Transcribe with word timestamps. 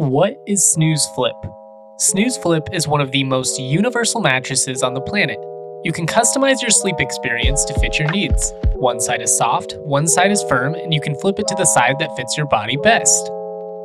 What 0.00 0.42
is 0.46 0.64
Snooze 0.64 1.06
Flip? 1.14 1.36
Snooze 1.98 2.38
Flip 2.38 2.66
is 2.72 2.88
one 2.88 3.02
of 3.02 3.12
the 3.12 3.22
most 3.22 3.60
universal 3.60 4.22
mattresses 4.22 4.82
on 4.82 4.94
the 4.94 5.00
planet. 5.02 5.36
You 5.84 5.92
can 5.92 6.06
customize 6.06 6.62
your 6.62 6.70
sleep 6.70 6.96
experience 7.00 7.66
to 7.66 7.78
fit 7.80 7.98
your 7.98 8.10
needs. 8.10 8.54
One 8.76 8.98
side 8.98 9.20
is 9.20 9.36
soft, 9.36 9.76
one 9.80 10.08
side 10.08 10.32
is 10.32 10.42
firm, 10.44 10.72
and 10.72 10.94
you 10.94 11.02
can 11.02 11.14
flip 11.16 11.38
it 11.38 11.46
to 11.48 11.54
the 11.54 11.66
side 11.66 11.96
that 11.98 12.16
fits 12.16 12.34
your 12.34 12.46
body 12.46 12.78
best. 12.78 13.26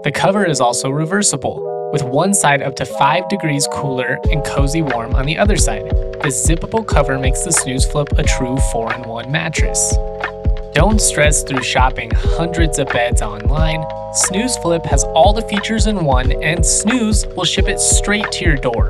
The 0.05 0.11
cover 0.15 0.45
is 0.45 0.61
also 0.61 0.89
reversible, 0.89 1.89
with 1.91 2.03
one 2.03 2.33
side 2.33 2.61
up 2.61 2.77
to 2.77 2.85
5 2.85 3.27
degrees 3.27 3.67
cooler 3.73 4.17
and 4.31 4.41
cozy 4.45 4.83
warm 4.83 5.15
on 5.15 5.25
the 5.25 5.37
other 5.37 5.57
side. 5.57 5.89
This 6.23 6.47
zippable 6.47 6.87
cover 6.87 7.19
makes 7.19 7.43
the 7.43 7.51
Snooze 7.51 7.85
Flip 7.85 8.07
a 8.17 8.23
true 8.23 8.55
4 8.71 8.93
in 8.93 9.01
1 9.01 9.29
mattress. 9.29 9.97
Don't 10.75 10.99
stress 10.99 11.41
through 11.41 11.63
shopping 11.63 12.11
hundreds 12.13 12.79
of 12.79 12.89
beds 12.89 13.21
online. 13.21 13.85
Snooze 14.11 14.57
Flip 14.57 14.83
has 14.83 15.05
all 15.15 15.31
the 15.31 15.41
features 15.43 15.87
in 15.87 16.03
one, 16.03 16.33
and 16.43 16.65
Snooze 16.65 17.25
will 17.27 17.45
ship 17.45 17.69
it 17.69 17.79
straight 17.79 18.29
to 18.33 18.43
your 18.43 18.57
door. 18.57 18.89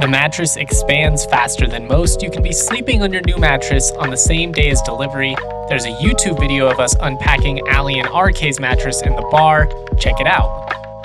The 0.00 0.08
mattress 0.10 0.56
expands 0.56 1.24
faster 1.26 1.68
than 1.68 1.86
most. 1.86 2.22
You 2.22 2.30
can 2.32 2.42
be 2.42 2.50
sleeping 2.50 3.04
on 3.04 3.12
your 3.12 3.22
new 3.22 3.36
mattress 3.36 3.92
on 3.92 4.10
the 4.10 4.16
same 4.16 4.50
day 4.50 4.68
as 4.70 4.82
delivery. 4.82 5.36
There's 5.68 5.84
a 5.84 5.92
YouTube 5.92 6.40
video 6.40 6.68
of 6.68 6.80
us 6.80 6.96
unpacking 7.00 7.60
Ali 7.68 8.00
and 8.00 8.08
RK's 8.08 8.58
mattress 8.58 9.00
in 9.02 9.14
the 9.14 9.28
bar. 9.30 9.68
Check 10.00 10.18
it 10.18 10.26
out. 10.26 10.50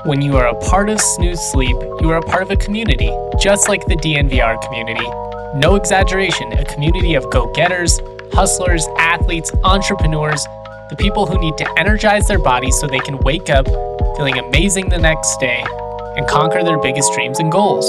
When 0.05 0.23
you 0.23 0.35
are 0.35 0.48
a 0.48 0.59
part 0.62 0.90
of 0.90 0.99
Snooze 0.99 1.52
Sleep, 1.52 1.77
you 2.02 2.09
are 2.09 2.18
a 2.18 2.23
part 2.23 2.41
of 2.41 2.49
a 2.49 2.55
community, 2.55 3.15
just 3.40 3.70
like 3.70 3.85
the 3.85 3.95
DNVR 3.98 4.59
community. 4.63 5.05
No 5.59 5.76
exaggeration, 5.76 6.54
a 6.54 6.65
community 6.65 7.13
of 7.13 7.29
go 7.29 7.54
getters, 7.54 7.99
hustlers, 8.34 8.88
athletes, 8.98 9.52
entrepreneurs, 9.63 10.45
the 10.90 10.95
people 10.98 11.26
who 11.26 11.40
need 11.40 11.58
to 11.58 11.80
energize 11.80 12.27
their 12.27 12.40
bodies 12.40 12.80
so 12.80 12.88
they 12.88 12.99
can 12.99 13.18
wake 13.20 13.49
up 13.49 13.66
feeling 14.16 14.38
amazing 14.38 14.90
the 14.90 14.98
next 14.98 15.38
day 15.40 15.63
and 16.16 16.27
conquer 16.27 16.63
their 16.63 16.79
biggest 16.79 17.13
dreams 17.13 17.40
and 17.40 17.51
goals. 17.51 17.85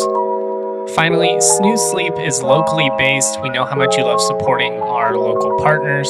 Finally, 0.95 1.41
Snooze 1.41 1.81
Sleep 1.91 2.13
is 2.19 2.43
locally 2.43 2.91
based. 2.99 3.41
We 3.43 3.51
know 3.51 3.65
how 3.65 3.77
much 3.77 3.97
you 3.97 4.05
love 4.05 4.21
supporting 4.21 4.73
our 4.81 5.17
local 5.17 5.59
partners. 5.59 6.09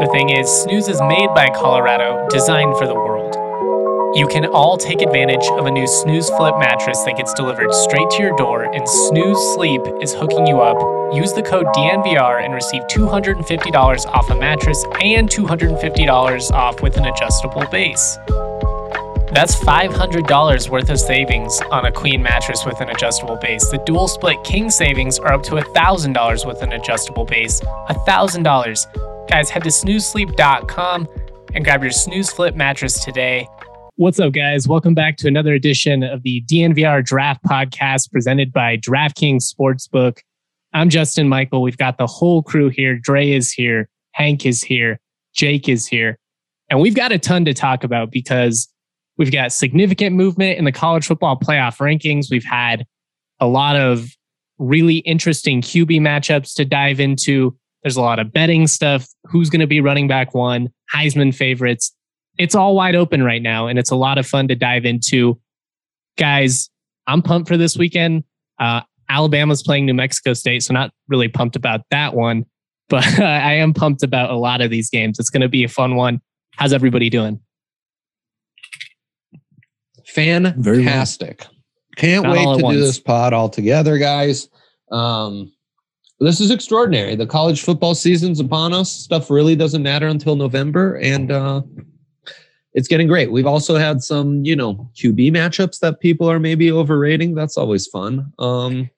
The 0.00 0.08
thing 0.12 0.30
is, 0.30 0.48
Snooze 0.48 0.88
is 0.88 1.00
made 1.00 1.28
by 1.34 1.48
Colorado, 1.50 2.26
designed 2.28 2.76
for 2.76 2.86
the 2.86 2.94
world. 2.94 3.15
You 4.14 4.26
can 4.28 4.46
all 4.46 4.76
take 4.78 5.02
advantage 5.02 5.44
of 5.52 5.66
a 5.66 5.70
new 5.70 5.86
Snooze 5.86 6.30
Flip 6.30 6.54
mattress 6.58 7.02
that 7.04 7.16
gets 7.16 7.34
delivered 7.34 7.72
straight 7.72 8.08
to 8.10 8.22
your 8.22 8.36
door, 8.36 8.62
and 8.62 8.88
Snooze 8.88 9.54
Sleep 9.54 9.80
is 10.00 10.14
hooking 10.14 10.46
you 10.46 10.60
up. 10.60 10.76
Use 11.14 11.32
the 11.32 11.42
code 11.42 11.66
DNVR 11.74 12.42
and 12.42 12.54
receive 12.54 12.82
$250 12.84 14.06
off 14.06 14.30
a 14.30 14.34
mattress 14.34 14.84
and 15.02 15.28
$250 15.28 16.50
off 16.52 16.82
with 16.82 16.96
an 16.96 17.06
adjustable 17.06 17.66
base. 17.70 18.16
That's 19.32 19.56
$500 19.56 20.70
worth 20.70 20.88
of 20.88 20.98
savings 20.98 21.60
on 21.70 21.84
a 21.84 21.92
queen 21.92 22.22
mattress 22.22 22.64
with 22.64 22.80
an 22.80 22.88
adjustable 22.88 23.36
base. 23.36 23.68
The 23.70 23.82
dual 23.84 24.08
split 24.08 24.42
king 24.44 24.70
savings 24.70 25.18
are 25.18 25.32
up 25.32 25.42
to 25.44 25.56
$1,000 25.56 26.46
with 26.46 26.62
an 26.62 26.72
adjustable 26.72 27.24
base. 27.24 27.60
$1,000. 27.60 29.28
Guys, 29.28 29.50
head 29.50 29.64
to 29.64 29.68
snoozesleep.com 29.68 31.08
and 31.54 31.64
grab 31.64 31.82
your 31.82 31.92
snooze 31.92 32.30
flip 32.30 32.54
mattress 32.54 33.04
today. 33.04 33.48
What's 33.98 34.20
up, 34.20 34.34
guys? 34.34 34.68
Welcome 34.68 34.92
back 34.92 35.16
to 35.16 35.26
another 35.26 35.54
edition 35.54 36.02
of 36.02 36.22
the 36.22 36.42
DNVR 36.42 37.02
Draft 37.02 37.42
Podcast 37.42 38.12
presented 38.12 38.52
by 38.52 38.76
DraftKings 38.76 39.50
Sportsbook. 39.50 40.18
I'm 40.74 40.90
Justin 40.90 41.30
Michael. 41.30 41.62
We've 41.62 41.78
got 41.78 41.96
the 41.96 42.06
whole 42.06 42.42
crew 42.42 42.68
here. 42.68 42.98
Dre 42.98 43.30
is 43.30 43.50
here. 43.50 43.88
Hank 44.12 44.44
is 44.44 44.62
here. 44.62 45.00
Jake 45.34 45.66
is 45.66 45.86
here. 45.86 46.18
And 46.68 46.78
we've 46.82 46.94
got 46.94 47.10
a 47.10 47.18
ton 47.18 47.46
to 47.46 47.54
talk 47.54 47.84
about 47.84 48.10
because 48.10 48.68
we've 49.16 49.32
got 49.32 49.50
significant 49.50 50.14
movement 50.14 50.58
in 50.58 50.66
the 50.66 50.72
college 50.72 51.06
football 51.06 51.40
playoff 51.40 51.78
rankings. 51.78 52.26
We've 52.30 52.44
had 52.44 52.84
a 53.40 53.46
lot 53.46 53.76
of 53.76 54.10
really 54.58 54.96
interesting 54.96 55.62
QB 55.62 56.02
matchups 56.02 56.54
to 56.56 56.66
dive 56.66 57.00
into. 57.00 57.56
There's 57.82 57.96
a 57.96 58.02
lot 58.02 58.18
of 58.18 58.30
betting 58.30 58.66
stuff. 58.66 59.08
Who's 59.24 59.48
going 59.48 59.60
to 59.60 59.66
be 59.66 59.80
running 59.80 60.06
back 60.06 60.34
one? 60.34 60.68
Heisman 60.94 61.34
favorites 61.34 61.95
it's 62.38 62.54
all 62.54 62.74
wide 62.74 62.94
open 62.94 63.22
right 63.22 63.42
now 63.42 63.66
and 63.66 63.78
it's 63.78 63.90
a 63.90 63.96
lot 63.96 64.18
of 64.18 64.26
fun 64.26 64.48
to 64.48 64.54
dive 64.54 64.84
into. 64.84 65.38
Guys, 66.18 66.70
I'm 67.06 67.22
pumped 67.22 67.48
for 67.48 67.56
this 67.56 67.76
weekend. 67.76 68.24
Uh, 68.58 68.80
Alabama's 69.08 69.62
playing 69.62 69.86
New 69.86 69.94
Mexico 69.94 70.32
State, 70.32 70.62
so 70.62 70.74
not 70.74 70.90
really 71.08 71.28
pumped 71.28 71.56
about 71.56 71.82
that 71.90 72.14
one, 72.14 72.44
but 72.88 73.04
I 73.20 73.54
am 73.54 73.74
pumped 73.74 74.02
about 74.02 74.30
a 74.30 74.36
lot 74.36 74.60
of 74.60 74.70
these 74.70 74.90
games. 74.90 75.18
It's 75.18 75.30
going 75.30 75.42
to 75.42 75.48
be 75.48 75.64
a 75.64 75.68
fun 75.68 75.96
one. 75.96 76.20
How's 76.52 76.72
everybody 76.72 77.10
doing? 77.10 77.40
Fantastic. 80.06 81.40
Well. 81.40 81.50
Can't 81.96 82.24
not 82.24 82.32
wait 82.32 82.58
to 82.58 82.62
once. 82.62 82.76
do 82.76 82.80
this 82.80 83.00
pod 83.00 83.32
all 83.32 83.48
together, 83.48 83.98
guys. 83.98 84.48
Um, 84.92 85.52
this 86.20 86.40
is 86.40 86.50
extraordinary. 86.50 87.14
The 87.16 87.26
college 87.26 87.62
football 87.62 87.94
season's 87.94 88.40
upon 88.40 88.72
us. 88.72 88.90
Stuff 88.90 89.30
really 89.30 89.56
doesn't 89.56 89.82
matter 89.82 90.06
until 90.06 90.36
November. 90.36 90.96
And 90.96 91.30
uh, 91.30 91.62
it's 92.76 92.88
getting 92.88 93.08
great. 93.08 93.32
We've 93.32 93.46
also 93.46 93.76
had 93.76 94.02
some, 94.02 94.44
you 94.44 94.54
know, 94.54 94.88
QB 94.94 95.32
matchups 95.32 95.80
that 95.80 95.98
people 95.98 96.30
are 96.30 96.38
maybe 96.38 96.70
overrating. 96.70 97.34
That's 97.34 97.56
always 97.56 97.86
fun. 97.86 98.30
Um, 98.38 98.90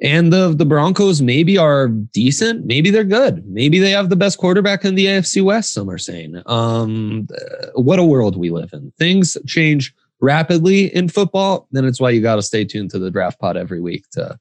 and 0.00 0.32
the 0.32 0.54
the 0.56 0.64
Broncos 0.64 1.20
maybe 1.20 1.58
are 1.58 1.86
decent. 1.88 2.64
Maybe 2.64 2.90
they're 2.90 3.04
good. 3.04 3.46
Maybe 3.46 3.78
they 3.78 3.90
have 3.90 4.08
the 4.08 4.16
best 4.16 4.38
quarterback 4.38 4.84
in 4.84 4.96
the 4.96 5.06
AFC 5.06 5.44
West. 5.44 5.74
Some 5.74 5.88
are 5.88 5.98
saying. 5.98 6.42
Um, 6.46 7.28
what 7.74 8.00
a 8.00 8.04
world 8.04 8.36
we 8.36 8.50
live 8.50 8.72
in. 8.72 8.90
Things 8.98 9.36
change 9.46 9.94
rapidly 10.20 10.92
in 10.94 11.08
football. 11.08 11.68
Then 11.72 11.84
it's 11.84 12.00
why 12.00 12.10
you 12.10 12.22
got 12.22 12.36
to 12.36 12.42
stay 12.42 12.64
tuned 12.64 12.90
to 12.92 12.98
the 12.98 13.10
draft 13.10 13.38
pod 13.38 13.56
every 13.56 13.80
week 13.80 14.08
to 14.12 14.38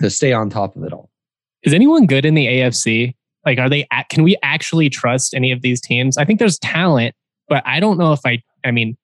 to 0.00 0.08
stay 0.10 0.32
on 0.32 0.48
top 0.48 0.74
of 0.76 0.82
it 0.82 0.94
all. 0.94 1.10
Is 1.62 1.74
anyone 1.74 2.06
good 2.06 2.24
in 2.24 2.34
the 2.34 2.46
AFC? 2.46 3.14
Like, 3.44 3.58
are 3.58 3.68
they? 3.68 3.86
Can 4.08 4.24
we 4.24 4.36
actually 4.42 4.88
trust 4.88 5.34
any 5.34 5.52
of 5.52 5.60
these 5.60 5.80
teams? 5.80 6.16
I 6.16 6.24
think 6.24 6.38
there's 6.38 6.58
talent 6.58 7.14
but 7.50 7.62
I 7.66 7.80
don't 7.80 7.98
know 7.98 8.14
if 8.14 8.20
I, 8.24 8.42
I 8.64 8.70
mean, 8.70 8.96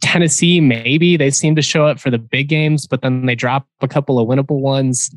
Tennessee, 0.00 0.60
maybe 0.60 1.16
they 1.16 1.30
seem 1.30 1.56
to 1.56 1.62
show 1.62 1.86
up 1.86 1.98
for 1.98 2.10
the 2.10 2.18
big 2.18 2.48
games, 2.48 2.86
but 2.86 3.02
then 3.02 3.26
they 3.26 3.34
drop 3.34 3.66
a 3.82 3.88
couple 3.88 4.18
of 4.18 4.28
winnable 4.28 4.60
ones. 4.60 5.14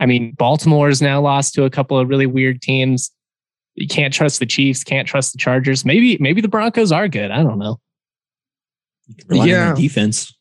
I 0.00 0.06
mean, 0.06 0.32
Baltimore's 0.32 1.00
now 1.00 1.20
lost 1.20 1.54
to 1.54 1.64
a 1.64 1.70
couple 1.70 1.98
of 1.98 2.08
really 2.08 2.26
weird 2.26 2.60
teams. 2.60 3.10
You 3.76 3.86
can't 3.86 4.12
trust 4.12 4.40
the 4.40 4.46
Chiefs, 4.46 4.82
can't 4.82 5.06
trust 5.06 5.32
the 5.32 5.38
Chargers. 5.38 5.84
Maybe, 5.84 6.18
maybe 6.20 6.40
the 6.40 6.48
Broncos 6.48 6.90
are 6.92 7.08
good. 7.08 7.30
I 7.30 7.42
don't 7.42 7.58
know. 7.58 7.78
yeah. 9.30 9.74
defense. 9.74 10.36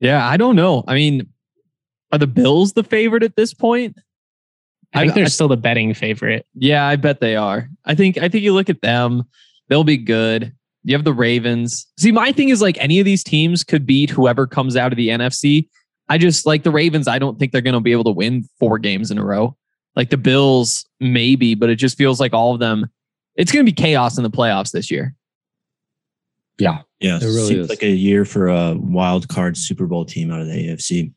Yeah, 0.00 0.26
I 0.26 0.36
don't 0.36 0.56
know. 0.56 0.84
I 0.86 0.94
mean, 0.94 1.28
are 2.12 2.18
the 2.18 2.26
Bills 2.26 2.72
the 2.72 2.84
favorite 2.84 3.22
at 3.22 3.36
this 3.36 3.54
point? 3.54 3.96
I 4.94 5.00
think 5.00 5.12
I, 5.12 5.14
they're 5.16 5.24
I, 5.24 5.28
still 5.28 5.48
the 5.48 5.56
betting 5.56 5.92
favorite. 5.94 6.46
Yeah, 6.54 6.86
I 6.86 6.96
bet 6.96 7.20
they 7.20 7.36
are. 7.36 7.68
I 7.84 7.94
think 7.94 8.18
I 8.18 8.28
think 8.28 8.42
you 8.42 8.54
look 8.54 8.70
at 8.70 8.80
them, 8.80 9.24
they'll 9.68 9.84
be 9.84 9.96
good. 9.96 10.52
You 10.84 10.96
have 10.96 11.04
the 11.04 11.12
Ravens. 11.12 11.86
See, 11.98 12.12
my 12.12 12.32
thing 12.32 12.48
is 12.48 12.62
like 12.62 12.78
any 12.78 12.98
of 12.98 13.04
these 13.04 13.22
teams 13.22 13.64
could 13.64 13.84
beat 13.84 14.10
whoever 14.10 14.46
comes 14.46 14.76
out 14.76 14.92
of 14.92 14.96
the 14.96 15.08
NFC. 15.08 15.68
I 16.08 16.16
just 16.16 16.46
like 16.46 16.62
the 16.62 16.70
Ravens, 16.70 17.06
I 17.06 17.18
don't 17.18 17.38
think 17.38 17.52
they're 17.52 17.60
going 17.60 17.74
to 17.74 17.80
be 17.80 17.92
able 17.92 18.04
to 18.04 18.10
win 18.10 18.48
four 18.58 18.78
games 18.78 19.10
in 19.10 19.18
a 19.18 19.24
row. 19.24 19.56
Like 19.94 20.10
the 20.10 20.16
Bills, 20.16 20.86
maybe, 21.00 21.54
but 21.54 21.68
it 21.68 21.76
just 21.76 21.98
feels 21.98 22.20
like 22.20 22.32
all 22.32 22.54
of 22.54 22.60
them, 22.60 22.86
it's 23.34 23.52
going 23.52 23.64
to 23.64 23.70
be 23.70 23.74
chaos 23.74 24.16
in 24.16 24.22
the 24.22 24.30
playoffs 24.30 24.70
this 24.70 24.90
year. 24.90 25.14
Yeah. 26.58 26.82
Yeah. 27.00 27.16
It 27.16 27.24
really 27.24 27.48
seems 27.48 27.64
is. 27.64 27.68
like 27.68 27.82
a 27.82 27.90
year 27.90 28.24
for 28.24 28.48
a 28.48 28.74
wild 28.76 29.28
card 29.28 29.56
Super 29.56 29.86
Bowl 29.86 30.04
team 30.04 30.30
out 30.30 30.40
of 30.40 30.46
the 30.46 30.52
AFC. 30.52 31.12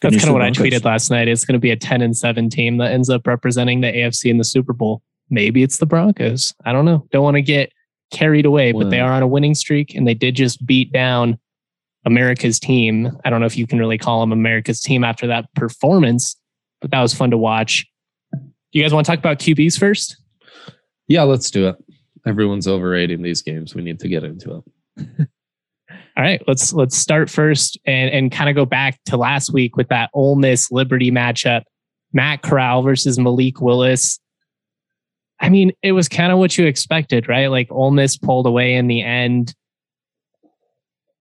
That's 0.00 0.16
kind 0.16 0.28
of 0.28 0.34
what 0.34 0.42
I 0.42 0.50
tweeted 0.50 0.84
last 0.84 1.10
night. 1.10 1.28
It's 1.28 1.44
going 1.44 1.54
to 1.54 1.60
be 1.60 1.70
a 1.70 1.76
10 1.76 2.02
and 2.02 2.16
7 2.16 2.50
team 2.50 2.76
that 2.78 2.92
ends 2.92 3.08
up 3.08 3.26
representing 3.26 3.80
the 3.80 3.88
AFC 3.88 4.30
in 4.30 4.38
the 4.38 4.44
Super 4.44 4.72
Bowl. 4.72 5.02
Maybe 5.30 5.62
it's 5.62 5.78
the 5.78 5.86
Broncos. 5.86 6.54
I 6.64 6.72
don't 6.72 6.84
know. 6.84 7.06
Don't 7.10 7.22
want 7.22 7.36
to 7.36 7.42
get 7.42 7.72
carried 8.10 8.44
away, 8.44 8.72
but 8.72 8.90
they 8.90 9.00
are 9.00 9.12
on 9.12 9.22
a 9.22 9.26
winning 9.26 9.54
streak 9.54 9.94
and 9.94 10.06
they 10.06 10.14
did 10.14 10.36
just 10.36 10.64
beat 10.66 10.92
down 10.92 11.38
America's 12.04 12.60
team. 12.60 13.10
I 13.24 13.30
don't 13.30 13.40
know 13.40 13.46
if 13.46 13.56
you 13.56 13.66
can 13.66 13.78
really 13.78 13.98
call 13.98 14.20
them 14.20 14.32
America's 14.32 14.80
team 14.80 15.04
after 15.04 15.26
that 15.28 15.52
performance, 15.54 16.36
but 16.80 16.90
that 16.90 17.00
was 17.00 17.14
fun 17.14 17.30
to 17.30 17.38
watch. 17.38 17.86
You 18.72 18.82
guys 18.82 18.92
want 18.92 19.06
to 19.06 19.12
talk 19.12 19.18
about 19.18 19.38
QBs 19.38 19.78
first? 19.78 20.16
Yeah, 21.08 21.22
let's 21.22 21.50
do 21.50 21.68
it. 21.68 21.76
Everyone's 22.26 22.66
overrating 22.66 23.22
these 23.22 23.42
games. 23.42 23.74
We 23.74 23.82
need 23.82 24.00
to 24.00 24.08
get 24.08 24.24
into 24.24 24.62
it. 24.98 25.28
All 26.16 26.22
right, 26.22 26.40
let's 26.46 26.72
let's 26.72 26.96
start 26.96 27.28
first 27.28 27.78
and 27.86 28.10
and 28.10 28.30
kind 28.30 28.48
of 28.48 28.54
go 28.54 28.64
back 28.64 29.00
to 29.06 29.16
last 29.16 29.52
week 29.52 29.76
with 29.76 29.88
that 29.88 30.10
Ole 30.14 30.36
Miss 30.36 30.70
Liberty 30.70 31.10
matchup. 31.10 31.62
Matt 32.12 32.42
Corral 32.42 32.82
versus 32.82 33.18
Malik 33.18 33.60
Willis. 33.60 34.20
I 35.40 35.48
mean, 35.48 35.72
it 35.82 35.92
was 35.92 36.08
kind 36.08 36.30
of 36.32 36.38
what 36.38 36.56
you 36.56 36.66
expected, 36.66 37.28
right? 37.28 37.48
Like 37.48 37.66
Ole 37.72 37.90
Miss 37.90 38.16
pulled 38.16 38.46
away 38.46 38.74
in 38.74 38.86
the 38.86 39.02
end. 39.02 39.54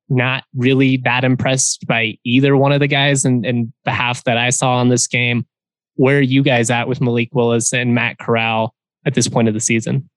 Not 0.08 0.44
really 0.56 0.98
that 0.98 1.24
impressed 1.24 1.88
by 1.88 2.18
either 2.24 2.56
one 2.56 2.72
of 2.72 2.80
the 2.80 2.88
guys 2.88 3.26
and, 3.26 3.44
and 3.44 3.74
the 3.86 3.92
half 3.92 4.24
that 4.26 4.38
I 4.38 4.52
saw 4.52 4.76
on 4.76 4.90
this 4.90 5.08
game. 5.08 5.48
Where 5.96 6.20
are 6.20 6.22
you 6.22 6.44
guys 6.44 6.70
at 6.70 6.88
with 6.88 7.02
Malik 7.02 7.30
Willis 7.34 7.74
and 7.74 7.96
Matt 7.96 8.20
Corral 8.20 8.76
at 9.06 9.16
this 9.16 9.28
point 9.28 9.48
of 9.48 9.56
the 9.56 9.60
season? 9.60 10.08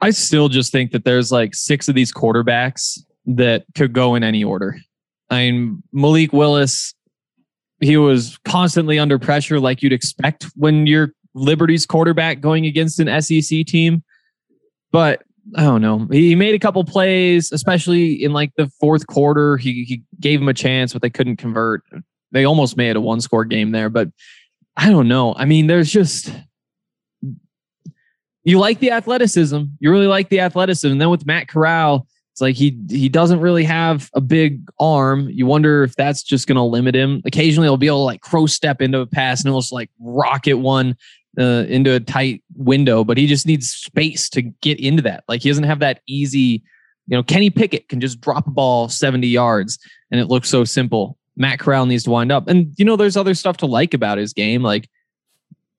I 0.00 0.10
still 0.10 0.48
just 0.48 0.70
think 0.70 0.92
that 0.92 1.04
there's 1.04 1.32
like 1.32 1.54
six 1.54 1.88
of 1.88 1.96
these 1.96 2.12
quarterbacks 2.12 3.00
that 3.26 3.64
could 3.74 3.92
go 3.92 4.14
in 4.14 4.22
any 4.22 4.44
order. 4.44 4.76
I 5.30 5.50
mean, 5.50 5.82
Malik 5.92 6.32
Willis, 6.32 6.94
he 7.80 7.96
was 7.96 8.38
constantly 8.44 8.98
under 8.98 9.18
pressure, 9.18 9.60
like 9.60 9.82
you'd 9.82 9.92
expect 9.92 10.44
when 10.54 10.86
you're 10.86 11.12
Liberty's 11.34 11.84
quarterback 11.84 12.40
going 12.40 12.64
against 12.64 13.00
an 13.00 13.20
SEC 13.20 13.66
team. 13.66 14.02
But 14.92 15.22
I 15.56 15.62
don't 15.62 15.82
know. 15.82 16.06
He 16.10 16.34
made 16.34 16.54
a 16.54 16.58
couple 16.58 16.82
plays, 16.84 17.52
especially 17.52 18.12
in 18.12 18.32
like 18.32 18.52
the 18.56 18.68
fourth 18.80 19.06
quarter. 19.06 19.56
He, 19.56 19.84
he 19.84 20.02
gave 20.18 20.40
him 20.40 20.48
a 20.48 20.54
chance, 20.54 20.92
but 20.92 21.02
they 21.02 21.10
couldn't 21.10 21.36
convert. 21.36 21.82
They 22.32 22.44
almost 22.44 22.76
made 22.76 22.96
a 22.96 23.00
one 23.00 23.20
score 23.20 23.44
game 23.44 23.72
there, 23.72 23.88
but 23.88 24.08
I 24.76 24.90
don't 24.90 25.08
know. 25.08 25.34
I 25.34 25.44
mean, 25.44 25.66
there's 25.66 25.90
just 25.90 26.32
you 28.44 28.58
like 28.58 28.78
the 28.78 28.92
athleticism. 28.92 29.62
You 29.80 29.90
really 29.90 30.06
like 30.06 30.28
the 30.28 30.40
athleticism. 30.40 30.92
And 30.92 31.00
then 31.00 31.10
with 31.10 31.26
Matt 31.26 31.48
Corral, 31.48 32.06
it's 32.36 32.42
like 32.42 32.54
he 32.54 32.78
he 32.90 33.08
doesn't 33.08 33.40
really 33.40 33.64
have 33.64 34.10
a 34.12 34.20
big 34.20 34.60
arm. 34.78 35.26
You 35.30 35.46
wonder 35.46 35.84
if 35.84 35.96
that's 35.96 36.22
just 36.22 36.46
going 36.46 36.56
to 36.56 36.62
limit 36.62 36.94
him. 36.94 37.22
Occasionally, 37.24 37.66
he'll 37.66 37.78
be 37.78 37.86
able 37.86 38.00
to 38.00 38.02
like 38.02 38.20
crow 38.20 38.44
step 38.44 38.82
into 38.82 39.00
a 39.00 39.06
pass 39.06 39.40
and 39.40 39.48
almost 39.48 39.72
like 39.72 39.88
rocket 39.98 40.58
one 40.58 40.98
uh, 41.40 41.64
into 41.66 41.94
a 41.94 42.00
tight 42.00 42.44
window, 42.54 43.04
but 43.04 43.16
he 43.16 43.26
just 43.26 43.46
needs 43.46 43.70
space 43.70 44.28
to 44.28 44.42
get 44.42 44.78
into 44.78 45.00
that. 45.00 45.24
Like 45.28 45.40
he 45.40 45.48
doesn't 45.48 45.64
have 45.64 45.78
that 45.78 46.02
easy. 46.06 46.62
You 47.06 47.16
know, 47.16 47.22
Kenny 47.22 47.48
Pickett 47.48 47.88
can 47.88 48.00
just 48.00 48.20
drop 48.20 48.46
a 48.46 48.50
ball 48.50 48.90
70 48.90 49.26
yards 49.26 49.78
and 50.10 50.20
it 50.20 50.26
looks 50.26 50.50
so 50.50 50.62
simple. 50.62 51.16
Matt 51.38 51.58
Corral 51.58 51.86
needs 51.86 52.04
to 52.04 52.10
wind 52.10 52.32
up. 52.32 52.48
And, 52.48 52.74
you 52.76 52.84
know, 52.84 52.96
there's 52.96 53.16
other 53.16 53.32
stuff 53.32 53.56
to 53.58 53.66
like 53.66 53.94
about 53.94 54.18
his 54.18 54.34
game. 54.34 54.62
Like 54.62 54.90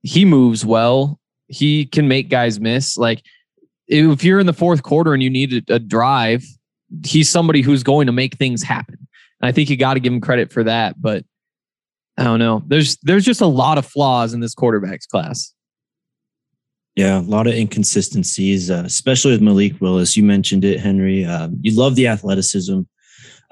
he 0.01 0.25
moves 0.25 0.65
well, 0.65 1.19
he 1.49 1.85
can 1.85 2.07
make 2.07 2.29
guys 2.29 2.59
miss. 2.59 2.97
Like 2.97 3.21
if 3.87 4.23
you're 4.23 4.39
in 4.39 4.45
the 4.45 4.53
fourth 4.53 4.83
quarter 4.83 5.13
and 5.13 5.23
you 5.23 5.29
need 5.29 5.69
a, 5.69 5.79
drive, 5.79 6.43
he's 7.05 7.29
somebody 7.29 7.61
who's 7.61 7.83
going 7.83 8.07
to 8.07 8.13
make 8.13 8.35
things 8.35 8.63
happen. 8.63 8.97
And 9.41 9.47
I 9.47 9.51
think 9.51 9.69
you 9.69 9.77
got 9.77 9.95
to 9.95 9.99
give 9.99 10.13
him 10.13 10.21
credit 10.21 10.51
for 10.51 10.63
that. 10.63 11.01
But 11.01 11.23
I 12.17 12.23
don't 12.23 12.39
know. 12.39 12.63
There's 12.65 12.97
there's 13.03 13.25
just 13.25 13.41
a 13.41 13.47
lot 13.47 13.77
of 13.77 13.85
flaws 13.85 14.33
in 14.33 14.39
this 14.39 14.55
quarterbacks 14.55 15.07
class. 15.07 15.53
Yeah, 16.95 17.19
a 17.19 17.21
lot 17.21 17.45
of 17.45 17.53
inconsistencies, 17.53 18.71
uh, 18.71 18.81
especially 18.83 19.31
with 19.31 19.41
Malik 19.41 19.79
Willis. 19.79 20.17
You 20.17 20.23
mentioned 20.23 20.65
it, 20.65 20.79
Henry. 20.79 21.23
Uh, 21.23 21.49
you 21.61 21.77
love 21.77 21.95
the 21.95 22.07
athleticism. 22.07 22.81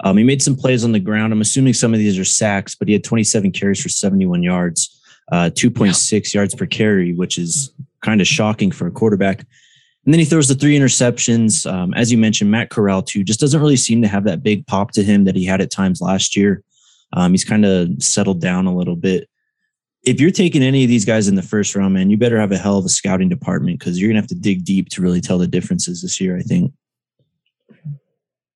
Um, 0.02 0.16
he 0.16 0.24
made 0.24 0.42
some 0.42 0.56
plays 0.56 0.84
on 0.84 0.90
the 0.90 0.98
ground. 0.98 1.32
I'm 1.32 1.40
assuming 1.40 1.72
some 1.72 1.94
of 1.94 2.00
these 2.00 2.18
are 2.18 2.24
sacks, 2.24 2.74
but 2.74 2.88
he 2.88 2.94
had 2.94 3.04
27 3.04 3.52
carries 3.52 3.80
for 3.80 3.88
71 3.88 4.42
yards, 4.42 5.00
uh, 5.30 5.50
2.6 5.54 6.34
yards 6.34 6.54
per 6.56 6.66
carry, 6.66 7.14
which 7.14 7.38
is 7.38 7.72
kind 8.02 8.20
of 8.20 8.26
shocking 8.26 8.72
for 8.72 8.88
a 8.88 8.90
quarterback. 8.90 9.46
And 10.06 10.14
then 10.14 10.20
he 10.20 10.24
throws 10.24 10.46
the 10.46 10.54
three 10.54 10.78
interceptions. 10.78 11.70
Um, 11.70 11.92
as 11.94 12.12
you 12.12 12.16
mentioned, 12.16 12.48
Matt 12.48 12.70
Corral, 12.70 13.02
too, 13.02 13.24
just 13.24 13.40
doesn't 13.40 13.60
really 13.60 13.76
seem 13.76 14.00
to 14.02 14.08
have 14.08 14.22
that 14.24 14.40
big 14.40 14.64
pop 14.68 14.92
to 14.92 15.02
him 15.02 15.24
that 15.24 15.34
he 15.34 15.44
had 15.44 15.60
at 15.60 15.72
times 15.72 16.00
last 16.00 16.36
year. 16.36 16.62
Um, 17.12 17.32
he's 17.32 17.44
kind 17.44 17.64
of 17.64 17.90
settled 18.00 18.40
down 18.40 18.66
a 18.66 18.74
little 18.74 18.94
bit. 18.94 19.28
If 20.04 20.20
you're 20.20 20.30
taking 20.30 20.62
any 20.62 20.84
of 20.84 20.88
these 20.88 21.04
guys 21.04 21.26
in 21.26 21.34
the 21.34 21.42
first 21.42 21.74
round, 21.74 21.94
man, 21.94 22.08
you 22.08 22.16
better 22.16 22.38
have 22.38 22.52
a 22.52 22.56
hell 22.56 22.78
of 22.78 22.84
a 22.84 22.88
scouting 22.88 23.28
department 23.28 23.80
because 23.80 24.00
you're 24.00 24.06
going 24.06 24.14
to 24.14 24.20
have 24.20 24.28
to 24.28 24.36
dig 24.36 24.64
deep 24.64 24.88
to 24.90 25.02
really 25.02 25.20
tell 25.20 25.38
the 25.38 25.48
differences 25.48 26.02
this 26.02 26.20
year, 26.20 26.38
I 26.38 26.42
think. 26.42 26.72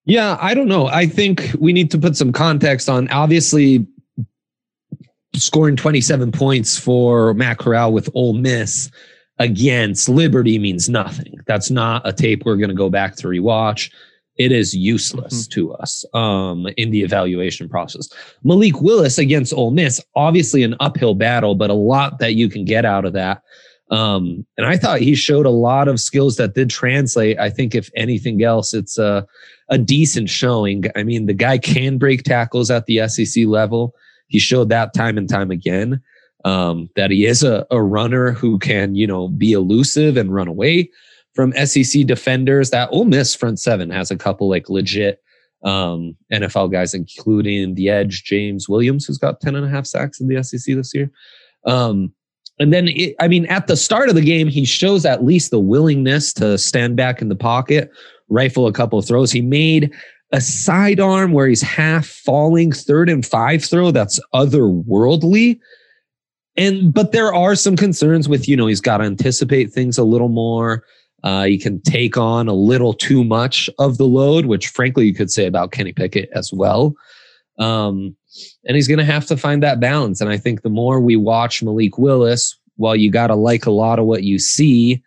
Yeah, 0.05 0.39
I 0.41 0.55
don't 0.55 0.69
know. 0.69 0.87
I 0.87 1.07
think 1.07 1.51
we 1.59 1.73
need 1.73 1.91
to 1.91 1.99
put 1.99 2.17
some 2.17 2.33
context 2.33 2.89
on 2.89 3.09
obviously 3.09 3.87
scoring 5.35 5.75
27 5.75 6.31
points 6.31 6.79
for 6.79 7.35
Matt 7.35 7.59
Corral 7.59 7.93
with 7.93 8.09
Ole 8.15 8.35
Miss 8.35 8.89
against 9.41 10.09
Liberty 10.09 10.59
means 10.59 10.89
nothing. 10.89 11.35
That's 11.47 11.71
not 11.71 12.07
a 12.07 12.13
tape 12.13 12.45
we're 12.45 12.57
going 12.57 12.69
to 12.69 12.75
go 12.75 12.91
back 12.91 13.17
to 13.17 13.27
rewatch. 13.27 13.91
It 14.37 14.53
is 14.53 14.75
useless 14.75 15.49
mm-hmm. 15.49 15.55
to 15.55 15.73
us 15.75 16.05
um, 16.15 16.69
in 16.77 16.91
the 16.91 17.03
evaluation 17.03 17.69
process. 17.69 18.09
Malik 18.45 18.81
Willis 18.81 19.19
against 19.19 19.53
Ole 19.53 19.71
Miss, 19.71 20.01
obviously 20.15 20.63
an 20.63 20.77
uphill 20.79 21.15
battle, 21.15 21.55
but 21.55 21.71
a 21.71 21.75
lot 21.75 22.21
that 22.21 22.35
you 22.35 22.49
can 22.49 22.65
get 22.65 22.85
out 22.85 23.05
of 23.05 23.15
that. 23.15 23.43
Um, 23.91 24.47
and 24.57 24.67
I 24.67 24.77
thought 24.77 25.01
he 25.01 25.15
showed 25.17 25.47
a 25.47 25.51
lot 25.51 25.89
of 25.89 26.01
skills 26.01 26.37
that 26.37 26.55
did 26.55 26.71
translate. 26.71 27.39
I 27.39 27.51
think 27.51 27.75
if 27.75 27.91
anything 27.97 28.45
else, 28.45 28.73
it's 28.73 28.99
a 28.99 29.27
a 29.69 29.79
decent 29.79 30.29
showing. 30.29 30.85
I 30.97 31.03
mean, 31.03 31.27
the 31.27 31.35
guy 31.35 31.59
can 31.59 31.97
break 31.97 32.23
tackles 32.25 32.71
at 32.71 32.87
the 32.87 33.09
SEC 33.09 33.47
level. 33.47 33.95
He 34.29 34.39
showed 34.39 34.69
that 34.69 34.95
time 34.95 35.19
and 35.19 35.29
time 35.29 35.51
again. 35.51 36.01
Um, 36.45 36.89
that 36.97 37.11
he 37.11 37.27
is 37.27 37.43
a, 37.43 37.67
a 37.71 37.83
runner 37.83 38.33
who 38.33 38.59
can, 38.59 38.95
you 38.95 39.07
know, 39.07 39.29
be 39.29 39.53
elusive 39.53 40.17
and 40.17 40.33
run 40.33 40.49
away 40.49 40.91
from 41.35 41.53
SEC 41.53 42.07
defenders. 42.07 42.71
That 42.71 42.89
Ole 42.93 43.05
Miss 43.05 43.35
front 43.35 43.61
seven 43.61 43.91
has 43.91 44.11
a 44.11 44.17
couple 44.17 44.49
like 44.49 44.71
legit 44.71 45.23
um, 45.65 46.17
NFL 46.33 46.73
guys, 46.73 46.95
including 46.95 47.75
the 47.75 47.89
edge 47.89 48.25
James 48.25 48.69
Williams, 48.69 49.07
who's 49.07 49.19
got 49.19 49.41
10 49.41 49.55
and 49.55 49.67
a 49.67 49.69
half 49.69 49.87
sacks 49.87 50.21
in 50.21 50.29
the 50.29 50.43
SEC 50.43 50.75
this 50.75 50.95
year. 50.95 51.11
Um, 51.67 52.13
and 52.59 52.73
then, 52.73 52.89
it, 52.89 53.15
I 53.21 53.29
mean, 53.29 53.47
at 53.47 53.67
the 53.67 53.77
start 53.77 54.09
of 54.09 54.15
the 54.15 54.21
game, 54.21 54.49
he 54.49 54.65
shows 54.65 55.05
at 55.05 55.25
least 55.25 55.51
the 55.51 55.61
willingness 55.61 56.33
to 56.35 56.59
stand 56.59 56.97
back 56.97 57.23
in 57.23 57.29
the 57.29 57.37
pocket, 57.37 57.91
rifle 58.29 58.67
a 58.67 58.73
couple 58.73 59.01
throws. 59.03 59.33
He 59.33 59.41
made 59.41 59.93
a 60.33 60.41
sidearm 60.41 61.33
where 61.33 61.49
he's 61.49 61.63
half 61.63 62.07
falling 62.07 62.73
third 62.73 63.09
and 63.09 63.25
five 63.25 63.65
throw 63.65 63.91
that's 63.91 64.21
otherworldly. 64.35 65.59
And 66.57 66.93
but 66.93 67.13
there 67.13 67.33
are 67.33 67.55
some 67.55 67.77
concerns 67.77 68.29
with, 68.29 68.49
you 68.49 68.57
know, 68.57 68.67
he's 68.67 68.81
got 68.81 68.99
to 68.99 69.05
anticipate 69.05 69.73
things 69.73 69.99
a 69.99 70.05
little 70.05 70.29
more. 70.29 70.85
Uh, 71.23 71.45
he 71.45 71.59
can 71.59 71.81
take 71.83 72.17
on 72.17 72.49
a 72.49 72.55
little 72.55 72.95
too 72.95 73.23
much 73.23 73.69
of 73.79 73.99
the 73.99 74.07
load, 74.07 74.47
which 74.47 74.69
frankly 74.69 75.07
you 75.07 75.15
could 75.15 75.31
say 75.31 75.47
about 75.47 75.73
Kenny 75.73 75.93
Pickett 75.93 76.31
as 76.35 76.51
well. 76.53 76.95
Um, 77.59 78.17
and 78.65 78.75
he's 78.75 78.89
going 78.89 78.99
to 78.99 79.05
have 79.05 79.27
to 79.27 79.37
find 79.37 79.63
that 79.63 79.81
balance. 79.81 80.21
And 80.21 80.31
I 80.31 80.39
think 80.39 80.63
the 80.63 80.71
more 80.71 80.99
we 80.99 81.17
watch 81.17 81.63
Malik 81.63 81.99
Willis, 81.99 82.59
while 82.77 82.97
you 82.97 83.11
got 83.11 83.27
to 83.27 83.35
like 83.35 83.67
a 83.67 83.71
lot 83.71 83.99
of 83.99 84.07
what 84.07 84.23
you 84.23 84.39
see, 84.39 85.03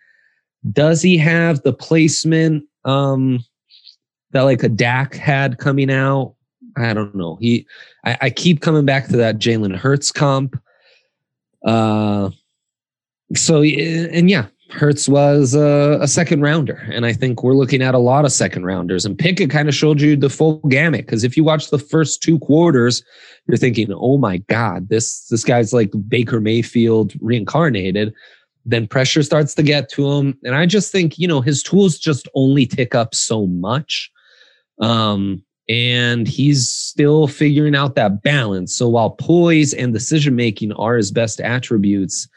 does 0.72 1.02
he 1.02 1.18
have 1.18 1.64
the 1.64 1.74
placement 1.74 2.64
um, 2.86 3.44
that 4.34 4.42
like 4.42 4.64
a 4.64 4.70
Dak 4.70 5.16
had 5.16 5.58
coming 5.58 5.92
out. 5.92 6.36
I 6.76 6.94
don't 6.94 7.16
know. 7.16 7.38
He, 7.40 7.66
I, 8.04 8.18
I 8.22 8.30
keep 8.30 8.62
coming 8.62 8.86
back 8.86 9.08
to 9.08 9.18
that 9.18 9.38
Jalen 9.38 9.76
Hurts 9.76 10.12
comp. 10.12 10.60
Uh, 11.64 12.30
so 13.36 13.62
and 13.62 14.30
yeah, 14.30 14.48
Hurts 14.70 15.08
was 15.08 15.54
a, 15.54 15.98
a, 16.02 16.08
second 16.08 16.42
rounder, 16.42 16.88
and 16.92 17.06
I 17.06 17.14
think 17.14 17.44
we're 17.44 17.54
looking 17.54 17.82
at 17.82 17.96
a 17.96 18.00
lot 18.00 18.26
of 18.26 18.32
second 18.32 18.66
rounders. 18.66 19.06
And 19.06 19.18
Pickett 19.18 19.50
kind 19.50 19.70
of 19.70 19.76
showed 19.76 20.02
you 20.02 20.16
the 20.16 20.30
full 20.30 20.58
gamut 20.70 21.06
because 21.06 21.24
if 21.24 21.38
you 21.38 21.44
watch 21.44 21.70
the 21.70 21.80
first 21.80 22.22
two 22.22 22.40
quarters, 22.40 23.04
you're 23.48 23.58
thinking, 23.58 23.94
"Oh 23.94 24.18
my 24.18 24.38
God, 24.38 24.90
this 24.90 25.28
this 25.28 25.44
guy's 25.44 25.74
like 25.74 25.92
Baker 26.08 26.42
Mayfield 26.42 27.14
reincarnated." 27.22 28.14
then 28.66 28.88
pressure 28.88 29.24
starts 29.24 29.54
to 29.56 29.64
get 29.64 29.90
to 29.90 30.10
him. 30.10 30.38
And 30.44 30.56
I 30.56 30.66
just 30.66 30.92
think, 30.92 31.20
you 31.20 31.28
know, 31.28 31.42
his 31.42 31.62
tools 31.62 31.98
just 31.98 32.28
only 32.34 32.66
tick 32.66 32.96
up 32.96 33.14
so 33.14 33.48
much. 33.48 34.10
Um, 34.80 35.44
and 35.70 36.28
he's 36.28 36.70
still 36.70 37.28
figuring 37.28 37.76
out 37.76 37.96
that 37.96 38.22
balance. 38.22 38.76
So 38.76 38.90
while 38.90 39.12
poise 39.12 39.74
and 39.74 39.94
decision 39.94 40.36
making 40.36 40.74
are 40.74 40.96
his 40.96 41.12
best 41.12 41.40
attributes, 41.40 42.28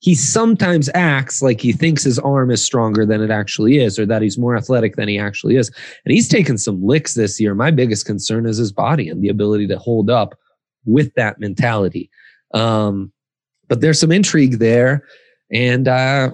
he 0.00 0.14
sometimes 0.14 0.88
acts 0.94 1.42
like 1.42 1.60
he 1.60 1.72
thinks 1.72 2.02
his 2.02 2.18
arm 2.18 2.50
is 2.50 2.64
stronger 2.64 3.04
than 3.04 3.22
it 3.22 3.30
actually 3.30 3.78
is, 3.78 3.98
or 3.98 4.06
that 4.06 4.22
he's 4.22 4.38
more 4.38 4.56
athletic 4.56 4.96
than 4.96 5.08
he 5.08 5.18
actually 5.18 5.56
is. 5.56 5.70
And 6.04 6.12
he's 6.12 6.28
taken 6.28 6.56
some 6.56 6.82
licks 6.82 7.14
this 7.14 7.38
year. 7.38 7.54
My 7.54 7.70
biggest 7.70 8.06
concern 8.06 8.46
is 8.46 8.56
his 8.56 8.72
body 8.72 9.08
and 9.08 9.22
the 9.22 9.28
ability 9.28 9.66
to 9.68 9.78
hold 9.78 10.08
up 10.08 10.34
with 10.86 11.12
that 11.14 11.38
mentality. 11.38 12.10
Um, 12.54 13.12
but 13.68 13.80
there's 13.80 14.00
some 14.00 14.12
intrigue 14.12 14.58
there. 14.58 15.06
And 15.52 15.86
uh, 15.86 16.30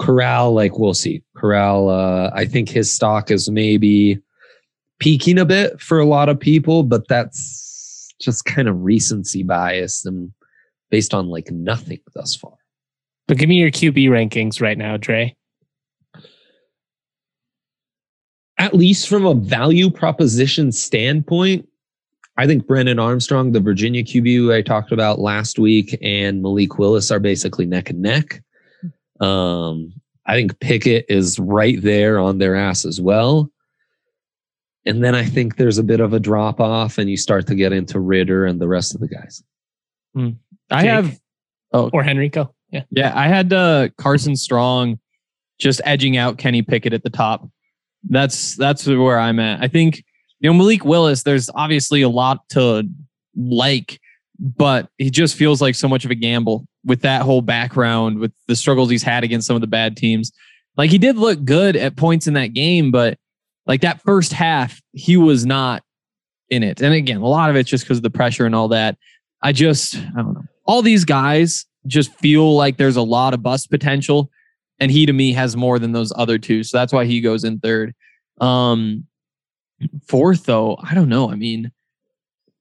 Corral, 0.00 0.52
like 0.54 0.78
we'll 0.78 0.94
see. 0.94 1.22
Corral, 1.36 1.90
uh, 1.90 2.30
I 2.34 2.46
think 2.46 2.68
his 2.68 2.92
stock 2.92 3.30
is 3.30 3.50
maybe 3.50 4.20
peaking 4.98 5.38
a 5.38 5.44
bit 5.44 5.80
for 5.80 5.98
a 5.98 6.06
lot 6.06 6.28
of 6.28 6.38
people, 6.38 6.82
but 6.82 7.06
that's 7.08 8.14
just 8.20 8.44
kind 8.44 8.68
of 8.68 8.82
recency 8.82 9.42
bias 9.42 10.04
and 10.04 10.32
based 10.90 11.14
on 11.14 11.28
like 11.28 11.50
nothing 11.50 12.00
thus 12.14 12.34
far. 12.34 12.54
But 13.28 13.38
give 13.38 13.48
me 13.48 13.56
your 13.56 13.70
QB 13.70 14.08
rankings 14.08 14.60
right 14.60 14.78
now, 14.78 14.96
Dre. 14.96 15.34
At 18.58 18.74
least 18.74 19.08
from 19.08 19.26
a 19.26 19.34
value 19.34 19.90
proposition 19.90 20.72
standpoint, 20.72 21.68
I 22.38 22.46
think 22.46 22.66
Brennan 22.66 22.98
Armstrong, 22.98 23.52
the 23.52 23.60
Virginia 23.60 24.02
QB 24.02 24.54
I 24.54 24.62
talked 24.62 24.92
about 24.92 25.18
last 25.18 25.58
week, 25.58 25.98
and 26.02 26.42
Malik 26.42 26.78
Willis 26.78 27.10
are 27.10 27.20
basically 27.20 27.66
neck 27.66 27.90
and 27.90 28.00
neck. 28.00 28.42
Um, 29.20 29.92
I 30.26 30.34
think 30.34 30.58
Pickett 30.60 31.06
is 31.08 31.38
right 31.38 31.80
there 31.80 32.18
on 32.18 32.38
their 32.38 32.54
ass 32.54 32.84
as 32.84 33.00
well. 33.00 33.50
And 34.86 35.02
then 35.02 35.14
I 35.14 35.24
think 35.24 35.56
there's 35.56 35.78
a 35.78 35.82
bit 35.82 36.00
of 36.00 36.12
a 36.12 36.20
drop 36.20 36.60
off, 36.60 36.96
and 36.96 37.10
you 37.10 37.16
start 37.16 37.46
to 37.48 37.54
get 37.54 37.72
into 37.72 37.98
Ridder 37.98 38.46
and 38.46 38.60
the 38.60 38.68
rest 38.68 38.94
of 38.94 39.00
the 39.00 39.08
guys. 39.08 39.42
Mm. 40.16 40.36
I 40.70 40.84
have, 40.84 41.18
oh, 41.72 41.90
or 41.92 42.04
Henrico. 42.04 42.54
Yeah. 42.70 42.82
Yeah. 42.90 43.12
I 43.14 43.28
had 43.28 43.52
uh, 43.52 43.88
Carson 43.98 44.36
Strong 44.36 44.98
just 45.58 45.80
edging 45.84 46.16
out 46.16 46.38
Kenny 46.38 46.62
Pickett 46.62 46.92
at 46.92 47.02
the 47.02 47.10
top. 47.10 47.48
That's 48.08 48.56
that's 48.56 48.86
where 48.86 49.18
I'm 49.18 49.40
at. 49.40 49.62
I 49.62 49.68
think 49.68 50.04
you 50.40 50.50
know 50.50 50.54
Malik 50.54 50.84
Willis. 50.84 51.24
There's 51.24 51.50
obviously 51.54 52.02
a 52.02 52.08
lot 52.08 52.48
to 52.50 52.88
like, 53.36 54.00
but 54.38 54.88
he 54.98 55.10
just 55.10 55.34
feels 55.34 55.60
like 55.60 55.74
so 55.74 55.88
much 55.88 56.04
of 56.04 56.10
a 56.10 56.14
gamble 56.14 56.66
with 56.84 57.02
that 57.02 57.22
whole 57.22 57.42
background, 57.42 58.18
with 58.18 58.32
the 58.46 58.54
struggles 58.54 58.90
he's 58.90 59.02
had 59.02 59.24
against 59.24 59.46
some 59.46 59.56
of 59.56 59.60
the 59.60 59.66
bad 59.66 59.96
teams. 59.96 60.30
Like 60.76 60.90
he 60.90 60.98
did 60.98 61.16
look 61.16 61.44
good 61.44 61.74
at 61.74 61.96
points 61.96 62.26
in 62.26 62.34
that 62.34 62.48
game, 62.48 62.90
but 62.90 63.18
like 63.66 63.80
that 63.80 64.02
first 64.02 64.32
half, 64.32 64.80
he 64.92 65.16
was 65.16 65.44
not 65.44 65.82
in 66.50 66.62
it. 66.62 66.80
And 66.80 66.94
again, 66.94 67.18
a 67.18 67.26
lot 67.26 67.50
of 67.50 67.56
it's 67.56 67.68
just 67.68 67.84
because 67.84 67.98
of 67.98 68.02
the 68.02 68.10
pressure 68.10 68.46
and 68.46 68.54
all 68.54 68.68
that. 68.68 68.96
I 69.42 69.52
just, 69.52 69.96
I 69.96 70.22
don't 70.22 70.34
know. 70.34 70.44
All 70.64 70.82
these 70.82 71.04
guys 71.04 71.66
just 71.86 72.12
feel 72.14 72.54
like 72.54 72.76
there's 72.76 72.96
a 72.96 73.02
lot 73.02 73.34
of 73.34 73.42
bust 73.42 73.70
potential. 73.70 74.30
And 74.78 74.90
he 74.90 75.06
to 75.06 75.12
me 75.12 75.32
has 75.32 75.56
more 75.56 75.78
than 75.78 75.92
those 75.92 76.12
other 76.16 76.38
two. 76.38 76.62
So 76.62 76.76
that's 76.76 76.92
why 76.92 77.04
he 77.04 77.20
goes 77.20 77.44
in 77.44 77.60
third. 77.60 77.94
Um 78.40 79.06
fourth 80.06 80.44
though, 80.44 80.78
I 80.82 80.94
don't 80.94 81.08
know. 81.08 81.30
I 81.30 81.34
mean, 81.34 81.70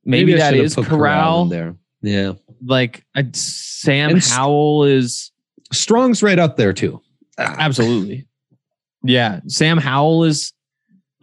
maybe, 0.04 0.34
maybe 0.34 0.40
that 0.40 0.54
is 0.54 0.76
Corral. 0.76 0.88
Corral 0.88 1.46
there. 1.46 1.76
Yeah. 2.02 2.34
Like 2.64 3.04
Sam 3.34 4.12
and 4.12 4.24
Howell 4.24 4.86
is 4.86 5.32
Strong's 5.72 6.24
right 6.24 6.40
up 6.40 6.58
there 6.58 6.74
too. 6.74 7.02
Absolutely. 7.38 8.28
Yeah. 9.04 9.42
Sam 9.48 9.78
Howell 9.78 10.24
is 10.24 10.54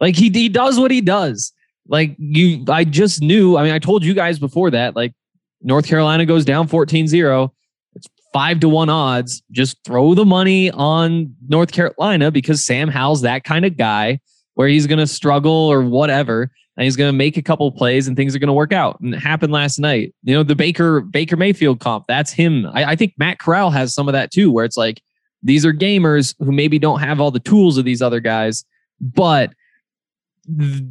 like 0.03 0.17
he 0.17 0.29
he 0.29 0.49
does 0.49 0.77
what 0.77 0.91
he 0.91 0.99
does. 0.99 1.53
Like 1.87 2.13
you 2.17 2.65
I 2.67 2.83
just 2.83 3.21
knew, 3.21 3.55
I 3.55 3.63
mean, 3.63 3.71
I 3.71 3.79
told 3.79 4.03
you 4.03 4.13
guys 4.13 4.37
before 4.37 4.69
that, 4.71 4.97
like 4.97 5.13
North 5.61 5.87
Carolina 5.87 6.25
goes 6.25 6.43
down 6.43 6.67
14-0. 6.67 7.49
It's 7.95 8.07
five 8.33 8.59
to 8.59 8.67
one 8.67 8.89
odds. 8.89 9.41
Just 9.51 9.77
throw 9.85 10.13
the 10.13 10.25
money 10.25 10.69
on 10.71 11.33
North 11.47 11.71
Carolina 11.71 12.31
because 12.31 12.65
Sam 12.65 12.89
Howell's 12.89 13.21
that 13.21 13.45
kind 13.45 13.63
of 13.63 13.77
guy 13.77 14.19
where 14.55 14.67
he's 14.67 14.87
gonna 14.87 15.07
struggle 15.07 15.71
or 15.71 15.81
whatever. 15.81 16.51
And 16.75 16.83
he's 16.83 16.95
going 16.95 17.09
to 17.09 17.15
make 17.15 17.37
a 17.37 17.43
couple 17.43 17.71
plays 17.71 18.07
and 18.07 18.17
things 18.17 18.35
are 18.35 18.39
going 18.39 18.47
to 18.47 18.53
work 18.53 18.73
out. 18.73 18.99
And 18.99 19.13
it 19.13 19.19
happened 19.19 19.53
last 19.53 19.77
night. 19.77 20.11
You 20.23 20.33
know, 20.33 20.41
the 20.41 20.55
Baker 20.55 21.01
Baker 21.01 21.37
Mayfield 21.37 21.79
comp, 21.79 22.05
that's 22.07 22.31
him. 22.31 22.65
I, 22.73 22.85
I 22.85 22.95
think 22.95 23.13
Matt 23.15 23.37
Corral 23.37 23.69
has 23.69 23.93
some 23.93 24.07
of 24.07 24.13
that 24.13 24.31
too, 24.31 24.51
where 24.51 24.65
it's 24.65 24.75
like 24.75 24.99
these 25.43 25.67
are 25.67 25.71
gamers 25.71 26.33
who 26.39 26.51
maybe 26.51 26.79
don't 26.79 26.99
have 26.99 27.21
all 27.21 27.29
the 27.29 27.39
tools 27.39 27.77
of 27.77 27.85
these 27.85 28.01
other 28.01 28.19
guys, 28.19 28.65
but 28.99 29.53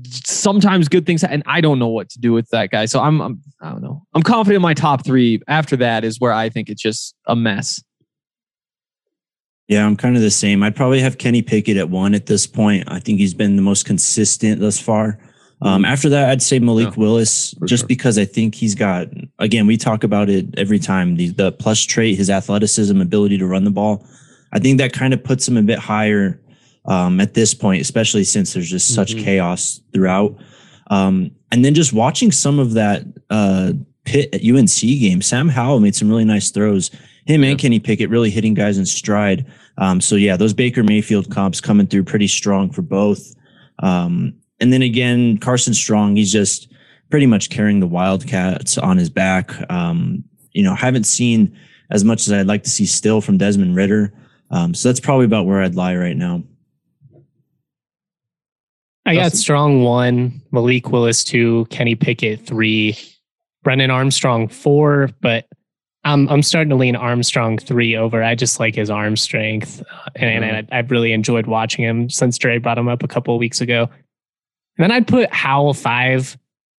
sometimes 0.06 0.88
good 0.88 1.06
things 1.06 1.22
and 1.24 1.42
I 1.46 1.60
don't 1.60 1.78
know 1.78 1.88
what 1.88 2.08
to 2.10 2.18
do 2.18 2.32
with 2.32 2.48
that 2.50 2.70
guy. 2.70 2.86
So 2.86 3.00
I'm, 3.00 3.20
I'm 3.20 3.42
I 3.60 3.70
don't 3.70 3.82
know. 3.82 4.02
I'm 4.14 4.22
confident 4.22 4.56
in 4.56 4.62
my 4.62 4.74
top 4.74 5.04
3. 5.04 5.42
After 5.48 5.76
that 5.76 6.04
is 6.04 6.18
where 6.18 6.32
I 6.32 6.48
think 6.48 6.68
it's 6.68 6.82
just 6.82 7.14
a 7.26 7.36
mess. 7.36 7.82
Yeah, 9.68 9.86
I'm 9.86 9.96
kind 9.96 10.16
of 10.16 10.22
the 10.22 10.30
same. 10.30 10.62
I'd 10.62 10.76
probably 10.76 11.00
have 11.00 11.18
Kenny 11.18 11.42
Pickett 11.42 11.76
at 11.76 11.88
1 11.88 12.14
at 12.14 12.26
this 12.26 12.46
point. 12.46 12.84
I 12.88 12.98
think 12.98 13.18
he's 13.18 13.34
been 13.34 13.56
the 13.56 13.62
most 13.62 13.86
consistent 13.86 14.60
thus 14.60 14.78
far. 14.78 15.18
Um, 15.62 15.82
mm-hmm. 15.82 15.92
after 15.92 16.08
that, 16.08 16.30
I'd 16.30 16.42
say 16.42 16.58
Malik 16.58 16.88
yeah, 16.88 16.94
Willis, 16.96 17.52
just 17.66 17.82
sure. 17.82 17.88
because 17.88 18.18
I 18.18 18.24
think 18.24 18.54
he's 18.54 18.74
got, 18.74 19.06
again, 19.38 19.66
we 19.66 19.76
talk 19.76 20.02
about 20.02 20.28
it 20.28 20.46
every 20.58 20.80
time 20.80 21.16
the, 21.16 21.28
the 21.28 21.52
plus 21.52 21.80
trait, 21.80 22.18
his 22.18 22.30
athleticism, 22.30 23.00
ability 23.00 23.38
to 23.38 23.46
run 23.46 23.64
the 23.64 23.70
ball. 23.70 24.04
I 24.52 24.58
think 24.58 24.78
that 24.78 24.92
kind 24.92 25.14
of 25.14 25.22
puts 25.22 25.46
him 25.46 25.56
a 25.56 25.62
bit 25.62 25.78
higher 25.78 26.40
um, 26.86 27.20
at 27.20 27.34
this 27.34 27.54
point, 27.54 27.80
especially 27.80 28.24
since 28.24 28.52
there's 28.52 28.70
just 28.70 28.94
such 28.94 29.14
mm-hmm. 29.14 29.24
chaos 29.24 29.80
throughout. 29.92 30.36
Um, 30.88 31.30
and 31.50 31.64
then 31.64 31.74
just 31.74 31.92
watching 31.92 32.32
some 32.32 32.58
of 32.58 32.72
that 32.72 33.04
uh, 33.30 33.72
Pitt 34.04 34.34
at 34.34 34.44
UNC 34.44 34.80
game, 34.80 35.22
Sam 35.22 35.48
Howell 35.48 35.80
made 35.80 35.94
some 35.94 36.08
really 36.08 36.24
nice 36.24 36.50
throws. 36.50 36.90
Him 37.26 37.44
yeah. 37.44 37.50
and 37.50 37.58
Kenny 37.58 37.78
Pickett 37.78 38.10
really 38.10 38.30
hitting 38.30 38.54
guys 38.54 38.78
in 38.78 38.86
stride. 38.86 39.46
Um, 39.78 40.00
so 40.00 40.16
yeah, 40.16 40.36
those 40.36 40.52
Baker 40.52 40.82
Mayfield 40.82 41.30
comps 41.30 41.60
coming 41.60 41.86
through 41.86 42.04
pretty 42.04 42.26
strong 42.26 42.70
for 42.70 42.82
both. 42.82 43.34
Um, 43.78 44.34
and 44.60 44.72
then 44.72 44.82
again, 44.82 45.38
Carson 45.38 45.74
Strong, 45.74 46.16
he's 46.16 46.32
just 46.32 46.72
pretty 47.10 47.26
much 47.26 47.50
carrying 47.50 47.80
the 47.80 47.86
Wildcats 47.86 48.78
on 48.78 48.96
his 48.96 49.10
back. 49.10 49.52
Um, 49.70 50.24
you 50.52 50.62
know, 50.62 50.74
haven't 50.74 51.04
seen 51.04 51.56
as 51.90 52.04
much 52.04 52.26
as 52.26 52.32
I'd 52.32 52.46
like 52.46 52.62
to 52.64 52.70
see 52.70 52.86
still 52.86 53.20
from 53.20 53.38
Desmond 53.38 53.76
Ridder. 53.76 54.12
Um, 54.50 54.74
so 54.74 54.88
that's 54.88 55.00
probably 55.00 55.24
about 55.24 55.46
where 55.46 55.62
I'd 55.62 55.74
lie 55.74 55.96
right 55.96 56.16
now. 56.16 56.42
I 59.04 59.14
got 59.14 59.32
Strong 59.32 59.82
one, 59.82 60.40
Malik 60.52 60.90
Willis 60.90 61.24
two, 61.24 61.66
Kenny 61.70 61.94
Pickett 61.94 62.46
three, 62.46 62.96
Brennan 63.62 63.90
Armstrong 63.90 64.48
four, 64.48 65.10
but 65.20 65.48
I'm 66.04 66.28
I'm 66.28 66.42
starting 66.42 66.70
to 66.70 66.76
lean 66.76 66.96
Armstrong 66.96 67.58
three 67.58 67.96
over. 67.96 68.22
I 68.22 68.34
just 68.34 68.60
like 68.60 68.74
his 68.74 68.90
arm 68.90 69.16
strength, 69.16 69.82
uh, 69.82 70.10
and, 70.16 70.44
and 70.44 70.68
I, 70.70 70.76
have 70.76 70.90
really 70.90 71.12
enjoyed 71.12 71.46
watching 71.46 71.84
him 71.84 72.10
since 72.10 72.38
Dre 72.38 72.58
brought 72.58 72.78
him 72.78 72.88
up 72.88 73.02
a 73.02 73.08
couple 73.08 73.34
of 73.34 73.40
weeks 73.40 73.60
ago. 73.60 73.88
And 74.78 74.84
then 74.84 74.90
I'd 74.90 75.06
put 75.06 75.32
Howell 75.32 75.74
five. 75.74 76.36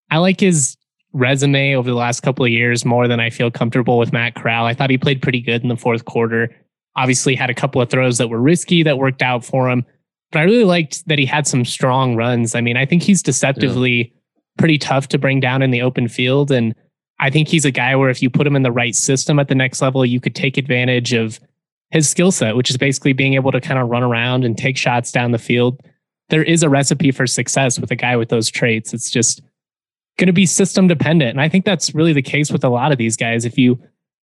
I 0.09 0.17
like 0.17 0.39
his 0.39 0.77
resume 1.13 1.75
over 1.75 1.89
the 1.89 1.95
last 1.95 2.21
couple 2.21 2.43
of 2.43 2.51
years 2.51 2.85
more 2.85 3.07
than 3.07 3.19
I 3.19 3.29
feel 3.29 3.51
comfortable 3.51 3.97
with 3.97 4.11
Matt 4.11 4.35
Corral. 4.35 4.65
I 4.65 4.73
thought 4.73 4.89
he 4.89 4.97
played 4.97 5.21
pretty 5.21 5.41
good 5.41 5.61
in 5.61 5.69
the 5.69 5.77
fourth 5.77 6.05
quarter. 6.05 6.53
Obviously, 6.95 7.35
had 7.35 7.49
a 7.49 7.53
couple 7.53 7.81
of 7.81 7.89
throws 7.89 8.17
that 8.17 8.29
were 8.29 8.41
risky 8.41 8.83
that 8.83 8.97
worked 8.97 9.21
out 9.21 9.45
for 9.45 9.69
him, 9.69 9.85
but 10.33 10.39
I 10.39 10.43
really 10.43 10.63
liked 10.63 11.07
that 11.07 11.19
he 11.19 11.27
had 11.27 11.45
some 11.45 11.63
strong 11.63 12.15
runs. 12.15 12.55
I 12.55 12.61
mean, 12.61 12.75
I 12.75 12.87
think 12.87 13.03
he's 13.03 13.21
deceptively 13.21 13.91
yeah. 13.91 14.19
pretty 14.57 14.79
tough 14.79 15.07
to 15.09 15.19
bring 15.19 15.39
down 15.39 15.61
in 15.61 15.69
the 15.69 15.83
open 15.83 16.07
field. 16.07 16.51
And 16.51 16.73
I 17.19 17.29
think 17.29 17.47
he's 17.47 17.65
a 17.65 17.71
guy 17.71 17.95
where 17.95 18.09
if 18.09 18.19
you 18.21 18.31
put 18.31 18.47
him 18.47 18.55
in 18.55 18.63
the 18.63 18.71
right 18.71 18.95
system 18.95 19.37
at 19.37 19.47
the 19.47 19.53
next 19.53 19.79
level, 19.79 20.03
you 20.03 20.19
could 20.19 20.33
take 20.33 20.57
advantage 20.57 21.13
of 21.13 21.39
his 21.91 22.09
skill 22.09 22.31
set, 22.31 22.55
which 22.55 22.71
is 22.71 22.77
basically 22.77 23.13
being 23.13 23.35
able 23.35 23.51
to 23.51 23.61
kind 23.61 23.79
of 23.79 23.89
run 23.89 24.01
around 24.01 24.43
and 24.43 24.57
take 24.57 24.75
shots 24.75 25.11
down 25.11 25.31
the 25.31 25.37
field. 25.37 25.79
There 26.29 26.43
is 26.43 26.63
a 26.63 26.69
recipe 26.69 27.11
for 27.11 27.27
success 27.27 27.79
with 27.79 27.91
a 27.91 27.95
guy 27.95 28.15
with 28.15 28.29
those 28.29 28.49
traits. 28.49 28.91
It's 28.91 29.11
just 29.11 29.39
going 30.17 30.27
to 30.27 30.33
be 30.33 30.47
system 30.47 30.87
dependent. 30.87 31.29
And 31.29 31.41
I 31.41 31.47
think 31.47 31.63
that's 31.63 31.93
really 31.93 32.13
the 32.13 32.23
case 32.23 32.51
with 32.51 32.63
a 32.63 32.69
lot 32.69 32.91
of 32.91 32.97
these 32.97 33.15
guys. 33.15 33.45
If 33.45 33.59
you 33.59 33.79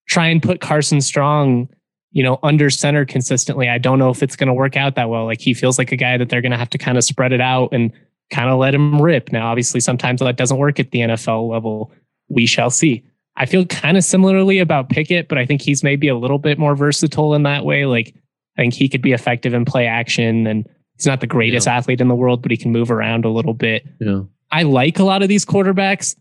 try 0.08 0.26
and 0.26 0.42
put 0.42 0.60
Carson 0.60 1.02
Strong 1.02 1.70
you 2.12 2.24
know, 2.24 2.40
under 2.42 2.70
center 2.70 3.06
consistently, 3.06 3.70
I 3.70 3.78
don't 3.78 4.00
know 4.00 4.10
if 4.10 4.24
it's 4.24 4.36
going 4.36 4.48
to 4.48 4.54
work 4.54 4.76
out 4.76 4.96
that 4.96 5.10
well. 5.10 5.26
Like 5.26 5.42
he 5.42 5.54
feels 5.54 5.78
like 5.78 5.92
a 5.92 5.96
guy 5.96 6.18
that 6.18 6.30
they're 6.30 6.42
going 6.42 6.52
to 6.52 6.58
have 6.58 6.70
to 6.72 6.78
kind 6.78 6.98
of 6.98 7.04
spread 7.04 7.32
it 7.32 7.42
out 7.42 7.70
and 7.72 7.92
kind 8.32 8.50
of 8.50 8.58
let 8.60 8.74
him 8.74 9.02
rip. 9.02 9.32
Now, 9.32 9.48
obviously, 9.48 9.80
sometimes 9.80 10.20
that 10.22 10.38
doesn't 10.38 10.58
work 10.58 10.80
at 10.80 10.92
the 10.92 11.00
NFL 11.00 11.50
level. 11.50 11.92
We 12.30 12.46
shall 12.46 12.70
see. 12.70 13.04
I 13.36 13.46
feel 13.46 13.66
kind 13.66 13.96
of 13.96 14.04
similarly 14.04 14.60
about 14.60 14.90
Pickett, 14.90 15.30
but 15.30 15.38
I 15.38 15.46
think 15.46 15.62
he's 15.62 15.84
maybe 15.84 16.08
a 16.08 16.18
little 16.18 16.40
bit 16.40 16.60
more 16.60 16.76
versatile 16.76 17.34
in 17.36 17.44
that 17.44 17.64
way. 17.64 17.86
Like 17.86 18.14
I 18.58 18.62
think 18.62 18.74
he 18.74 18.90
could 18.90 19.02
be 19.02 19.14
effective 19.14 19.54
in 19.54 19.64
play 19.66 19.88
action 19.88 20.46
and 20.46 20.68
he's 20.98 21.06
not 21.06 21.22
the 21.22 21.28
greatest 21.28 21.68
yeah. 21.68 21.78
athlete 21.78 22.02
in 22.02 22.10
the 22.10 22.16
world, 22.16 22.42
but 22.42 22.52
he 22.52 22.58
can 22.58 22.72
move 22.72 22.92
around 22.92 23.24
a 23.24 23.30
little 23.30 23.54
bit. 23.54 23.86
Yeah. 24.00 24.24
I 24.52 24.64
like 24.64 25.00
a 25.00 25.04
lot 25.04 25.22
of 25.22 25.30
these 25.30 25.46
quarterbacks. 25.46 26.16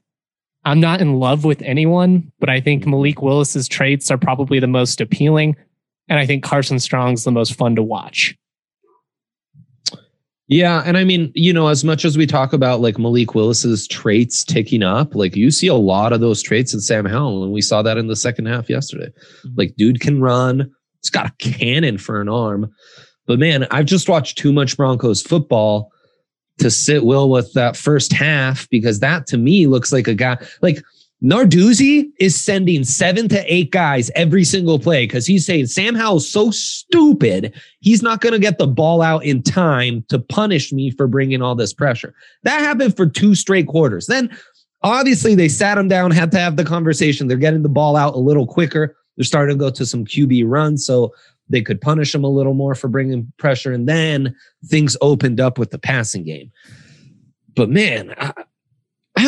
I'm 0.65 0.81
not 0.81 1.01
in 1.01 1.15
love 1.15 1.45
with 1.45 1.63
anyone, 1.63 2.31
but 2.41 2.49
I 2.49 2.61
think 2.61 2.83
mm-hmm. 2.83 2.91
Malik 2.91 3.23
Willis's 3.23 3.69
traits 3.69 4.11
are 4.11 4.19
probably 4.19 4.61
the 4.61 4.67
most 4.67 5.01
appealing. 5.01 5.57
And 6.09 6.19
I 6.19 6.27
think 6.27 6.43
Carson 6.43 6.79
Strong's 6.79 7.25
the 7.25 7.31
most 7.31 7.55
fun 7.55 7.77
to 7.77 7.83
watch. 7.83 8.37
Yeah, 10.51 10.83
and 10.87 10.97
I 10.97 11.05
mean, 11.05 11.31
you 11.35 11.53
know, 11.53 11.69
as 11.69 11.85
much 11.85 12.07
as 12.07 12.17
we 12.17 12.27
talk 12.27 12.55
about 12.55 12.81
like 12.81 12.99
Malik 12.99 13.35
Willis's 13.35 13.87
traits 13.87 14.43
ticking 14.43 14.83
up, 14.83 15.15
like 15.15 15.37
you 15.37 15.51
see 15.51 15.67
a 15.67 15.75
lot 15.75 16.15
of 16.15 16.21
those 16.21 16.43
traits 16.43 16.73
in 16.73 16.81
Sam 16.81 17.05
Howell, 17.05 17.45
and 17.45 17.53
we 17.53 17.61
saw 17.61 17.83
that 17.83 17.99
in 17.99 18.07
the 18.07 18.17
second 18.17 18.47
half 18.47 18.71
yesterday. 18.71 19.09
Mm-hmm. 19.09 19.55
Like, 19.57 19.77
dude 19.77 20.01
can 20.01 20.23
run. 20.23 20.71
He's 21.03 21.11
got 21.11 21.27
a 21.27 21.35
cannon 21.39 21.99
for 21.99 22.23
an 22.23 22.31
arm. 22.31 22.73
But 23.27 23.39
man, 23.39 23.67
I've 23.71 23.85
just 23.85 24.09
watched 24.09 24.39
too 24.39 24.53
much 24.53 24.79
Broncos 24.79 25.21
football 25.21 25.93
to 26.61 26.71
sit 26.71 27.05
well 27.05 27.29
with 27.29 27.53
that 27.53 27.77
first 27.77 28.13
half 28.13 28.69
because 28.71 29.01
that 29.01 29.27
to 29.29 29.37
me 29.37 29.67
looks 29.67 29.93
like 29.93 30.09
a 30.09 30.15
guy 30.15 30.39
like 30.63 30.83
Narduzzi 31.23 32.11
is 32.21 32.41
sending 32.41 32.85
seven 32.85 33.29
to 33.29 33.53
eight 33.53 33.73
guys 33.73 34.09
every 34.15 34.45
single 34.45 34.79
play 34.79 35.05
because 35.05 35.27
he's 35.27 35.45
saying 35.45 35.67
Sam 35.67 35.97
Howell's 35.97 36.31
so 36.31 36.53
stupid. 36.53 37.53
He's 37.81 38.03
not 38.03 38.21
going 38.21 38.35
to 38.35 38.39
get 38.39 38.59
the 38.59 38.69
ball 38.69 39.03
out 39.03 39.25
in 39.25 39.43
time 39.43 40.05
to 40.11 40.21
punish 40.21 40.73
me 40.73 40.91
for 40.91 41.09
bringing 41.09 41.43
all 41.43 41.57
this 41.57 41.73
pressure. 41.73 42.15
That 42.45 42.61
happened 42.61 42.97
for 42.97 43.07
two 43.07 43.35
straight 43.35 43.67
quarters. 43.67 44.07
Then 44.07 44.37
obviously 44.83 45.35
they 45.35 45.49
sat 45.49 45.77
him 45.77 45.89
down, 45.89 46.13
had 46.13 46.31
to 46.33 46.39
have 46.39 46.57
the 46.57 46.65
conversation. 46.65 47.27
They're 47.27 47.37
getting 47.37 47.63
the 47.63 47.69
ball 47.69 47.97
out 47.97 48.15
a 48.15 48.19
little 48.19 48.47
quicker. 48.47 48.97
They're 49.17 49.25
starting 49.25 49.59
to 49.59 49.65
go 49.65 49.71
to 49.71 49.85
some 49.85 50.05
QB 50.05 50.45
runs. 50.47 50.87
So 50.87 51.13
they 51.49 51.63
could 51.63 51.81
punish 51.81 52.15
him 52.15 52.23
a 52.23 52.29
little 52.29 52.55
more 52.55 52.77
for 52.77 52.87
bringing 52.87 53.33
pressure. 53.39 53.73
And 53.73 53.89
then 53.89 54.37
things 54.67 54.97
opened 55.01 55.41
up 55.41 55.59
with 55.59 55.71
the 55.71 55.79
passing 55.79 56.23
game. 56.23 56.53
But 57.57 57.71
man, 57.71 58.15
I, 58.19 58.33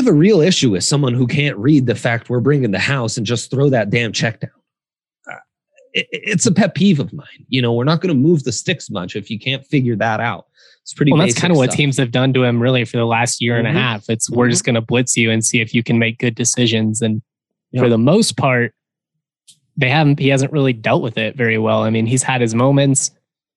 have 0.01 0.13
a 0.13 0.17
real 0.17 0.41
issue 0.41 0.71
with 0.71 0.85
someone 0.85 1.15
who 1.15 1.27
can't 1.27 1.57
read 1.57 1.87
the 1.87 1.95
fact 1.95 2.31
we're 2.31 2.41
bringing 2.41 2.71
the 2.71 2.79
house 2.79 3.17
and 3.17 3.27
just 3.27 3.51
throw 3.51 3.71
that 3.71 3.91
damn 3.91 4.13
check 4.13 4.41
down. 4.41 4.51
Uh, 5.31 5.37
it, 5.93 6.07
it's 6.11 6.47
a 6.47 6.53
pet 6.53 6.75
peeve 6.75 7.01
of 7.01 7.13
mine. 7.13 7.47
You 7.49 7.63
know, 7.63 7.73
we're 7.73 7.85
not 7.85 8.01
going 8.01 8.15
to 8.15 8.21
move 8.21 8.45
the 8.45 8.53
sticks 8.53 8.91
much 8.91 9.17
if 9.17 9.31
you 9.31 9.39
can't 9.39 9.65
figure 9.67 9.97
that 9.97 10.21
out. 10.21 10.47
It's 10.83 10.95
pretty. 10.95 11.13
Well, 11.13 11.21
that's 11.21 11.39
kind 11.39 11.53
of 11.53 11.59
what 11.59 11.71
teams 11.71 11.99
have 11.99 12.11
done 12.11 12.33
to 12.33 12.43
him 12.43 12.61
really 12.61 12.85
for 12.85 12.97
the 12.97 13.05
last 13.05 13.43
year 13.43 13.55
mm-hmm. 13.55 13.67
and 13.67 13.77
a 13.77 13.81
mm-hmm. 13.81 13.89
half. 13.89 14.09
It's 14.09 14.29
mm-hmm. 14.29 14.39
we're 14.39 14.49
just 14.49 14.65
going 14.65 14.75
to 14.75 14.81
blitz 14.81 15.17
you 15.17 15.31
and 15.31 15.45
see 15.45 15.61
if 15.61 15.75
you 15.75 15.83
can 15.83 15.99
make 15.99 16.19
good 16.19 16.35
decisions. 16.35 17.03
And 17.03 17.23
for 17.79 17.89
the 17.89 17.99
most 17.99 18.37
part, 18.37 18.75
they 19.77 19.91
haven't. 19.91 20.19
He 20.19 20.29
hasn't 20.29 20.53
really 20.53 20.73
dealt 20.73 21.03
with 21.03 21.19
it 21.19 21.37
very 21.37 21.59
well. 21.59 21.83
I 21.83 21.91
mean, 21.91 22.07
he's 22.07 22.23
had 22.23 22.41
his 22.41 22.55
moments. 22.55 23.11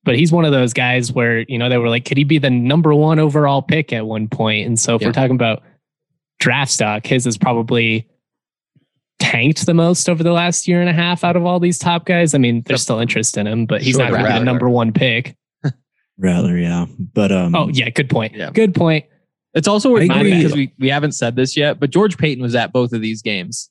but 0.04 0.16
he's 0.16 0.32
one 0.32 0.46
of 0.46 0.52
those 0.52 0.74
guys 0.74 1.12
where, 1.12 1.40
you 1.42 1.58
know, 1.58 1.70
they 1.70 1.78
were 1.78 1.90
like, 1.90 2.06
could 2.06 2.18
he 2.18 2.24
be 2.24 2.38
the 2.38 2.50
number 2.50 2.94
one 2.94 3.20
overall 3.20 3.62
pick 3.62 3.94
at 3.94 4.06
one 4.06 4.28
point? 4.28 4.68
And 4.68 4.80
so 4.80 4.96
if 4.96 5.02
yeah. 5.02 5.08
we're 5.08 5.14
talking 5.14 5.36
about 5.36 5.64
draft 6.44 6.72
stock, 6.72 7.08
his 7.08 7.26
is 7.26 7.38
probably 7.38 8.06
tanked 9.20 9.66
the 9.66 9.74
most 9.74 10.10
over 10.10 10.22
the 10.24 10.34
last 10.34 10.68
year 10.68 10.82
and 10.82 10.90
a 10.90 10.94
half 10.94 11.24
out 11.24 11.38
of 11.38 11.46
all 11.46 11.58
these 11.58 11.80
top 11.80 12.06
guys. 12.06 12.36
I 12.36 12.38
mean, 12.38 12.64
there's 12.66 12.82
still 12.82 13.00
interest 13.00 13.38
in 13.38 13.48
him, 13.48 13.66
but 13.66 13.82
he's 13.82 13.96
sure, 13.96 14.04
not 14.04 14.12
going 14.12 14.26
to 14.26 14.34
be 14.34 14.40
the 14.40 14.44
number 14.44 14.68
one 14.68 14.92
pick. 14.92 15.38
Rattler, 16.18 16.58
yeah. 16.58 16.86
But 17.00 17.32
um 17.32 17.56
Oh 17.56 17.70
yeah, 17.70 17.90
good 17.90 18.10
point. 18.10 18.36
Yeah. 18.36 18.52
Good 18.52 18.76
point. 18.76 19.06
It's 19.54 19.70
also 19.70 19.90
worth 19.90 20.08
noting 20.08 20.38
because 20.38 20.54
we, 20.54 20.74
we 20.80 20.90
haven't 20.90 21.14
said 21.14 21.36
this 21.38 21.56
yet, 21.56 21.80
but 21.80 21.92
George 21.92 22.18
Paton 22.18 22.44
was 22.44 22.56
at 22.56 22.74
both 22.74 22.92
of 22.92 23.02
these 23.02 23.22
games. 23.22 23.70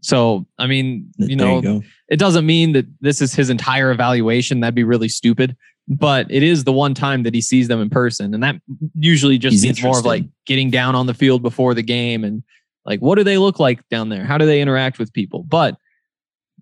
So 0.00 0.46
I 0.58 0.66
mean, 0.66 1.12
you 1.18 1.36
know, 1.36 1.60
you 1.60 1.82
it 2.08 2.18
doesn't 2.18 2.46
mean 2.46 2.72
that 2.72 2.86
this 3.00 3.20
is 3.20 3.34
his 3.34 3.50
entire 3.50 3.90
evaluation. 3.90 4.60
That'd 4.60 4.74
be 4.74 4.84
really 4.84 5.08
stupid. 5.08 5.56
But 5.88 6.30
it 6.30 6.42
is 6.42 6.64
the 6.64 6.72
one 6.72 6.94
time 6.94 7.24
that 7.24 7.34
he 7.34 7.40
sees 7.40 7.68
them 7.68 7.80
in 7.80 7.90
person. 7.90 8.34
And 8.34 8.42
that 8.42 8.56
usually 8.94 9.36
just 9.36 9.52
He's 9.52 9.64
means 9.64 9.82
more 9.82 9.98
of 9.98 10.04
like 10.04 10.24
getting 10.46 10.70
down 10.70 10.94
on 10.94 11.06
the 11.06 11.14
field 11.14 11.42
before 11.42 11.74
the 11.74 11.82
game 11.82 12.24
and 12.24 12.42
like 12.84 13.00
what 13.00 13.16
do 13.16 13.24
they 13.24 13.38
look 13.38 13.58
like 13.58 13.86
down 13.88 14.08
there? 14.08 14.24
How 14.24 14.38
do 14.38 14.46
they 14.46 14.60
interact 14.60 14.98
with 14.98 15.12
people? 15.12 15.42
But 15.42 15.76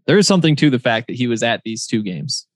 there 0.07 0.19
is 0.19 0.27
something 0.27 0.57
to 0.57 0.71
the 0.71 0.79
fact 0.79 1.07
that 1.07 1.17
he 1.17 1.27
was 1.27 1.43
at 1.43 1.63
these 1.65 1.87
two 1.87 2.03
games. 2.03 2.47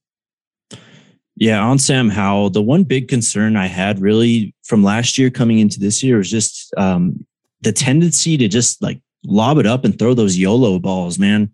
Yeah, 1.37 1.61
on 1.61 1.79
Sam 1.79 2.09
Howell, 2.09 2.51
the 2.51 2.63
one 2.63 2.85
big 2.85 3.09
concern 3.09 3.57
I 3.57 3.67
had 3.67 3.99
really 3.99 4.55
from 4.63 4.85
last 4.85 5.19
year 5.19 5.31
coming 5.31 5.59
into 5.59 5.81
this 5.81 6.03
year 6.03 6.19
was 6.19 6.31
just 6.31 6.73
um, 6.77 7.27
the 7.63 7.73
tendency 7.73 8.37
to 8.37 8.47
just 8.47 8.81
like 8.81 9.01
lob 9.25 9.59
it 9.59 9.67
up 9.67 9.85
and 9.85 9.99
throw 9.99 10.15
those 10.15 10.39
YOLO 10.39 10.79
balls, 10.79 11.19
man. 11.19 11.51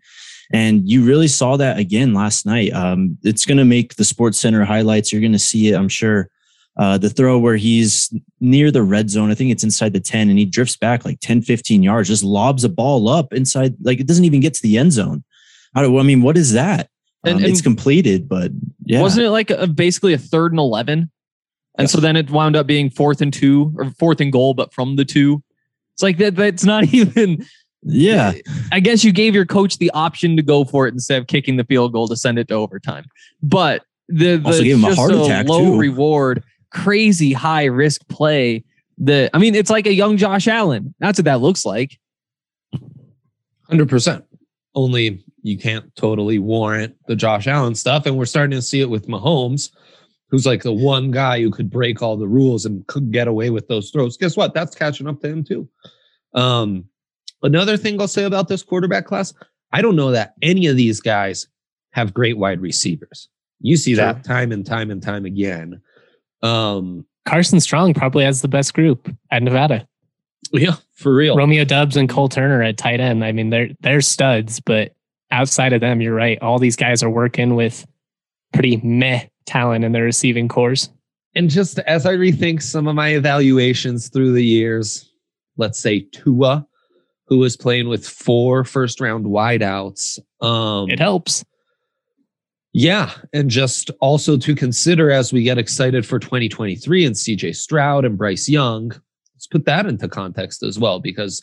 And 0.53 0.89
you 0.89 1.05
really 1.05 1.29
saw 1.29 1.57
that 1.57 1.79
again 1.79 2.13
last 2.13 2.45
night. 2.45 2.73
Um, 2.73 3.19
it's 3.23 3.47
going 3.47 3.59
to 3.59 3.65
make 3.65 3.95
the 3.95 4.05
Sports 4.05 4.39
Center 4.39 4.65
highlights. 4.65 5.13
You're 5.13 5.21
going 5.21 5.33
to 5.33 5.39
see 5.39 5.69
it, 5.69 5.77
I'm 5.77 5.89
sure. 5.89 6.29
Uh, 6.77 6.99
the 6.99 7.11
throw 7.11 7.39
where 7.39 7.57
he's 7.57 8.13
near 8.41 8.71
the 8.71 8.83
red 8.83 9.11
zone, 9.11 9.31
I 9.31 9.35
think 9.35 9.51
it's 9.51 9.65
inside 9.65 9.93
the 9.93 10.01
10, 10.01 10.31
and 10.31 10.39
he 10.39 10.45
drifts 10.45 10.77
back 10.77 11.05
like 11.05 11.21
10, 11.21 11.43
15 11.43 11.83
yards, 11.83 12.09
just 12.09 12.25
lobs 12.25 12.65
a 12.65 12.69
ball 12.69 13.09
up 13.09 13.33
inside, 13.33 13.75
like 13.83 14.01
it 14.01 14.07
doesn't 14.07 14.25
even 14.25 14.41
get 14.41 14.55
to 14.55 14.63
the 14.63 14.79
end 14.79 14.93
zone. 14.93 15.23
I, 15.75 15.85
I 15.85 16.03
mean, 16.03 16.23
what 16.23 16.37
is 16.37 16.53
that? 16.53 16.89
Um, 17.25 17.33
and, 17.33 17.41
and, 17.41 17.51
it's 17.51 17.61
completed, 17.61 18.29
but 18.29 18.51
yeah. 18.85 19.03
Wasn't 19.03 19.27
it 19.27 19.31
like 19.31 19.51
a, 19.51 19.67
basically 19.67 20.15
a 20.15 20.19
third 20.19 20.53
and 20.53 20.59
11? 20.59 21.11
And 21.79 21.85
yes. 21.85 21.93
so 21.93 22.01
then 22.01 22.17
it 22.17 22.31
wound 22.31 22.57
up 22.57 22.67
being 22.67 22.91
fourth 22.91 23.21
and 23.21 23.33
two 23.33 23.75
or 23.77 23.91
fourth 23.91 24.21
and 24.21 24.33
goal, 24.33 24.55
but 24.55 24.73
from 24.73 24.97
the 24.97 25.05
two. 25.05 25.43
It's 25.95 26.03
like 26.03 26.19
that. 26.19 26.35
That's 26.37 26.65
not 26.65 26.85
even. 26.95 27.47
Yeah. 27.83 28.33
I 28.73 28.81
guess 28.81 29.05
you 29.05 29.13
gave 29.13 29.35
your 29.35 29.47
coach 29.47 29.79
the 29.79 29.91
option 29.93 30.37
to 30.37 30.43
go 30.43 30.65
for 30.65 30.87
it 30.87 30.95
instead 30.95 31.21
of 31.21 31.27
kicking 31.27 31.57
the 31.57 31.65
field 31.65 31.93
goal 31.93 32.09
to 32.09 32.17
send 32.17 32.39
it 32.39 32.49
to 32.49 32.55
overtime. 32.55 33.07
But 33.43 33.85
the, 34.09 34.37
the 34.37 34.47
also 34.47 34.63
gave 34.63 34.77
him 34.77 34.85
a 34.85 34.95
heart 34.95 35.13
attack 35.13 35.49
low 35.49 35.73
too. 35.73 35.79
reward, 35.79 36.43
crazy 36.71 37.33
high 37.33 37.65
risk 37.65 38.07
play. 38.09 38.65
The 38.99 39.31
I 39.33 39.39
mean, 39.39 39.55
it's 39.55 39.71
like 39.71 39.87
a 39.87 39.95
young 39.95 40.17
Josh 40.17 40.47
Allen. 40.47 40.95
That's 40.99 41.19
what 41.19 41.25
that 41.25 41.41
looks 41.41 41.65
like. 41.65 41.99
Hundred 43.69 43.89
percent. 43.89 44.25
Only 44.75 45.25
you 45.43 45.57
can't 45.57 45.95
totally 45.97 46.39
warrant 46.39 46.95
the 47.07 47.17
Josh 47.17 47.47
Allen 47.47 47.75
stuff. 47.75 48.05
And 48.05 48.19
we're 48.19 48.27
starting 48.27 48.59
to 48.59 48.63
see 48.63 48.81
it 48.81 48.91
with 48.91 49.07
Mahomes, 49.07 49.71
who's 50.29 50.45
like 50.45 50.63
the 50.63 50.73
one 50.73 51.11
guy 51.11 51.41
who 51.41 51.51
could 51.51 51.71
break 51.71 52.03
all 52.03 52.17
the 52.17 52.29
rules 52.29 52.67
and 52.67 52.87
could 52.89 53.11
get 53.11 53.27
away 53.27 53.49
with 53.49 53.69
those 53.69 53.91
throws. 53.91 54.19
Guess 54.19 54.37
what? 54.37 54.53
That's 54.53 54.75
catching 54.75 55.07
up 55.07 55.21
to 55.21 55.29
him 55.29 55.45
too. 55.45 55.69
Um, 56.35 56.85
another 57.43 57.77
thing 57.77 58.01
I'll 58.01 58.09
say 58.09 58.25
about 58.25 58.49
this 58.49 58.63
quarterback 58.63 59.07
class, 59.07 59.33
I 59.73 59.83
don't 59.83 59.97
know 59.97 60.11
that 60.11 60.35
any 60.43 60.67
of 60.67 60.77
these 60.77 61.01
guys 61.01 61.47
have 61.93 62.15
great 62.15 62.39
wide 62.39 62.61
receivers. 62.61 63.29
You 63.61 63.77
see 63.77 63.95
sure. 63.95 64.05
that 64.05 64.25
time 64.25 64.53
and 64.53 64.65
time 64.65 64.91
and 64.91 65.03
time 65.03 65.25
again. 65.25 65.81
Um, 66.43 67.07
Carson 67.27 67.61
Strong 67.61 67.95
probably 67.95 68.25
has 68.25 68.43
the 68.43 68.49
best 68.49 68.75
group 68.75 69.09
at 69.31 69.43
Nevada. 69.43 69.87
Yeah, 70.53 70.77
for 70.95 71.15
real. 71.15 71.37
Romeo 71.37 71.65
Doubs 71.65 71.97
and 71.97 72.09
Cole 72.09 72.29
Turner 72.29 72.63
at 72.63 72.79
tight 72.79 73.01
end. 73.01 73.25
I 73.25 73.33
mean, 73.33 73.51
they're 73.51 73.69
they're 73.81 74.01
studs, 74.01 74.59
but 74.61 74.95
outside 75.31 75.73
of 75.73 75.81
them, 75.81 76.01
you're 76.01 76.15
right. 76.15 76.41
All 76.41 76.59
these 76.59 76.77
guys 76.77 77.03
are 77.03 77.11
working 77.11 77.55
with 77.55 77.87
pretty 78.53 78.79
meh 78.79 79.27
talent 79.47 79.85
in 79.85 79.93
their 79.93 80.05
receiving 80.05 80.49
corps. 80.49 80.89
And 81.35 81.49
just 81.49 81.79
as 81.81 82.07
I 82.07 82.15
rethink 82.15 82.63
some 82.63 82.89
of 82.89 82.97
my 82.97 83.09
evaluations 83.09 84.09
through 84.09 84.33
the 84.33 84.45
years, 84.45 85.09
let's 85.57 85.79
say 85.79 86.01
Tua, 86.13 86.67
who 87.31 87.39
was 87.39 87.57
playing 87.57 87.89
with 87.89 88.07
four 88.07 88.65
first 88.65 89.01
round 89.01 89.25
wideouts. 89.25 90.19
Um, 90.43 90.91
it 90.91 90.99
helps. 90.99 91.45
Yeah. 92.73 93.13
And 93.33 93.49
just 93.49 93.91
also 94.01 94.37
to 94.37 94.55
consider 94.55 95.11
as 95.11 95.33
we 95.33 95.45
get 95.45 95.57
excited 95.57 96.05
for 96.05 96.19
2023 96.19 97.07
and 97.07 97.15
CJ 97.15 97.57
Stroud 97.57 98.05
and 98.05 98.19
Bryce 98.19 98.49
Young, 98.49 98.91
let's 99.35 99.47
put 99.47 99.65
that 99.65 99.87
into 99.87 100.09
context 100.09 100.63
as 100.63 100.79
well, 100.79 101.01
because 101.01 101.43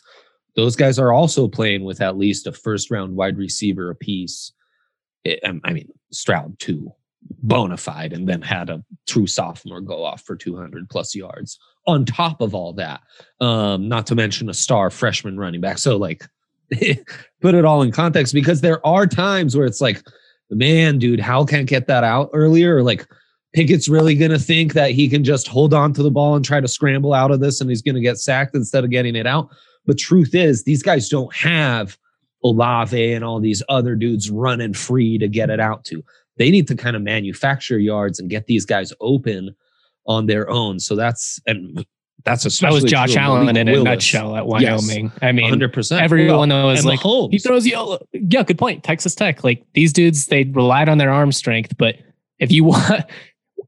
those 0.56 0.76
guys 0.76 0.98
are 0.98 1.12
also 1.12 1.48
playing 1.48 1.84
with 1.84 2.00
at 2.00 2.18
least 2.18 2.46
a 2.46 2.52
first 2.52 2.90
round 2.90 3.16
wide 3.16 3.38
receiver 3.38 3.90
apiece. 3.90 4.52
It, 5.24 5.40
I 5.64 5.72
mean, 5.72 5.88
Stroud 6.12 6.58
too, 6.58 6.92
bona 7.42 7.76
fide, 7.76 8.12
and 8.12 8.28
then 8.28 8.42
had 8.42 8.70
a 8.70 8.84
true 9.06 9.26
sophomore 9.26 9.80
go 9.80 10.04
off 10.04 10.22
for 10.22 10.36
200 10.36 10.88
plus 10.88 11.14
yards 11.14 11.58
on 11.88 12.04
top 12.04 12.40
of 12.40 12.54
all 12.54 12.72
that. 12.74 13.00
Um, 13.40 13.88
not 13.88 14.06
to 14.08 14.14
mention 14.14 14.48
a 14.48 14.54
star 14.54 14.90
freshman 14.90 15.38
running 15.38 15.60
back. 15.60 15.78
So, 15.78 15.96
like, 15.96 16.24
put 17.40 17.54
it 17.54 17.64
all 17.64 17.82
in 17.82 17.90
context 17.90 18.34
because 18.34 18.60
there 18.60 18.86
are 18.86 19.06
times 19.06 19.56
where 19.56 19.66
it's 19.66 19.80
like, 19.80 20.02
man, 20.50 20.98
dude, 20.98 21.18
how 21.18 21.44
can 21.44 21.60
I 21.60 21.62
get 21.64 21.86
that 21.88 22.04
out 22.04 22.30
earlier? 22.32 22.76
Or 22.76 22.82
like, 22.82 23.06
Pickett's 23.54 23.88
really 23.88 24.14
going 24.14 24.30
to 24.30 24.38
think 24.38 24.74
that 24.74 24.90
he 24.90 25.08
can 25.08 25.24
just 25.24 25.48
hold 25.48 25.72
on 25.72 25.94
to 25.94 26.02
the 26.02 26.10
ball 26.10 26.36
and 26.36 26.44
try 26.44 26.60
to 26.60 26.68
scramble 26.68 27.14
out 27.14 27.30
of 27.30 27.40
this 27.40 27.60
and 27.60 27.70
he's 27.70 27.82
going 27.82 27.94
to 27.94 28.00
get 28.00 28.18
sacked 28.18 28.54
instead 28.54 28.84
of 28.84 28.90
getting 28.90 29.16
it 29.16 29.26
out. 29.26 29.48
But 29.86 29.96
truth 29.96 30.34
is, 30.34 30.64
these 30.64 30.82
guys 30.82 31.08
don't 31.08 31.34
have 31.34 31.96
Olave 32.44 33.14
and 33.14 33.24
all 33.24 33.40
these 33.40 33.62
other 33.70 33.96
dudes 33.96 34.30
running 34.30 34.74
free 34.74 35.16
to 35.16 35.28
get 35.28 35.48
it 35.48 35.60
out 35.60 35.84
to. 35.86 36.04
They 36.36 36.50
need 36.50 36.68
to 36.68 36.76
kind 36.76 36.94
of 36.94 37.02
manufacture 37.02 37.78
yards 37.78 38.20
and 38.20 38.28
get 38.28 38.46
these 38.46 38.66
guys 38.66 38.92
open 39.00 39.56
on 40.08 40.26
their 40.26 40.50
own. 40.50 40.80
So 40.80 40.96
that's 40.96 41.40
and 41.46 41.84
that's 42.24 42.44
a 42.44 42.60
that 42.62 42.72
was 42.72 42.84
Josh 42.84 43.14
Allen 43.14 43.56
in 43.56 43.68
a 43.68 43.82
nutshell 43.82 44.34
at 44.36 44.46
Wyoming. 44.46 45.04
Yes, 45.04 45.18
I 45.22 45.32
mean, 45.32 45.52
100%. 45.52 46.00
Everyone 46.00 46.48
well, 46.48 46.66
was 46.66 46.84
like, 46.84 47.00
Mahomes. 47.00 47.30
he 47.30 47.38
throws 47.38 47.64
you. 47.64 47.98
Yeah, 48.12 48.42
good 48.42 48.58
point. 48.58 48.82
Texas 48.82 49.14
Tech, 49.14 49.44
like 49.44 49.64
these 49.74 49.92
dudes, 49.92 50.26
they 50.26 50.44
relied 50.44 50.88
on 50.88 50.98
their 50.98 51.12
arm 51.12 51.30
strength. 51.30 51.76
But 51.78 51.96
if 52.38 52.50
you 52.50 52.64
want, 52.64 53.04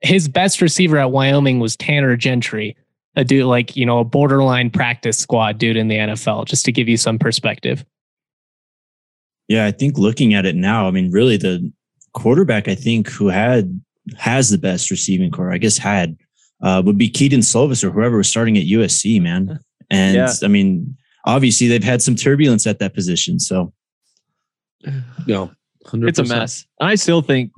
his 0.03 0.29
best 0.29 0.61
receiver 0.61 0.99
at 0.99 1.13
Wyoming 1.13 1.61
was 1.61 1.77
Tanner 1.77 2.17
Gentry, 2.17 2.77
a 3.15 3.25
dude 3.25 3.47
like, 3.47 3.77
you 3.77 3.87
know, 3.87 4.01
a 4.01 4.05
borderline 4.05 4.71
practice 4.71 5.19
squad 5.19 5.59
dude 5.59 5.77
in 5.77 5.89
the 5.89 5.97
NFL, 5.97 6.47
just 6.47 6.65
to 6.65 6.73
give 6.73 6.89
you 6.89 6.97
some 6.97 7.19
perspective. 7.19 7.85
Yeah, 9.47 9.67
I 9.67 9.73
think 9.73 9.97
looking 9.99 10.35
at 10.35 10.47
it 10.47 10.55
now, 10.55 10.87
I 10.87 10.91
mean, 10.91 11.11
really 11.11 11.37
the 11.37 11.73
quarterback 12.13 12.69
I 12.69 12.75
think 12.75 13.09
who 13.09 13.29
had 13.29 13.81
has 14.19 14.51
the 14.51 14.59
best 14.59 14.91
receiving 14.91 15.31
corps, 15.31 15.53
I 15.53 15.59
guess 15.59 15.79
had 15.79 16.17
uh, 16.63 16.83
would 16.85 16.99
be 16.99 17.09
Kedon 17.09 17.41
Slovis 17.41 17.83
or 17.83 17.91
whoever 17.91 18.17
was 18.17 18.29
starting 18.29 18.57
at 18.59 18.65
USC, 18.65 19.21
man. 19.21 19.59
And 19.91 20.17
yeah. 20.17 20.33
I 20.43 20.49
mean, 20.49 20.97
obviously 21.25 21.69
they've 21.69 21.83
had 21.85 22.03
some 22.03 22.15
turbulence 22.15 22.67
at 22.67 22.79
that 22.79 22.95
position. 22.95 23.39
So 23.41 23.73
no, 25.27 25.51
100%. 25.87 26.09
it's 26.09 26.19
a 26.19 26.25
mess. 26.25 26.67
I 26.81 26.95
still 26.95 27.23
think 27.23 27.53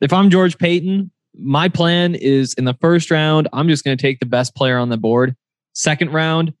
if 0.00 0.12
I'm 0.12 0.30
George 0.30 0.58
Paton, 0.58 1.10
my 1.38 1.68
plan 1.68 2.14
is 2.14 2.54
in 2.54 2.64
the 2.64 2.74
first 2.74 3.10
round, 3.10 3.48
I'm 3.52 3.68
just 3.68 3.84
going 3.84 3.96
to 3.96 4.00
take 4.00 4.20
the 4.20 4.26
best 4.26 4.54
player 4.54 4.78
on 4.78 4.88
the 4.88 4.96
board. 4.96 5.34
Second 5.72 6.12
round, 6.12 6.52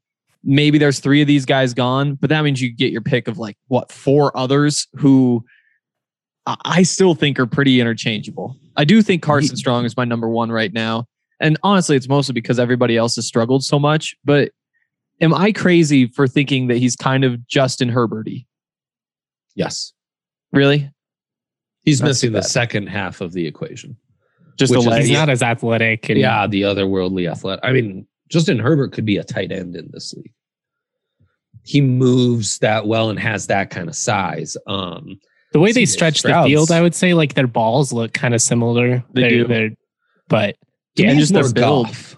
maybe 0.42 0.78
there's 0.78 0.98
three 0.98 1.20
of 1.20 1.28
these 1.28 1.44
guys 1.44 1.74
gone, 1.74 2.14
but 2.14 2.30
that 2.30 2.42
means 2.42 2.60
you 2.60 2.74
get 2.74 2.90
your 2.90 3.00
pick 3.00 3.28
of 3.28 3.38
like 3.38 3.56
what 3.68 3.92
four 3.92 4.36
others 4.36 4.88
who 4.96 5.44
I 6.46 6.82
still 6.82 7.14
think 7.14 7.38
are 7.38 7.46
pretty 7.46 7.80
interchangeable. 7.80 8.56
I 8.76 8.84
do 8.84 9.00
think 9.02 9.22
Carson 9.22 9.56
Strong 9.56 9.84
is 9.84 9.96
my 9.96 10.04
number 10.04 10.28
one 10.28 10.50
right 10.50 10.72
now. 10.72 11.06
And 11.40 11.58
honestly, 11.62 11.96
it's 11.96 12.08
mostly 12.08 12.32
because 12.32 12.58
everybody 12.58 12.96
else 12.96 13.16
has 13.16 13.26
struggled 13.26 13.64
so 13.64 13.78
much. 13.78 14.14
But 14.24 14.52
am 15.20 15.34
I 15.34 15.52
crazy 15.52 16.06
for 16.06 16.26
thinking 16.26 16.68
that 16.68 16.78
he's 16.78 16.96
kind 16.96 17.24
of 17.24 17.46
Justin 17.46 17.88
Herberty? 17.88 18.46
Yes. 19.54 19.92
Really? 20.52 20.90
He's 21.82 21.98
That's 21.98 22.08
missing 22.08 22.32
the 22.32 22.42
second 22.42 22.88
half 22.88 23.20
of 23.20 23.32
the 23.32 23.46
equation. 23.46 23.96
Just 24.56 24.72
the 24.72 24.80
legs. 24.80 25.08
He's 25.08 25.16
not 25.16 25.28
as 25.28 25.42
athletic. 25.42 26.08
And, 26.08 26.18
yeah, 26.18 26.46
the 26.46 26.62
otherworldly 26.62 27.30
athletic. 27.30 27.64
I 27.64 27.72
mean, 27.72 28.06
Justin 28.28 28.58
Herbert 28.58 28.92
could 28.92 29.04
be 29.04 29.16
a 29.16 29.24
tight 29.24 29.52
end 29.52 29.76
in 29.76 29.90
this 29.92 30.14
league. 30.14 30.32
He 31.64 31.80
moves 31.80 32.58
that 32.58 32.86
well 32.86 33.10
and 33.10 33.18
has 33.18 33.48
that 33.48 33.70
kind 33.70 33.88
of 33.88 33.96
size. 33.96 34.56
Um, 34.66 35.18
the 35.52 35.60
way 35.60 35.72
they 35.72 35.86
stretch 35.86 36.18
Stroud's, 36.18 36.46
the 36.46 36.50
field, 36.50 36.70
I 36.70 36.80
would 36.80 36.94
say, 36.94 37.14
like 37.14 37.34
their 37.34 37.46
balls 37.46 37.92
look 37.92 38.12
kind 38.12 38.34
of 38.34 38.42
similar. 38.42 39.04
They 39.12 39.20
they're, 39.20 39.30
do, 39.30 39.46
they're, 39.46 39.70
but 40.28 40.56
yeah, 40.96 41.14
just 41.14 41.32
their 41.32 41.52
build 41.52 41.86
golf. 41.86 42.16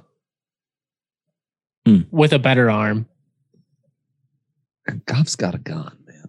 Hmm. 1.87 2.01
with 2.11 2.33
a 2.33 2.39
better 2.39 2.71
arm. 2.71 3.07
And 4.87 5.05
Goff's 5.07 5.37
got 5.37 5.55
a 5.55 5.59
gun, 5.59 5.97
man. 6.07 6.29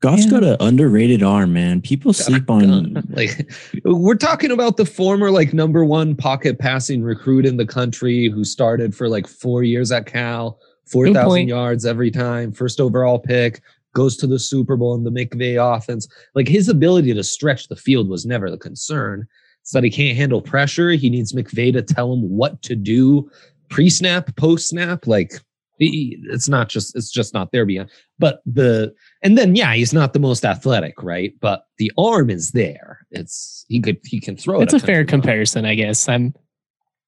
Goff's 0.00 0.24
yeah. 0.24 0.30
got 0.30 0.44
an 0.44 0.56
underrated 0.60 1.22
arm, 1.22 1.52
man. 1.52 1.80
People 1.80 2.12
sleep 2.12 2.50
on 2.50 2.94
like 3.10 3.50
we're 3.84 4.14
talking 4.14 4.50
about 4.50 4.76
the 4.76 4.84
former 4.84 5.30
like 5.30 5.52
number 5.52 5.84
one 5.84 6.14
pocket 6.14 6.58
passing 6.58 7.02
recruit 7.02 7.46
in 7.46 7.56
the 7.56 7.66
country 7.66 8.28
who 8.28 8.44
started 8.44 8.94
for 8.94 9.08
like 9.08 9.26
four 9.26 9.62
years 9.62 9.90
at 9.90 10.06
Cal, 10.06 10.58
four 10.86 11.12
thousand 11.12 11.48
yards 11.48 11.86
every 11.86 12.10
time, 12.10 12.52
first 12.52 12.80
overall 12.80 13.18
pick, 13.18 13.62
goes 13.94 14.16
to 14.16 14.26
the 14.26 14.38
Super 14.38 14.76
Bowl 14.76 14.94
in 14.94 15.04
the 15.04 15.10
McVay 15.10 15.56
offense. 15.56 16.08
Like 16.34 16.48
his 16.48 16.68
ability 16.68 17.14
to 17.14 17.24
stretch 17.24 17.68
the 17.68 17.76
field 17.76 18.08
was 18.08 18.26
never 18.26 18.50
the 18.50 18.58
concern. 18.58 19.26
It's 19.62 19.72
that 19.72 19.84
he 19.84 19.90
can't 19.90 20.16
handle 20.16 20.42
pressure. 20.42 20.90
He 20.90 21.08
needs 21.08 21.32
McVay 21.32 21.72
to 21.72 21.82
tell 21.82 22.12
him 22.12 22.28
what 22.28 22.60
to 22.62 22.76
do 22.76 23.30
pre-snap, 23.70 24.36
post-snap. 24.36 25.06
Like 25.06 25.32
it's 25.78 26.48
not 26.48 26.68
just 26.68 26.94
it's 26.94 27.10
just 27.10 27.34
not 27.34 27.50
there 27.50 27.66
beyond 27.66 27.90
but 28.18 28.40
the 28.46 28.94
and 29.22 29.36
then 29.36 29.56
yeah 29.56 29.72
he's 29.74 29.92
not 29.92 30.12
the 30.12 30.18
most 30.20 30.44
athletic 30.44 31.02
right? 31.02 31.34
But 31.40 31.64
the 31.78 31.90
arm 31.98 32.30
is 32.30 32.52
there. 32.52 33.06
It's 33.10 33.64
he 33.68 33.80
could 33.80 33.98
he 34.04 34.20
can 34.20 34.36
throw 34.36 34.60
it's 34.60 34.74
it 34.74 34.82
a 34.82 34.86
fair 34.86 35.04
comparison 35.04 35.64
i 35.64 35.74
guess. 35.74 36.08
I'm 36.08 36.34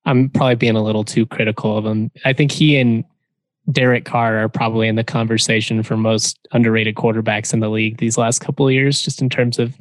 i'm 0.07 0.29
probably 0.31 0.57
being 0.57 0.77
a 0.77 0.83
little 0.83 1.05
too 1.05 1.27
critical 1.27 1.77
of 1.77 1.87
him. 1.87 2.11
I 2.25 2.33
think 2.33 2.51
he 2.51 2.77
and 2.79 3.05
derek 3.71 4.05
carr 4.05 4.37
are 4.39 4.49
probably 4.49 4.89
in 4.89 4.97
the 4.97 5.05
conversation 5.05 5.83
for 5.83 5.97
most 5.97 6.39
underrated 6.53 6.97
quarterbacks 6.97 7.55
in 7.55 7.61
the 7.61 7.71
league 7.71 7.97
these 7.97 8.19
last 8.19 8.41
couple 8.41 8.67
of 8.67 8.75
years 8.75 9.01
just 9.01 9.23
in 9.23 9.31
terms 9.31 9.59
of 9.59 9.75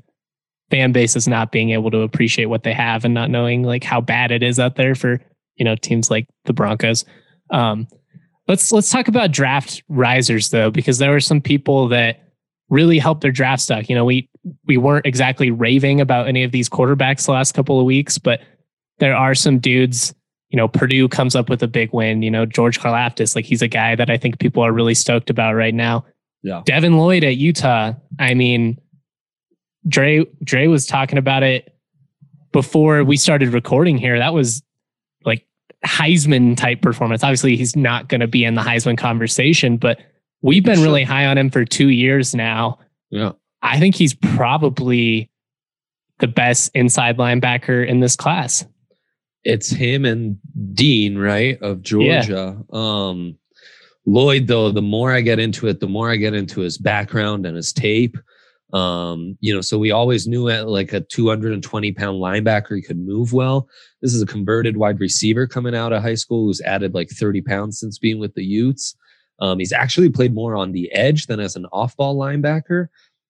fan 0.74 0.92
bases 0.92 1.28
not 1.28 1.52
being 1.52 1.70
able 1.70 1.92
to 1.92 2.00
appreciate 2.00 2.46
what 2.46 2.64
they 2.64 2.74
have 2.74 3.06
and 3.06 3.14
not 3.14 3.30
knowing 3.30 3.64
like 3.64 3.84
how 3.84 4.02
bad 4.02 4.32
it 4.32 4.42
is 4.42 4.60
out 4.60 4.76
there 4.76 4.96
for 4.96 5.22
you 5.56 5.64
know 5.64 5.76
teams 5.76 6.10
like 6.10 6.28
the 6.46 6.54
broncos 6.54 7.06
um 7.52 7.88
Let's 8.48 8.72
let's 8.74 8.92
talk 8.92 9.08
about 9.08 9.32
draft 9.32 9.84
risers 9.88 10.50
though, 10.50 10.70
because 10.70 10.98
there 10.98 11.12
were 11.12 11.22
some 11.22 11.40
people 11.40 11.88
that 11.90 12.20
really 12.70 13.00
helped 13.00 13.22
their 13.22 13.32
draft 13.32 13.62
stock. 13.62 13.88
You 13.90 13.96
know, 13.96 14.04
we 14.04 14.30
we 14.66 14.76
weren't 14.76 15.06
exactly 15.06 15.50
raving 15.50 16.02
about 16.02 16.28
any 16.28 16.44
of 16.44 16.52
these 16.52 16.70
quarterbacks 16.70 17.26
the 17.26 17.32
last 17.32 17.54
couple 17.54 17.80
of 17.80 17.86
weeks, 17.86 18.18
but 18.18 18.42
there 19.00 19.16
are 19.16 19.34
some 19.34 19.60
dudes. 19.60 20.14
You 20.50 20.58
know, 20.58 20.68
Purdue 20.68 21.08
comes 21.08 21.36
up 21.36 21.50
with 21.50 21.64
a 21.64 21.68
big 21.68 21.94
win. 21.94 22.22
You 22.22 22.30
know, 22.30 22.46
George 22.46 22.80
Karlaftis, 22.80 23.36
like 23.36 23.46
he's 23.46 23.62
a 23.62 23.68
guy 23.68 23.96
that 23.96 24.10
I 24.10 24.18
think 24.18 24.40
people 24.40 24.62
are 24.62 24.74
really 24.74 24.94
stoked 24.94 25.30
about 25.30 25.56
right 25.56 25.74
now. 25.74 26.06
Yeah. 26.44 26.62
Devin 26.66 26.98
Lloyd 26.98 27.24
at 27.24 27.38
Utah. 27.38 27.94
I 28.20 28.34
mean, 28.34 28.78
Dre 29.88 30.26
Dre 30.44 30.68
was 30.68 30.86
talking 30.86 31.18
about 31.18 31.44
it 31.44 31.76
before 32.52 33.04
we 33.04 33.18
started 33.18 33.54
recording 33.54 33.98
here. 33.98 34.18
That 34.18 34.34
was 34.34 34.64
like 35.26 35.46
Heisman 35.86 36.56
type 36.56 36.82
performance. 36.82 37.24
Obviously, 37.24 37.58
he's 37.58 37.76
not 37.76 38.08
going 38.08 38.22
to 38.22 38.28
be 38.28 38.46
in 38.46 38.56
the 38.56 38.62
Heisman 38.62 38.98
conversation, 38.98 39.78
but 39.78 40.00
we've 40.42 40.64
been 40.64 40.82
really 40.82 41.04
high 41.04 41.26
on 41.26 41.38
him 41.38 41.50
for 41.50 41.66
two 41.66 41.90
years 41.90 42.34
now. 42.34 42.80
Yeah. 43.10 43.32
I 43.62 43.80
think 43.80 43.96
he's 43.96 44.14
probably 44.14 45.30
the 46.20 46.28
best 46.28 46.72
inside 46.76 47.18
linebacker 47.18 47.86
in 47.86 48.00
this 48.00 48.16
class. 48.16 48.66
It's 49.44 49.70
him 49.70 50.06
and 50.06 50.38
Dean, 50.74 51.18
right? 51.18 51.62
Of 51.62 51.82
Georgia. 51.82 52.58
Yeah. 52.72 52.78
Um, 52.78 53.38
Lloyd, 54.06 54.48
though, 54.48 54.72
the 54.72 54.82
more 54.82 55.12
I 55.12 55.22
get 55.22 55.40
into 55.40 55.68
it, 55.68 55.80
the 55.80 55.88
more 55.88 56.10
I 56.10 56.18
get 56.18 56.34
into 56.34 56.62
his 56.62 56.78
background 56.78 57.46
and 57.46 57.56
his 57.56 57.74
tape. 57.74 58.18
Um, 58.74 59.38
you 59.40 59.54
know, 59.54 59.62
so 59.62 59.78
we 59.78 59.92
always 59.92 60.28
knew 60.28 60.50
at 60.50 60.68
like 60.68 60.94
a 60.94 61.02
220 61.02 61.92
pound 61.92 62.18
linebacker, 62.20 62.76
he 62.76 62.82
could 62.82 62.98
move 62.98 63.32
well. 63.32 63.70
This 64.02 64.16
is 64.16 64.22
a 64.22 64.28
converted 64.28 64.78
wide 64.78 65.00
receiver 65.00 65.46
coming 65.46 65.76
out 65.76 65.94
of 65.94 66.02
high 66.02 66.16
school 66.16 66.46
who's 66.46 66.62
added 66.62 66.96
like 66.96 67.10
30 67.12 67.42
pounds 67.42 67.80
since 67.80 68.00
being 68.00 68.20
with 68.20 68.34
the 68.34 68.44
Utes. 68.44 68.96
Um, 69.40 69.60
he's 69.60 69.72
actually 69.72 70.10
played 70.10 70.34
more 70.34 70.56
on 70.56 70.72
the 70.72 70.92
edge 70.92 71.28
than 71.28 71.40
as 71.40 71.56
an 71.56 71.68
off 71.68 71.96
ball 71.96 72.16
linebacker. 72.18 72.88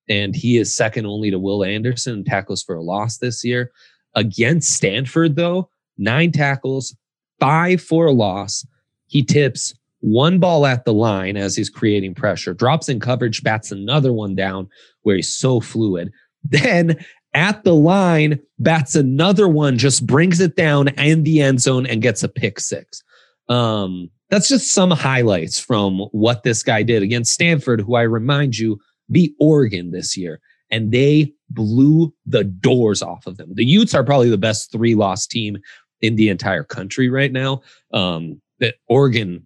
And 0.09 0.35
he 0.35 0.57
is 0.57 0.75
second 0.75 1.05
only 1.05 1.29
to 1.29 1.39
Will 1.39 1.63
Anderson 1.63 2.19
in 2.19 2.23
tackles 2.23 2.63
for 2.63 2.75
a 2.75 2.81
loss 2.81 3.17
this 3.17 3.43
year. 3.43 3.71
Against 4.15 4.73
Stanford, 4.73 5.35
though, 5.35 5.69
nine 5.97 6.31
tackles, 6.31 6.95
five 7.39 7.81
for 7.81 8.05
a 8.05 8.11
loss. 8.11 8.65
He 9.07 9.23
tips 9.23 9.73
one 9.99 10.37
ball 10.39 10.65
at 10.65 10.83
the 10.85 10.93
line 10.93 11.37
as 11.37 11.55
he's 11.55 11.69
creating 11.69 12.13
pressure, 12.13 12.53
drops 12.53 12.89
in 12.89 12.99
coverage, 12.99 13.41
bats 13.41 13.71
another 13.71 14.11
one 14.11 14.35
down 14.35 14.69
where 15.03 15.15
he's 15.15 15.33
so 15.33 15.59
fluid. 15.59 16.11
Then 16.45 16.97
at 17.33 17.63
the 17.63 17.73
line, 17.73 18.37
bats 18.59 18.95
another 18.95 19.47
one, 19.47 19.77
just 19.77 20.05
brings 20.05 20.41
it 20.41 20.57
down 20.57 20.89
in 20.89 21.23
the 21.23 21.41
end 21.41 21.61
zone 21.61 21.85
and 21.85 22.01
gets 22.01 22.21
a 22.21 22.27
pick 22.27 22.59
six. 22.59 23.01
Um, 23.47 24.09
that's 24.29 24.49
just 24.49 24.73
some 24.73 24.91
highlights 24.91 25.59
from 25.59 25.99
what 26.11 26.43
this 26.43 26.63
guy 26.63 26.83
did 26.83 27.01
against 27.01 27.33
Stanford, 27.33 27.79
who 27.79 27.95
I 27.95 28.01
remind 28.01 28.57
you 28.57 28.79
beat 29.11 29.35
Oregon 29.39 29.91
this 29.91 30.17
year, 30.17 30.41
and 30.69 30.91
they 30.91 31.33
blew 31.49 32.13
the 32.25 32.43
doors 32.43 33.01
off 33.01 33.27
of 33.27 33.37
them. 33.37 33.53
The 33.53 33.65
Utes 33.65 33.93
are 33.93 34.03
probably 34.03 34.29
the 34.29 34.37
best 34.37 34.71
three 34.71 34.95
loss 34.95 35.27
team 35.27 35.57
in 36.01 36.15
the 36.15 36.29
entire 36.29 36.63
country 36.63 37.09
right 37.09 37.31
now. 37.31 37.61
Um, 37.93 38.41
that 38.59 38.75
Oregon 38.87 39.45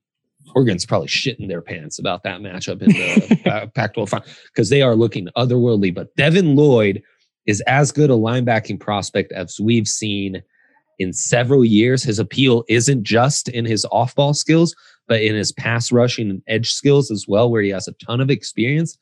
Oregon's 0.56 0.86
probably 0.86 1.08
shitting 1.08 1.48
their 1.48 1.62
pants 1.62 2.00
about 2.00 2.24
that 2.24 2.42
matchup 2.42 2.82
in 2.82 2.90
the 2.90 3.72
Pac-12 3.76 4.10
final 4.10 4.28
because 4.48 4.70
they 4.70 4.82
are 4.82 4.96
looking 4.96 5.28
otherworldly. 5.38 5.94
But 5.94 6.16
Devin 6.16 6.56
Lloyd 6.56 7.02
is 7.46 7.62
as 7.62 7.92
good 7.92 8.10
a 8.10 8.14
linebacking 8.14 8.80
prospect 8.80 9.32
as 9.32 9.60
we've 9.60 9.88
seen 9.88 10.42
in 11.00 11.14
several 11.14 11.64
years. 11.64 12.04
His 12.04 12.20
appeal 12.20 12.64
isn't 12.68 13.04
just 13.04 13.50
in 13.50 13.66
his 13.66 13.86
off-ball 13.92 14.34
skills, 14.34 14.76
but 15.08 15.22
in 15.22 15.36
his 15.36 15.52
pass 15.52 15.92
rushing 15.92 16.30
and 16.30 16.42
edge 16.48 16.72
skills 16.72 17.12
as 17.12 17.28
well, 17.28 17.50
where 17.50 17.62
he 17.62 17.70
has 17.70 17.88
a 17.88 17.94
ton 17.94 18.22
of 18.22 18.30
experience. 18.30 18.98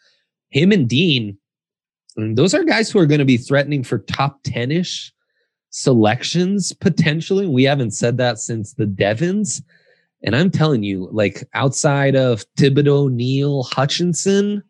Him 0.49 0.71
and 0.71 0.87
Dean, 0.87 1.37
those 2.15 2.53
are 2.53 2.63
guys 2.63 2.89
who 2.89 2.99
are 2.99 3.05
going 3.05 3.19
to 3.19 3.25
be 3.25 3.37
threatening 3.37 3.83
for 3.83 3.99
top 3.99 4.43
10-ish 4.43 5.11
selections 5.71 6.71
potentially. 6.71 7.47
We 7.47 7.63
haven't 7.63 7.91
said 7.91 8.17
that 8.17 8.39
since 8.39 8.73
the 8.73 8.85
Devins. 8.85 9.61
And 10.23 10.35
I'm 10.35 10.49
telling 10.49 10.83
you, 10.83 11.09
like 11.11 11.43
outside 11.53 12.15
of 12.15 12.45
Thibodeaux, 12.57 13.11
Neal, 13.11 13.63
Hutchinson, 13.63 14.63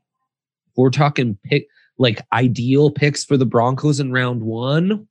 we're 0.76 0.90
talking 0.90 1.38
pick 1.44 1.68
like 1.98 2.22
ideal 2.34 2.92
picks 2.92 3.24
for 3.24 3.38
the 3.38 3.46
Broncos 3.46 4.00
in 4.00 4.12
round 4.12 4.44
one. 4.44 5.08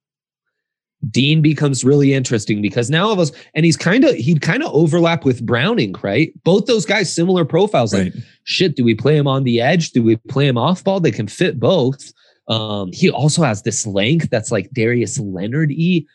Dean 1.10 1.42
becomes 1.42 1.84
really 1.84 2.14
interesting 2.14 2.62
because 2.62 2.88
now 2.88 3.10
of 3.10 3.18
us, 3.18 3.30
and 3.54 3.64
he's 3.64 3.76
kind 3.76 4.04
of 4.04 4.14
he'd 4.14 4.40
kind 4.40 4.62
of 4.62 4.72
overlap 4.72 5.24
with 5.24 5.44
Browning, 5.44 5.94
right? 6.02 6.32
Both 6.44 6.66
those 6.66 6.86
guys 6.86 7.14
similar 7.14 7.44
profiles. 7.44 7.92
Right. 7.92 8.14
Like, 8.14 8.24
shit, 8.44 8.76
do 8.76 8.84
we 8.84 8.94
play 8.94 9.16
him 9.16 9.26
on 9.26 9.44
the 9.44 9.60
edge? 9.60 9.90
Do 9.90 10.02
we 10.02 10.16
play 10.16 10.46
him 10.46 10.56
off 10.56 10.82
ball? 10.84 11.00
They 11.00 11.10
can 11.10 11.28
fit 11.28 11.60
both. 11.60 12.12
Um, 12.48 12.90
he 12.92 13.10
also 13.10 13.42
has 13.42 13.62
this 13.62 13.86
length 13.86 14.28
that's 14.30 14.50
like 14.50 14.70
Darius 14.70 15.18
Leonard 15.18 15.72
e, 15.72 16.06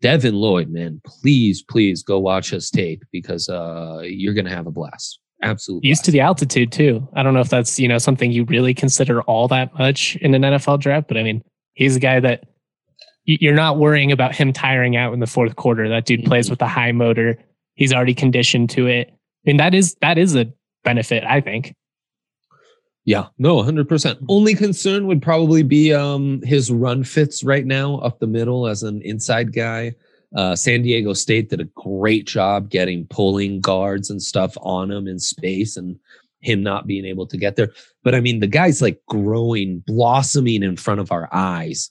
Devin 0.00 0.34
Lloyd, 0.34 0.68
man, 0.68 1.00
please, 1.04 1.62
please 1.62 2.02
go 2.02 2.18
watch 2.18 2.50
his 2.50 2.70
tape 2.70 3.02
because 3.10 3.48
uh, 3.48 4.00
you're 4.04 4.34
going 4.34 4.44
to 4.44 4.54
have 4.54 4.66
a 4.66 4.70
blast. 4.70 5.20
Absolutely. 5.42 5.88
Used 5.88 6.04
to 6.04 6.10
the 6.10 6.20
altitude 6.20 6.72
too. 6.72 7.06
I 7.14 7.22
don't 7.22 7.34
know 7.34 7.40
if 7.40 7.48
that's, 7.48 7.78
you 7.78 7.88
know, 7.88 7.98
something 7.98 8.32
you 8.32 8.44
really 8.44 8.74
consider 8.74 9.22
all 9.22 9.48
that 9.48 9.72
much 9.74 10.16
in 10.16 10.34
an 10.34 10.42
NFL 10.42 10.80
draft, 10.80 11.08
but 11.08 11.16
I 11.16 11.22
mean, 11.22 11.42
he's 11.74 11.96
a 11.96 12.00
guy 12.00 12.20
that 12.20 12.44
you're 13.24 13.54
not 13.54 13.78
worrying 13.78 14.10
about 14.10 14.34
him 14.34 14.52
tiring 14.52 14.96
out 14.96 15.12
in 15.12 15.20
the 15.20 15.26
fourth 15.26 15.56
quarter. 15.56 15.88
That 15.88 16.06
dude 16.06 16.20
mm-hmm. 16.20 16.28
plays 16.28 16.50
with 16.50 16.62
a 16.62 16.66
high 16.66 16.92
motor. 16.92 17.38
He's 17.74 17.92
already 17.92 18.14
conditioned 18.14 18.70
to 18.70 18.86
it. 18.86 19.08
I 19.10 19.14
mean, 19.44 19.58
that 19.58 19.74
is 19.74 19.94
that 20.00 20.18
is 20.18 20.34
a 20.34 20.52
benefit, 20.82 21.24
I 21.24 21.40
think. 21.40 21.74
Yeah, 23.08 23.28
no, 23.38 23.56
100%. 23.56 24.22
Only 24.28 24.54
concern 24.54 25.06
would 25.06 25.22
probably 25.22 25.62
be 25.62 25.94
um, 25.94 26.42
his 26.42 26.70
run 26.70 27.02
fits 27.02 27.42
right 27.42 27.64
now 27.64 27.96
up 28.00 28.18
the 28.18 28.26
middle 28.26 28.66
as 28.66 28.82
an 28.82 29.00
inside 29.00 29.54
guy. 29.54 29.94
Uh, 30.36 30.54
San 30.54 30.82
Diego 30.82 31.14
State 31.14 31.48
did 31.48 31.62
a 31.62 31.70
great 31.74 32.26
job 32.26 32.68
getting 32.68 33.06
pulling 33.06 33.62
guards 33.62 34.10
and 34.10 34.22
stuff 34.22 34.58
on 34.60 34.90
him 34.90 35.08
in 35.08 35.18
space 35.18 35.78
and 35.78 35.98
him 36.40 36.62
not 36.62 36.86
being 36.86 37.06
able 37.06 37.26
to 37.28 37.38
get 37.38 37.56
there. 37.56 37.72
But 38.04 38.14
I 38.14 38.20
mean, 38.20 38.40
the 38.40 38.46
guy's 38.46 38.82
like 38.82 39.00
growing, 39.08 39.82
blossoming 39.86 40.62
in 40.62 40.76
front 40.76 41.00
of 41.00 41.10
our 41.10 41.30
eyes 41.32 41.90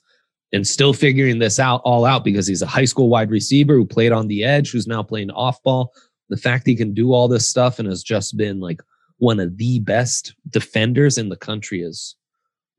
and 0.52 0.64
still 0.64 0.92
figuring 0.92 1.40
this 1.40 1.58
out 1.58 1.80
all 1.84 2.04
out 2.04 2.22
because 2.22 2.46
he's 2.46 2.62
a 2.62 2.66
high 2.66 2.84
school 2.84 3.08
wide 3.08 3.32
receiver 3.32 3.74
who 3.74 3.84
played 3.84 4.12
on 4.12 4.28
the 4.28 4.44
edge, 4.44 4.70
who's 4.70 4.86
now 4.86 5.02
playing 5.02 5.32
off 5.32 5.60
ball. 5.64 5.92
The 6.28 6.36
fact 6.36 6.68
he 6.68 6.76
can 6.76 6.94
do 6.94 7.12
all 7.12 7.26
this 7.26 7.48
stuff 7.48 7.80
and 7.80 7.88
has 7.88 8.04
just 8.04 8.36
been 8.36 8.60
like 8.60 8.80
one 9.18 9.40
of 9.40 9.56
the 9.58 9.80
best 9.80 10.34
defenders 10.48 11.18
in 11.18 11.28
the 11.28 11.36
country 11.36 11.82
is 11.82 12.16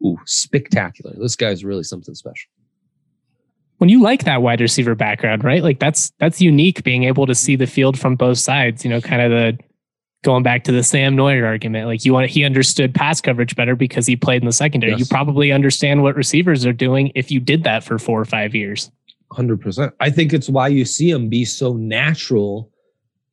ooh, 0.04 0.18
spectacular. 0.26 1.14
This 1.18 1.36
guy's 1.36 1.64
really 1.64 1.84
something 1.84 2.16
special. 2.16 2.50
When 3.78 3.90
you 3.90 4.02
like 4.02 4.26
that 4.26 4.42
wide 4.42 4.60
receiver 4.60 4.96
background, 4.96 5.44
right? 5.44 5.64
Like 5.64 5.80
that's 5.80 6.12
that's 6.20 6.42
unique 6.42 6.84
being 6.84 7.06
able 7.06 7.26
to 7.26 7.36
see 7.36 7.56
the 7.56 7.68
field 7.68 7.98
from 7.98 8.16
both 8.16 8.38
sides, 8.38 8.84
you 8.84 8.90
know, 8.90 9.00
kind 9.00 9.22
of 9.22 9.32
the 9.32 9.58
going 10.22 10.44
back 10.44 10.66
to 10.66 10.74
the 10.74 10.84
Sam 10.84 11.16
Noyer 11.16 11.46
argument. 11.46 11.88
Like 11.88 12.04
you 12.04 12.14
want 12.14 12.30
he 12.30 12.44
understood 12.44 12.94
pass 12.94 13.22
coverage 13.22 13.56
better 13.56 13.76
because 13.76 14.06
he 14.06 14.18
played 14.18 14.42
in 14.42 14.46
the 14.46 14.52
secondary. 14.52 14.92
Yes. 14.94 15.00
You 15.00 15.06
probably 15.06 15.54
understand 15.54 16.04
what 16.04 16.16
receivers 16.16 16.66
are 16.66 16.74
doing 16.74 17.12
if 17.16 17.32
you 17.32 17.40
did 17.40 17.64
that 17.64 17.84
for 17.84 17.98
4 17.98 18.20
or 18.20 18.26
5 18.26 18.54
years. 18.54 18.92
100%. 19.32 19.94
I 20.00 20.10
think 20.10 20.34
it's 20.34 20.50
why 20.50 20.68
you 20.68 20.84
see 20.84 21.10
him 21.10 21.30
be 21.30 21.46
so 21.46 21.74
natural 21.74 22.70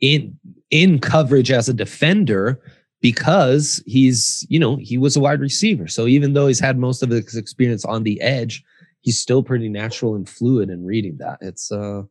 in 0.00 0.38
in 0.70 0.98
coverage 0.98 1.50
as 1.50 1.68
a 1.68 1.74
defender 1.74 2.60
because 3.00 3.82
he's, 3.86 4.46
you 4.48 4.58
know, 4.58 4.76
he 4.76 4.98
was 4.98 5.16
a 5.16 5.20
wide 5.20 5.40
receiver. 5.40 5.86
So 5.86 6.06
even 6.06 6.32
though 6.32 6.46
he's 6.46 6.60
had 6.60 6.78
most 6.78 7.02
of 7.02 7.10
his 7.10 7.36
experience 7.36 7.84
on 7.84 8.02
the 8.02 8.20
edge, 8.20 8.64
he's 9.00 9.20
still 9.20 9.42
pretty 9.42 9.68
natural 9.68 10.14
and 10.14 10.28
fluid 10.28 10.70
in 10.70 10.84
reading 10.84 11.16
that. 11.18 11.38
It's 11.40 11.70
a 11.70 12.06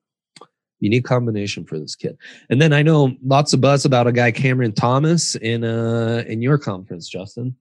unique 0.79 1.05
combination 1.05 1.65
for 1.65 1.79
this 1.79 1.95
kid. 1.95 2.17
And 2.49 2.61
then 2.61 2.73
I 2.73 2.81
know 2.81 3.15
lots 3.23 3.53
of 3.53 3.61
buzz 3.61 3.85
about 3.85 4.07
a 4.07 4.11
guy 4.11 4.31
Cameron 4.31 4.73
Thomas 4.73 5.35
in 5.35 5.63
uh 5.63 6.23
in 6.27 6.41
your 6.41 6.57
conference, 6.57 7.07
Justin. 7.07 7.55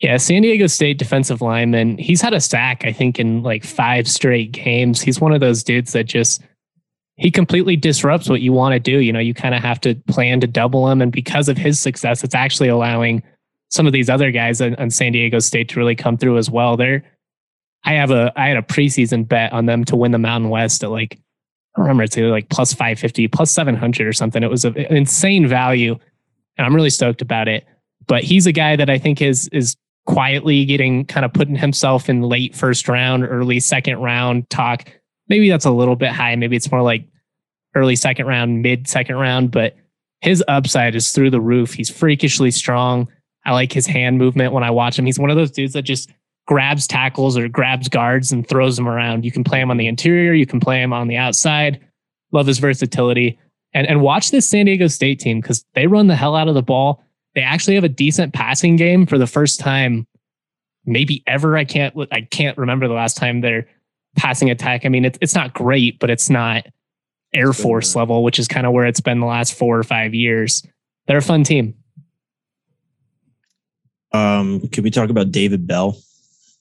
Yeah, 0.00 0.16
San 0.16 0.42
Diego 0.42 0.66
State 0.66 0.98
defensive 0.98 1.40
lineman. 1.40 1.96
He's 1.96 2.20
had 2.20 2.34
a 2.34 2.40
sack, 2.40 2.84
I 2.84 2.92
think, 2.92 3.20
in 3.20 3.44
like 3.44 3.62
five 3.62 4.08
straight 4.08 4.50
games. 4.50 5.00
He's 5.00 5.20
one 5.20 5.32
of 5.32 5.40
those 5.40 5.62
dudes 5.62 5.92
that 5.92 6.04
just 6.04 6.42
he 7.16 7.30
completely 7.30 7.76
disrupts 7.76 8.28
what 8.28 8.40
you 8.40 8.52
want 8.52 8.72
to 8.72 8.80
do. 8.80 8.98
You 8.98 9.12
know, 9.12 9.18
you 9.18 9.34
kind 9.34 9.54
of 9.54 9.62
have 9.62 9.80
to 9.82 9.94
plan 10.08 10.40
to 10.40 10.46
double 10.46 10.88
him. 10.88 11.02
And 11.02 11.12
because 11.12 11.48
of 11.48 11.56
his 11.56 11.78
success, 11.78 12.24
it's 12.24 12.34
actually 12.34 12.68
allowing 12.68 13.22
some 13.70 13.86
of 13.86 13.92
these 13.92 14.10
other 14.10 14.30
guys 14.30 14.60
on, 14.60 14.74
on 14.76 14.90
San 14.90 15.12
Diego 15.12 15.38
State 15.38 15.68
to 15.70 15.78
really 15.78 15.94
come 15.94 16.16
through 16.16 16.38
as 16.38 16.50
well. 16.50 16.76
They're 16.76 17.04
I 17.84 17.94
have 17.94 18.10
a 18.10 18.32
I 18.36 18.48
had 18.48 18.56
a 18.56 18.62
preseason 18.62 19.26
bet 19.26 19.52
on 19.52 19.66
them 19.66 19.84
to 19.86 19.96
win 19.96 20.12
the 20.12 20.18
Mountain 20.18 20.50
West 20.50 20.84
at 20.84 20.90
like 20.90 21.18
I 21.76 21.80
remember 21.80 22.02
it's 22.02 22.16
either 22.16 22.30
like 22.30 22.48
plus 22.48 22.72
550, 22.72 23.28
plus 23.28 23.50
700 23.50 24.06
or 24.06 24.12
something. 24.12 24.42
It 24.42 24.50
was 24.50 24.64
an 24.64 24.76
insane 24.76 25.46
value. 25.46 25.98
And 26.58 26.66
I'm 26.66 26.74
really 26.74 26.90
stoked 26.90 27.22
about 27.22 27.48
it. 27.48 27.66
But 28.06 28.24
he's 28.24 28.46
a 28.46 28.52
guy 28.52 28.76
that 28.76 28.90
I 28.90 28.98
think 28.98 29.22
is 29.22 29.48
is 29.48 29.76
quietly 30.06 30.64
getting 30.64 31.06
kind 31.06 31.24
of 31.24 31.32
putting 31.32 31.56
himself 31.56 32.08
in 32.08 32.22
late 32.22 32.54
first 32.54 32.88
round, 32.88 33.24
early 33.24 33.60
second 33.60 33.98
round 33.98 34.48
talk. 34.50 34.88
Maybe 35.28 35.48
that's 35.48 35.64
a 35.64 35.70
little 35.70 35.96
bit 35.96 36.10
high. 36.10 36.36
Maybe 36.36 36.56
it's 36.56 36.70
more 36.70 36.82
like 36.82 37.06
early 37.74 37.96
second 37.96 38.26
round, 38.26 38.62
mid 38.62 38.88
second 38.88 39.16
round, 39.16 39.50
but 39.50 39.76
his 40.20 40.42
upside 40.48 40.94
is 40.94 41.12
through 41.12 41.30
the 41.30 41.40
roof. 41.40 41.74
He's 41.74 41.90
freakishly 41.90 42.50
strong. 42.50 43.08
I 43.44 43.52
like 43.52 43.72
his 43.72 43.86
hand 43.86 44.18
movement 44.18 44.52
when 44.52 44.62
I 44.62 44.70
watch 44.70 44.98
him. 44.98 45.06
He's 45.06 45.18
one 45.18 45.30
of 45.30 45.36
those 45.36 45.50
dudes 45.50 45.72
that 45.72 45.82
just 45.82 46.10
grabs 46.46 46.86
tackles 46.86 47.36
or 47.36 47.48
grabs 47.48 47.88
guards 47.88 48.32
and 48.32 48.46
throws 48.46 48.76
them 48.76 48.88
around. 48.88 49.24
You 49.24 49.32
can 49.32 49.44
play 49.44 49.60
him 49.60 49.70
on 49.70 49.76
the 49.76 49.86
interior, 49.86 50.32
you 50.32 50.46
can 50.46 50.60
play 50.60 50.80
him 50.80 50.92
on 50.92 51.08
the 51.08 51.16
outside. 51.16 51.80
Love 52.30 52.46
his 52.46 52.58
versatility. 52.58 53.38
And 53.74 53.86
and 53.86 54.02
watch 54.02 54.30
this 54.30 54.48
San 54.48 54.66
Diego 54.66 54.86
State 54.86 55.18
team 55.18 55.40
because 55.40 55.64
they 55.74 55.86
run 55.86 56.06
the 56.06 56.16
hell 56.16 56.36
out 56.36 56.48
of 56.48 56.54
the 56.54 56.62
ball. 56.62 57.02
They 57.34 57.40
actually 57.40 57.74
have 57.74 57.84
a 57.84 57.88
decent 57.88 58.34
passing 58.34 58.76
game 58.76 59.06
for 59.06 59.16
the 59.18 59.26
first 59.26 59.58
time, 59.58 60.06
maybe 60.84 61.22
ever. 61.26 61.56
I 61.56 61.64
can't 61.64 61.94
I 62.12 62.22
can't 62.22 62.58
remember 62.58 62.86
the 62.86 62.94
last 62.94 63.16
time 63.16 63.40
their 63.40 63.66
passing 64.16 64.50
attack. 64.50 64.84
I 64.84 64.88
mean, 64.88 65.04
it's 65.04 65.18
it's 65.20 65.34
not 65.34 65.54
great, 65.54 65.98
but 65.98 66.10
it's 66.10 66.30
not 66.30 66.66
Air 67.34 67.52
Force 67.52 67.96
level, 67.96 68.22
which 68.22 68.38
is 68.38 68.48
kind 68.48 68.66
of 68.66 68.72
where 68.72 68.86
it's 68.86 69.00
been 69.00 69.20
the 69.20 69.26
last 69.26 69.54
four 69.54 69.78
or 69.78 69.82
five 69.82 70.14
years. 70.14 70.66
They're 71.06 71.18
a 71.18 71.22
fun 71.22 71.44
team. 71.44 71.74
Um, 74.12 74.68
can 74.68 74.84
we 74.84 74.90
talk 74.90 75.10
about 75.10 75.32
David 75.32 75.66
Bell? 75.66 75.96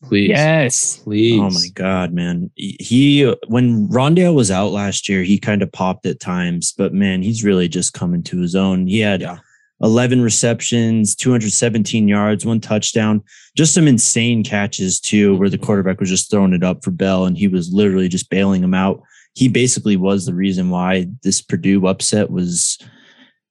Please. 0.04 0.30
Yes. 0.30 0.98
Please. 0.98 1.40
Oh 1.40 1.50
my 1.50 1.68
God, 1.74 2.12
man. 2.12 2.50
He, 2.56 3.24
when 3.48 3.88
Rondale 3.88 4.34
was 4.34 4.50
out 4.50 4.72
last 4.72 5.08
year, 5.08 5.22
he 5.24 5.38
kind 5.38 5.62
of 5.62 5.72
popped 5.72 6.06
at 6.06 6.20
times, 6.20 6.74
but 6.76 6.94
man, 6.94 7.22
he's 7.22 7.44
really 7.44 7.68
just 7.68 7.94
coming 7.94 8.24
to 8.24 8.40
his 8.40 8.56
own. 8.56 8.88
He 8.88 9.00
had 9.00 9.22
yeah. 9.22 9.38
11 9.84 10.22
receptions, 10.22 11.16
217 11.16 12.08
yards, 12.08 12.46
one 12.46 12.60
touchdown, 12.60 13.24
just 13.56 13.74
some 13.74 13.88
insane 13.88 14.44
catches 14.44 15.00
too, 15.00 15.36
where 15.38 15.50
the 15.50 15.58
quarterback 15.58 16.00
was 16.00 16.10
just 16.10 16.30
throwing 16.30 16.54
it 16.54 16.64
up 16.64 16.84
for 16.84 16.92
Bell 16.92 17.26
and 17.26 17.38
he 17.38 17.48
was 17.48 17.74
literally 17.74 18.08
just 18.08 18.30
bailing 18.30 18.64
him 18.64 18.74
out. 18.74 19.02
He 19.34 19.48
basically 19.48 19.96
was 19.96 20.26
the 20.26 20.34
reason 20.34 20.70
why 20.70 21.08
this 21.24 21.42
Purdue 21.42 21.88
upset 21.88 22.30
was. 22.30 22.78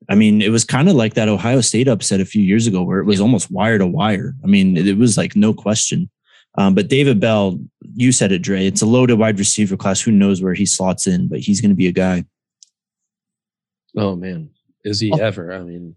I 0.09 0.15
mean, 0.15 0.43
it 0.43 0.51
was 0.51 0.65
kind 0.65 0.89
of 0.89 0.97
like 0.97 1.15
that 1.15 1.29
Ohio 1.29 1.61
State 1.61 1.87
upset 1.87 2.21
a 2.21 2.25
few 2.25 2.43
years 2.43 2.67
ago 2.67 2.83
where 2.83 2.99
it 2.99 3.05
was 3.05 3.21
almost 3.21 3.51
wire 3.51 3.79
to 3.79 3.87
wire. 3.87 4.35
I 4.43 4.47
mean, 4.47 4.77
it 4.77 4.99
was 4.99 5.17
like 5.17 5.37
no 5.37 5.55
question. 5.55 6.11
Um, 6.59 6.75
but 6.75 6.89
David 6.89 7.21
Bell, 7.21 7.61
you 7.95 8.11
said 8.11 8.33
it, 8.33 8.43
Dre. 8.43 8.67
It's 8.67 8.83
a 8.83 8.87
loaded 8.87 9.19
wide 9.19 9.39
receiver 9.39 9.77
class. 9.77 10.01
Who 10.01 10.11
knows 10.11 10.43
where 10.43 10.55
he 10.55 10.67
slots 10.67 11.07
in, 11.07 11.29
but 11.29 11.39
he's 11.39 11.61
going 11.61 11.71
to 11.71 11.77
be 11.77 11.87
a 11.87 11.93
guy. 11.93 12.25
Oh 13.97 14.17
man, 14.17 14.51
is 14.85 15.01
he 15.01 15.13
oh. 15.13 15.19
ever? 15.19 15.53
I 15.53 15.61
mean, 15.61 15.95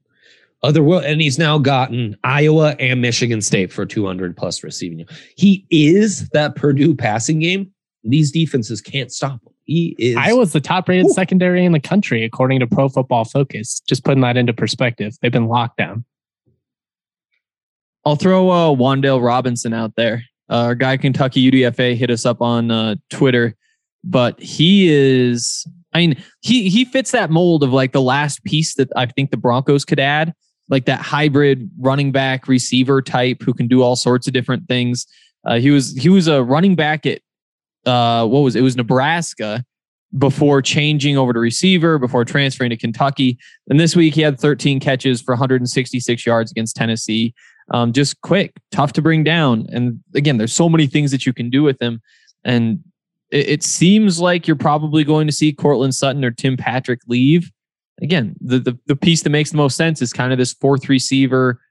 other 0.63 0.81
world, 0.81 1.03
and 1.03 1.21
he's 1.21 1.37
now 1.37 1.57
gotten 1.57 2.17
Iowa 2.23 2.75
and 2.79 3.01
Michigan 3.01 3.41
State 3.41 3.71
for 3.71 3.85
200 3.85 4.35
plus 4.35 4.63
receiving. 4.63 5.05
He 5.35 5.65
is 5.69 6.29
that 6.29 6.55
Purdue 6.55 6.95
passing 6.95 7.39
game. 7.39 7.71
These 8.03 8.31
defenses 8.31 8.81
can't 8.81 9.11
stop 9.11 9.33
him. 9.33 9.53
He 9.65 9.95
is. 9.97 10.17
Iowa's 10.17 10.51
the 10.51 10.59
top 10.59 10.89
rated 10.89 11.09
secondary 11.11 11.63
in 11.63 11.71
the 11.71 11.79
country, 11.79 12.23
according 12.23 12.59
to 12.59 12.67
Pro 12.67 12.89
Football 12.89 13.25
Focus. 13.25 13.81
Just 13.87 14.03
putting 14.03 14.21
that 14.21 14.35
into 14.35 14.53
perspective, 14.53 15.15
they've 15.21 15.31
been 15.31 15.47
locked 15.47 15.77
down. 15.77 16.03
I'll 18.05 18.17
throw 18.17 18.49
uh, 18.49 18.75
Wan'Dale 18.75 19.23
Robinson 19.23 19.73
out 19.73 19.95
there. 19.95 20.23
Uh, 20.49 20.65
our 20.65 20.75
guy 20.75 20.97
Kentucky 20.97 21.49
UDFA 21.49 21.95
hit 21.95 22.09
us 22.09 22.25
up 22.25 22.41
on 22.41 22.69
uh, 22.69 22.95
Twitter, 23.09 23.55
but 24.03 24.39
he 24.41 24.89
is. 24.89 25.65
I 25.93 25.99
mean, 25.99 26.21
he 26.41 26.69
he 26.69 26.83
fits 26.83 27.11
that 27.11 27.29
mold 27.29 27.63
of 27.63 27.71
like 27.71 27.93
the 27.93 28.01
last 28.01 28.43
piece 28.43 28.75
that 28.75 28.89
I 28.95 29.05
think 29.05 29.31
the 29.31 29.37
Broncos 29.37 29.85
could 29.85 29.99
add, 29.99 30.33
like 30.69 30.85
that 30.85 31.01
hybrid 31.01 31.69
running 31.79 32.11
back 32.11 32.47
receiver 32.47 33.01
type 33.01 33.41
who 33.41 33.53
can 33.53 33.67
do 33.67 33.81
all 33.81 33.95
sorts 33.95 34.27
of 34.27 34.33
different 34.33 34.67
things. 34.67 35.05
Uh, 35.45 35.59
he 35.59 35.71
was 35.71 35.93
he 35.93 36.09
was 36.09 36.27
a 36.27 36.43
running 36.43 36.75
back 36.75 37.05
at 37.05 37.21
uh, 37.85 38.25
what 38.25 38.39
was 38.39 38.55
it? 38.55 38.59
it 38.59 38.63
was 38.63 38.77
Nebraska 38.77 39.63
before 40.17 40.61
changing 40.61 41.17
over 41.17 41.33
to 41.33 41.39
receiver 41.39 41.97
before 41.97 42.23
transferring 42.23 42.69
to 42.69 42.77
Kentucky. 42.77 43.37
And 43.67 43.79
this 43.79 43.95
week 43.95 44.13
he 44.13 44.21
had 44.21 44.39
13 44.39 44.79
catches 44.79 45.21
for 45.21 45.33
166 45.33 46.25
yards 46.25 46.51
against 46.51 46.75
Tennessee 46.75 47.33
um, 47.71 47.93
just 47.93 48.19
quick, 48.21 48.53
tough 48.71 48.93
to 48.93 49.01
bring 49.01 49.23
down. 49.23 49.67
And 49.71 49.99
again, 50.15 50.37
there's 50.37 50.53
so 50.53 50.69
many 50.69 50.87
things 50.87 51.11
that 51.11 51.25
you 51.25 51.33
can 51.33 51.49
do 51.49 51.63
with 51.63 51.81
him. 51.81 52.01
And 52.43 52.79
it, 53.31 53.49
it 53.49 53.63
seems 53.63 54.19
like 54.19 54.47
you're 54.47 54.55
probably 54.55 55.03
going 55.03 55.27
to 55.27 55.33
see 55.33 55.53
Courtland 55.53 55.95
Sutton 55.95 56.25
or 56.25 56.31
Tim 56.31 56.57
Patrick 56.57 56.99
leave. 57.07 57.51
Again, 58.03 58.35
the, 58.41 58.59
the, 58.59 58.77
the 58.85 58.95
piece 58.95 59.23
that 59.23 59.29
makes 59.29 59.51
the 59.51 59.57
most 59.57 59.77
sense 59.77 60.01
is 60.01 60.11
kind 60.11 60.31
of 60.33 60.37
this 60.37 60.53
fourth 60.53 60.89
receiver, 60.89 61.61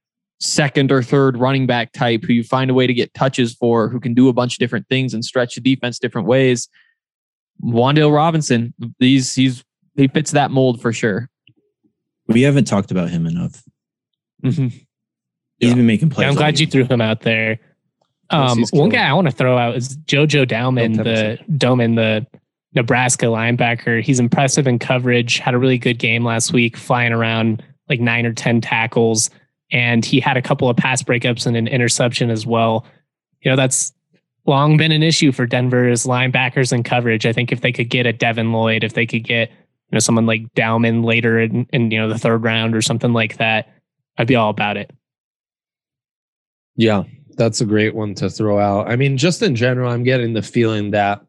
second 0.40 0.90
or 0.90 1.03
third 1.03 1.37
running 1.37 1.66
back 1.66 1.92
type 1.92 2.25
who 2.25 2.33
you 2.33 2.42
find 2.42 2.71
a 2.71 2.75
way 2.75 2.87
to 2.87 2.95
get 2.95 3.12
touches 3.14 3.55
for, 3.55 3.88
who 3.88 4.01
can 4.01 4.14
do 4.14 4.29
a 4.29 4.33
bunch 4.33 4.55
of 4.55 4.59
different 4.59 4.88
things 4.88 5.14
and 5.14 5.25
stretch 5.25 5.55
the 5.55 5.61
defense 5.61 5.99
different 5.99 6.27
ways. 6.27 6.68
Wan'Dale 7.62 8.12
Robinson, 8.12 8.75
these 8.99 9.35
he's 9.35 9.62
he 9.95 10.09
fits 10.09 10.31
that 10.33 10.51
mold 10.51 10.81
for 10.81 10.92
sure. 10.92 11.29
We 12.27 12.42
haven't 12.42 12.64
talked 12.64 12.90
about 12.90 13.11
him 13.11 13.27
enough. 13.27 13.62
Mm-hmm. 14.45 14.68
He's 14.68 15.68
yeah. 15.68 15.75
been 15.75 15.87
making 15.87 16.11
plays. 16.11 16.25
Yeah, 16.25 16.31
I'm 16.31 16.35
glad 16.35 16.59
you 16.59 16.66
threw 16.66 16.85
him 16.85 17.01
out 17.01 17.21
there. 17.21 17.61
Um, 18.31 18.64
one 18.71 18.88
guy 18.88 19.07
I 19.07 19.12
want 19.12 19.27
to 19.29 19.33
throw 19.33 19.59
out 19.59 19.77
is 19.77 19.99
JoJo 19.99 20.47
Domann, 20.47 20.97
the 20.97 21.38
Domann, 21.53 21.95
the 21.95 22.27
Nebraska 22.74 23.26
linebacker. 23.26 24.02
He's 24.02 24.20
impressive 24.20 24.66
in 24.66 24.78
coverage. 24.78 25.38
Had 25.38 25.54
a 25.54 25.58
really 25.58 25.78
good 25.78 25.98
game 25.98 26.24
last 26.24 26.52
week, 26.52 26.76
flying 26.76 27.12
around 27.12 27.62
like 27.88 28.00
nine 28.00 28.24
or 28.24 28.32
ten 28.32 28.61
tackles, 28.61 29.30
and 29.70 30.04
he 30.04 30.20
had 30.20 30.37
a 30.37 30.42
couple 30.42 30.68
of 30.68 30.76
pass 30.76 31.02
breakups 31.02 31.46
and 31.46 31.56
an 31.56 31.68
interception 31.68 32.30
as 32.30 32.46
well. 32.46 32.87
You 33.42 33.50
know, 33.50 33.56
that's 33.56 33.92
long 34.46 34.76
been 34.76 34.92
an 34.92 35.02
issue 35.02 35.32
for 35.32 35.46
Denver's 35.46 36.04
linebackers 36.04 36.72
and 36.72 36.85
coverage. 36.85 37.26
I 37.26 37.32
think 37.32 37.52
if 37.52 37.61
they 37.61 37.72
could 37.72 37.90
get 37.90 38.06
a 38.06 38.12
Devin 38.12 38.52
Lloyd, 38.52 38.85
if 38.85 38.94
they 38.94 39.06
could 39.06 39.24
get 39.24 39.50
you 39.50 39.96
know 39.96 39.98
someone 39.98 40.26
like 40.26 40.52
Domann 40.54 41.04
later 41.04 41.40
in, 41.40 41.66
in 41.72 41.90
you 41.90 41.98
know 41.98 42.08
the 42.08 42.18
third 42.18 42.42
round 42.42 42.74
or 42.74 42.82
something 42.82 43.12
like 43.12 43.37
that, 43.37 43.68
I'd 44.16 44.26
be 44.26 44.37
all 44.37 44.50
about 44.50 44.78
it. 44.78 44.90
Yeah, 46.74 47.02
that's 47.37 47.61
a 47.61 47.66
great 47.66 47.94
one 47.94 48.14
to 48.14 48.30
throw 48.30 48.58
out. 48.58 48.88
I 48.88 48.96
mean, 48.96 49.18
just 49.18 49.42
in 49.42 49.54
general, 49.54 49.90
I'm 49.90 50.04
getting 50.04 50.32
the 50.32 50.42
feeling 50.42 50.92
that 50.92 51.22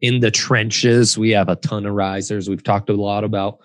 in 0.00 0.20
the 0.20 0.30
trenches, 0.30 1.16
we 1.16 1.30
have 1.30 1.48
a 1.48 1.56
ton 1.56 1.86
of 1.86 1.94
risers. 1.94 2.48
We've 2.48 2.62
talked 2.62 2.90
a 2.90 2.94
lot 2.94 3.24
about 3.24 3.60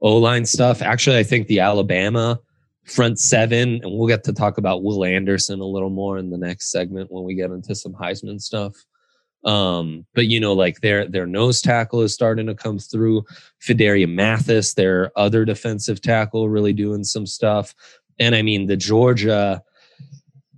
O 0.00 0.16
line 0.16 0.44
stuff. 0.44 0.82
Actually, 0.82 1.18
I 1.18 1.22
think 1.22 1.46
the 1.46 1.60
Alabama 1.60 2.40
front 2.84 3.18
seven, 3.18 3.80
and 3.82 3.92
we'll 3.92 4.08
get 4.08 4.24
to 4.24 4.32
talk 4.32 4.58
about 4.58 4.82
Will 4.82 5.04
Anderson 5.04 5.60
a 5.60 5.64
little 5.64 5.90
more 5.90 6.18
in 6.18 6.30
the 6.30 6.38
next 6.38 6.70
segment 6.70 7.10
when 7.10 7.24
we 7.24 7.34
get 7.34 7.50
into 7.50 7.74
some 7.74 7.94
Heisman 7.94 8.40
stuff. 8.40 8.74
Um, 9.44 10.06
but 10.14 10.26
you 10.26 10.40
know, 10.40 10.54
like 10.54 10.80
their 10.80 11.06
their 11.06 11.26
nose 11.26 11.60
tackle 11.60 12.00
is 12.02 12.14
starting 12.14 12.46
to 12.46 12.54
come 12.54 12.78
through. 12.78 13.24
Phidarian 13.60 14.14
Mathis, 14.14 14.74
their 14.74 15.10
other 15.16 15.44
defensive 15.44 16.00
tackle, 16.00 16.48
really 16.48 16.72
doing 16.72 17.04
some 17.04 17.26
stuff. 17.26 17.74
And 18.18 18.34
I 18.34 18.42
mean, 18.42 18.66
the 18.66 18.76
Georgia 18.76 19.62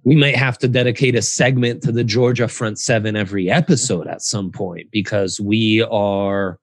we 0.07 0.15
might 0.15 0.37
have 0.37 0.57
to 0.57 0.69
dedicate 0.69 1.17
a 1.17 1.21
segment 1.21 1.83
to 1.83 1.91
the 1.91 2.05
Georgia 2.05 2.47
front 2.47 2.79
seven 2.79 3.17
every 3.17 3.51
episode 3.51 4.07
at 4.07 4.23
some 4.23 4.53
point 4.53 4.89
because 4.93 5.41
we 5.41 5.83
are 5.91 6.61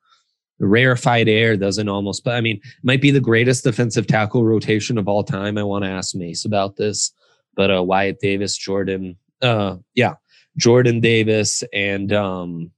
rarefied 0.59 1.27
air 1.27 1.57
doesn't 1.57 1.89
almost 1.89 2.23
but 2.23 2.35
I 2.35 2.41
mean 2.41 2.61
might 2.83 3.01
be 3.01 3.11
the 3.11 3.19
greatest 3.19 3.65
defensive 3.65 4.07
tackle 4.07 4.45
rotation 4.45 4.97
of 4.97 5.09
all 5.09 5.25
time. 5.25 5.57
I 5.57 5.63
want 5.63 5.83
to 5.83 5.89
ask 5.89 6.15
Mace 6.15 6.45
about 6.45 6.77
this. 6.77 7.11
But 7.55 7.69
uh 7.69 7.83
Wyatt 7.83 8.21
Davis, 8.21 8.57
Jordan, 8.57 9.17
uh 9.41 9.75
yeah, 9.93 10.13
Jordan 10.55 11.01
Davis 11.01 11.63
and 11.73 12.13
um 12.13 12.71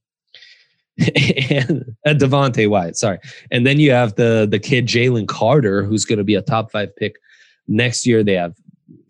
and 0.97 1.95
uh, 2.07 2.13
Devonte 2.13 2.67
Wyatt, 2.67 2.97
sorry. 2.97 3.19
And 3.51 3.67
then 3.67 3.79
you 3.79 3.91
have 3.91 4.15
the 4.15 4.47
the 4.49 4.59
kid 4.59 4.87
Jalen 4.87 5.27
Carter, 5.27 5.83
who's 5.83 6.05
going 6.05 6.17
to 6.17 6.23
be 6.23 6.35
a 6.35 6.41
top 6.41 6.71
five 6.71 6.95
pick 6.95 7.17
next 7.67 8.07
year. 8.07 8.23
They 8.23 8.33
have 8.33 8.55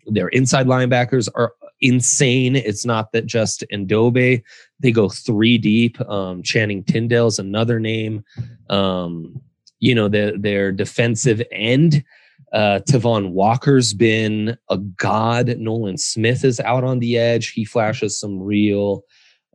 their 0.06 0.28
inside 0.28 0.66
linebackers 0.66 1.28
are 1.34 1.52
insane. 1.80 2.56
It's 2.56 2.86
not 2.86 3.12
that 3.12 3.26
just 3.26 3.64
Edobe, 3.70 4.42
they 4.80 4.92
go 4.92 5.08
three 5.08 5.58
deep. 5.58 6.00
Um, 6.08 6.42
Channing 6.42 6.84
Tindall's 6.84 7.38
another 7.38 7.80
name. 7.80 8.24
Um, 8.70 9.40
you 9.78 9.94
know, 9.94 10.08
the, 10.08 10.36
their 10.38 10.72
defensive 10.72 11.42
end. 11.52 12.04
Uh, 12.52 12.80
Travon 12.88 13.30
Walker's 13.30 13.92
been 13.92 14.56
a 14.70 14.78
god. 14.78 15.58
Nolan 15.58 15.98
Smith 15.98 16.44
is 16.44 16.60
out 16.60 16.84
on 16.84 17.00
the 17.00 17.18
edge. 17.18 17.50
He 17.50 17.64
flashes 17.64 18.18
some 18.18 18.40
real 18.40 19.04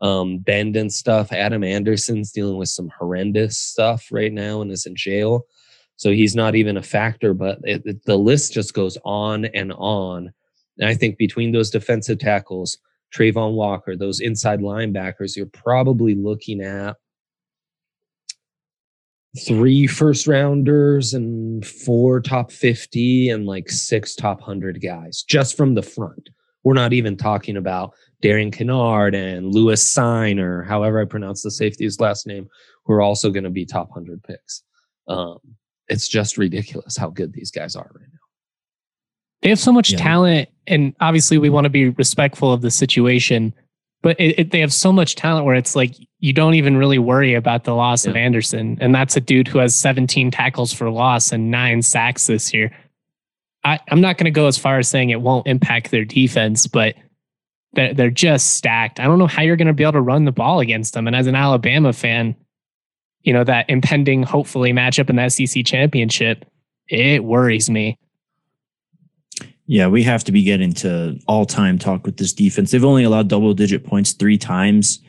um, 0.02 0.40
bend 0.40 0.76
and 0.76 0.92
stuff. 0.92 1.32
Adam 1.32 1.64
Anderson's 1.64 2.32
dealing 2.32 2.58
with 2.58 2.70
some 2.70 2.92
horrendous 2.98 3.58
stuff 3.58 4.08
right 4.12 4.34
now 4.34 4.62
and 4.62 4.72
is 4.72 4.86
in 4.86 4.96
jail. 4.96 5.46
So 5.96 6.12
he's 6.12 6.36
not 6.36 6.56
even 6.56 6.78
a 6.78 6.84
factor, 6.84 7.34
but 7.34 7.60
it, 7.64 7.84
it, 7.86 8.06
the 8.06 8.18
list 8.18 8.54
just 8.54 8.74
goes 8.74 8.98
on 9.06 9.46
and 9.46 9.72
on. 9.74 10.34
And 10.82 10.90
I 10.90 10.96
think 10.96 11.18
between 11.18 11.52
those 11.52 11.70
defensive 11.70 12.20
tackles, 12.20 12.78
Travon 13.16 13.54
Walker, 13.54 13.96
those 13.96 14.20
inside 14.20 14.60
linebackers, 14.60 15.38
you're 15.38 15.46
probably 15.46 16.16
looking 16.16 16.62
at 16.62 16.98
three 19.46 19.88
first 19.88 20.28
rounders 20.28 21.14
and 21.14 21.66
four 21.66 22.20
top 22.20 22.52
50 22.52 23.30
and 23.30 23.46
like 23.46 23.70
six 23.70 24.16
top 24.16 24.40
100 24.40 24.82
guys 24.82 25.24
just 25.24 25.56
from 25.56 25.76
the 25.76 25.84
front. 25.84 26.30
We're 26.64 26.74
not 26.74 26.94
even 26.94 27.16
talking 27.16 27.58
about 27.58 27.94
Darian 28.22 28.52
Kinnard 28.52 29.16
and 29.16 29.54
Lewis 29.54 29.84
Cine 29.88 30.40
or 30.40 30.64
however 30.64 31.00
I 31.00 31.06
pronounce 31.06 31.44
the 31.44 31.52
safety's 31.52 32.00
last 32.00 32.28
name, 32.28 32.48
who 32.86 32.94
are 32.94 33.02
also 33.02 33.30
going 33.30 33.46
to 33.46 33.50
be 33.50 33.66
top 33.66 33.90
100 33.90 34.24
picks. 34.24 34.64
Um, 35.08 35.38
it's 35.88 36.08
just 36.08 36.38
ridiculous 36.38 36.98
how 36.98 37.10
good 37.10 37.34
these 37.34 37.52
guys 37.52 37.76
are 37.76 37.90
right 37.94 38.08
now. 38.12 38.21
They 39.42 39.50
have 39.50 39.60
so 39.60 39.72
much 39.72 39.92
yeah. 39.92 39.98
talent, 39.98 40.50
and 40.68 40.96
obviously, 41.00 41.38
we 41.38 41.50
want 41.50 41.66
to 41.66 41.70
be 41.70 41.90
respectful 41.90 42.54
of 42.54 42.62
the 42.62 42.72
situation. 42.72 43.54
But 44.04 44.20
it, 44.20 44.40
it, 44.40 44.52
they 44.52 44.60
have 44.62 44.74
so 44.74 44.92
much 44.92 45.16
talent 45.16 45.46
where 45.46 45.56
it's 45.56 45.76
like 45.76 45.96
you 46.20 46.34
don't 46.34 46.56
even 46.56 46.78
really 46.78 46.98
worry 46.98 47.36
about 47.36 47.66
the 47.66 47.76
loss 47.76 48.06
yeah. 48.06 48.12
of 48.12 48.18
Anderson, 48.18 48.78
and 48.82 48.94
that's 48.94 49.16
a 49.16 49.22
dude 49.22 49.48
who 49.48 49.60
has 49.60 49.76
17 49.76 50.32
tackles 50.32 50.74
for 50.74 50.90
loss 50.90 51.32
and 51.32 51.52
nine 51.52 51.82
sacks 51.82 52.28
this 52.28 52.54
year. 52.54 52.72
I, 53.64 53.80
I'm 53.90 54.02
not 54.02 54.18
going 54.18 54.26
to 54.26 54.32
go 54.32 54.48
as 54.48 54.58
far 54.58 54.80
as 54.80 54.88
saying 54.88 55.12
it 55.12 55.22
won't 55.22 55.48
impact 55.48 55.92
their 55.92 56.06
defense, 56.06 56.66
but 56.66 56.96
they're, 57.74 57.94
they're 57.94 58.10
just 58.10 58.54
stacked. 58.54 59.00
I 59.00 59.06
don't 59.06 59.20
know 59.20 59.28
how 59.28 59.44
you're 59.44 59.56
going 59.56 59.68
to 59.68 59.74
be 59.74 59.84
able 59.84 59.94
to 59.94 60.02
run 60.02 60.26
the 60.26 60.32
ball 60.32 60.60
against 60.60 60.94
them. 60.94 61.08
And 61.08 61.16
as 61.16 61.28
an 61.28 61.36
Alabama 61.36 61.94
fan, 61.94 62.36
you 63.22 63.34
know, 63.34 63.44
that 63.44 63.70
impending, 63.70 64.24
hopefully, 64.24 64.74
matchup 64.74 65.10
in 65.10 65.16
the 65.16 65.30
SEC 65.30 65.64
championship, 65.66 66.46
it 66.88 67.24
worries 67.24 67.70
me. 67.70 67.98
Yeah, 69.68 69.88
we 69.88 70.04
have 70.04 70.24
to 70.26 70.32
be 70.32 70.44
getting 70.44 70.74
to 70.74 71.18
all 71.28 71.46
time 71.46 71.78
talk 71.78 72.06
with 72.06 72.18
this 72.18 72.34
defense. 72.34 72.72
They've 72.72 72.84
only 72.84 73.04
allowed 73.04 73.28
double 73.28 73.54
digit 73.54 73.86
points 73.86 74.14
three 74.14 74.38
times. 74.38 75.00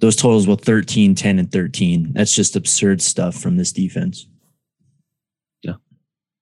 Those 0.00 0.16
totals 0.16 0.46
were 0.46 0.56
13, 0.56 1.14
10, 1.14 1.38
and 1.38 1.52
13. 1.52 2.12
That's 2.14 2.34
just 2.34 2.56
absurd 2.56 3.02
stuff 3.02 3.34
from 3.34 3.56
this 3.56 3.72
defense. 3.72 4.26
Yeah. 5.62 5.74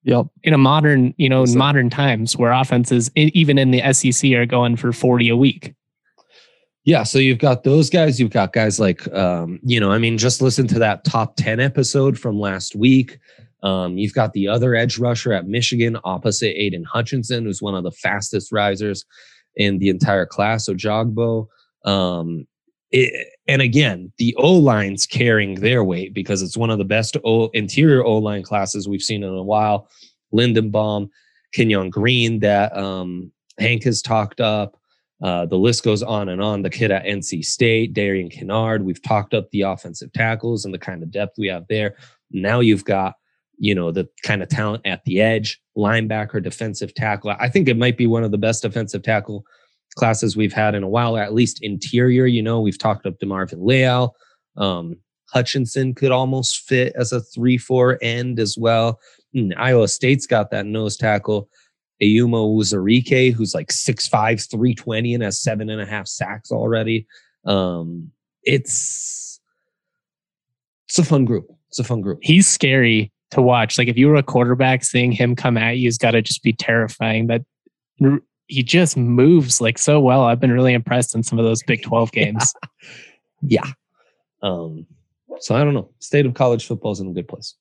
Yep. 0.04 0.26
In 0.44 0.54
a 0.54 0.58
modern, 0.58 1.12
you 1.18 1.28
know, 1.28 1.44
so, 1.44 1.58
modern 1.58 1.90
times 1.90 2.36
where 2.36 2.52
offenses, 2.52 3.10
even 3.16 3.58
in 3.58 3.70
the 3.70 3.92
SEC, 3.92 4.32
are 4.32 4.46
going 4.46 4.76
for 4.76 4.92
40 4.92 5.28
a 5.28 5.36
week. 5.36 5.74
Yeah, 6.84 7.02
so 7.02 7.18
you've 7.18 7.38
got 7.38 7.64
those 7.64 7.90
guys. 7.90 8.18
You've 8.18 8.30
got 8.30 8.54
guys 8.54 8.80
like, 8.80 9.12
um, 9.12 9.60
you 9.62 9.78
know, 9.78 9.90
I 9.90 9.98
mean, 9.98 10.16
just 10.16 10.40
listen 10.40 10.66
to 10.68 10.78
that 10.78 11.04
top 11.04 11.36
10 11.36 11.60
episode 11.60 12.18
from 12.18 12.40
last 12.40 12.74
week. 12.74 13.18
Um, 13.62 13.98
you've 13.98 14.14
got 14.14 14.32
the 14.32 14.48
other 14.48 14.74
edge 14.74 14.98
rusher 14.98 15.32
at 15.32 15.48
Michigan 15.48 15.98
opposite 16.04 16.56
Aidan 16.56 16.84
Hutchinson, 16.84 17.44
who's 17.44 17.62
one 17.62 17.74
of 17.74 17.84
the 17.84 17.90
fastest 17.90 18.52
risers 18.52 19.04
in 19.56 19.78
the 19.78 19.88
entire 19.88 20.26
class. 20.26 20.66
So 20.66 20.74
Ojabo. 20.74 21.46
Um, 21.84 22.46
it, 22.90 23.28
and 23.46 23.60
again, 23.60 24.12
the 24.18 24.34
O 24.36 24.52
line's 24.52 25.06
carrying 25.06 25.56
their 25.56 25.84
weight 25.84 26.14
because 26.14 26.40
it's 26.42 26.56
one 26.56 26.70
of 26.70 26.78
the 26.78 26.84
best 26.84 27.16
o, 27.24 27.48
interior 27.48 28.02
O 28.04 28.18
line 28.18 28.42
classes 28.42 28.88
we've 28.88 29.02
seen 29.02 29.22
in 29.22 29.34
a 29.34 29.42
while. 29.42 29.88
Linderbaum, 30.32 31.10
Kenyon 31.52 31.90
Green, 31.90 32.40
that 32.40 32.76
um, 32.76 33.32
Hank 33.58 33.84
has 33.84 34.02
talked 34.02 34.40
up. 34.40 34.78
Uh, 35.22 35.46
the 35.46 35.58
list 35.58 35.82
goes 35.82 36.02
on 36.02 36.28
and 36.28 36.40
on. 36.40 36.62
The 36.62 36.70
kid 36.70 36.90
at 36.90 37.04
NC 37.04 37.44
State, 37.44 37.92
Darian 37.92 38.28
Kinnard, 38.28 38.84
we've 38.84 39.02
talked 39.02 39.34
up 39.34 39.50
the 39.50 39.62
offensive 39.62 40.12
tackles 40.12 40.64
and 40.64 40.72
the 40.72 40.78
kind 40.78 41.02
of 41.02 41.10
depth 41.10 41.38
we 41.38 41.48
have 41.48 41.66
there. 41.68 41.96
Now 42.30 42.60
you've 42.60 42.84
got, 42.84 43.14
you 43.58 43.74
know, 43.74 43.90
the 43.90 44.08
kind 44.22 44.42
of 44.42 44.48
talent 44.48 44.82
at 44.86 45.04
the 45.04 45.20
edge, 45.20 45.60
linebacker, 45.76 46.42
defensive 46.42 46.94
tackle. 46.94 47.34
I 47.38 47.48
think 47.48 47.68
it 47.68 47.76
might 47.76 47.96
be 47.96 48.06
one 48.06 48.24
of 48.24 48.30
the 48.30 48.38
best 48.38 48.62
defensive 48.62 49.02
tackle 49.02 49.44
classes 49.96 50.36
we've 50.36 50.52
had 50.52 50.74
in 50.74 50.82
a 50.82 50.88
while, 50.88 51.16
at 51.16 51.34
least 51.34 51.62
interior. 51.62 52.26
You 52.26 52.42
know, 52.42 52.60
we've 52.60 52.78
talked 52.78 53.06
up 53.06 53.18
DeMarvin 53.18 53.64
Leal. 53.64 54.14
Um, 54.56 54.96
Hutchinson 55.30 55.94
could 55.94 56.12
almost 56.12 56.68
fit 56.68 56.94
as 56.96 57.12
a 57.12 57.20
3 57.20 57.58
4 57.58 57.98
end 58.00 58.40
as 58.40 58.56
well. 58.58 59.00
And 59.34 59.52
hmm, 59.52 59.60
Iowa 59.60 59.88
State's 59.88 60.26
got 60.26 60.50
that 60.50 60.66
nose 60.66 60.96
tackle. 60.96 61.48
Eyioma 62.02 62.46
Uwazurike, 62.46 63.32
who's 63.32 63.54
like 63.54 63.68
6'5, 63.68 64.48
320 64.50 65.14
and 65.14 65.22
has 65.22 65.42
seven 65.42 65.68
and 65.68 65.80
a 65.80 65.86
half 65.86 66.06
sacks 66.06 66.52
already. 66.52 67.06
Um, 67.44 68.12
it's 68.44 69.40
it's 70.88 70.98
a 70.98 71.04
fun 71.04 71.24
group. 71.24 71.48
It's 71.68 71.78
a 71.78 71.84
fun 71.84 72.00
group. 72.00 72.20
He's 72.22 72.48
scary 72.48 73.12
to 73.30 73.42
watch. 73.42 73.78
Like 73.78 73.88
if 73.88 73.96
you 73.96 74.08
were 74.08 74.16
a 74.16 74.22
quarterback, 74.22 74.84
seeing 74.84 75.12
him 75.12 75.36
come 75.36 75.56
at 75.56 75.78
you 75.78 75.86
has 75.86 75.98
got 75.98 76.12
to 76.12 76.22
just 76.22 76.42
be 76.42 76.52
terrifying. 76.52 77.26
That 77.26 77.42
he 78.46 78.62
just 78.62 78.96
moves 78.96 79.60
like 79.60 79.78
so 79.78 80.00
well. 80.00 80.22
I've 80.22 80.40
been 80.40 80.52
really 80.52 80.74
impressed 80.74 81.14
in 81.14 81.22
some 81.22 81.38
of 81.38 81.44
those 81.44 81.62
Big 81.62 81.82
12 81.82 82.12
games. 82.12 82.54
yeah. 83.42 83.64
yeah. 83.64 83.72
Um, 84.40 84.86
so 85.40 85.54
I 85.54 85.64
don't 85.64 85.74
know. 85.74 85.90
State 85.98 86.26
of 86.26 86.34
college 86.34 86.66
football 86.66 86.92
is 86.92 87.00
in 87.00 87.08
a 87.08 87.12
good 87.12 87.28
place. 87.28 87.54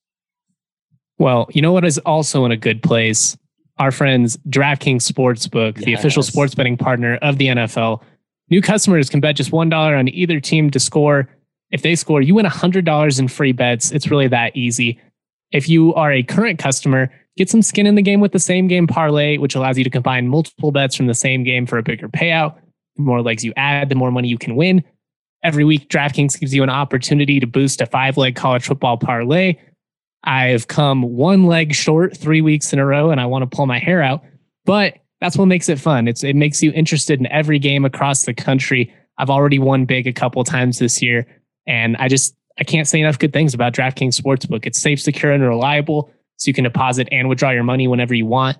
Well, 1.19 1.47
you 1.51 1.61
know 1.61 1.71
what 1.71 1.85
is 1.85 1.97
also 1.99 2.45
in 2.45 2.51
a 2.51 2.57
good 2.57 2.83
place? 2.83 3.35
our 3.79 3.91
friends 3.91 4.37
DraftKings 4.49 5.09
Sportsbook, 5.09 5.77
yes. 5.77 5.85
the 5.85 5.93
official 5.93 6.23
sports 6.23 6.55
betting 6.55 6.77
partner 6.77 7.17
of 7.21 7.37
the 7.37 7.47
NFL. 7.47 8.01
New 8.49 8.61
customers 8.61 9.09
can 9.09 9.19
bet 9.19 9.35
just 9.35 9.51
$1 9.51 9.99
on 9.99 10.07
either 10.09 10.39
team 10.39 10.71
to 10.71 10.79
score. 10.79 11.29
If 11.69 11.81
they 11.81 11.95
score, 11.95 12.21
you 12.21 12.35
win 12.35 12.45
$100 12.45 13.19
in 13.19 13.27
free 13.27 13.51
bets. 13.51 13.91
It's 13.91 14.09
really 14.09 14.27
that 14.29 14.55
easy. 14.55 14.99
If 15.51 15.69
you 15.69 15.93
are 15.95 16.11
a 16.11 16.23
current 16.23 16.59
customer, 16.59 17.11
get 17.37 17.49
some 17.49 17.61
skin 17.61 17.87
in 17.87 17.95
the 17.95 18.01
game 18.01 18.19
with 18.19 18.31
the 18.31 18.39
same 18.39 18.67
game 18.67 18.87
parlay, 18.87 19.37
which 19.37 19.55
allows 19.55 19.77
you 19.77 19.83
to 19.83 19.89
combine 19.89 20.27
multiple 20.27 20.71
bets 20.71 20.95
from 20.95 21.07
the 21.07 21.13
same 21.13 21.43
game 21.43 21.65
for 21.65 21.77
a 21.77 21.83
bigger 21.83 22.09
payout. 22.09 22.57
The 22.95 23.03
more 23.03 23.21
legs 23.21 23.45
you 23.45 23.53
add, 23.55 23.89
the 23.89 23.95
more 23.95 24.11
money 24.11 24.27
you 24.27 24.37
can 24.37 24.55
win. 24.55 24.83
Every 25.43 25.63
week, 25.63 25.89
DraftKings 25.89 26.39
gives 26.39 26.53
you 26.53 26.63
an 26.63 26.69
opportunity 26.69 27.39
to 27.39 27.47
boost 27.47 27.79
a 27.79 27.85
five 27.85 28.17
leg 28.17 28.35
college 28.35 28.65
football 28.65 28.97
parlay 28.97 29.55
I've 30.27 30.67
come 30.67 31.03
one 31.03 31.45
leg 31.45 31.73
short 31.73 32.17
three 32.17 32.41
weeks 32.41 32.73
in 32.73 32.79
a 32.79 32.85
row 32.85 33.11
and 33.11 33.21
I 33.21 33.25
want 33.25 33.49
to 33.49 33.55
pull 33.55 33.65
my 33.65 33.79
hair 33.79 34.01
out. 34.01 34.23
But 34.65 34.97
that's 35.21 35.37
what 35.37 35.45
makes 35.45 35.69
it 35.69 35.79
fun. 35.79 36.07
It's 36.07 36.23
it 36.23 36.35
makes 36.35 36.61
you 36.61 36.71
interested 36.73 37.19
in 37.19 37.27
every 37.27 37.59
game 37.59 37.85
across 37.85 38.25
the 38.25 38.33
country. 38.33 38.93
I've 39.17 39.29
already 39.29 39.57
won 39.57 39.85
big 39.85 40.05
a 40.05 40.13
couple 40.13 40.43
times 40.43 40.79
this 40.79 41.01
year, 41.01 41.25
and 41.65 41.95
I 41.97 42.07
just 42.07 42.35
I 42.59 42.63
can't 42.63 42.87
say 42.87 42.99
enough 42.99 43.19
good 43.19 43.33
things 43.33 43.53
about 43.53 43.73
DraftKings 43.73 44.19
Sportsbook. 44.19 44.65
It's 44.65 44.79
safe, 44.79 44.99
secure, 44.99 45.31
and 45.31 45.43
reliable, 45.43 46.11
so 46.37 46.49
you 46.49 46.53
can 46.53 46.63
deposit 46.63 47.07
and 47.11 47.29
withdraw 47.29 47.51
your 47.51 47.63
money 47.63 47.87
whenever 47.87 48.13
you 48.13 48.25
want. 48.25 48.57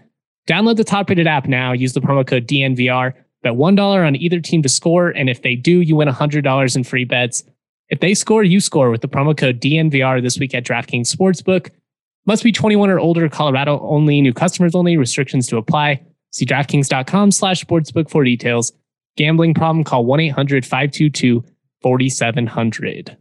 Download 0.48 0.78
the 0.78 0.84
top-rated 0.84 1.28
app 1.28 1.48
now. 1.48 1.72
Use 1.74 1.94
the 1.94 2.02
promo 2.02 2.26
code 2.26 2.48
DNVR. 2.48 3.14
Bet 3.44 3.56
one 3.56 3.76
dollar 3.76 4.04
on 4.04 4.16
either 4.16 4.40
team 4.40 4.62
to 4.64 4.70
score, 4.70 5.10
and 5.10 5.30
if 5.30 5.42
they 5.42 5.56
do, 5.56 5.82
you 5.82 5.96
win 5.96 6.08
hundred 6.08 6.44
dollars 6.44 6.76
in 6.76 6.84
free 6.84 7.06
bets. 7.06 7.44
If 7.90 8.00
they 8.00 8.14
score, 8.14 8.44
you 8.44 8.60
score 8.60 8.90
with 8.90 9.02
the 9.02 9.08
promo 9.08 9.38
code 9.38 9.62
DNVR 9.62 10.22
this 10.22 10.40
week 10.40 10.54
at 10.54 10.66
DraftKings 10.66 11.14
Sportsbook. 11.14 11.70
Must 12.26 12.44
be 12.44 12.52
21 12.52 12.90
or 12.90 13.00
older, 13.00 13.30
Colorado 13.30 13.80
only, 13.80 14.20
new 14.20 14.34
customers 14.34 14.76
only, 14.76 14.98
restrictions 14.98 15.48
to 15.48 15.58
apply. 15.58 16.02
See 16.32 16.46
DraftKings.com 16.46 17.32
slash 17.32 17.64
sportsbook 17.64 18.10
for 18.10 18.24
details. 18.24 18.74
Gambling 19.16 19.54
problem, 19.54 19.84
call 19.84 20.06
1 20.06 20.20
800 20.20 20.66
522 20.66 21.44
4700. 21.82 23.18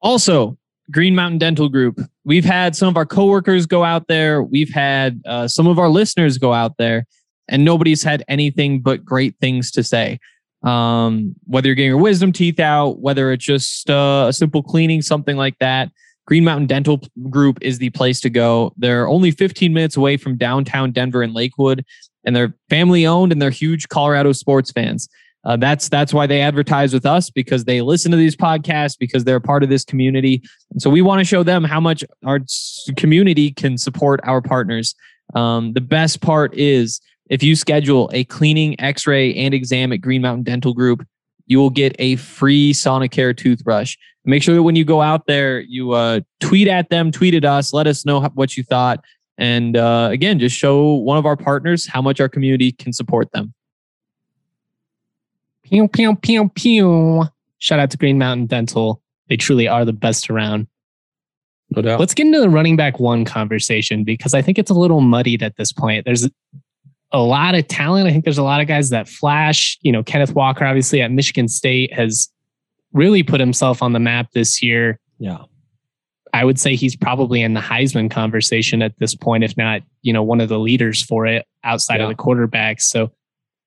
Also, 0.00 0.56
Green 0.90 1.14
Mountain 1.14 1.38
Dental 1.38 1.68
Group. 1.68 2.00
We've 2.24 2.44
had 2.44 2.76
some 2.76 2.88
of 2.88 2.96
our 2.96 3.06
coworkers 3.06 3.66
go 3.66 3.84
out 3.84 4.08
there. 4.08 4.42
We've 4.42 4.72
had 4.72 5.20
uh, 5.26 5.48
some 5.48 5.66
of 5.66 5.78
our 5.78 5.88
listeners 5.88 6.38
go 6.38 6.52
out 6.52 6.76
there, 6.78 7.06
and 7.48 7.64
nobody's 7.64 8.02
had 8.02 8.24
anything 8.28 8.80
but 8.80 9.04
great 9.04 9.34
things 9.40 9.70
to 9.72 9.82
say 9.82 10.18
um, 10.62 11.34
whether 11.44 11.68
you're 11.68 11.74
getting 11.74 11.90
your 11.90 11.98
wisdom 11.98 12.32
teeth 12.32 12.58
out, 12.58 13.00
whether 13.00 13.32
it's 13.32 13.44
just 13.44 13.88
uh, 13.90 14.26
a 14.28 14.32
simple 14.32 14.62
cleaning, 14.62 15.02
something 15.02 15.36
like 15.36 15.58
that. 15.60 15.90
Green 16.26 16.44
Mountain 16.44 16.66
Dental 16.66 17.00
Group 17.30 17.58
is 17.62 17.78
the 17.78 17.90
place 17.90 18.20
to 18.20 18.30
go. 18.30 18.72
They're 18.76 19.08
only 19.08 19.30
15 19.30 19.72
minutes 19.72 19.96
away 19.96 20.16
from 20.16 20.36
downtown 20.36 20.92
Denver 20.92 21.22
and 21.22 21.32
Lakewood, 21.32 21.84
and 22.24 22.36
they're 22.36 22.54
family 22.68 23.06
owned 23.06 23.32
and 23.32 23.40
they're 23.40 23.50
huge 23.50 23.88
Colorado 23.88 24.32
sports 24.32 24.70
fans. 24.70 25.08
Uh, 25.44 25.56
that's 25.56 25.88
that's 25.88 26.12
why 26.12 26.26
they 26.26 26.40
advertise 26.40 26.92
with 26.92 27.06
us 27.06 27.30
because 27.30 27.64
they 27.64 27.80
listen 27.80 28.10
to 28.10 28.16
these 28.16 28.36
podcasts 28.36 28.98
because 28.98 29.24
they're 29.24 29.40
part 29.40 29.62
of 29.62 29.68
this 29.68 29.84
community. 29.84 30.42
And 30.72 30.82
so 30.82 30.90
we 30.90 31.00
want 31.00 31.20
to 31.20 31.24
show 31.24 31.42
them 31.42 31.64
how 31.64 31.80
much 31.80 32.04
our 32.24 32.40
community 32.96 33.52
can 33.52 33.78
support 33.78 34.20
our 34.24 34.42
partners. 34.42 34.94
Um, 35.34 35.72
the 35.72 35.80
best 35.80 36.20
part 36.20 36.54
is 36.54 37.00
if 37.30 37.42
you 37.42 37.54
schedule 37.54 38.10
a 38.12 38.24
cleaning, 38.24 38.78
x 38.80 39.06
ray, 39.06 39.34
and 39.34 39.54
exam 39.54 39.92
at 39.92 40.00
Green 40.00 40.22
Mountain 40.22 40.44
Dental 40.44 40.74
Group, 40.74 41.06
you 41.46 41.58
will 41.58 41.70
get 41.70 41.94
a 41.98 42.16
free 42.16 42.72
Sonicare 42.72 43.36
toothbrush. 43.36 43.96
Make 44.24 44.42
sure 44.42 44.54
that 44.54 44.62
when 44.62 44.76
you 44.76 44.84
go 44.84 45.00
out 45.00 45.26
there, 45.26 45.60
you 45.60 45.92
uh, 45.92 46.20
tweet 46.40 46.68
at 46.68 46.90
them, 46.90 47.10
tweet 47.10 47.34
at 47.34 47.44
us, 47.44 47.72
let 47.72 47.86
us 47.86 48.04
know 48.04 48.20
what 48.34 48.56
you 48.56 48.62
thought. 48.62 49.02
And 49.38 49.76
uh, 49.76 50.08
again, 50.10 50.38
just 50.38 50.56
show 50.56 50.94
one 50.94 51.16
of 51.16 51.24
our 51.24 51.36
partners 51.36 51.86
how 51.86 52.02
much 52.02 52.20
our 52.20 52.28
community 52.28 52.72
can 52.72 52.92
support 52.92 53.30
them. 53.32 53.54
Pew, 55.68 55.88
pew, 55.88 56.16
pew, 56.16 56.48
pew. 56.50 57.24
Shout 57.58 57.78
out 57.78 57.90
to 57.90 57.96
Green 57.96 58.18
Mountain 58.18 58.46
Dental. 58.46 59.02
They 59.28 59.36
truly 59.36 59.68
are 59.68 59.84
the 59.84 59.92
best 59.92 60.30
around. 60.30 60.66
No 61.70 61.82
doubt. 61.82 62.00
Let's 62.00 62.14
get 62.14 62.26
into 62.26 62.40
the 62.40 62.48
running 62.48 62.76
back 62.76 62.98
one 62.98 63.24
conversation 63.24 64.04
because 64.04 64.32
I 64.32 64.40
think 64.40 64.58
it's 64.58 64.70
a 64.70 64.74
little 64.74 65.00
muddied 65.00 65.42
at 65.42 65.56
this 65.56 65.72
point. 65.72 66.04
There's 66.04 66.28
a 67.12 67.20
lot 67.20 67.54
of 67.54 67.68
talent. 67.68 68.08
I 68.08 68.12
think 68.12 68.24
there's 68.24 68.38
a 68.38 68.42
lot 68.42 68.60
of 68.60 68.68
guys 68.68 68.90
that 68.90 69.08
flash. 69.08 69.78
You 69.82 69.92
know, 69.92 70.02
Kenneth 70.02 70.34
Walker, 70.34 70.64
obviously 70.64 71.02
at 71.02 71.10
Michigan 71.10 71.48
State, 71.48 71.92
has 71.92 72.28
really 72.92 73.22
put 73.22 73.40
himself 73.40 73.82
on 73.82 73.92
the 73.92 74.00
map 74.00 74.32
this 74.32 74.62
year. 74.62 74.98
Yeah. 75.18 75.38
I 76.32 76.44
would 76.44 76.58
say 76.58 76.74
he's 76.74 76.96
probably 76.96 77.42
in 77.42 77.54
the 77.54 77.60
Heisman 77.60 78.10
conversation 78.10 78.82
at 78.82 78.98
this 78.98 79.14
point, 79.14 79.44
if 79.44 79.56
not, 79.56 79.82
you 80.02 80.12
know, 80.12 80.22
one 80.22 80.40
of 80.40 80.48
the 80.48 80.58
leaders 80.58 81.02
for 81.02 81.26
it 81.26 81.46
outside 81.64 81.96
yeah. 81.96 82.04
of 82.04 82.16
the 82.16 82.22
quarterbacks. 82.22 82.82
So, 82.82 83.12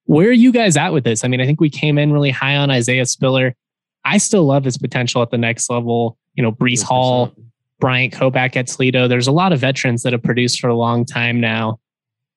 where 0.05 0.27
are 0.27 0.33
you 0.33 0.51
guys 0.51 0.77
at 0.77 0.93
with 0.93 1.03
this? 1.03 1.23
I 1.23 1.27
mean, 1.27 1.41
I 1.41 1.45
think 1.45 1.61
we 1.61 1.69
came 1.69 1.97
in 1.97 2.11
really 2.11 2.31
high 2.31 2.55
on 2.55 2.69
Isaiah 2.69 3.05
Spiller. 3.05 3.55
I 4.03 4.17
still 4.17 4.45
love 4.45 4.63
his 4.63 4.77
potential 4.77 5.21
at 5.21 5.31
the 5.31 5.37
next 5.37 5.69
level. 5.69 6.17
You 6.33 6.43
know, 6.43 6.51
Breece 6.51 6.81
100%. 6.81 6.83
Hall, 6.83 7.35
Bryant 7.79 8.13
Koback 8.13 8.55
at 8.55 8.67
Toledo. 8.67 9.07
There's 9.07 9.27
a 9.27 9.31
lot 9.31 9.53
of 9.53 9.59
veterans 9.59 10.03
that 10.03 10.13
have 10.13 10.23
produced 10.23 10.59
for 10.59 10.67
a 10.67 10.75
long 10.75 11.05
time 11.05 11.39
now. 11.39 11.79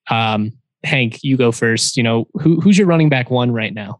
Um, 0.09 0.51
Hank, 0.83 1.23
you 1.23 1.37
go 1.37 1.51
first. 1.51 1.97
You 1.97 2.03
know, 2.03 2.27
who, 2.35 2.59
who's 2.61 2.77
your 2.77 2.87
running 2.87 3.09
back 3.09 3.31
one 3.31 3.51
right 3.51 3.73
now? 3.73 3.99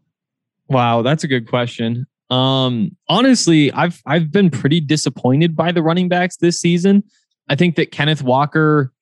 Wow, 0.68 1.02
that's 1.02 1.24
a 1.24 1.28
good 1.28 1.48
question. 1.48 2.06
Um, 2.30 2.96
honestly, 3.08 3.72
I've 3.72 4.02
I've 4.06 4.32
been 4.32 4.50
pretty 4.50 4.80
disappointed 4.80 5.54
by 5.54 5.72
the 5.72 5.82
running 5.82 6.08
backs 6.08 6.36
this 6.36 6.60
season. 6.60 7.04
I 7.48 7.54
think 7.54 7.76
that 7.76 7.92
Kenneth 7.92 8.22
Walker, 8.22 8.92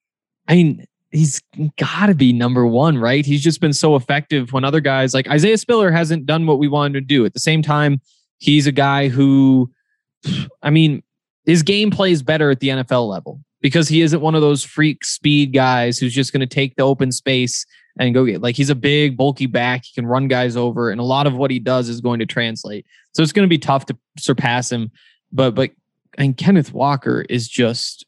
I 0.47 0.55
mean, 0.55 0.85
he's 1.15 1.41
got 1.79 2.07
to 2.07 2.15
be 2.15 2.33
number 2.33 2.67
one, 2.67 2.99
right? 2.99 3.25
He's 3.25 3.43
just 3.43 3.61
been 3.61 3.73
so 3.73 3.95
effective 3.95 4.53
when 4.53 4.65
other 4.65 4.81
guys 4.81 5.15
like 5.15 5.29
Isaiah 5.29 5.57
Spiller 5.57 5.91
hasn't 5.91 6.27
done 6.27 6.47
what 6.47 6.59
we 6.59 6.69
wanted 6.69 6.95
to 6.95 7.01
do. 7.01 7.25
At 7.25 7.35
the 7.35 7.41
same 7.41 7.62
time, 7.62 8.01
he's 8.39 8.67
a 8.67 8.73
guy 8.73 9.09
who, 9.09 9.71
I 10.62 10.71
mean, 10.71 11.03
his 11.47 11.62
game 11.62 11.91
plays 11.91 12.23
better 12.23 12.51
at 12.51 12.61
the 12.61 12.69
NFL 12.69 13.09
level 13.09 13.41
because 13.61 13.89
he 13.89 14.03
isn't 14.03 14.21
one 14.21 14.35
of 14.35 14.41
those 14.41 14.65
freak 14.65 15.05
speed 15.05 15.53
guys 15.53 15.99
who's 15.99 16.15
just 16.15 16.33
going 16.33 16.41
to 16.41 16.47
take 16.47 16.75
the 16.77 16.83
open 16.83 17.12
space 17.12 17.65
and 17.99 18.12
go 18.12 18.25
get 18.25 18.43
like 18.43 18.57
he's 18.57 18.71
a 18.71 18.75
big 18.75 19.17
bulky 19.17 19.47
back 19.47 19.85
he 19.85 19.95
can 19.95 20.05
run 20.05 20.27
guys 20.27 20.57
over 20.57 20.91
and 20.91 21.01
a 21.01 21.05
lot 21.05 21.29
of 21.29 21.37
what 21.37 21.49
he 21.49 21.61
does 21.61 21.89
is 21.89 22.01
going 22.01 22.19
to 22.19 22.27
translate 22.27 22.85
so 23.12 23.23
it's 23.23 23.31
going 23.31 23.47
to 23.47 23.49
be 23.49 23.57
tough 23.57 23.87
to 23.87 23.97
surpass 24.19 24.73
him 24.73 24.91
but 25.33 25.55
but 25.55 25.71
and 26.19 26.37
Kenneth 26.37 26.73
Walker 26.73 27.25
is 27.29 27.49
just 27.49 28.05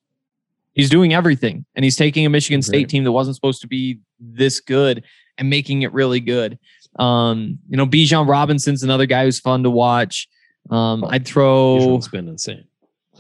he's 0.77 0.89
doing 0.89 1.13
everything 1.13 1.65
and 1.75 1.85
he's 1.85 1.97
taking 1.97 2.25
a 2.25 2.31
Michigan 2.31 2.63
State 2.63 2.89
team 2.89 3.03
that 3.03 3.13
wasn't 3.13 3.35
supposed 3.35 3.61
to 3.63 3.67
be 3.67 3.99
this 4.21 4.61
good 4.61 5.03
and 5.39 5.51
making 5.51 5.83
it 5.83 5.93
really 5.93 6.21
good 6.21 6.59
um 6.99 7.59
you 7.69 7.77
know 7.77 7.87
Bijan 7.87 8.29
Robinson's 8.29 8.83
another 8.83 9.07
guy 9.07 9.25
who's 9.25 9.41
fun 9.41 9.65
to 9.65 9.71
watch 9.71 10.29
um 10.71 11.05
I'd 11.05 11.27
throw 11.27 11.79
Bijan's 11.79 12.09
been 12.09 12.29
insane 12.29 12.65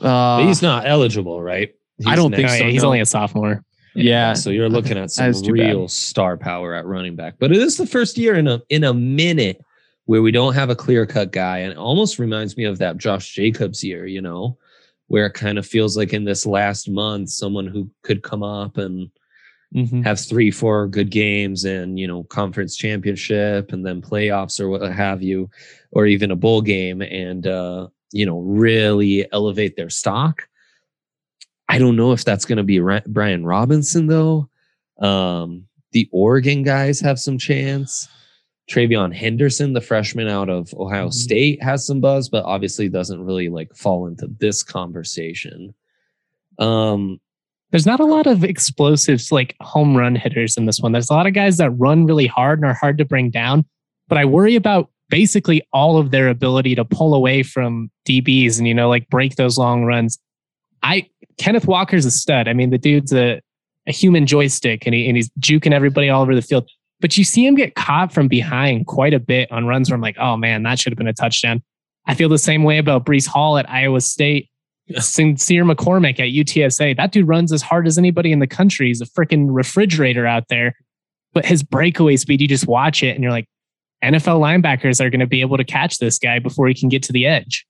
uh, 0.00 0.46
he's 0.46 0.62
not 0.62 0.86
eligible 0.86 1.42
right 1.42 1.74
he's 1.98 2.06
I 2.06 2.16
don't 2.16 2.34
think 2.34 2.48
so. 2.48 2.64
He's 2.64 2.82
no. 2.82 2.88
only 2.88 3.00
a 3.00 3.06
sophomore. 3.06 3.64
Yeah. 3.94 4.34
So 4.34 4.50
you're 4.50 4.68
looking 4.68 4.98
at 4.98 5.10
some 5.12 5.32
real 5.50 5.82
bad. 5.82 5.90
star 5.90 6.36
power 6.36 6.74
at 6.74 6.86
running 6.86 7.16
back. 7.16 7.34
But 7.38 7.52
it 7.52 7.58
is 7.58 7.76
the 7.76 7.86
first 7.86 8.18
year 8.18 8.34
in 8.34 8.46
a 8.46 8.62
in 8.68 8.84
a 8.84 8.94
minute 8.94 9.60
where 10.04 10.22
we 10.22 10.30
don't 10.30 10.54
have 10.54 10.70
a 10.70 10.76
clear 10.76 11.06
cut 11.06 11.32
guy. 11.32 11.58
And 11.58 11.72
it 11.72 11.78
almost 11.78 12.18
reminds 12.18 12.56
me 12.56 12.64
of 12.64 12.78
that 12.78 12.96
Josh 12.96 13.32
Jacobs 13.32 13.82
year, 13.82 14.06
you 14.06 14.20
know, 14.20 14.56
where 15.08 15.26
it 15.26 15.34
kind 15.34 15.58
of 15.58 15.66
feels 15.66 15.96
like 15.96 16.12
in 16.12 16.24
this 16.24 16.46
last 16.46 16.88
month, 16.88 17.30
someone 17.30 17.66
who 17.66 17.90
could 18.02 18.22
come 18.22 18.42
up 18.42 18.76
and 18.76 19.10
mm-hmm. 19.74 20.02
have 20.02 20.18
three, 20.18 20.50
four 20.50 20.88
good 20.88 21.10
games 21.10 21.64
and, 21.64 21.98
you 21.98 22.08
know, 22.08 22.24
conference 22.24 22.76
championship 22.76 23.72
and 23.72 23.86
then 23.86 24.02
playoffs 24.02 24.60
or 24.60 24.68
what 24.68 24.82
have 24.82 25.22
you, 25.22 25.48
or 25.92 26.06
even 26.06 26.30
a 26.30 26.36
bowl 26.36 26.60
game 26.60 27.02
and 27.02 27.46
uh, 27.46 27.86
you 28.12 28.26
know, 28.26 28.40
really 28.40 29.30
elevate 29.32 29.76
their 29.76 29.90
stock. 29.90 30.48
I 31.68 31.78
don't 31.78 31.96
know 31.96 32.12
if 32.12 32.24
that's 32.24 32.44
going 32.44 32.58
to 32.58 32.64
be 32.64 32.80
Brian 33.06 33.44
Robinson 33.44 34.06
though. 34.06 34.48
Um, 34.98 35.66
the 35.92 36.08
Oregon 36.12 36.62
guys 36.62 37.00
have 37.00 37.18
some 37.18 37.38
chance. 37.38 38.08
TreVeyon 38.70 39.14
Henderson, 39.14 39.72
the 39.72 39.80
freshman 39.80 40.28
out 40.28 40.48
of 40.48 40.74
Ohio 40.74 41.06
mm-hmm. 41.06 41.12
State, 41.12 41.62
has 41.62 41.86
some 41.86 42.00
buzz, 42.00 42.28
but 42.28 42.44
obviously 42.44 42.88
doesn't 42.88 43.24
really 43.24 43.48
like 43.48 43.74
fall 43.74 44.06
into 44.06 44.28
this 44.38 44.62
conversation. 44.62 45.74
Um, 46.58 47.20
there's 47.70 47.86
not 47.86 48.00
a 48.00 48.04
lot 48.04 48.26
of 48.26 48.44
explosives 48.44 49.30
like 49.30 49.54
home 49.60 49.96
run 49.96 50.16
hitters 50.16 50.56
in 50.56 50.66
this 50.66 50.80
one. 50.80 50.92
There's 50.92 51.10
a 51.10 51.14
lot 51.14 51.26
of 51.26 51.34
guys 51.34 51.58
that 51.58 51.70
run 51.70 52.06
really 52.06 52.26
hard 52.26 52.58
and 52.58 52.66
are 52.66 52.74
hard 52.74 52.98
to 52.98 53.04
bring 53.04 53.30
down, 53.30 53.64
but 54.08 54.18
I 54.18 54.24
worry 54.24 54.56
about 54.56 54.90
basically 55.08 55.62
all 55.72 55.98
of 55.98 56.10
their 56.10 56.28
ability 56.28 56.74
to 56.74 56.84
pull 56.84 57.14
away 57.14 57.42
from 57.42 57.90
DBs 58.08 58.58
and 58.58 58.66
you 58.66 58.74
know 58.74 58.88
like 58.88 59.08
break 59.08 59.36
those 59.36 59.58
long 59.58 59.84
runs. 59.84 60.18
I 60.82 61.08
Kenneth 61.38 61.66
Walker's 61.66 62.06
a 62.06 62.10
stud. 62.10 62.48
I 62.48 62.52
mean, 62.52 62.70
the 62.70 62.78
dude's 62.78 63.12
a, 63.12 63.40
a 63.86 63.92
human 63.92 64.26
joystick 64.26 64.86
and, 64.86 64.94
he, 64.94 65.06
and 65.06 65.16
he's 65.16 65.30
juking 65.40 65.72
everybody 65.72 66.08
all 66.08 66.22
over 66.22 66.34
the 66.34 66.42
field. 66.42 66.68
But 67.00 67.16
you 67.16 67.24
see 67.24 67.44
him 67.44 67.54
get 67.54 67.74
caught 67.74 68.12
from 68.12 68.28
behind 68.28 68.86
quite 68.86 69.12
a 69.12 69.20
bit 69.20 69.50
on 69.52 69.66
runs 69.66 69.90
where 69.90 69.94
I'm 69.94 70.00
like, 70.00 70.16
oh 70.18 70.36
man, 70.36 70.62
that 70.62 70.78
should 70.78 70.92
have 70.92 70.98
been 70.98 71.08
a 71.08 71.12
touchdown. 71.12 71.62
I 72.06 72.14
feel 72.14 72.28
the 72.28 72.38
same 72.38 72.62
way 72.62 72.78
about 72.78 73.04
Breece 73.04 73.26
Hall 73.26 73.58
at 73.58 73.68
Iowa 73.68 74.00
State. 74.00 74.48
Sincere 74.94 75.64
McCormick 75.64 76.20
at 76.20 76.28
UTSA. 76.28 76.96
That 76.96 77.10
dude 77.10 77.26
runs 77.26 77.52
as 77.52 77.60
hard 77.60 77.88
as 77.88 77.98
anybody 77.98 78.30
in 78.30 78.38
the 78.38 78.46
country. 78.46 78.86
He's 78.86 79.00
a 79.00 79.06
freaking 79.06 79.48
refrigerator 79.50 80.26
out 80.26 80.44
there. 80.48 80.76
But 81.34 81.44
his 81.44 81.62
breakaway 81.62 82.16
speed, 82.16 82.40
you 82.40 82.48
just 82.48 82.68
watch 82.68 83.02
it 83.02 83.10
and 83.10 83.22
you're 83.22 83.32
like, 83.32 83.48
NFL 84.04 84.40
linebackers 84.40 85.04
are 85.04 85.10
going 85.10 85.20
to 85.20 85.26
be 85.26 85.40
able 85.40 85.56
to 85.56 85.64
catch 85.64 85.98
this 85.98 86.18
guy 86.18 86.38
before 86.38 86.68
he 86.68 86.74
can 86.74 86.88
get 86.88 87.02
to 87.04 87.12
the 87.12 87.26
edge. 87.26 87.66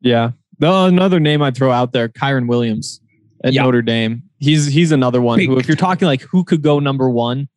Yeah, 0.00 0.32
the, 0.58 0.72
another 0.72 1.20
name 1.20 1.42
I'd 1.42 1.56
throw 1.56 1.70
out 1.70 1.92
there, 1.92 2.08
Kyren 2.08 2.48
Williams 2.48 3.00
at 3.42 3.52
yep. 3.52 3.64
Notre 3.64 3.82
Dame. 3.82 4.22
He's 4.38 4.66
he's 4.66 4.92
another 4.92 5.20
one 5.20 5.40
who, 5.40 5.58
if 5.58 5.66
you're 5.68 5.76
talking 5.76 6.06
like 6.06 6.22
who 6.22 6.44
could 6.44 6.62
go 6.62 6.78
number 6.78 7.08
one, 7.08 7.48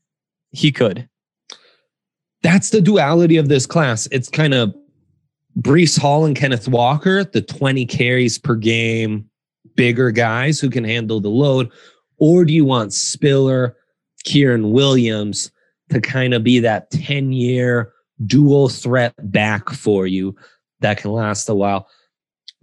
he 0.52 0.72
could. 0.72 1.08
That's 2.44 2.70
the 2.70 2.82
duality 2.82 3.38
of 3.38 3.50
this 3.50 3.66
class. 3.66 4.08
It's 4.12 4.30
kind 4.30 4.54
of 4.54 4.74
Breece 5.60 6.00
Hall 6.00 6.26
and 6.26 6.36
Kenneth 6.36 6.68
Walker, 6.68 7.24
the 7.24 7.42
20 7.42 7.86
carries 7.86 8.38
per 8.38 8.56
game, 8.56 9.30
bigger 9.76 10.12
guys 10.12 10.60
who 10.60 10.70
can 10.70 10.84
handle 10.84 11.20
the 11.20 11.30
load. 11.30 11.72
Or 12.20 12.46
do 12.46 12.54
you 12.54 12.66
want 12.66 12.94
Spiller, 12.94 13.76
Kyren 14.26 14.72
Williams 14.72 15.52
to 15.90 16.00
kind 16.00 16.34
of 16.34 16.44
be 16.44 16.60
that 16.60 16.92
10 16.92 17.32
year 17.32 17.94
dual 18.26 18.70
threat 18.70 19.14
back 19.32 19.70
for 19.70 20.06
you 20.06 20.36
that 20.82 20.98
can 20.98 21.12
last 21.12 21.50
a 21.50 21.56
while? 21.56 21.88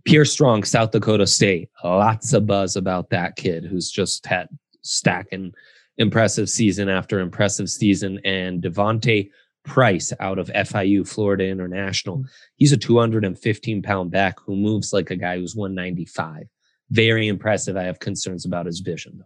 Pierre 0.05 0.25
Strong, 0.25 0.65
South 0.65 0.91
Dakota 0.91 1.27
State. 1.27 1.71
Lots 1.83 2.33
of 2.33 2.47
buzz 2.47 2.77
about 2.77 3.11
that 3.11 3.37
kid 3.37 3.65
who's 3.65 3.91
just 3.91 4.27
had 4.27 4.49
stacking 4.83 5.53
impressive 5.99 6.49
season 6.49 6.89
after 6.89 7.21
impressive 7.21 7.69
season. 7.69 8.21
And 8.25 8.63
D'Vonte 8.63 9.31
Price 9.65 10.13
out 10.21 10.39
of 10.39 10.49
FIU, 10.49 11.09
Florida 11.09 11.47
International. 11.47 12.23
He's 12.57 12.73
a 12.73 12.77
215 12.77 13.83
pound 13.83 14.11
back 14.11 14.39
who 14.41 14.57
moves 14.57 14.93
like 14.93 15.11
a 15.11 15.17
guy 15.17 15.39
who's 15.39 15.57
195. 15.57 16.45
Very 16.91 17.29
impressive. 17.29 17.77
I 17.77 17.85
have 17.85 17.99
concerns 17.99 18.45
about 18.45 18.67
his 18.67 18.81
vision 18.81 19.15
though. 19.19 19.25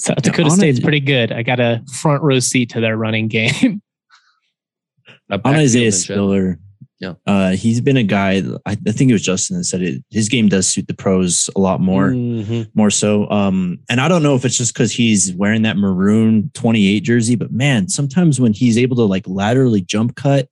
South 0.00 0.22
Dakota 0.22 0.48
yeah, 0.48 0.54
State's 0.54 0.80
pretty 0.80 1.00
good. 1.00 1.30
I 1.30 1.42
got 1.42 1.60
a 1.60 1.84
front 1.92 2.22
row 2.22 2.40
seat 2.40 2.70
to 2.70 2.80
their 2.80 2.96
running 2.96 3.28
game. 3.28 3.82
on 5.30 5.40
Isaiah 5.44 5.92
Spiller, 5.92 6.58
yeah. 7.00 7.14
Uh, 7.26 7.52
he's 7.52 7.80
been 7.80 7.96
a 7.96 8.02
guy, 8.02 8.42
I, 8.66 8.72
I, 8.72 8.92
think 8.92 9.08
it 9.08 9.14
was 9.14 9.22
Justin 9.22 9.56
that 9.56 9.64
said 9.64 9.80
it. 9.80 10.04
His 10.10 10.28
game 10.28 10.48
does 10.48 10.68
suit 10.68 10.86
the 10.86 10.92
pros 10.92 11.48
a 11.56 11.58
lot 11.58 11.80
more, 11.80 12.10
mm-hmm. 12.10 12.62
more 12.74 12.90
so. 12.90 13.28
Um, 13.30 13.78
and 13.88 14.02
I 14.02 14.08
don't 14.08 14.22
know 14.22 14.34
if 14.34 14.44
it's 14.44 14.58
just 14.58 14.74
because 14.74 14.92
he's 14.92 15.32
wearing 15.32 15.62
that 15.62 15.78
maroon 15.78 16.50
28 16.52 17.00
jersey, 17.00 17.36
but 17.36 17.52
man, 17.52 17.88
sometimes 17.88 18.38
when 18.38 18.52
he's 18.52 18.76
able 18.76 18.96
to 18.96 19.04
like 19.04 19.26
laterally 19.26 19.80
jump 19.80 20.14
cut 20.14 20.50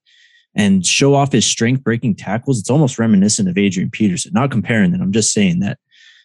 and 0.55 0.87
show 0.87 1.15
off 1.15 1.33
his 1.33 1.45
strength 1.45 1.85
breaking 1.85 2.15
tackles, 2.15 2.59
it's 2.59 2.71
almost 2.71 2.99
reminiscent 2.99 3.51
of 3.51 3.59
Adrian 3.59 3.91
Peterson. 3.91 4.33
Not 4.33 4.51
comparing 4.51 4.93
that. 4.93 5.03
I'm 5.03 5.13
just 5.13 5.35
saying 5.35 5.61
that 5.61 5.79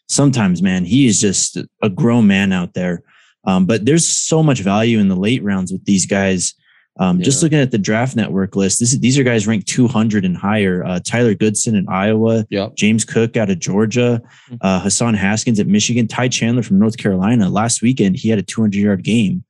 sometimes, 0.08 0.62
man, 0.62 0.86
he 0.86 1.06
is 1.06 1.20
just 1.20 1.58
a 1.82 1.90
grown 1.90 2.28
man 2.28 2.54
out 2.54 2.76
there. 2.76 3.04
Um, 3.46 3.66
but 3.66 3.86
there's 3.86 4.08
so 4.08 4.42
much 4.42 4.62
value 4.62 5.00
in 5.00 5.10
the 5.10 5.18
late 5.18 5.44
rounds 5.44 5.74
with 5.74 5.84
these 5.84 6.06
guys 6.06 6.54
um, 6.98 7.18
yeah. 7.18 7.24
Just 7.24 7.41
looking 7.41 7.60
at 7.60 7.72
the 7.72 7.80
draft 7.80 8.16
network 8.16 8.56
list, 8.56 8.80
this 8.80 8.96
these 8.98 9.18
are 9.18 9.24
guys 9.24 9.48
ranked 9.48 9.68
200 9.68 10.26
and 10.26 10.38
higher. 10.38 10.84
Uh, 10.86 11.00
Tyler 11.00 11.34
Goodson 11.34 11.76
in 11.76 11.88
Iowa, 11.89 12.46
yep. 12.52 12.76
James 12.76 13.04
Cook 13.04 13.36
out 13.36 13.50
of 13.50 13.58
Georgia, 13.58 14.22
mm-hmm. 14.46 14.56
uh, 14.62 14.80
Hassan 14.80 15.16
Haskins 15.16 15.60
at 15.60 15.66
Michigan, 15.66 16.08
Ty 16.08 16.28
Chandler 16.28 16.62
from 16.62 16.78
North 16.78 16.98
Carolina. 16.98 17.50
Last 17.50 17.82
weekend, 17.82 18.18
he 18.18 18.30
had 18.30 18.38
a 18.38 18.44
200 18.44 18.78
yard 18.78 19.04
game. 19.04 19.44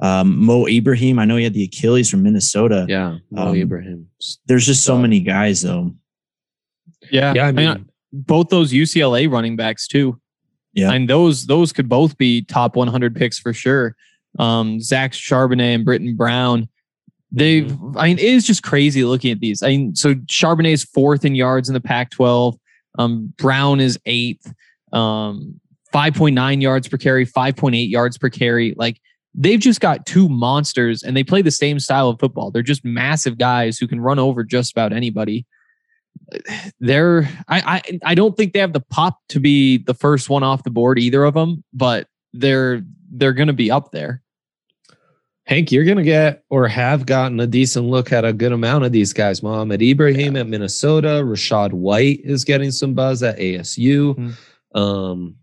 Um, 0.00 0.38
Mo 0.44 0.68
Ibrahim, 0.68 1.18
I 1.18 1.24
know 1.24 1.36
he 1.36 1.44
had 1.44 1.54
the 1.54 1.64
Achilles 1.64 2.10
from 2.10 2.22
Minnesota. 2.22 2.86
Yeah, 2.88 3.18
Mo 3.30 3.48
um, 3.48 3.56
Ibrahim. 3.56 4.08
There's 4.46 4.66
just 4.66 4.84
so 4.84 4.96
many 4.96 5.18
guys 5.18 5.62
though. 5.62 5.96
Yeah, 7.10 7.32
yeah. 7.34 7.46
I 7.46 7.52
mean, 7.52 7.68
I 7.68 7.74
mean, 7.74 7.90
both 8.12 8.50
those 8.50 8.72
UCLA 8.72 9.30
running 9.30 9.56
backs 9.56 9.88
too. 9.88 10.20
Yeah, 10.72 10.92
and 10.92 11.10
those 11.10 11.46
those 11.46 11.72
could 11.72 11.88
both 11.88 12.16
be 12.18 12.42
top 12.42 12.76
100 12.76 13.16
picks 13.16 13.40
for 13.40 13.52
sure. 13.52 13.96
Um, 14.38 14.80
Zach 14.80 15.12
Charbonnet 15.12 15.74
and 15.74 15.86
Brittain 15.86 16.16
Brown. 16.16 16.68
They've, 17.36 17.66
mm-hmm. 17.66 17.98
I 17.98 18.08
mean, 18.08 18.18
it 18.18 18.24
is 18.24 18.46
just 18.46 18.62
crazy 18.62 19.04
looking 19.04 19.32
at 19.32 19.40
these. 19.40 19.62
I 19.62 19.68
mean, 19.68 19.96
so 19.96 20.14
Charbonnet 20.14 20.72
is 20.72 20.84
fourth 20.84 21.24
in 21.24 21.34
yards 21.34 21.68
in 21.68 21.74
the 21.74 21.80
Pac-12. 21.80 22.56
Um, 22.96 23.34
Brown 23.36 23.80
is 23.80 23.98
eighth. 24.06 24.52
Um, 24.92 25.60
5.9 25.92 26.60
yards 26.60 26.88
per 26.88 26.96
carry, 26.96 27.24
5.8 27.24 27.90
yards 27.90 28.18
per 28.18 28.28
carry. 28.28 28.74
Like 28.76 29.00
they've 29.34 29.60
just 29.60 29.80
got 29.80 30.06
two 30.06 30.28
monsters 30.28 31.02
and 31.02 31.16
they 31.16 31.22
play 31.22 31.40
the 31.40 31.50
same 31.50 31.78
style 31.78 32.08
of 32.08 32.18
football. 32.18 32.50
They're 32.50 32.62
just 32.62 32.84
massive 32.84 33.38
guys 33.38 33.78
who 33.78 33.86
can 33.86 34.00
run 34.00 34.18
over 34.18 34.42
just 34.42 34.72
about 34.72 34.92
anybody. 34.92 35.46
They're 36.80 37.28
I 37.48 37.82
I 37.86 37.98
I 38.04 38.14
don't 38.14 38.36
think 38.36 38.52
they 38.52 38.60
have 38.60 38.72
the 38.72 38.84
pop 38.90 39.18
to 39.30 39.40
be 39.40 39.78
the 39.78 39.94
first 39.94 40.28
one 40.28 40.42
off 40.42 40.64
the 40.64 40.70
board 40.70 40.98
either 40.98 41.24
of 41.24 41.34
them, 41.34 41.64
but 41.72 42.06
they're 42.32 42.82
they're 43.10 43.32
going 43.32 43.48
to 43.48 43.52
be 43.52 43.70
up 43.70 43.90
there. 43.92 44.22
Hank, 45.46 45.70
you're 45.70 45.84
going 45.84 45.98
to 45.98 46.02
get 46.02 46.42
or 46.48 46.66
have 46.68 47.04
gotten 47.04 47.38
a 47.40 47.46
decent 47.46 47.86
look 47.86 48.12
at 48.12 48.24
a 48.24 48.32
good 48.32 48.52
amount 48.52 48.84
of 48.84 48.92
these 48.92 49.12
guys. 49.12 49.42
Mohamed 49.42 49.82
Ibrahim 49.82 50.34
yeah. 50.34 50.40
at 50.40 50.48
Minnesota, 50.48 51.22
Rachaad 51.22 51.72
White 51.72 52.20
is 52.24 52.44
getting 52.44 52.70
some 52.70 52.94
buzz 52.94 53.22
at 53.22 53.38
ASU. 53.38 54.14
Mm-hmm. 54.16 54.78
Um, 54.78 55.36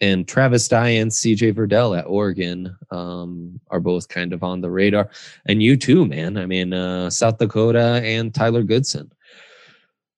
and 0.00 0.26
Travis 0.26 0.66
Dye 0.68 0.88
and 0.88 1.10
CJ 1.10 1.54
Verdell 1.54 1.96
at 1.96 2.06
Oregon 2.06 2.76
um, 2.90 3.60
are 3.70 3.80
both 3.80 4.08
kind 4.08 4.32
of 4.32 4.42
on 4.42 4.60
the 4.60 4.70
radar. 4.70 5.10
And 5.46 5.62
you 5.62 5.76
too, 5.76 6.06
man. 6.06 6.36
I 6.36 6.46
mean, 6.46 6.72
uh, 6.72 7.08
South 7.10 7.38
Dakota 7.38 8.00
and 8.04 8.34
Tyler 8.34 8.64
Goodson. 8.64 9.12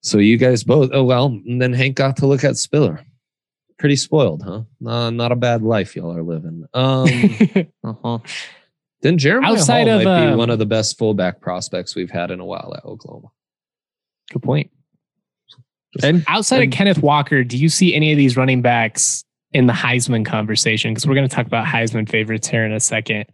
So 0.00 0.18
you 0.18 0.36
guys 0.36 0.64
both. 0.64 0.90
Oh 0.92 1.04
well, 1.04 1.26
and 1.26 1.60
then 1.60 1.72
Hank 1.72 1.96
got 1.96 2.16
to 2.18 2.26
look 2.26 2.44
at 2.44 2.58
Spiller. 2.58 3.04
Pretty 3.78 3.96
spoiled, 3.96 4.42
huh? 4.42 4.62
Uh, 4.86 5.10
not 5.10 5.32
a 5.32 5.36
bad 5.36 5.62
life 5.62 5.96
y'all 5.96 6.16
are 6.16 6.22
living. 6.22 6.66
Um, 6.74 7.08
uh-huh. 7.84 8.18
Then 9.04 9.18
Jeremiah 9.18 9.52
Outside 9.52 9.86
Hall 9.86 9.98
of, 9.98 10.04
might 10.04 10.24
be 10.24 10.32
um, 10.32 10.38
one 10.38 10.48
of 10.48 10.58
the 10.58 10.64
best 10.64 10.96
fullback 10.96 11.42
prospects 11.42 11.94
we've 11.94 12.10
had 12.10 12.30
in 12.30 12.40
a 12.40 12.44
while 12.44 12.72
at 12.74 12.86
Oklahoma. 12.86 13.28
Good 14.32 14.42
point. 14.42 14.70
and 16.02 16.24
outside 16.26 16.62
and, 16.62 16.72
of 16.72 16.76
Kenneth 16.76 17.02
Walker, 17.02 17.44
do 17.44 17.58
you 17.58 17.68
see 17.68 17.94
any 17.94 18.12
of 18.12 18.16
these 18.16 18.34
running 18.34 18.62
backs 18.62 19.22
in 19.52 19.66
the 19.66 19.74
Heisman 19.74 20.24
conversation? 20.24 20.94
Because 20.94 21.06
we're 21.06 21.16
going 21.16 21.28
to 21.28 21.36
talk 21.36 21.44
about 21.44 21.66
Heisman 21.66 22.08
favorites 22.08 22.48
here 22.48 22.64
in 22.64 22.72
a 22.72 22.80
second. 22.80 23.26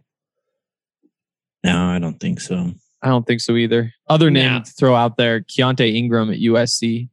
No, 1.63 1.85
I 1.85 1.99
don't 1.99 2.19
think 2.19 2.41
so. 2.41 2.73
I 3.01 3.07
don't 3.07 3.25
think 3.25 3.39
so 3.39 3.55
either. 3.55 3.93
Other 4.09 4.29
name 4.29 4.63
to 4.63 4.71
throw 4.73 4.93
out 4.93 5.15
there, 5.15 5.39
Keaontay 5.39 5.95
Ingram 5.95 6.31
at 6.31 6.39
USC, 6.39 7.07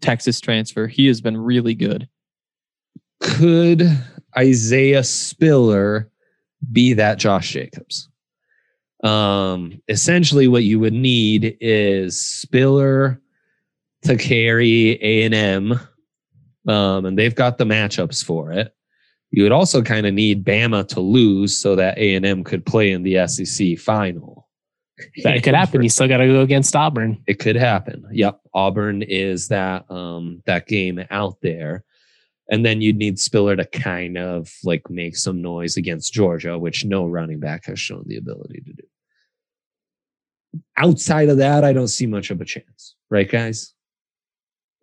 Texas 0.00 0.40
transfer. 0.40 0.86
He 0.86 1.06
has 1.08 1.20
been 1.20 1.36
really 1.36 1.74
good. 1.74 2.08
Could 3.20 3.82
Isaiah 4.34 5.04
Spiller 5.04 6.10
be 6.72 6.92
that 6.94 7.18
Josh 7.18 7.50
Jacobs? 7.50 8.08
Um, 9.02 9.80
essentially, 9.88 10.48
what 10.48 10.64
you 10.64 10.80
would 10.80 10.94
need 10.94 11.56
is 11.60 12.18
Spiller 12.18 13.20
to 14.02 14.16
carry 14.16 14.98
A 15.02 15.24
and 15.24 15.34
M 15.34 15.80
um, 16.66 17.04
and 17.04 17.18
they've 17.18 17.34
got 17.34 17.58
the 17.58 17.64
matchups 17.64 18.24
for 18.24 18.52
it. 18.52 18.74
You 19.30 19.42
would 19.42 19.52
also 19.52 19.82
kind 19.82 20.06
of 20.06 20.14
need 20.14 20.44
Bama 20.44 20.86
to 20.88 21.00
lose 21.00 21.56
so 21.56 21.74
that 21.76 21.98
A 21.98 22.14
and 22.14 22.24
M 22.24 22.44
could 22.44 22.64
play 22.64 22.92
in 22.92 23.02
the 23.02 23.26
SEC 23.26 23.78
final. 23.78 24.48
That 25.24 25.42
could 25.42 25.54
happen. 25.54 25.82
You 25.82 25.88
still 25.88 26.06
got 26.06 26.18
to 26.18 26.26
go 26.26 26.40
against 26.40 26.76
Auburn. 26.76 27.20
It 27.26 27.40
could 27.40 27.56
happen. 27.56 28.06
Yep, 28.12 28.40
Auburn 28.54 29.02
is 29.02 29.48
that 29.48 29.90
um, 29.90 30.40
that 30.46 30.68
game 30.68 31.04
out 31.10 31.40
there, 31.42 31.82
and 32.50 32.64
then 32.64 32.80
you'd 32.80 32.96
need 32.96 33.18
Spiller 33.18 33.56
to 33.56 33.64
kind 33.64 34.18
of 34.18 34.52
like 34.64 34.88
make 34.90 35.16
some 35.16 35.40
noise 35.40 35.76
against 35.76 36.12
Georgia, 36.12 36.58
which 36.58 36.84
no 36.84 37.06
running 37.06 37.40
back 37.40 37.66
has 37.66 37.80
shown 37.80 38.04
the 38.06 38.16
ability 38.16 38.62
to 38.66 38.72
do. 38.72 38.82
Outside 40.76 41.28
of 41.28 41.38
that, 41.38 41.64
I 41.64 41.72
don't 41.72 41.88
see 41.88 42.06
much 42.06 42.30
of 42.30 42.40
a 42.40 42.44
chance, 42.44 42.94
right, 43.10 43.28
guys? 43.28 43.74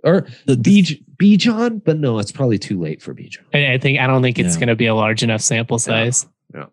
or 0.03 0.28
the 0.45 0.57
B 0.57 1.03
Bijan, 1.18 1.84
but 1.84 1.97
no, 1.97 2.20
it's 2.20 2.32
probably 2.32 2.57
too 2.57 2.80
late 2.80 3.01
for 3.01 3.14
Bijan. 3.14 3.43
I 3.53 3.78
think 3.78 3.99
I 3.99 4.07
don't 4.07 4.22
think 4.22 4.39
it's 4.39 4.55
yeah. 4.55 4.59
going 4.59 4.70
to 4.70 4.76
be 4.76 4.88
a 4.88 4.95
large 4.95 5.24
enough 5.24 5.41
sample 5.41 5.80
size. 5.80 6.28
Yeah. 6.53 6.66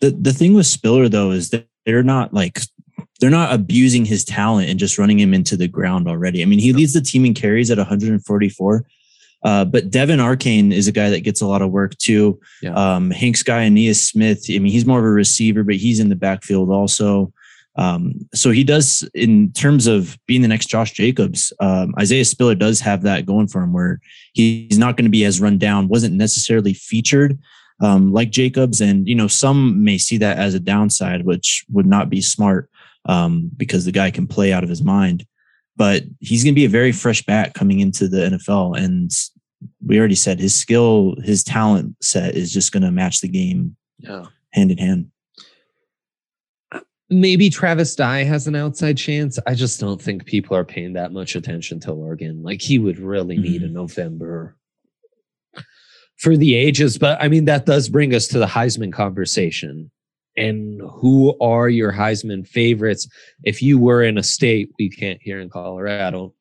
The 0.00 0.10
the 0.10 0.32
thing 0.32 0.54
with 0.54 0.66
Spiller 0.66 1.08
though 1.08 1.30
is 1.30 1.50
that 1.50 1.66
they're 1.84 2.02
not 2.02 2.32
like 2.32 2.60
they're 3.20 3.30
not 3.30 3.52
abusing 3.52 4.04
his 4.04 4.24
talent 4.24 4.68
and 4.68 4.78
just 4.78 4.98
running 4.98 5.18
him 5.18 5.34
into 5.34 5.56
the 5.56 5.68
ground 5.68 6.08
already. 6.08 6.42
I 6.42 6.44
mean, 6.44 6.58
he 6.58 6.72
leads 6.72 6.92
the 6.92 7.00
team 7.00 7.24
in 7.24 7.34
carries 7.34 7.70
at 7.70 7.78
144. 7.78 8.86
Uh, 9.44 9.64
but 9.64 9.90
Devon 9.90 10.20
Achane 10.20 10.72
is 10.72 10.86
a 10.86 10.92
guy 10.92 11.10
that 11.10 11.24
gets 11.24 11.40
a 11.40 11.46
lot 11.46 11.62
of 11.62 11.70
work 11.70 11.96
too. 11.98 12.40
Yeah. 12.60 12.74
Um, 12.74 13.10
Hank 13.10 13.36
Sky 13.36 13.62
and 13.62 13.76
Ainias 13.76 13.96
Smith. 13.96 14.46
I 14.48 14.58
mean, 14.58 14.72
he's 14.72 14.86
more 14.86 15.00
of 15.00 15.04
a 15.04 15.10
receiver, 15.10 15.64
but 15.64 15.76
he's 15.76 16.00
in 16.00 16.08
the 16.08 16.16
backfield 16.16 16.70
also. 16.70 17.32
Um, 17.76 18.28
so 18.34 18.50
he 18.50 18.64
does, 18.64 19.08
in 19.14 19.52
terms 19.52 19.86
of 19.86 20.18
being 20.26 20.42
the 20.42 20.48
next 20.48 20.66
Josh 20.66 20.92
Jacobs, 20.92 21.52
um, 21.60 21.94
Isaiah 21.98 22.24
Spiller 22.24 22.54
does 22.54 22.80
have 22.80 23.02
that 23.02 23.26
going 23.26 23.48
for 23.48 23.62
him 23.62 23.72
where 23.72 24.00
he's 24.34 24.78
not 24.78 24.96
going 24.96 25.06
to 25.06 25.10
be 25.10 25.24
as 25.24 25.40
run 25.40 25.58
down, 25.58 25.88
wasn't 25.88 26.14
necessarily 26.14 26.74
featured 26.74 27.38
um, 27.80 28.12
like 28.12 28.30
Jacobs. 28.30 28.80
And, 28.80 29.08
you 29.08 29.14
know, 29.14 29.26
some 29.26 29.82
may 29.82 29.98
see 29.98 30.18
that 30.18 30.38
as 30.38 30.54
a 30.54 30.60
downside, 30.60 31.24
which 31.24 31.64
would 31.72 31.86
not 31.86 32.10
be 32.10 32.20
smart 32.20 32.68
um, 33.06 33.50
because 33.56 33.84
the 33.84 33.92
guy 33.92 34.10
can 34.10 34.26
play 34.26 34.52
out 34.52 34.62
of 34.62 34.70
his 34.70 34.82
mind. 34.82 35.26
But 35.76 36.04
he's 36.20 36.44
going 36.44 36.54
to 36.54 36.58
be 36.60 36.66
a 36.66 36.70
very 36.70 36.92
fresh 36.92 37.22
bat 37.24 37.54
coming 37.54 37.80
into 37.80 38.06
the 38.06 38.18
NFL. 38.18 38.76
And 38.76 39.10
we 39.84 39.98
already 39.98 40.14
said 40.14 40.40
his 40.40 40.54
skill, 40.54 41.16
his 41.22 41.44
talent 41.44 41.96
set 42.02 42.34
is 42.34 42.52
just 42.52 42.72
going 42.72 42.82
to 42.82 42.90
match 42.90 43.20
the 43.20 43.28
game 43.28 43.76
yeah. 43.98 44.24
hand 44.52 44.70
in 44.70 44.78
hand 44.78 45.10
maybe 47.12 47.50
Travis 47.50 47.94
Dye 47.94 48.24
has 48.24 48.46
an 48.46 48.56
outside 48.56 48.96
chance. 48.96 49.38
I 49.46 49.54
just 49.54 49.78
don't 49.78 50.00
think 50.00 50.24
people 50.24 50.56
are 50.56 50.64
paying 50.64 50.94
that 50.94 51.12
much 51.12 51.36
attention 51.36 51.78
to 51.80 51.92
Oregon. 51.92 52.42
Like 52.42 52.60
he 52.60 52.78
would 52.78 52.98
really 52.98 53.36
mm-hmm. 53.36 53.44
need 53.44 53.62
a 53.62 53.68
November 53.68 54.56
for 56.16 56.36
the 56.36 56.54
ages. 56.54 56.98
But 56.98 57.22
I 57.22 57.28
mean, 57.28 57.44
that 57.44 57.66
does 57.66 57.88
bring 57.88 58.14
us 58.14 58.26
to 58.28 58.38
the 58.38 58.46
Heisman 58.46 58.92
conversation. 58.92 59.90
And 60.36 60.80
who 60.80 61.38
are 61.40 61.68
your 61.68 61.92
Heisman 61.92 62.48
favorites? 62.48 63.06
If 63.44 63.60
you 63.60 63.78
were 63.78 64.02
in 64.02 64.16
a 64.16 64.22
state 64.22 64.70
we 64.78 64.88
can't 64.88 65.20
hear 65.20 65.40
in 65.40 65.50
Colorado 65.50 66.34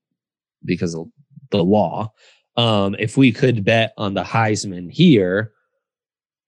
because 0.63 0.95
of 0.95 1.07
the 1.49 1.63
law, 1.63 2.13
um, 2.61 2.95
if 2.99 3.17
we 3.17 3.31
could 3.31 3.65
bet 3.65 3.91
on 3.97 4.13
the 4.13 4.23
Heisman 4.23 4.91
here, 4.91 5.51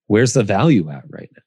where's 0.06 0.34
the 0.34 0.44
value 0.44 0.92
at 0.92 1.06
right 1.10 1.32
now? 1.36 1.44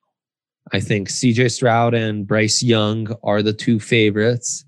I 0.73 0.81
think 0.81 1.09
CJ 1.09 1.53
Stroud 1.53 1.95
and 1.95 2.27
Bryce 2.27 2.65
Young 2.65 3.15
are 3.23 3.43
the 3.43 3.53
two 3.53 3.79
favorites. 3.79 4.65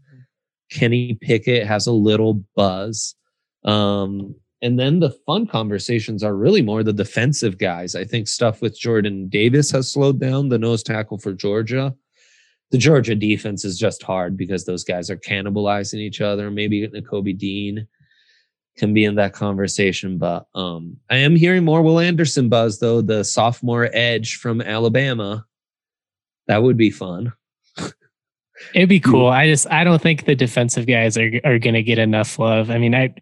Kenny 0.70 1.18
Pickett 1.20 1.66
has 1.66 1.88
a 1.88 1.92
little 1.92 2.44
buzz. 2.55 3.16
Um, 3.64 4.36
and 4.62 4.78
then 4.78 5.01
the 5.01 5.11
fun 5.26 5.49
conversations 5.49 6.22
are 6.22 6.36
really 6.36 6.62
more 6.62 6.84
the 6.84 6.92
defensive 6.92 7.59
guys. 7.59 7.96
I 7.96 8.05
think 8.05 8.28
stuff 8.28 8.62
with 8.62 8.78
Jordan 8.78 9.28
Davis 9.28 9.72
has 9.72 9.90
slowed 9.90 10.20
down, 10.20 10.49
the 10.49 10.59
nose 10.59 10.84
tackle 10.84 11.18
for 11.18 11.32
Georgia. 11.32 11.92
The 12.70 12.78
Georgia 12.78 13.16
defense 13.16 13.64
is 13.64 13.76
just 13.76 14.05
hard 14.05 14.36
because 14.36 14.64
those 14.64 14.84
guys 14.84 15.11
are 15.11 15.16
cannibalizing 15.16 15.99
each 15.99 16.20
other. 16.20 16.53
Maybe 16.53 16.86
Nakobe 16.86 17.36
Dean 17.36 17.88
can 18.79 18.95
be 18.95 19.05
in 19.05 19.16
that 19.16 19.33
conversation. 19.33 20.18
But 20.18 20.47
um, 20.55 20.97
I 21.11 21.16
am 21.16 21.37
hearing 21.37 21.64
more 21.64 21.83
Will 21.83 22.01
Anderson 22.01 22.49
buzz, 22.49 22.79
though, 22.79 23.01
the 23.03 23.24
sophomore 23.24 23.91
edge 23.93 24.37
from 24.37 24.61
Alabama. 24.61 25.45
That 26.47 26.62
would 26.62 26.76
be 26.76 26.91
fun. 26.91 27.33
It'd 28.74 28.89
be 28.89 29.01
cool. 29.01 29.29
I 29.29 29.47
just 29.47 29.70
I 29.70 29.85
don't 29.85 30.01
think 30.01 30.24
the 30.24 30.35
defensive 30.35 30.87
guys 30.87 31.18
are 31.18 31.31
are 31.45 31.59
to 31.59 31.83
get 31.83 31.99
enough 31.99 32.39
love. 32.39 32.70
I 32.70 32.79
mean, 32.79 32.95
I 32.95 33.14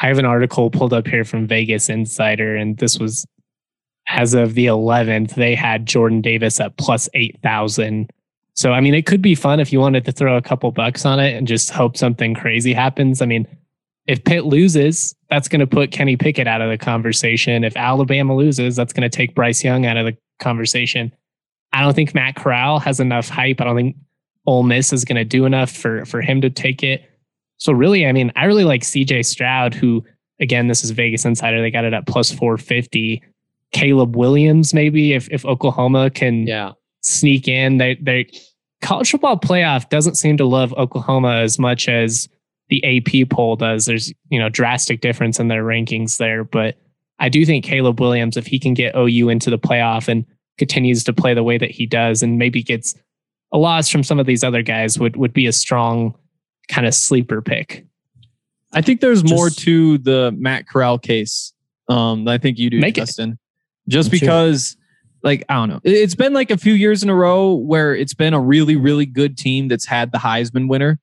I 0.00 0.06
have 0.06 0.18
an 0.18 0.24
article 0.24 0.70
pulled 0.70 0.92
up 0.92 1.06
here 1.06 1.24
from 1.24 1.46
Vegas 1.46 1.88
Insider, 1.88 2.54
and 2.54 2.76
this 2.78 2.98
was 2.98 3.26
as 4.08 4.32
of 4.32 4.54
the 4.54 4.66
11th. 4.66 5.34
They 5.34 5.54
had 5.54 5.86
Jordan 5.86 6.20
Davis 6.22 6.60
at 6.60 6.76
plus 6.76 7.08
eight 7.14 7.38
thousand. 7.42 8.10
So 8.54 8.72
I 8.72 8.80
mean, 8.80 8.94
it 8.94 9.06
could 9.06 9.22
be 9.22 9.34
fun 9.34 9.60
if 9.60 9.72
you 9.72 9.80
wanted 9.80 10.04
to 10.04 10.12
throw 10.12 10.36
a 10.36 10.42
couple 10.42 10.70
bucks 10.70 11.04
on 11.04 11.20
it 11.20 11.34
and 11.36 11.46
just 11.46 11.70
hope 11.70 11.96
something 11.96 12.34
crazy 12.34 12.72
happens. 12.72 13.20
I 13.20 13.26
mean, 13.26 13.46
if 14.08 14.24
Pitt 14.24 14.46
loses, 14.46 15.14
that's 15.28 15.48
going 15.48 15.60
to 15.60 15.66
put 15.66 15.92
Kenny 15.92 16.16
Pickett 16.16 16.48
out 16.48 16.62
of 16.62 16.70
the 16.70 16.78
conversation. 16.78 17.62
If 17.62 17.76
Alabama 17.76 18.34
loses, 18.34 18.74
that's 18.74 18.92
going 18.92 19.08
to 19.08 19.14
take 19.14 19.34
Bryce 19.34 19.62
Young 19.62 19.84
out 19.84 19.98
of 19.98 20.06
the 20.06 20.16
conversation. 20.40 21.12
I 21.74 21.82
don't 21.82 21.94
think 21.94 22.14
Matt 22.14 22.34
Corral 22.34 22.78
has 22.80 23.00
enough 23.00 23.28
hype. 23.28 23.60
I 23.60 23.64
don't 23.64 23.76
think 23.76 23.96
Ole 24.46 24.62
Miss 24.62 24.94
is 24.94 25.04
going 25.04 25.16
to 25.16 25.24
do 25.24 25.44
enough 25.44 25.70
for 25.70 26.06
for 26.06 26.22
him 26.22 26.40
to 26.40 26.48
take 26.48 26.82
it. 26.82 27.04
So 27.58 27.72
really, 27.72 28.06
I 28.06 28.12
mean, 28.12 28.32
I 28.34 28.46
really 28.46 28.64
like 28.64 28.80
CJ 28.80 29.26
Stroud, 29.26 29.74
who 29.74 30.02
again, 30.40 30.68
this 30.68 30.82
is 30.82 30.90
Vegas 30.90 31.26
Insider. 31.26 31.60
They 31.60 31.70
got 31.70 31.84
it 31.84 31.92
at 31.92 32.06
plus 32.06 32.32
450. 32.32 33.22
Caleb 33.72 34.16
Williams, 34.16 34.72
maybe 34.72 35.12
if 35.12 35.28
if 35.30 35.44
Oklahoma 35.44 36.08
can 36.08 36.46
yeah. 36.46 36.72
sneak 37.02 37.46
in. 37.46 37.76
They 37.76 37.96
they 38.00 38.30
college 38.80 39.10
football 39.10 39.38
playoff 39.38 39.90
doesn't 39.90 40.14
seem 40.14 40.38
to 40.38 40.46
love 40.46 40.72
Oklahoma 40.78 41.40
as 41.42 41.58
much 41.58 41.90
as 41.90 42.26
the 42.68 42.84
AP 42.84 43.30
poll 43.30 43.56
does. 43.56 43.86
There's 43.86 44.12
you 44.30 44.38
know 44.38 44.48
drastic 44.48 45.00
difference 45.00 45.38
in 45.38 45.48
their 45.48 45.64
rankings 45.64 46.18
there, 46.18 46.44
but 46.44 46.76
I 47.18 47.28
do 47.28 47.44
think 47.44 47.64
Caleb 47.64 48.00
Williams, 48.00 48.36
if 48.36 48.46
he 48.46 48.58
can 48.58 48.74
get 48.74 48.94
OU 48.96 49.28
into 49.28 49.50
the 49.50 49.58
playoff 49.58 50.08
and 50.08 50.24
continues 50.56 51.04
to 51.04 51.12
play 51.12 51.34
the 51.34 51.42
way 51.42 51.58
that 51.58 51.70
he 51.70 51.86
does, 51.86 52.22
and 52.22 52.38
maybe 52.38 52.62
gets 52.62 52.94
a 53.52 53.58
loss 53.58 53.88
from 53.88 54.02
some 54.02 54.20
of 54.20 54.26
these 54.26 54.44
other 54.44 54.62
guys, 54.62 54.98
would 54.98 55.16
would 55.16 55.32
be 55.32 55.46
a 55.46 55.52
strong 55.52 56.14
kind 56.68 56.86
of 56.86 56.94
sleeper 56.94 57.42
pick. 57.42 57.86
I 58.72 58.82
think 58.82 59.00
there's 59.00 59.22
Just, 59.22 59.34
more 59.34 59.50
to 59.50 59.98
the 59.98 60.32
Matt 60.36 60.68
Corral 60.68 60.98
case. 60.98 61.52
Um, 61.88 62.28
I 62.28 62.38
think 62.38 62.58
you 62.58 62.68
do, 62.68 62.78
Make 62.78 62.96
Justin. 62.96 63.32
It. 63.32 63.90
Just 63.90 64.10
because, 64.10 64.76
like, 65.22 65.44
I 65.48 65.54
don't 65.54 65.70
know, 65.70 65.80
it's 65.82 66.14
been 66.14 66.34
like 66.34 66.50
a 66.50 66.58
few 66.58 66.74
years 66.74 67.02
in 67.02 67.08
a 67.08 67.14
row 67.14 67.54
where 67.54 67.94
it's 67.94 68.12
been 68.12 68.34
a 68.34 68.40
really, 68.40 68.76
really 68.76 69.06
good 69.06 69.38
team 69.38 69.68
that's 69.68 69.86
had 69.86 70.12
the 70.12 70.18
Heisman 70.18 70.68
winner, 70.68 71.00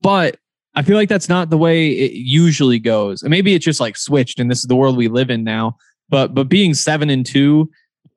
but 0.00 0.36
I 0.74 0.82
feel 0.82 0.96
like 0.96 1.08
that's 1.08 1.28
not 1.28 1.50
the 1.50 1.58
way 1.58 1.90
it 1.90 2.12
usually 2.12 2.78
goes. 2.78 3.22
And 3.22 3.30
maybe 3.30 3.54
it's 3.54 3.64
just 3.64 3.80
like 3.80 3.96
switched, 3.96 4.40
and 4.40 4.50
this 4.50 4.58
is 4.58 4.64
the 4.64 4.76
world 4.76 4.96
we 4.96 5.08
live 5.08 5.30
in 5.30 5.44
now. 5.44 5.76
But 6.08 6.34
but 6.34 6.48
being 6.48 6.74
seven 6.74 7.10
and 7.10 7.26
two, 7.26 7.70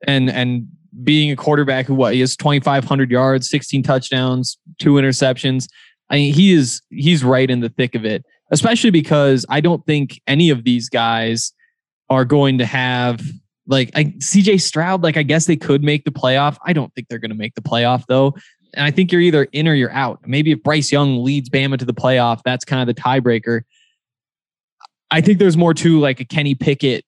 and 0.06 0.30
and 0.30 0.68
being 1.02 1.30
a 1.30 1.36
quarterback 1.36 1.86
who 1.86 1.94
what 1.94 2.14
he 2.14 2.20
has 2.20 2.36
twenty 2.36 2.60
five 2.60 2.84
hundred 2.84 3.10
yards, 3.10 3.50
sixteen 3.50 3.82
touchdowns, 3.82 4.58
two 4.78 4.94
interceptions. 4.94 5.68
I 6.08 6.16
mean, 6.16 6.34
he 6.34 6.52
is 6.52 6.82
he's 6.90 7.24
right 7.24 7.50
in 7.50 7.60
the 7.60 7.68
thick 7.68 7.94
of 7.94 8.04
it. 8.04 8.24
Especially 8.52 8.90
because 8.90 9.44
I 9.48 9.60
don't 9.60 9.84
think 9.86 10.20
any 10.28 10.50
of 10.50 10.62
these 10.62 10.88
guys 10.88 11.52
are 12.08 12.24
going 12.24 12.58
to 12.58 12.64
have 12.64 13.20
like 13.66 13.90
I, 13.94 14.04
CJ 14.04 14.60
Stroud. 14.60 15.02
Like 15.02 15.16
I 15.16 15.22
guess 15.22 15.46
they 15.46 15.56
could 15.56 15.82
make 15.82 16.04
the 16.04 16.12
playoff. 16.12 16.56
I 16.64 16.72
don't 16.72 16.94
think 16.94 17.08
they're 17.08 17.18
going 17.18 17.32
to 17.32 17.36
make 17.36 17.54
the 17.54 17.62
playoff 17.62 18.04
though. 18.08 18.34
And 18.76 18.84
I 18.84 18.90
think 18.90 19.10
you're 19.10 19.20
either 19.20 19.44
in 19.52 19.66
or 19.66 19.74
you're 19.74 19.92
out. 19.92 20.20
Maybe 20.26 20.52
if 20.52 20.62
Bryce 20.62 20.92
Young 20.92 21.24
leads 21.24 21.48
Bama 21.48 21.78
to 21.78 21.84
the 21.84 21.94
playoff, 21.94 22.42
that's 22.44 22.64
kind 22.64 22.88
of 22.88 22.94
the 22.94 23.00
tiebreaker. 23.00 23.62
I 25.10 25.20
think 25.20 25.38
there's 25.38 25.56
more 25.56 25.74
to 25.74 25.98
like 25.98 26.20
a 26.20 26.24
Kenny 26.24 26.54
Pickett, 26.54 27.04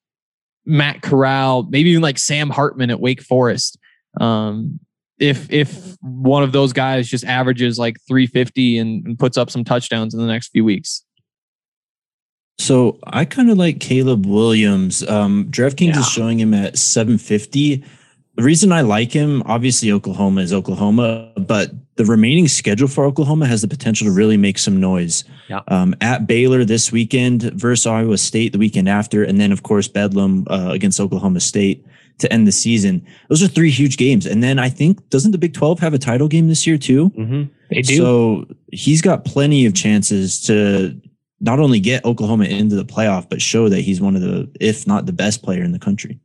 Matt 0.65 1.03
Corral, 1.03 1.65
maybe 1.65 1.91
even 1.91 2.03
like 2.03 2.19
Sam 2.19 2.49
Hartman 2.49 2.91
at 2.91 3.01
Wake 3.01 3.23
Forest. 3.23 3.79
Um, 4.21 4.81
if 5.19 5.51
if 5.53 5.97
one 6.01 6.43
of 6.43 6.53
those 6.53 6.73
guys 6.73 7.09
just 7.09 7.25
averages 7.25 7.79
like 7.79 7.97
350 8.07 8.79
and, 8.79 9.07
and 9.07 9.19
puts 9.19 9.37
up 9.37 9.51
some 9.51 9.65
touchdowns 9.65 10.15
in 10.15 10.21
the 10.21 10.27
next 10.27 10.49
few 10.49 10.65
weeks. 10.65 11.05
So 12.59 12.99
I 13.05 13.25
kind 13.25 13.51
of 13.51 13.59
like 13.59 13.81
Caleb 13.81 14.27
Williams. 14.27 15.07
Um, 15.09 15.47
DraftKings 15.51 15.95
yeah. 15.95 16.01
is 16.01 16.09
showing 16.09 16.41
him 16.41 16.55
at 16.55 16.79
750 16.79 17.85
the 18.39 18.45
reason 18.45 18.71
I 18.71 18.83
like 18.83 19.11
him, 19.11 19.43
obviously 19.47 19.91
Oklahoma 19.91 20.43
is 20.43 20.53
Oklahoma, 20.53 21.33
but 21.37 21.73
the 21.97 22.05
remaining 22.05 22.47
schedule 22.47 22.87
for 22.87 23.05
Oklahoma 23.05 23.47
has 23.47 23.63
the 23.63 23.69
potential 23.69 24.07
to 24.07 24.13
really 24.13 24.37
make 24.37 24.59
some 24.59 24.79
noise. 24.79 25.25
Yeah. 25.49 25.63
Um, 25.67 25.97
at 26.01 26.29
Baylor 26.29 26.65
this 26.65 26.93
weekend 26.93 27.43
versus 27.55 27.85
Iowa 27.85 28.17
State 28.17 28.53
the 28.53 28.59
weekend 28.59 28.89
after, 28.89 29.25
and 29.25 29.41
then 29.41 29.51
of 29.51 29.65
course 29.65 29.89
Bedlam 29.89 30.47
uh, 30.49 30.69
against 30.71 31.01
Oklahoma 31.01 31.41
State 31.41 31.85
to 32.19 32.33
end 32.33 32.47
the 32.47 32.53
season. 32.53 33.05
Those 33.29 33.43
are 33.43 33.49
three 33.49 33.73
huge 33.73 33.97
games, 33.97 34.25
and 34.25 34.41
then 34.41 34.61
I 34.61 34.69
think 34.69 35.11
doesn't 35.11 35.33
the 35.33 35.39
Big 35.39 35.53
Twelve 35.55 35.81
have 35.81 35.93
a 35.93 35.99
title 35.99 36.29
game 36.29 36.47
this 36.47 36.65
year 36.65 36.79
too? 36.79 37.11
Mm-hmm. 37.11 37.43
They 37.71 37.83
do. 37.83 37.97
So 37.97 38.47
he's 38.71 39.03
got 39.03 39.25
plenty 39.25 39.67
of 39.67 39.75
chances 39.75 40.41
to 40.43 40.97
not 41.41 41.59
only 41.59 41.81
get 41.81 42.05
Oklahoma 42.05 42.45
into 42.45 42.77
the 42.77 42.85
playoff, 42.85 43.29
but 43.29 43.43
show 43.43 43.69
that 43.69 43.81
he's 43.81 44.01
one 44.01 44.15
of 44.15 44.23
the, 44.23 44.49
if 44.61 44.87
not 44.87 45.07
the 45.07 45.13
best 45.13 45.43
player 45.43 45.65
in 45.65 45.73
the 45.73 45.79
country. 45.81 46.21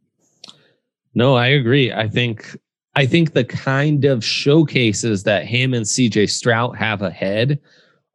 No, 1.16 1.36
I 1.36 1.48
agree. 1.48 1.92
I 1.92 2.08
think 2.08 2.58
I 2.96 3.06
think 3.06 3.34
the 3.34 3.44
kind 3.44 4.06
of 4.06 4.24
showcases 4.24 5.24
that 5.24 5.46
him 5.46 5.74
and 5.74 5.86
CJ 5.86 6.30
Stroud 6.30 6.76
have 6.78 7.02
ahead 7.02 7.60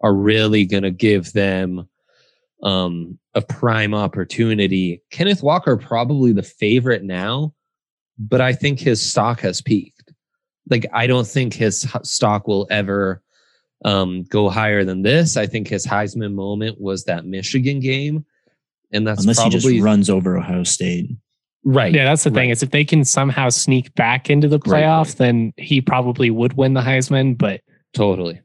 are 0.01 0.15
really 0.15 0.65
going 0.65 0.85
to 0.85 0.91
give 0.91 1.33
them 1.33 1.89
um, 2.63 3.19
a 3.35 3.43
prime 3.43 3.95
opportunity. 3.95 5.03
Kenneth 5.11 5.43
Walker 5.43 5.77
probably 5.77 6.33
the 6.33 6.43
favorite 6.43 7.03
now, 7.03 7.55
but 8.19 8.41
I 8.41 8.53
think 8.53 8.79
his 8.79 9.05
stock 9.05 9.41
has 9.41 9.61
peaked. 9.61 10.13
Like 10.71 10.87
I 10.93 11.07
don't 11.07 11.27
think 11.27 11.55
his 11.55 11.87
stock 12.03 12.47
will 12.47 12.67
ever 12.71 13.23
um, 13.85 14.25
go 14.25 14.49
higher 14.49 14.85
than 14.85 15.03
this. 15.03 15.37
I 15.37 15.47
think 15.47 15.69
his 15.69 15.87
Heisman 15.87 16.35
moment 16.35 16.81
was 16.81 17.05
that 17.05 17.27
Michigan 17.27 17.81
game, 17.81 18.25
and 18.93 19.07
that's 19.07 19.23
unless 19.23 19.39
probably, 19.39 19.61
he 19.61 19.79
just 19.79 19.85
runs 19.85 20.11
over 20.11 20.37
Ohio 20.37 20.65
State. 20.65 21.11
Right. 21.65 21.93
Yeah, 21.93 22.05
that's 22.05 22.25
the 22.25 22.31
right. 22.31 22.37
thing. 22.37 22.51
Is 22.51 22.63
if 22.63 22.71
they 22.71 22.85
can 22.85 23.05
somehow 23.05 23.49
sneak 23.49 23.95
back 23.95 24.31
into 24.31 24.49
the 24.49 24.61
playoff, 24.61 25.07
right. 25.07 25.17
then 25.17 25.53
he 25.57 25.81
probably 25.81 26.31
would 26.31 26.55
win 26.55 26.75
the 26.75 26.81
Heisman. 26.81 27.37
But 27.37 27.61
totally, 27.93 28.41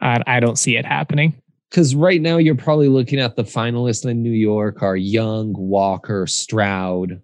I, 0.00 0.22
I 0.26 0.40
don't 0.40 0.58
see 0.58 0.76
it 0.76 0.84
happening. 0.84 1.40
Because 1.70 1.94
right 1.94 2.20
now 2.20 2.36
you're 2.36 2.54
probably 2.54 2.88
looking 2.88 3.18
at 3.18 3.34
the 3.34 3.42
finalists 3.42 4.08
in 4.08 4.22
New 4.22 4.30
York 4.30 4.82
are 4.82 4.96
Young, 4.96 5.52
Walker, 5.56 6.26
Stroud, 6.26 7.20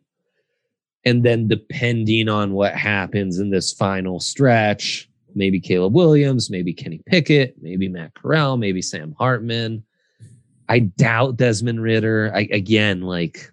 and 1.05 1.23
then 1.23 1.47
depending 1.47 2.29
on 2.29 2.53
what 2.53 2.75
happens 2.75 3.39
in 3.39 3.51
this 3.51 3.73
final 3.73 4.18
stretch, 4.18 5.09
maybe 5.35 5.61
Caleb 5.61 5.95
Williams, 5.95 6.51
maybe 6.51 6.73
Kenny 6.73 7.01
Pickett, 7.07 7.57
maybe 7.61 7.89
Matt 7.89 8.14
Corral, 8.14 8.57
maybe 8.57 8.83
Sam 8.83 9.14
Hartman. 9.16 9.85
I 10.68 10.81
doubt 10.81 11.37
Desmond 11.37 11.83
Ridder. 11.83 12.33
I 12.35 12.49
again 12.53 13.03
like 13.03 13.51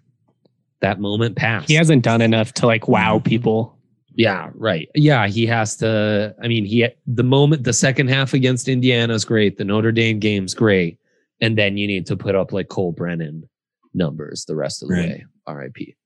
that 0.80 1.00
moment 1.00 1.36
passed. 1.36 1.68
He 1.68 1.74
hasn't 1.74 2.02
done 2.02 2.20
enough 2.20 2.52
to 2.54 2.66
like 2.66 2.88
wow 2.88 3.16
mm-hmm. 3.16 3.28
people. 3.28 3.76
Yeah, 4.14 4.50
right. 4.54 4.88
Yeah, 4.94 5.28
he 5.28 5.46
has 5.46 5.76
to. 5.76 6.34
I 6.42 6.48
mean, 6.48 6.64
he 6.64 6.86
the 7.06 7.22
moment 7.22 7.64
the 7.64 7.72
second 7.72 8.08
half 8.08 8.34
against 8.34 8.68
Indiana 8.68 9.14
is 9.14 9.24
great. 9.24 9.56
The 9.56 9.64
Notre 9.64 9.92
Dame 9.92 10.18
game's 10.18 10.52
great, 10.52 10.98
and 11.40 11.56
then 11.56 11.76
you 11.76 11.86
need 11.86 12.06
to 12.06 12.16
put 12.16 12.34
up 12.34 12.52
like 12.52 12.68
Colt 12.68 12.96
Brennan 12.96 13.48
numbers 13.94 14.44
the 14.44 14.56
rest 14.56 14.82
of 14.82 14.88
the 14.88 14.94
right. 14.94 15.08
way. 15.08 15.26
R.I.P. 15.46 15.96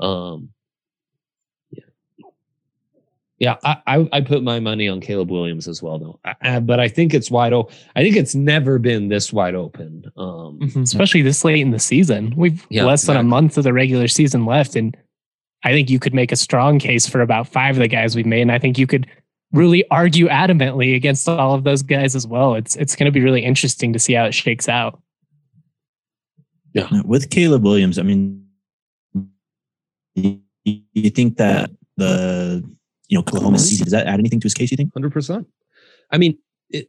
Um, 0.00 0.50
yeah, 3.40 3.56
I, 3.64 3.78
I, 3.86 4.08
I 4.12 4.20
put 4.20 4.42
my 4.42 4.60
money 4.60 4.86
on 4.86 5.00
Caleb 5.00 5.30
Williams 5.30 5.66
as 5.66 5.82
well, 5.82 5.98
though. 5.98 6.20
I, 6.42 6.60
but 6.60 6.78
I 6.78 6.88
think 6.88 7.14
it's 7.14 7.30
wide 7.30 7.54
open. 7.54 7.74
I 7.96 8.02
think 8.02 8.14
it's 8.14 8.34
never 8.34 8.78
been 8.78 9.08
this 9.08 9.32
wide 9.32 9.54
open, 9.54 10.04
um, 10.18 10.58
mm-hmm. 10.60 10.82
especially 10.82 11.22
this 11.22 11.42
late 11.42 11.60
in 11.60 11.70
the 11.70 11.78
season. 11.78 12.34
We've 12.36 12.64
yeah, 12.68 12.84
less 12.84 13.02
exactly. 13.02 13.16
than 13.16 13.26
a 13.26 13.28
month 13.28 13.56
of 13.56 13.64
the 13.64 13.72
regular 13.72 14.08
season 14.08 14.44
left, 14.44 14.76
and 14.76 14.94
I 15.64 15.72
think 15.72 15.88
you 15.88 15.98
could 15.98 16.12
make 16.12 16.32
a 16.32 16.36
strong 16.36 16.78
case 16.78 17.08
for 17.08 17.22
about 17.22 17.48
five 17.48 17.76
of 17.76 17.80
the 17.80 17.88
guys 17.88 18.14
we've 18.14 18.26
made, 18.26 18.42
and 18.42 18.52
I 18.52 18.58
think 18.58 18.76
you 18.76 18.86
could 18.86 19.06
really 19.52 19.88
argue 19.90 20.28
adamantly 20.28 20.94
against 20.94 21.26
all 21.26 21.54
of 21.54 21.64
those 21.64 21.82
guys 21.82 22.14
as 22.14 22.26
well. 22.26 22.54
It's 22.54 22.76
it's 22.76 22.94
going 22.94 23.06
to 23.06 23.10
be 23.10 23.22
really 23.22 23.42
interesting 23.42 23.94
to 23.94 23.98
see 23.98 24.12
how 24.12 24.26
it 24.26 24.34
shakes 24.34 24.68
out. 24.68 25.00
Yeah, 26.74 26.88
with 27.06 27.30
Caleb 27.30 27.64
Williams, 27.64 27.98
I 27.98 28.02
mean, 28.02 28.44
you 30.14 31.10
think 31.10 31.38
that 31.38 31.70
the 31.96 32.62
you 33.10 33.18
know, 33.18 33.20
Oklahoma 33.20 33.58
season. 33.58 33.84
Does 33.84 33.92
that 33.92 34.06
add 34.06 34.20
anything 34.20 34.40
to 34.40 34.44
his 34.44 34.54
case, 34.54 34.70
you 34.70 34.76
think? 34.76 34.94
100%. 34.94 35.44
I 36.12 36.18
mean, 36.18 36.38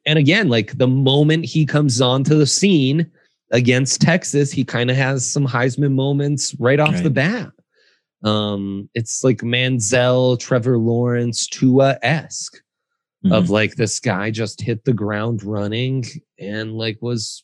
and 0.05 0.19
again, 0.19 0.47
like 0.47 0.77
the 0.77 0.87
moment 0.87 1.45
he 1.45 1.65
comes 1.65 1.99
onto 1.99 2.37
the 2.37 2.45
scene 2.45 3.11
against 3.51 4.01
Texas, 4.01 4.51
he 4.51 4.63
kind 4.63 4.91
of 4.91 4.95
has 4.95 5.29
some 5.29 5.47
Heisman 5.47 5.93
moments 5.93 6.55
right 6.59 6.79
off 6.79 6.93
right. 6.93 7.03
the 7.03 7.09
bat. 7.09 7.49
Um, 8.23 8.87
it's 8.93 9.23
like 9.23 9.39
Manziel, 9.39 10.39
Trevor 10.39 10.77
Lawrence, 10.77 11.47
Tua 11.47 11.97
esque 12.03 12.61
mm-hmm. 13.25 13.33
of 13.33 13.49
like 13.49 13.75
this 13.75 13.99
guy 13.99 14.29
just 14.29 14.61
hit 14.61 14.85
the 14.85 14.93
ground 14.93 15.43
running 15.43 16.05
and 16.39 16.73
like 16.73 16.99
was 17.01 17.43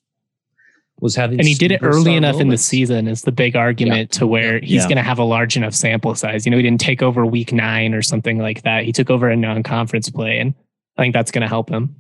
was 1.00 1.16
having 1.16 1.40
and 1.40 1.48
he 1.48 1.54
did 1.54 1.72
it 1.72 1.82
early 1.84 2.16
enough 2.16 2.34
moments. 2.34 2.42
in 2.42 2.50
the 2.50 2.58
season 2.58 3.08
is 3.08 3.22
the 3.22 3.32
big 3.32 3.56
argument 3.56 4.14
yeah. 4.14 4.20
to 4.20 4.28
where 4.28 4.60
he's 4.60 4.82
yeah. 4.82 4.88
going 4.88 4.98
to 4.98 5.04
have 5.04 5.20
a 5.20 5.24
large 5.24 5.56
enough 5.56 5.74
sample 5.74 6.16
size. 6.16 6.46
You 6.46 6.52
know 6.52 6.58
he 6.58 6.64
didn't 6.64 6.82
take 6.82 7.02
over 7.02 7.26
week 7.26 7.54
nine 7.54 7.94
or 7.94 8.02
something 8.02 8.40
like 8.40 8.64
that. 8.64 8.84
He 8.84 8.92
took 8.92 9.10
over 9.10 9.30
a 9.30 9.36
non-conference 9.36 10.10
play 10.10 10.40
and 10.40 10.54
i 10.98 11.04
think 11.04 11.14
that's 11.14 11.32
going 11.32 11.42
to 11.44 11.48
help 11.48 11.70
him. 11.70 11.96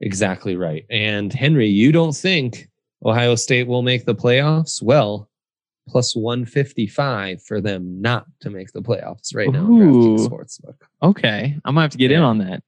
Exactly 0.00 0.56
right. 0.56 0.86
And 0.88 1.32
henry 1.32 1.68
you 1.68 1.92
don't 1.92 2.16
think 2.16 2.68
ohio 3.04 3.34
state 3.34 3.66
will 3.66 3.82
make 3.82 4.06
the 4.06 4.14
playoffs? 4.14 4.82
Well 4.82 5.28
plus 5.88 6.14
155 6.14 7.42
for 7.42 7.60
them 7.60 8.00
not 8.00 8.24
to 8.40 8.48
make 8.48 8.70
the 8.72 8.80
playoffs 8.80 9.34
right 9.34 9.50
now 9.50 9.66
sportsbook. 9.66 10.76
Okay 11.02 11.56
i'm 11.64 11.74
gonna 11.74 11.82
have 11.82 11.90
to 11.90 11.98
get 11.98 12.10
yeah. 12.10 12.18
in 12.18 12.22
on 12.22 12.38
that 12.38 12.62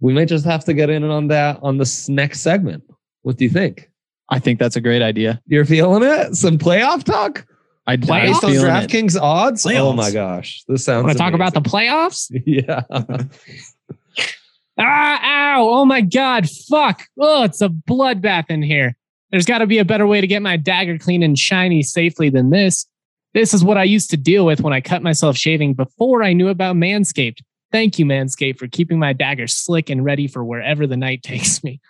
we 0.00 0.12
might 0.12 0.28
just 0.28 0.44
have 0.44 0.64
to 0.64 0.74
get 0.74 0.90
in 0.90 1.04
on 1.04 1.28
that 1.28 1.58
on 1.62 1.78
this 1.78 2.08
next 2.08 2.40
segment. 2.40 2.84
What 3.22 3.36
do 3.36 3.44
you 3.44 3.50
think? 3.50 3.90
I 4.28 4.38
think 4.38 4.58
that's 4.58 4.76
a 4.76 4.80
great 4.80 5.02
idea. 5.02 5.40
You're 5.46 5.64
feeling 5.64 6.02
it? 6.02 6.34
Some 6.34 6.58
playoff 6.58 7.02
talk? 7.04 7.46
I'd 7.86 8.02
playoffs 8.02 8.44
on 8.44 8.52
DraftKings 8.52 9.18
odds. 9.20 9.64
Playoffs. 9.64 9.80
Oh 9.80 9.92
my 9.94 10.10
gosh, 10.10 10.62
this 10.68 10.84
sounds. 10.84 11.04
Want 11.04 11.16
to 11.16 11.18
talk 11.18 11.32
about 11.32 11.54
the 11.54 11.62
playoffs? 11.62 12.30
yeah. 12.46 12.82
ah! 14.78 15.56
Ow! 15.56 15.68
Oh 15.68 15.84
my 15.86 16.02
god! 16.02 16.48
Fuck! 16.68 17.04
Oh, 17.18 17.44
it's 17.44 17.62
a 17.62 17.68
bloodbath 17.68 18.50
in 18.50 18.62
here. 18.62 18.94
There's 19.30 19.46
got 19.46 19.58
to 19.58 19.66
be 19.66 19.78
a 19.78 19.84
better 19.84 20.06
way 20.06 20.20
to 20.20 20.26
get 20.26 20.42
my 20.42 20.56
dagger 20.56 20.98
clean 20.98 21.22
and 21.22 21.38
shiny 21.38 21.82
safely 21.82 22.28
than 22.28 22.50
this. 22.50 22.86
This 23.34 23.54
is 23.54 23.64
what 23.64 23.76
I 23.76 23.84
used 23.84 24.10
to 24.10 24.16
deal 24.16 24.44
with 24.46 24.60
when 24.60 24.72
I 24.72 24.80
cut 24.80 25.02
myself 25.02 25.36
shaving 25.36 25.74
before 25.74 26.22
I 26.22 26.32
knew 26.32 26.48
about 26.48 26.76
Manscaped. 26.76 27.40
Thank 27.70 27.98
you, 27.98 28.06
Manscaped, 28.06 28.58
for 28.58 28.66
keeping 28.66 28.98
my 28.98 29.12
dagger 29.12 29.46
slick 29.46 29.90
and 29.90 30.04
ready 30.04 30.26
for 30.26 30.44
wherever 30.44 30.86
the 30.86 30.96
night 30.96 31.22
takes 31.24 31.62
me. 31.62 31.80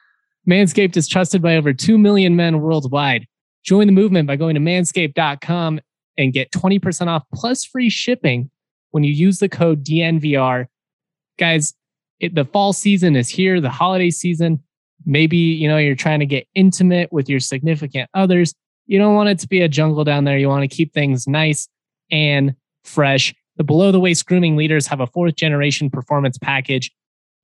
Manscaped 0.48 0.96
is 0.96 1.08
trusted 1.08 1.42
by 1.42 1.56
over 1.56 1.72
2 1.72 1.98
million 1.98 2.34
men 2.36 2.60
worldwide. 2.60 3.26
Join 3.64 3.86
the 3.86 3.92
movement 3.92 4.26
by 4.26 4.36
going 4.36 4.54
to 4.54 4.60
manscaped.com 4.60 5.80
and 6.16 6.32
get 6.32 6.50
20% 6.52 7.06
off 7.06 7.22
plus 7.34 7.64
free 7.64 7.90
shipping 7.90 8.50
when 8.90 9.04
you 9.04 9.12
use 9.12 9.38
the 9.38 9.48
code 9.48 9.84
DNVR. 9.84 10.66
Guys, 11.38 11.74
it, 12.18 12.34
the 12.34 12.44
fall 12.44 12.72
season 12.72 13.14
is 13.14 13.28
here, 13.28 13.60
the 13.60 13.70
holiday 13.70 14.10
season. 14.10 14.62
Maybe, 15.04 15.36
you 15.36 15.68
know, 15.68 15.76
you're 15.76 15.94
trying 15.94 16.20
to 16.20 16.26
get 16.26 16.48
intimate 16.54 17.12
with 17.12 17.28
your 17.28 17.40
significant 17.40 18.10
others. 18.14 18.54
You 18.86 18.98
don't 18.98 19.14
want 19.14 19.28
it 19.28 19.38
to 19.40 19.48
be 19.48 19.60
a 19.60 19.68
jungle 19.68 20.02
down 20.02 20.24
there. 20.24 20.38
You 20.38 20.48
want 20.48 20.68
to 20.68 20.74
keep 20.74 20.92
things 20.92 21.28
nice 21.28 21.68
and 22.10 22.54
fresh. 22.84 23.34
The 23.58 23.64
below 23.64 23.90
the 23.90 24.00
waist 24.00 24.24
grooming 24.24 24.56
leaders 24.56 24.86
have 24.86 25.00
a 25.00 25.06
fourth 25.06 25.34
generation 25.34 25.90
performance 25.90 26.38
package. 26.38 26.92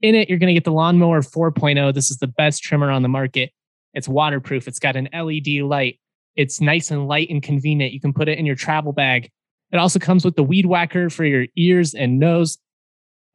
In 0.01 0.15
it, 0.15 0.29
you're 0.29 0.39
going 0.39 0.49
to 0.49 0.55
get 0.55 0.65
the 0.65 0.73
Lawnmower 0.73 1.23
4.0. 1.23 1.93
This 1.93 2.11
is 2.11 2.19
the 2.19 2.29
best 2.29 2.63
trimmer 2.63 2.91
on 2.91 3.03
the 3.03 3.09
market. 3.09 3.51
It's 3.95 4.09
waterproof. 4.09 4.69
It's 4.69 4.79
got 4.79 4.97
an 4.97 5.09
LED 5.13 5.63
light. 5.65 5.99
It's 6.37 6.61
nice 6.61 6.91
and 6.91 7.09
light 7.09 7.31
and 7.31 7.43
convenient. 7.43 7.93
You 7.93 8.01
can 8.01 8.13
put 8.13 8.29
it 8.29 8.39
in 8.39 8.47
your 8.47 8.55
travel 8.55 8.93
bag. 8.93 9.31
It 9.73 9.79
also 9.79 9.99
comes 9.99 10.25
with 10.25 10.37
the 10.37 10.43
weed 10.45 10.67
whacker 10.67 11.11
for 11.11 11.25
your 11.25 11.47
ears 11.57 11.95
and 11.95 12.21
nose. 12.21 12.59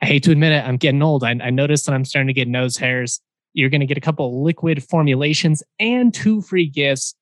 I 0.01 0.05
hate 0.05 0.23
to 0.23 0.31
admit 0.31 0.53
it, 0.53 0.65
I'm 0.65 0.77
getting 0.77 1.01
old. 1.01 1.23
I, 1.25 1.31
I 1.31 1.49
noticed 1.49 1.85
that 1.85 1.93
I'm 1.93 2.05
starting 2.05 2.27
to 2.27 2.33
get 2.33 2.47
nose 2.47 2.77
hairs. 2.77 3.19
You're 3.53 3.69
going 3.69 3.81
to 3.81 3.87
get 3.87 3.97
a 3.97 4.01
couple 4.01 4.41
liquid 4.43 4.81
formulations 4.83 5.63
and 5.79 6.13
two 6.13 6.41
free 6.41 6.67
gifts. 6.67 7.15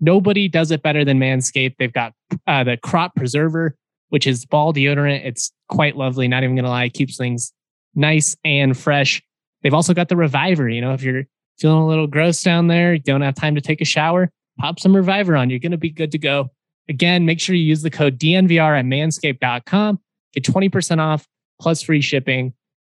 Nobody 0.00 0.48
does 0.48 0.72
it 0.72 0.82
better 0.82 1.04
than 1.04 1.20
Manscaped. 1.20 1.76
They've 1.78 1.92
got 1.92 2.12
uh, 2.48 2.64
the 2.64 2.76
crop 2.76 3.14
preserver, 3.14 3.76
which 4.08 4.26
is 4.26 4.44
ball 4.44 4.72
deodorant. 4.72 5.24
It's 5.24 5.52
quite 5.68 5.96
lovely. 5.96 6.28
Not 6.28 6.44
even 6.44 6.56
going 6.56 6.64
to 6.64 6.70
lie, 6.70 6.88
keeps 6.88 7.16
things 7.16 7.52
nice 7.94 8.36
and 8.44 8.76
fresh. 8.76 9.22
They've 9.62 9.74
also 9.74 9.94
got 9.94 10.08
the 10.08 10.16
reviver. 10.16 10.68
You 10.68 10.80
know, 10.80 10.92
if 10.92 11.02
you're 11.02 11.24
feeling 11.58 11.82
a 11.82 11.86
little 11.86 12.06
gross 12.06 12.42
down 12.42 12.68
there, 12.68 12.94
you 12.94 13.00
don't 13.00 13.22
have 13.22 13.34
time 13.34 13.54
to 13.54 13.60
take 13.60 13.80
a 13.80 13.84
shower, 13.84 14.30
pop 14.58 14.78
some 14.78 14.94
reviver 14.94 15.36
on. 15.36 15.50
You're 15.50 15.58
going 15.58 15.72
to 15.72 15.78
be 15.78 15.90
good 15.90 16.12
to 16.12 16.18
go. 16.18 16.50
Again, 16.88 17.26
make 17.26 17.40
sure 17.40 17.54
you 17.54 17.64
use 17.64 17.82
the 17.82 17.90
code 17.90 18.18
DNVR 18.18 18.78
at 18.78 18.84
manscaped.com. 18.84 19.98
Get 20.34 20.44
20% 20.44 20.98
off 21.00 21.26
plus 21.60 21.82
free 21.82 22.00
shipping. 22.00 22.52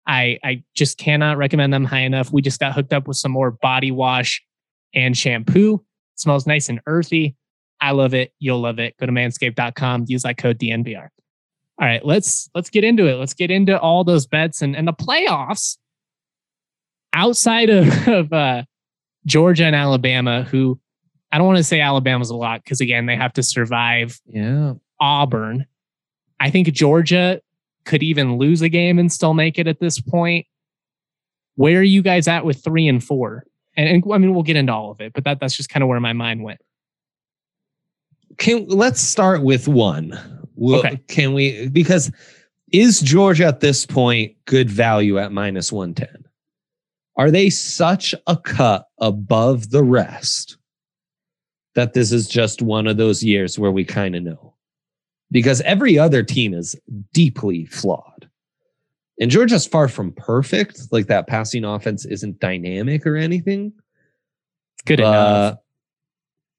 I, 0.06 0.38
I 0.44 0.62
just 0.74 0.98
cannot 0.98 1.38
recommend 1.38 1.72
them 1.72 1.84
high 1.84 2.00
enough. 2.00 2.32
We 2.32 2.42
just 2.42 2.60
got 2.60 2.72
hooked 2.72 2.92
up 2.92 3.08
with 3.08 3.16
some 3.16 3.32
more 3.32 3.50
body 3.50 3.90
wash 3.90 4.42
and 4.94 5.16
shampoo. 5.16 5.74
It 5.74 6.20
smells 6.20 6.46
nice 6.46 6.68
and 6.68 6.80
earthy. 6.86 7.36
I 7.80 7.92
love 7.92 8.14
it. 8.14 8.32
You'll 8.38 8.60
love 8.60 8.78
it. 8.78 8.96
Go 8.98 9.06
to 9.06 9.12
manscaped.com. 9.12 10.04
Use 10.08 10.22
that 10.22 10.36
code 10.36 10.58
DNVR. 10.58 11.08
All 11.80 11.86
right, 11.86 12.04
let's 12.04 12.50
let's 12.54 12.68
get 12.68 12.84
into 12.84 13.06
it. 13.06 13.14
Let's 13.14 13.32
get 13.32 13.50
into 13.50 13.78
all 13.78 14.04
those 14.04 14.26
bets 14.26 14.60
and, 14.60 14.76
and 14.76 14.86
the 14.86 14.92
playoffs 14.92 15.78
outside 17.14 17.70
of, 17.70 17.88
of 18.08 18.32
uh, 18.32 18.64
Georgia 19.24 19.64
and 19.64 19.74
Alabama, 19.74 20.42
who 20.42 20.78
I 21.32 21.38
don't 21.38 21.46
want 21.46 21.58
to 21.58 21.64
say 21.64 21.80
Alabama's 21.80 22.30
a 22.30 22.36
lot 22.36 22.62
because 22.62 22.80
again, 22.80 23.06
they 23.06 23.16
have 23.16 23.32
to 23.34 23.42
survive 23.42 24.20
yeah. 24.26 24.74
Auburn. 25.00 25.66
I 26.38 26.50
think 26.50 26.68
Georgia 26.72 27.40
could 27.84 28.02
even 28.02 28.36
lose 28.36 28.62
a 28.62 28.68
game 28.68 28.98
and 28.98 29.10
still 29.10 29.34
make 29.34 29.58
it 29.58 29.66
at 29.66 29.80
this 29.80 30.00
point. 30.00 30.46
Where 31.56 31.80
are 31.80 31.82
you 31.82 32.02
guys 32.02 32.28
at 32.28 32.44
with 32.44 32.62
three 32.62 32.88
and 32.88 33.02
four? 33.02 33.44
And, 33.76 33.88
and 33.88 34.12
I 34.12 34.18
mean, 34.18 34.34
we'll 34.34 34.42
get 34.42 34.56
into 34.56 34.72
all 34.72 34.90
of 34.90 35.00
it, 35.00 35.12
but 35.12 35.24
that, 35.24 35.40
that's 35.40 35.56
just 35.56 35.68
kind 35.68 35.82
of 35.82 35.88
where 35.88 36.00
my 36.00 36.12
mind 36.12 36.42
went. 36.42 36.60
Can 38.38 38.66
let's 38.68 39.00
start 39.00 39.42
with 39.42 39.68
one. 39.68 40.18
okay. 40.62 41.00
Can 41.08 41.34
we? 41.34 41.68
Because 41.68 42.10
is 42.72 43.00
Georgia 43.00 43.46
at 43.46 43.60
this 43.60 43.84
point 43.84 44.36
good 44.44 44.70
value 44.70 45.18
at 45.18 45.32
minus 45.32 45.72
110? 45.72 46.24
Are 47.16 47.30
they 47.30 47.50
such 47.50 48.14
a 48.26 48.36
cut 48.36 48.86
above 48.98 49.70
the 49.70 49.84
rest 49.84 50.56
that 51.74 51.92
this 51.92 52.12
is 52.12 52.28
just 52.28 52.62
one 52.62 52.86
of 52.86 52.96
those 52.96 53.22
years 53.22 53.58
where 53.58 53.72
we 53.72 53.84
kind 53.84 54.16
of 54.16 54.22
know? 54.22 54.50
because 55.30 55.60
every 55.62 55.98
other 55.98 56.22
team 56.22 56.54
is 56.54 56.76
deeply 57.12 57.66
flawed. 57.66 58.28
And 59.20 59.30
Georgia's 59.30 59.66
far 59.66 59.88
from 59.88 60.12
perfect. 60.12 60.80
Like 60.90 61.06
that 61.06 61.26
passing 61.26 61.64
offense 61.64 62.04
isn't 62.06 62.40
dynamic 62.40 63.06
or 63.06 63.16
anything. 63.16 63.72
Good 64.86 65.00
enough. 65.00 65.58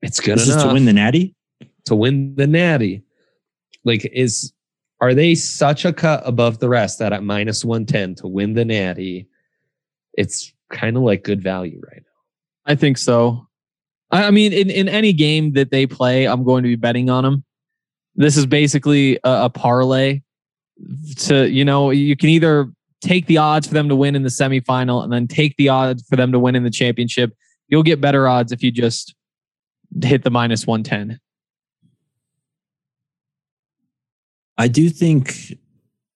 It's 0.01 0.19
good 0.19 0.37
this 0.37 0.47
enough 0.47 0.67
to 0.67 0.73
win 0.73 0.85
the 0.85 0.93
Natty. 0.93 1.35
To 1.85 1.95
win 1.95 2.35
the 2.35 2.47
Natty, 2.47 3.03
like 3.83 4.05
is 4.13 4.53
are 4.99 5.13
they 5.15 5.35
such 5.35 5.83
a 5.83 5.91
cut 5.91 6.21
above 6.25 6.59
the 6.59 6.69
rest 6.69 6.99
that 6.99 7.13
at 7.13 7.23
minus 7.23 7.65
one 7.65 7.85
ten 7.85 8.15
to 8.15 8.27
win 8.27 8.53
the 8.53 8.65
Natty, 8.65 9.27
it's 10.13 10.53
kind 10.69 10.95
of 10.95 11.03
like 11.03 11.23
good 11.23 11.41
value 11.41 11.81
right 11.91 12.01
now. 12.01 12.71
I 12.71 12.75
think 12.75 12.97
so. 12.97 13.47
I 14.11 14.29
mean, 14.31 14.51
in, 14.51 14.69
in 14.69 14.89
any 14.89 15.13
game 15.13 15.53
that 15.53 15.71
they 15.71 15.87
play, 15.87 16.25
I'm 16.27 16.43
going 16.43 16.63
to 16.63 16.69
be 16.69 16.75
betting 16.75 17.09
on 17.09 17.23
them. 17.23 17.43
This 18.15 18.35
is 18.35 18.45
basically 18.45 19.15
a, 19.23 19.45
a 19.45 19.49
parlay 19.49 20.21
to, 21.17 21.49
you 21.49 21.63
know, 21.63 21.91
you 21.91 22.17
can 22.17 22.29
either 22.29 22.69
take 23.01 23.25
the 23.27 23.37
odds 23.37 23.67
for 23.67 23.73
them 23.73 23.87
to 23.89 23.95
win 23.95 24.15
in 24.15 24.23
the 24.23 24.29
semifinal 24.29 25.03
and 25.03 25.13
then 25.13 25.27
take 25.27 25.55
the 25.57 25.69
odds 25.69 26.05
for 26.07 26.17
them 26.17 26.31
to 26.33 26.39
win 26.39 26.55
in 26.55 26.63
the 26.63 26.69
championship. 26.69 27.33
You'll 27.67 27.83
get 27.83 28.01
better 28.01 28.27
odds 28.27 28.51
if 28.51 28.61
you 28.61 28.71
just 28.71 29.15
hit 30.03 30.23
the 30.23 30.29
minus 30.29 30.67
110. 30.67 31.19
I 34.61 34.67
do 34.67 34.91
think 34.91 35.57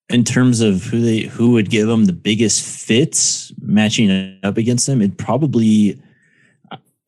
in 0.08 0.22
terms 0.22 0.60
of 0.60 0.84
who 0.84 1.00
they 1.00 1.22
who 1.22 1.50
would 1.52 1.68
give 1.68 1.88
them 1.88 2.04
the 2.04 2.12
biggest 2.12 2.64
fits 2.64 3.52
matching 3.60 4.38
up 4.44 4.56
against 4.56 4.86
them, 4.86 5.02
it'd 5.02 5.18
probably 5.18 6.00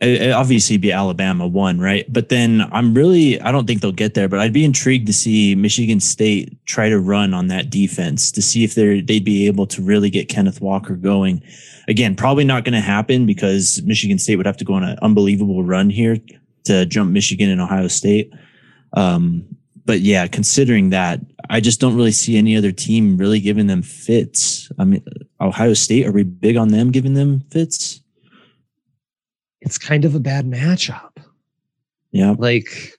it, 0.01 0.33
obviously 0.33 0.79
be 0.79 0.91
Alabama 0.91 1.47
one, 1.47 1.79
right? 1.79 2.13
But 2.13 2.29
then 2.29 2.69
I'm 2.73 2.93
really 2.93 3.41
I 3.41 3.53
don't 3.53 3.69
think 3.69 3.83
they'll 3.83 3.93
get 3.93 4.15
there, 4.15 4.29
but 4.29 4.41
I'd 4.41 4.53
be 4.53 4.65
intrigued 4.65 5.07
to 5.07 5.13
see 5.13 5.55
Michigan 5.55 6.01
State 6.01 6.59
try 6.67 6.89
to 6.89 6.99
run 6.99 7.33
on 7.35 7.47
that 7.47 7.71
defense 7.71 8.33
to 8.33 8.43
see 8.43 8.65
if 8.65 8.75
they're 8.75 9.01
they'd 9.01 9.25
be 9.25 9.47
able 9.47 9.69
to 9.69 9.81
really 9.81 10.11
get 10.11 10.29
Kenneth 10.29 10.61
Walker 10.61 10.97
going. 10.97 11.41
Again, 11.87 12.17
probably 12.17 12.45
not 12.45 12.65
going 12.65 12.75
to 12.75 12.81
happen 12.81 13.27
because 13.27 13.81
Michigan 13.85 14.19
State 14.19 14.37
would 14.37 14.47
have 14.47 14.57
to 14.57 14.65
go 14.65 14.75
on 14.75 14.83
an 14.83 14.99
unbelievable 15.03 15.63
run 15.63 15.89
here 15.89 16.17
to 16.65 16.85
jump 16.85 17.13
Michigan 17.13 17.49
and 17.49 17.61
Ohio 17.61 17.87
State. 17.87 18.35
Um, 18.95 19.48
but 19.89 20.01
yeah, 20.01 20.27
considering 20.27 20.91
that, 20.91 21.19
I 21.51 21.61
just 21.61 21.81
don't 21.81 21.97
really 21.97 22.13
see 22.13 22.37
any 22.37 22.57
other 22.57 22.73
team 22.73 23.17
really 23.17 23.41
giving 23.41 23.67
them 23.67 23.83
fits. 23.83 24.71
I 24.79 24.85
mean, 24.85 25.03
Ohio 25.41 25.73
State, 25.73 26.07
are 26.07 26.13
we 26.13 26.23
big 26.23 26.57
on 26.57 26.69
them 26.69 26.93
giving 26.93 27.15
them 27.15 27.41
fits? 27.51 28.03
it's 29.61 29.79
kind 29.79 30.05
of 30.05 30.15
a 30.15 30.21
bad 30.21 30.47
matchup. 30.47 31.17
Yeah. 32.11 32.35
Like, 32.39 32.99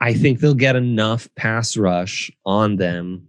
I 0.00 0.14
think 0.14 0.40
they'll 0.40 0.54
get 0.54 0.76
enough 0.76 1.28
pass 1.36 1.76
rush 1.76 2.30
on 2.44 2.76
them 2.76 3.26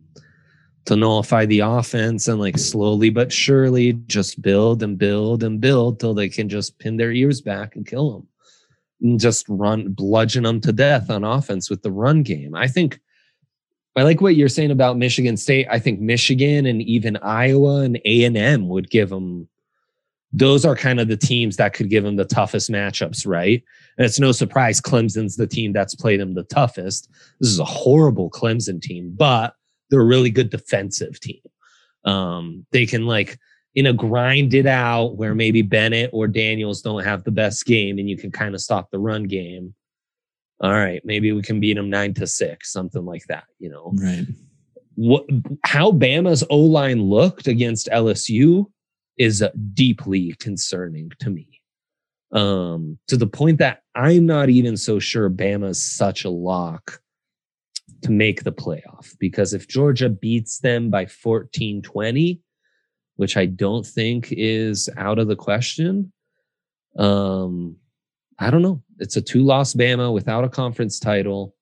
to 0.85 0.95
nullify 0.95 1.45
the 1.45 1.61
offense 1.61 2.27
and 2.27 2.39
like 2.39 2.57
slowly 2.57 3.09
but 3.09 3.31
surely 3.31 3.93
just 4.07 4.41
build 4.41 4.83
and 4.83 4.97
build 4.97 5.43
and 5.43 5.61
build 5.61 5.99
till 5.99 6.13
they 6.13 6.27
can 6.27 6.49
just 6.49 6.77
pin 6.79 6.97
their 6.97 7.11
ears 7.11 7.39
back 7.39 7.75
and 7.75 7.87
kill 7.87 8.11
them 8.11 8.27
just 9.17 9.45
run 9.49 9.89
bludgeon 9.89 10.43
them 10.43 10.61
to 10.61 10.71
death 10.71 11.09
on 11.09 11.23
offense 11.23 11.69
with 11.69 11.81
the 11.83 11.91
run 11.91 12.23
game. 12.23 12.55
I 12.55 12.67
think 12.67 12.99
I 13.95 14.03
like 14.03 14.21
what 14.21 14.35
you're 14.35 14.49
saying 14.49 14.71
about 14.71 14.97
Michigan 14.97 15.37
State. 15.37 15.67
I 15.69 15.79
think 15.79 15.99
Michigan 15.99 16.65
and 16.65 16.81
even 16.81 17.17
Iowa 17.17 17.81
and 17.81 17.99
A&M 18.05 18.67
would 18.69 18.89
give 18.89 19.09
them 19.09 19.47
those 20.35 20.65
are 20.65 20.75
kind 20.75 20.99
of 20.99 21.07
the 21.07 21.17
teams 21.17 21.57
that 21.57 21.73
could 21.73 21.91
give 21.91 22.03
them 22.03 22.15
the 22.15 22.25
toughest 22.25 22.71
matchups, 22.71 23.27
right? 23.27 23.63
And 23.97 24.05
it's 24.05 24.19
no 24.19 24.31
surprise 24.31 24.81
Clemson's 24.81 25.35
the 25.35 25.45
team 25.45 25.73
that's 25.73 25.93
played 25.93 26.19
them 26.19 26.33
the 26.33 26.43
toughest. 26.43 27.07
This 27.39 27.51
is 27.51 27.59
a 27.59 27.65
horrible 27.65 28.31
Clemson 28.31 28.81
team, 28.81 29.13
but 29.15 29.53
they're 29.89 30.01
a 30.01 30.05
really 30.05 30.31
good 30.31 30.49
defensive 30.49 31.19
team. 31.19 31.41
Um, 32.03 32.65
they 32.71 32.87
can 32.87 33.05
like 33.05 33.37
in 33.75 33.87
a 33.87 33.93
grind 33.93 34.53
it 34.53 34.67
out 34.67 35.15
where 35.15 35.33
maybe 35.33 35.61
Bennett 35.61 36.11
or 36.13 36.27
Daniels 36.27 36.81
don't 36.81 37.03
have 37.03 37.23
the 37.23 37.31
best 37.31 37.65
game 37.65 37.97
and 37.97 38.09
you 38.09 38.17
can 38.17 38.31
kind 38.31 38.53
of 38.53 38.61
stop 38.61 38.91
the 38.91 38.99
run 38.99 39.23
game. 39.23 39.73
All 40.61 40.71
right, 40.71 41.01
maybe 41.03 41.31
we 41.31 41.41
can 41.41 41.59
beat 41.59 41.73
them 41.73 41.89
nine 41.89 42.13
to 42.15 42.27
six, 42.27 42.71
something 42.71 43.03
like 43.03 43.25
that, 43.27 43.45
you 43.59 43.69
know. 43.69 43.91
Right. 43.95 44.27
What 44.95 45.25
how 45.65 45.91
Bama's 45.91 46.43
O 46.49 46.59
line 46.59 47.01
looked 47.01 47.47
against 47.47 47.89
LSU 47.89 48.67
is 49.17 49.43
deeply 49.73 50.33
concerning 50.39 51.11
to 51.19 51.29
me. 51.29 51.47
Um, 52.31 52.97
to 53.07 53.17
the 53.17 53.27
point 53.27 53.59
that 53.59 53.81
I'm 53.95 54.25
not 54.25 54.49
even 54.49 54.77
so 54.77 54.99
sure 54.99 55.29
Bama's 55.29 55.83
such 55.83 56.25
a 56.25 56.29
lock 56.29 57.01
to 58.03 58.11
make 58.11 58.43
the 58.43 58.51
playoff 58.51 59.15
because 59.19 59.53
if 59.53 59.67
Georgia 59.67 60.09
beats 60.09 60.59
them 60.59 60.89
by 60.89 61.05
14 61.05 61.81
20, 61.81 62.41
which 63.23 63.37
I 63.37 63.45
don't 63.45 63.85
think 63.85 64.33
is 64.33 64.89
out 64.97 65.17
of 65.17 65.29
the 65.29 65.35
question, 65.37 66.11
um, 66.99 67.77
I 68.37 68.49
don't 68.49 68.61
know. 68.61 68.83
It's 68.99 69.15
a 69.15 69.21
two 69.21 69.43
loss 69.43 69.73
Bama 69.73 70.13
without 70.13 70.43
a 70.43 70.49
conference 70.49 70.99
title. 70.99 71.55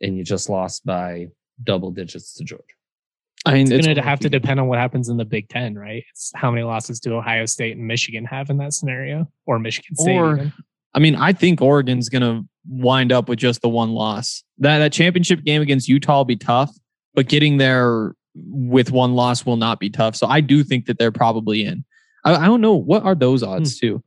and 0.00 0.16
you 0.16 0.22
just 0.22 0.48
lost 0.48 0.86
by 0.86 1.26
double 1.64 1.90
digits 1.90 2.34
to 2.34 2.44
Georgia. 2.44 2.62
I 3.44 3.54
mean, 3.54 3.72
it's, 3.72 3.84
going 3.84 3.96
to 3.96 4.02
have 4.02 4.20
to 4.20 4.30
depend 4.30 4.60
on 4.60 4.68
what 4.68 4.78
happens 4.78 5.08
in 5.08 5.16
the 5.16 5.24
Big 5.24 5.48
Ten, 5.48 5.74
right? 5.74 6.04
It's 6.12 6.30
how 6.36 6.52
many 6.52 6.62
losses 6.62 7.00
do 7.00 7.16
Ohio 7.16 7.46
State 7.46 7.76
and 7.76 7.84
Michigan 7.84 8.24
have 8.24 8.48
in 8.48 8.58
that 8.58 8.74
scenario, 8.74 9.28
or 9.44 9.58
Michigan 9.58 9.96
State? 9.96 10.16
Or, 10.16 10.36
even? 10.36 10.52
I 10.94 11.00
mean, 11.00 11.16
I 11.16 11.32
think 11.32 11.60
Oregon's 11.60 12.08
going 12.08 12.22
to 12.22 12.48
wind 12.68 13.10
up 13.10 13.28
with 13.28 13.40
just 13.40 13.60
the 13.60 13.68
one 13.68 13.90
loss. 13.90 14.44
That 14.58 14.78
that 14.78 14.92
championship 14.92 15.42
game 15.42 15.62
against 15.62 15.88
Utah 15.88 16.18
will 16.18 16.24
be 16.26 16.36
tough, 16.36 16.70
but 17.14 17.26
getting 17.26 17.56
there 17.56 18.14
with 18.34 18.90
one 18.90 19.14
loss 19.14 19.44
will 19.44 19.56
not 19.56 19.80
be 19.80 19.90
tough. 19.90 20.16
So 20.16 20.26
I 20.26 20.40
do 20.40 20.62
think 20.62 20.86
that 20.86 20.98
they're 20.98 21.12
probably 21.12 21.64
in. 21.64 21.84
I, 22.24 22.34
I 22.34 22.46
don't 22.46 22.60
know 22.60 22.74
what 22.74 23.02
are 23.04 23.14
those 23.14 23.42
odds 23.42 23.78
hmm. 23.78 23.86
too. 23.86 24.02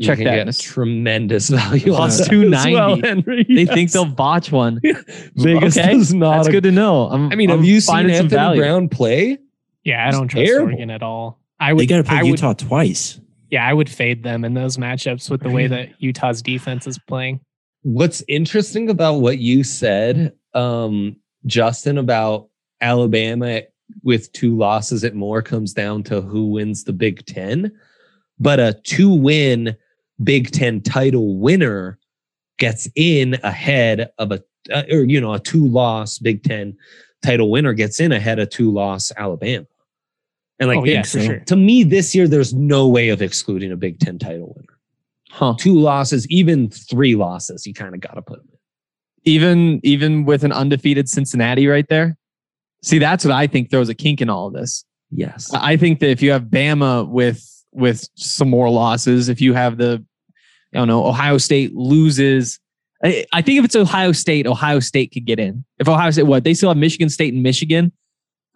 Check 0.00 0.18
that. 0.18 0.44
Get 0.44 0.58
tremendous 0.58 1.48
value 1.48 1.94
plus 1.94 2.26
two 2.28 2.48
ninety. 2.48 2.74
Well, 2.74 3.00
Henry. 3.00 3.46
They 3.48 3.64
think 3.64 3.92
they'll 3.92 4.04
botch 4.04 4.50
one. 4.50 4.80
Vegas 5.36 5.78
okay. 5.78 5.92
does 5.92 6.12
not. 6.12 6.36
That's 6.36 6.48
a, 6.48 6.52
good 6.52 6.64
to 6.64 6.72
know. 6.72 7.08
I'm, 7.08 7.32
i 7.32 7.36
mean, 7.36 7.50
I'm 7.50 7.58
have 7.58 7.66
you 7.66 7.80
seen 7.80 8.10
Anthony 8.10 8.58
Brown 8.58 8.88
play? 8.88 9.38
Yeah, 9.84 10.06
I 10.06 10.10
don't 10.10 10.28
trust 10.28 10.46
terrible. 10.46 10.70
Oregon 10.70 10.90
at 10.90 11.02
all. 11.02 11.40
I 11.60 11.72
would. 11.72 11.80
They 11.80 11.86
got 11.86 11.98
to 11.98 12.04
play 12.04 12.18
I 12.18 12.22
Utah 12.22 12.48
would, 12.48 12.58
twice. 12.58 13.20
Yeah, 13.50 13.66
I 13.66 13.72
would 13.72 13.88
fade 13.88 14.24
them 14.24 14.44
in 14.44 14.54
those 14.54 14.76
matchups 14.76 15.30
with 15.30 15.42
the 15.42 15.50
way 15.50 15.68
that 15.68 15.90
Utah's 16.00 16.42
defense 16.42 16.86
is 16.86 16.98
playing. 17.06 17.40
What's 17.82 18.22
interesting 18.26 18.90
about 18.90 19.20
what 19.20 19.38
you 19.38 19.62
said, 19.62 20.32
um, 20.54 21.16
Justin, 21.46 21.98
about 21.98 22.48
Alabama 22.80 23.62
with 24.02 24.32
two 24.32 24.56
losses, 24.56 25.04
it 25.04 25.14
more 25.14 25.42
comes 25.42 25.72
down 25.72 26.02
to 26.04 26.20
who 26.20 26.46
wins 26.46 26.84
the 26.84 26.92
Big 26.92 27.24
Ten 27.26 27.72
but 28.38 28.60
a 28.60 28.78
two 28.84 29.14
win 29.14 29.76
Big 30.22 30.50
Ten 30.50 30.80
title 30.80 31.36
winner 31.38 31.98
gets 32.58 32.88
in 32.94 33.34
ahead 33.42 34.10
of 34.18 34.32
a, 34.32 34.42
uh, 34.72 34.82
or, 34.90 35.04
you 35.04 35.20
know, 35.20 35.34
a 35.34 35.40
two 35.40 35.66
loss 35.66 36.18
Big 36.18 36.42
Ten 36.42 36.76
title 37.22 37.50
winner 37.50 37.72
gets 37.72 38.00
in 38.00 38.12
ahead 38.12 38.38
of 38.38 38.50
two 38.50 38.70
loss 38.70 39.12
Alabama. 39.16 39.66
And 40.58 40.68
like, 40.68 40.78
oh, 40.78 40.84
yeah, 40.84 41.02
so, 41.02 41.20
sure. 41.20 41.40
to 41.40 41.56
me, 41.56 41.84
this 41.84 42.14
year, 42.14 42.26
there's 42.26 42.54
no 42.54 42.88
way 42.88 43.10
of 43.10 43.20
excluding 43.20 43.72
a 43.72 43.76
Big 43.76 43.98
Ten 43.98 44.18
title 44.18 44.54
winner. 44.56 44.78
Huh. 45.30 45.54
Two 45.58 45.78
losses, 45.78 46.26
even 46.30 46.70
three 46.70 47.14
losses, 47.14 47.66
you 47.66 47.74
kind 47.74 47.94
of 47.94 48.00
got 48.00 48.14
to 48.14 48.22
put 48.22 48.38
them 48.38 48.48
in. 48.52 48.58
Even, 49.30 49.80
even 49.82 50.24
with 50.24 50.44
an 50.44 50.52
undefeated 50.52 51.08
Cincinnati 51.08 51.66
right 51.66 51.86
there. 51.88 52.16
See, 52.86 52.98
that's 52.98 53.24
what 53.24 53.34
I 53.34 53.46
think 53.46 53.70
throws 53.70 53.90
a 53.90 53.94
kink 53.94 54.22
in 54.22 54.30
all 54.30 54.46
of 54.46 54.54
this. 54.54 54.84
Yes. 55.10 55.52
I 55.52 55.76
think 55.76 56.00
that 56.00 56.08
if 56.08 56.22
you 56.22 56.32
have 56.32 56.44
Bama 56.44 57.06
with 57.06 57.44
with 57.76 58.08
some 58.14 58.48
more 58.48 58.70
losses. 58.70 59.28
If 59.28 59.40
you 59.40 59.52
have 59.52 59.76
the, 59.76 60.04
I 60.74 60.78
don't 60.78 60.88
know, 60.88 61.06
Ohio 61.06 61.38
State 61.38 61.76
loses. 61.76 62.58
I, 63.04 63.26
I 63.32 63.42
think 63.42 63.58
if 63.58 63.64
it's 63.66 63.76
Ohio 63.76 64.12
State, 64.12 64.46
Ohio 64.46 64.80
State 64.80 65.12
could 65.12 65.26
get 65.26 65.38
in. 65.38 65.64
If 65.78 65.88
Ohio 65.88 66.10
State, 66.10 66.24
what 66.24 66.42
they 66.42 66.54
still 66.54 66.70
have 66.70 66.78
Michigan 66.78 67.10
State 67.10 67.34
and 67.34 67.42
Michigan. 67.42 67.92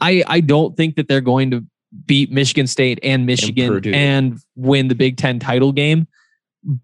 I 0.00 0.24
I 0.26 0.40
don't 0.40 0.76
think 0.76 0.96
that 0.96 1.06
they're 1.06 1.20
going 1.20 1.50
to 1.50 1.64
beat 2.06 2.32
Michigan 2.32 2.66
State 2.66 2.98
and 3.02 3.26
Michigan 3.26 3.74
and, 3.74 3.86
and 3.94 4.38
win 4.56 4.88
the 4.88 4.94
Big 4.94 5.18
Ten 5.18 5.38
title 5.38 5.72
game. 5.72 6.08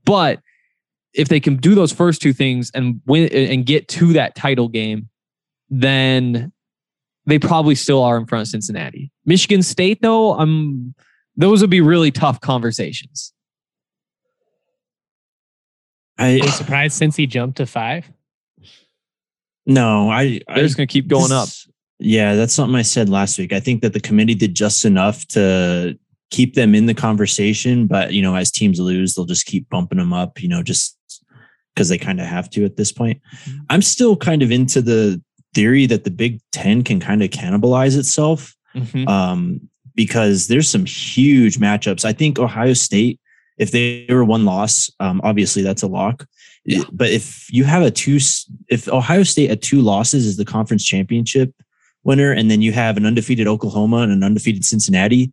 But 0.04 0.40
if 1.14 1.28
they 1.28 1.40
can 1.40 1.56
do 1.56 1.74
those 1.74 1.92
first 1.92 2.20
two 2.20 2.34
things 2.34 2.70
and 2.74 3.00
win 3.06 3.28
and 3.32 3.64
get 3.64 3.88
to 3.88 4.12
that 4.12 4.34
title 4.34 4.68
game, 4.68 5.08
then 5.70 6.52
they 7.26 7.38
probably 7.38 7.74
still 7.74 8.02
are 8.02 8.16
in 8.16 8.26
front 8.26 8.42
of 8.42 8.48
Cincinnati. 8.48 9.10
Michigan 9.24 9.62
State, 9.62 10.00
though, 10.00 10.34
I'm 10.34 10.94
those 11.36 11.60
would 11.60 11.70
be 11.70 11.80
really 11.80 12.10
tough 12.10 12.40
conversations. 12.40 13.32
I 16.18 16.40
was 16.42 16.54
surprised 16.54 16.96
since 16.96 17.16
he 17.16 17.26
jumped 17.26 17.58
to 17.58 17.66
five. 17.66 18.10
No, 19.66 20.08
I 20.08 20.40
they're 20.46 20.56
I, 20.56 20.60
just 20.60 20.76
gonna 20.76 20.86
keep 20.86 21.08
going 21.08 21.30
this, 21.30 21.66
up. 21.66 21.74
Yeah, 21.98 22.34
that's 22.34 22.54
something 22.54 22.76
I 22.76 22.82
said 22.82 23.08
last 23.08 23.38
week. 23.38 23.52
I 23.52 23.60
think 23.60 23.82
that 23.82 23.92
the 23.92 24.00
committee 24.00 24.34
did 24.34 24.54
just 24.54 24.84
enough 24.84 25.26
to 25.28 25.98
keep 26.30 26.54
them 26.54 26.74
in 26.74 26.86
the 26.86 26.94
conversation, 26.94 27.86
but 27.86 28.12
you 28.12 28.22
know, 28.22 28.34
as 28.34 28.50
teams 28.50 28.80
lose, 28.80 29.14
they'll 29.14 29.26
just 29.26 29.46
keep 29.46 29.68
bumping 29.68 29.98
them 29.98 30.12
up, 30.12 30.42
you 30.42 30.48
know, 30.48 30.62
just 30.62 30.96
because 31.74 31.88
they 31.88 31.98
kind 31.98 32.20
of 32.20 32.26
have 32.26 32.48
to 32.50 32.64
at 32.64 32.76
this 32.76 32.92
point. 32.92 33.20
Mm-hmm. 33.44 33.58
I'm 33.68 33.82
still 33.82 34.16
kind 34.16 34.42
of 34.42 34.50
into 34.50 34.80
the 34.80 35.22
theory 35.56 35.86
that 35.86 36.04
the 36.04 36.10
Big 36.12 36.40
Ten 36.52 36.84
can 36.84 37.00
kind 37.00 37.22
of 37.24 37.30
cannibalize 37.30 37.98
itself. 37.98 38.54
Mm-hmm. 38.74 39.08
Um, 39.08 39.68
because 39.96 40.48
there's 40.48 40.68
some 40.68 40.84
huge 40.84 41.58
matchups. 41.58 42.04
I 42.04 42.12
think 42.12 42.38
Ohio 42.38 42.74
State, 42.74 43.18
if 43.56 43.70
they 43.70 44.04
were 44.10 44.24
one 44.24 44.44
loss, 44.44 44.90
um, 45.00 45.22
obviously 45.24 45.62
that's 45.62 45.82
a 45.82 45.86
lock. 45.86 46.26
Yeah. 46.66 46.82
But 46.92 47.08
if 47.08 47.50
you 47.50 47.64
have 47.64 47.82
a 47.82 47.90
two, 47.90 48.18
if 48.68 48.88
Ohio 48.88 49.22
State 49.22 49.50
at 49.50 49.62
two 49.62 49.80
losses 49.80 50.26
is 50.26 50.36
the 50.36 50.44
conference 50.44 50.84
championship 50.84 51.54
winner, 52.04 52.30
and 52.30 52.50
then 52.50 52.60
you 52.60 52.72
have 52.72 52.98
an 52.98 53.06
undefeated 53.06 53.48
Oklahoma 53.48 53.98
and 53.98 54.12
an 54.12 54.22
undefeated 54.22 54.66
Cincinnati, 54.66 55.32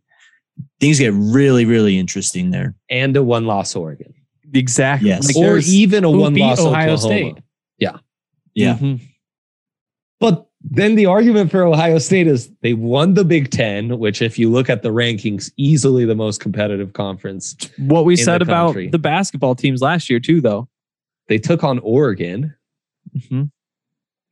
things 0.80 0.98
get 0.98 1.12
really, 1.12 1.66
really 1.66 1.98
interesting 1.98 2.50
there. 2.50 2.74
And 2.88 3.14
a 3.18 3.22
one 3.22 3.44
loss 3.44 3.76
Oregon. 3.76 4.14
Exactly. 4.54 5.10
Yes. 5.10 5.26
Like 5.26 5.44
or 5.44 5.58
even 5.58 6.04
a 6.04 6.10
one 6.10 6.34
loss 6.34 6.58
Ohio 6.58 6.94
Oklahoma. 6.94 6.98
State. 6.98 7.44
Yeah. 7.78 7.98
Yeah. 8.54 8.76
Mm-hmm. 8.76 9.04
But 10.20 10.46
then 10.62 10.94
the 10.94 11.06
argument 11.06 11.50
for 11.50 11.62
Ohio 11.64 11.98
State 11.98 12.26
is 12.26 12.50
they 12.62 12.72
won 12.72 13.14
the 13.14 13.24
Big 13.24 13.50
Ten, 13.50 13.98
which, 13.98 14.22
if 14.22 14.38
you 14.38 14.50
look 14.50 14.70
at 14.70 14.82
the 14.82 14.88
rankings, 14.88 15.50
easily 15.56 16.04
the 16.04 16.14
most 16.14 16.40
competitive 16.40 16.94
conference. 16.94 17.56
What 17.76 18.04
we 18.04 18.16
said 18.16 18.40
the 18.40 18.44
about 18.44 18.74
the 18.74 18.98
basketball 18.98 19.54
teams 19.54 19.82
last 19.82 20.08
year, 20.08 20.20
too, 20.20 20.40
though. 20.40 20.68
They 21.28 21.38
took 21.38 21.64
on 21.64 21.78
Oregon. 21.80 22.54
Mm-hmm. 23.16 23.44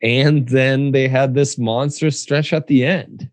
And 0.02 0.48
then 0.48 0.92
they 0.92 1.08
had 1.08 1.34
this 1.34 1.58
monstrous 1.58 2.18
stretch 2.18 2.52
at 2.52 2.66
the 2.66 2.84
end. 2.84 3.30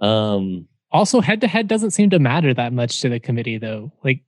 Um, 0.00 0.68
also, 0.90 1.20
head 1.20 1.40
to 1.40 1.48
head 1.48 1.68
doesn't 1.68 1.92
seem 1.92 2.10
to 2.10 2.18
matter 2.18 2.52
that 2.54 2.72
much 2.72 3.00
to 3.00 3.08
the 3.08 3.20
committee, 3.20 3.58
though. 3.58 3.92
Like, 4.02 4.22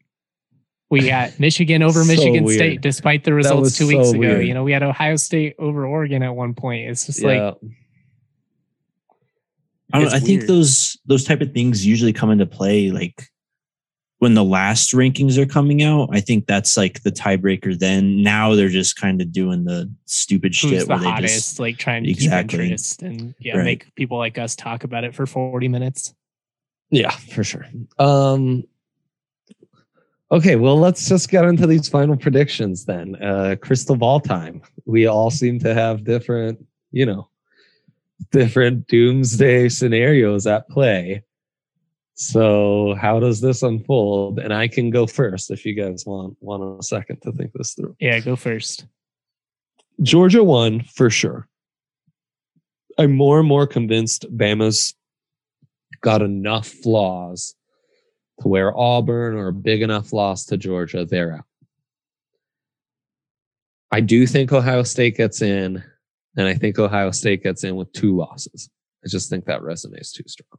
we 0.91 1.07
got 1.07 1.39
Michigan 1.41 1.83
over 1.83 2.03
so 2.03 2.07
Michigan 2.07 2.45
weird. 2.45 2.59
State, 2.59 2.81
despite 2.81 3.25
the 3.25 3.35
results 3.35 3.77
two 3.77 3.87
weeks 3.87 4.11
ago. 4.11 4.19
Weird. 4.19 4.47
You 4.47 4.55
know, 4.55 4.65
we 4.65 4.73
had 4.73 4.83
Ohio 4.83 5.17
State 5.17 5.55
over 5.59 5.87
Oregon 5.87 6.23
at 6.23 6.35
one 6.35 6.55
point. 6.55 6.89
It's 6.89 7.07
just 7.07 7.23
yeah. 7.23 7.29
like 7.29 7.57
I, 9.93 10.05
I 10.17 10.21
think 10.21 10.47
those 10.47 10.99
those 11.07 11.25
type 11.25 11.41
of 11.41 11.53
things 11.53 11.87
usually 11.87 12.13
come 12.13 12.31
into 12.31 12.47
play 12.47 12.91
like 12.91 13.31
when 14.19 14.35
the 14.35 14.45
last 14.45 14.93
rankings 14.93 15.39
are 15.39 15.47
coming 15.47 15.83
out. 15.83 16.11
I 16.13 16.21
think 16.21 16.47
that's 16.47 16.77
like 16.77 17.03
the 17.03 17.13
tiebreaker. 17.13 17.79
Then 17.79 18.23
now 18.23 18.55
they're 18.55 18.69
just 18.69 18.97
kind 18.97 19.23
of 19.23 19.33
doing 19.33 19.65
the 19.65 19.91
stupid 20.05 20.55
Who's 20.55 20.71
shit. 20.71 20.89
the 20.89 20.97
hottest, 20.97 21.35
just, 21.35 21.61
like 21.61 21.79
trying 21.79 22.05
to 22.05 22.11
exactly. 22.11 22.59
keep 22.59 22.65
interest 22.65 23.03
and 23.03 23.35
yeah, 23.39 23.57
right. 23.57 23.65
make 23.65 23.95
people 23.95 24.19
like 24.19 24.37
us 24.39 24.55
talk 24.57 24.85
about 24.85 25.05
it 25.05 25.15
for 25.15 25.27
forty 25.27 25.69
minutes. 25.69 26.15
Yeah, 26.91 27.11
for 27.11 27.45
sure. 27.45 27.67
Um, 27.99 28.65
okay, 30.31 30.57
well, 30.57 30.79
let's 30.79 31.09
just 31.09 31.31
get 31.31 31.45
into 31.45 31.67
these 31.67 31.89
final 31.89 32.17
predictions 32.17 32.85
then. 32.85 33.17
Uh, 33.23 33.57
crystal 33.61 33.97
ball 33.97 34.21
time. 34.21 34.63
We 34.85 35.07
all 35.07 35.31
seem 35.31 35.59
to 35.61 35.75
have 35.75 36.05
different, 36.05 36.65
you 36.91 37.07
know, 37.07 37.29
different 38.31 38.87
doomsday 38.89 39.69
scenarios 39.69 40.47
at 40.47 40.69
play. 40.69 41.25
So 42.15 42.97
how 43.01 43.21
does 43.21 43.41
this 43.41 43.63
unfold? 43.63 44.41
And 44.41 44.53
I 44.53 44.67
can 44.67 44.91
go 44.91 45.07
first 45.07 45.51
if 45.51 45.65
you 45.65 45.75
guys 45.75 46.05
want 46.05 46.37
want 46.41 46.81
a 46.81 46.83
second 46.83 47.23
to 47.23 47.33
think 47.33 47.53
this 47.53 47.75
through. 47.75 47.97
Yeah, 48.01 48.19
go 48.19 48.35
first. 48.35 48.87
Georgia 50.03 50.43
won 50.43 50.83
for 50.83 51.11
sure. 51.11 51.49
I'm 52.99 53.13
more 53.15 53.39
and 53.39 53.47
more 53.47 53.69
convinced 53.69 54.27
Bama's 54.37 54.95
got 56.01 56.21
enough 56.21 56.67
flaws 56.67 57.55
to 58.41 58.49
where 58.49 58.77
Auburn 58.77 59.35
or 59.35 59.49
a 59.49 59.53
big 59.53 59.83
enough 59.83 60.13
loss 60.13 60.45
to 60.47 60.57
Georgia, 60.57 61.05
they're 61.05 61.35
out. 61.35 61.45
I 63.91 64.01
do 64.01 64.27
think 64.27 64.53
Ohio 64.53 64.83
State 64.83 65.17
gets 65.17 65.43
in. 65.43 65.83
And 66.37 66.47
I 66.47 66.55
think 66.55 66.79
Ohio 66.79 67.11
State 67.11 67.43
gets 67.43 67.65
in 67.65 67.75
with 67.75 67.93
two 67.93 68.17
losses. 68.17 68.71
I 69.05 69.09
just 69.09 69.31
think 69.31 69.47
that 69.47 69.61
resonates 69.61 70.13
too 70.13 70.25
strong. 70.27 70.59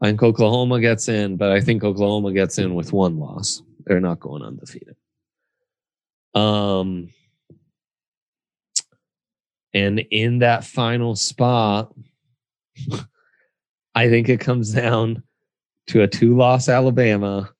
I 0.00 0.06
think 0.06 0.22
Oklahoma 0.22 0.80
gets 0.80 1.08
in, 1.08 1.36
but 1.36 1.50
I 1.50 1.60
think 1.60 1.82
Oklahoma 1.82 2.32
gets 2.32 2.58
in 2.58 2.74
with 2.74 2.92
one 2.92 3.18
loss. 3.18 3.62
They're 3.84 4.00
not 4.00 4.20
going 4.20 4.42
undefeated. 4.42 4.94
Um, 6.34 7.08
and 9.74 9.98
in 9.98 10.38
that 10.40 10.64
final 10.64 11.16
spot, 11.16 11.92
I 13.94 14.08
think 14.08 14.28
it 14.28 14.38
comes 14.38 14.72
down 14.72 15.24
to 15.88 16.02
a 16.02 16.08
two 16.08 16.36
loss 16.36 16.68
Alabama 16.68 17.50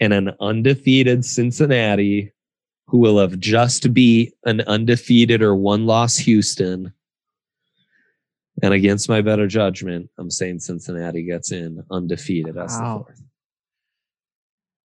and 0.00 0.12
an 0.12 0.32
undefeated 0.40 1.24
Cincinnati 1.24 2.32
who 2.88 2.98
will 2.98 3.18
have 3.18 3.38
just 3.38 3.94
beat 3.94 4.34
an 4.44 4.60
undefeated 4.62 5.42
or 5.42 5.54
one 5.54 5.86
loss 5.86 6.16
Houston. 6.18 6.92
And 8.62 8.74
against 8.74 9.08
my 9.08 9.22
better 9.22 9.46
judgment, 9.46 10.10
I'm 10.18 10.30
saying 10.30 10.60
Cincinnati 10.60 11.22
gets 11.22 11.52
in 11.52 11.84
undefeated 11.90 12.58
as 12.58 12.78
wow. 12.78 12.98
the 12.98 13.04
fourth. 13.04 13.22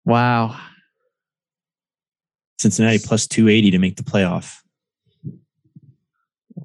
Wow. 0.05 0.61
Cincinnati 2.59 2.99
plus 2.99 3.27
280 3.27 3.73
to 3.73 3.79
make 3.79 3.97
the 3.97 4.03
playoff. 4.03 4.59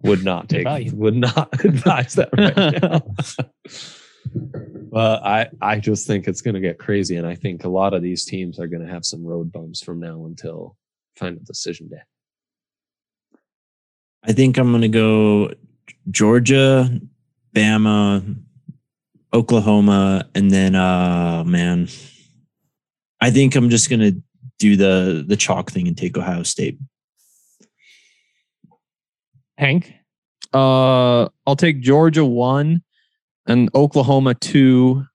would 0.04 0.24
not 0.24 0.48
take 0.48 0.68
would 0.94 1.16
not 1.16 1.50
advise 1.66 2.16
that 2.16 2.30
right 2.38 2.82
now. 2.82 3.02
but 4.92 5.24
I 5.24 5.50
I 5.62 5.80
just 5.80 6.06
think 6.06 6.28
it's 6.28 6.42
going 6.42 6.54
to 6.54 6.60
get 6.60 6.78
crazy, 6.78 7.16
and 7.16 7.26
I 7.26 7.34
think 7.34 7.64
a 7.64 7.70
lot 7.70 7.94
of 7.94 8.02
these 8.02 8.26
teams 8.26 8.60
are 8.60 8.68
going 8.68 8.86
to 8.86 8.92
have 8.92 9.06
some 9.06 9.24
road 9.24 9.52
bumps 9.52 9.82
from 9.82 10.00
now 10.02 10.26
until 10.26 10.76
final 11.16 11.40
decision 11.46 11.88
day. 11.88 12.02
I 14.24 14.34
think 14.34 14.58
I'm 14.58 14.72
going 14.72 14.82
to 14.82 14.90
go 14.90 15.54
Georgia, 16.12 16.90
Bama, 17.56 18.36
Oklahoma, 19.34 20.30
and 20.36 20.52
then 20.52 20.76
uh 20.76 21.44
man, 21.46 21.88
I 23.22 23.32
think 23.32 23.56
I'm 23.56 23.70
just 23.70 23.90
going 23.90 24.02
to 24.02 24.22
do 24.60 24.76
the 24.76 25.24
the 25.26 25.38
chalk 25.38 25.72
thing 25.72 25.88
and 25.88 25.98
take 25.98 26.18
Ohio 26.18 26.44
State. 26.44 26.78
Hank? 29.58 29.94
Uh, 30.54 31.30
I'll 31.48 31.56
take 31.56 31.80
Georgia 31.80 32.26
one 32.26 32.84
and 33.48 33.70
Oklahoma 33.76 34.36
two. 34.36 35.06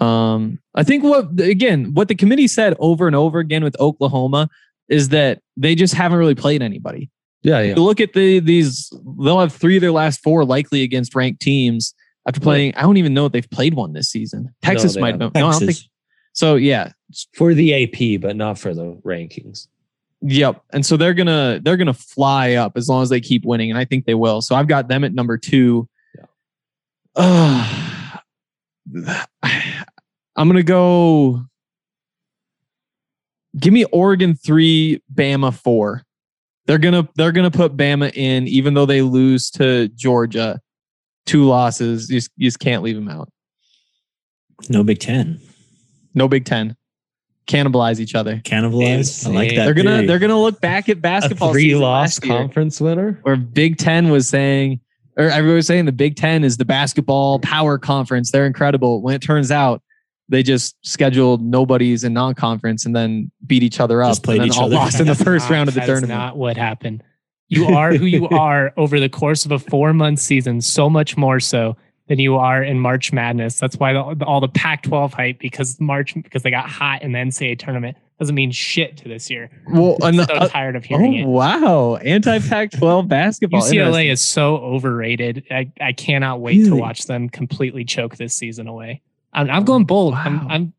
Um, 0.00 0.60
I 0.74 0.84
think 0.84 1.02
what 1.02 1.40
again 1.40 1.94
what 1.94 2.08
the 2.08 2.14
committee 2.14 2.48
said 2.48 2.74
over 2.78 3.06
and 3.06 3.16
over 3.16 3.38
again 3.38 3.64
with 3.64 3.78
Oklahoma 3.80 4.48
is 4.88 5.10
that 5.10 5.40
they 5.56 5.74
just 5.74 5.94
haven't 5.94 6.18
really 6.18 6.34
played 6.34 6.62
anybody. 6.62 7.10
Yeah, 7.42 7.60
yeah. 7.60 7.74
Look 7.76 8.00
at 8.00 8.12
the 8.12 8.40
these 8.40 8.92
they'll 9.22 9.40
have 9.40 9.52
three 9.52 9.76
of 9.76 9.80
their 9.80 9.92
last 9.92 10.22
four 10.22 10.44
likely 10.44 10.82
against 10.82 11.14
ranked 11.14 11.40
teams 11.40 11.94
after 12.26 12.40
playing. 12.40 12.74
I 12.74 12.82
don't 12.82 12.96
even 12.96 13.14
know 13.14 13.26
if 13.26 13.32
they've 13.32 13.50
played 13.50 13.74
one 13.74 13.92
this 13.92 14.08
season. 14.08 14.54
Texas 14.62 14.96
no, 14.96 15.00
might 15.00 15.18
know. 15.18 15.30
No, 15.34 15.48
I 15.48 15.50
don't 15.52 15.66
think. 15.66 15.78
So 16.32 16.56
yeah, 16.56 16.92
for 17.34 17.54
the 17.54 17.84
AP, 17.84 18.20
but 18.20 18.36
not 18.36 18.58
for 18.58 18.74
the 18.74 19.00
rankings. 19.04 19.66
Yep. 20.22 20.62
And 20.72 20.84
so 20.84 20.96
they're 20.96 21.14
gonna 21.14 21.60
they're 21.62 21.76
gonna 21.76 21.94
fly 21.94 22.54
up 22.54 22.76
as 22.76 22.88
long 22.88 23.02
as 23.02 23.08
they 23.08 23.20
keep 23.20 23.44
winning, 23.44 23.70
and 23.70 23.78
I 23.78 23.84
think 23.84 24.04
they 24.04 24.14
will. 24.14 24.40
So 24.40 24.56
I've 24.56 24.68
got 24.68 24.88
them 24.88 25.04
at 25.04 25.14
number 25.14 25.38
two. 25.38 25.88
Yeah. 27.18 27.68
Uh, 28.90 29.24
I'm 30.34 30.48
gonna 30.48 30.62
go. 30.62 31.42
Give 33.58 33.74
me 33.74 33.84
Oregon 33.86 34.34
three, 34.34 35.02
Bama 35.12 35.52
four. 35.52 36.04
They're 36.66 36.78
gonna 36.78 37.06
they're 37.16 37.32
gonna 37.32 37.50
put 37.50 37.76
Bama 37.76 38.10
in, 38.14 38.48
even 38.48 38.72
though 38.72 38.86
they 38.86 39.02
lose 39.02 39.50
to 39.52 39.88
Georgia, 39.88 40.58
two 41.26 41.44
losses. 41.44 42.08
You 42.08 42.16
just, 42.16 42.30
you 42.36 42.46
just 42.46 42.60
can't 42.60 42.82
leave 42.82 42.94
them 42.96 43.08
out. 43.10 43.28
No 44.70 44.82
Big 44.82 45.00
Ten. 45.00 45.38
No 46.14 46.28
Big 46.28 46.46
Ten 46.46 46.76
cannibalize 47.48 47.98
each 47.98 48.14
other. 48.14 48.36
Cannibalize. 48.44 49.26
I 49.26 49.30
like 49.30 49.54
that. 49.56 49.64
They're 49.64 49.74
gonna 49.74 49.96
theory. 49.96 50.06
they're 50.06 50.18
gonna 50.20 50.40
look 50.40 50.60
back 50.60 50.88
at 50.88 51.00
basketball. 51.00 51.50
A 51.50 51.52
three 51.52 51.74
loss 51.74 52.20
conference 52.20 52.80
winner. 52.80 53.18
Where 53.22 53.36
Big 53.36 53.78
Ten 53.78 54.10
was 54.10 54.28
saying, 54.28 54.80
or 55.18 55.28
everybody 55.28 55.56
was 55.56 55.66
saying 55.66 55.84
the 55.84 55.92
Big 55.92 56.16
Ten 56.16 56.44
is 56.44 56.56
the 56.56 56.64
basketball 56.64 57.38
mm-hmm. 57.38 57.50
power 57.50 57.76
conference. 57.76 58.30
They're 58.30 58.46
incredible. 58.46 59.02
When 59.02 59.14
it 59.14 59.22
turns 59.22 59.50
out 59.50 59.82
they 60.28 60.42
just 60.42 60.76
scheduled 60.82 61.42
nobodies 61.42 62.04
in 62.04 62.12
non-conference 62.12 62.84
and 62.84 62.94
then 62.94 63.30
beat 63.46 63.62
each 63.62 63.80
other 63.80 64.02
up. 64.02 64.10
Just 64.10 64.22
played 64.22 64.42
and 64.42 64.48
each 64.48 64.58
all 64.58 64.66
other. 64.66 64.74
lost 64.74 65.00
in 65.00 65.06
the 65.06 65.14
first 65.14 65.46
not, 65.46 65.50
round 65.50 65.68
of 65.68 65.74
the 65.74 65.80
tournament. 65.80 66.10
Not 66.10 66.36
what 66.36 66.56
happened. 66.56 67.02
You 67.48 67.68
are 67.68 67.94
who 67.94 68.04
you 68.04 68.28
are 68.30 68.72
over 68.76 69.00
the 69.00 69.08
course 69.08 69.46
of 69.46 69.52
a 69.52 69.58
four-month 69.58 70.18
season. 70.18 70.60
So 70.60 70.90
much 70.90 71.16
more 71.16 71.40
so 71.40 71.76
than 72.08 72.18
you 72.18 72.36
are 72.36 72.62
in 72.62 72.80
March 72.80 73.12
Madness. 73.12 73.60
That's 73.60 73.76
why 73.76 73.92
the, 73.92 74.24
all 74.24 74.40
the 74.40 74.48
Pac-12 74.48 75.12
hype 75.12 75.38
because 75.38 75.78
March 75.80 76.14
because 76.14 76.42
they 76.42 76.50
got 76.50 76.68
hot 76.68 77.02
in 77.02 77.12
the 77.12 77.18
NCAA 77.18 77.58
tournament 77.58 77.96
doesn't 78.18 78.34
mean 78.34 78.50
shit 78.50 78.96
to 78.96 79.08
this 79.08 79.30
year. 79.30 79.50
Well, 79.70 79.96
I'm 80.02 80.16
so 80.16 80.22
uh, 80.24 80.48
tired 80.48 80.74
of 80.74 80.84
hearing 80.84 81.14
oh, 81.14 81.18
it. 81.18 81.26
Wow, 81.26 81.96
anti 81.96 82.40
Pac-12 82.40 83.06
basketball. 83.08 83.62
UCLA 83.62 84.10
is 84.10 84.20
so 84.20 84.56
overrated. 84.56 85.46
I, 85.50 85.70
I 85.80 85.92
cannot 85.92 86.40
wait 86.40 86.58
really? 86.58 86.70
to 86.70 86.76
watch 86.76 87.06
them 87.06 87.28
completely 87.28 87.84
choke 87.84 88.16
this 88.16 88.34
season 88.34 88.66
away. 88.66 89.02
I'm, 89.32 89.48
I'm 89.50 89.64
going 89.64 89.84
bold. 89.84 90.14
Wow. 90.14 90.22
I'm, 90.24 90.50
I'm 90.50 90.72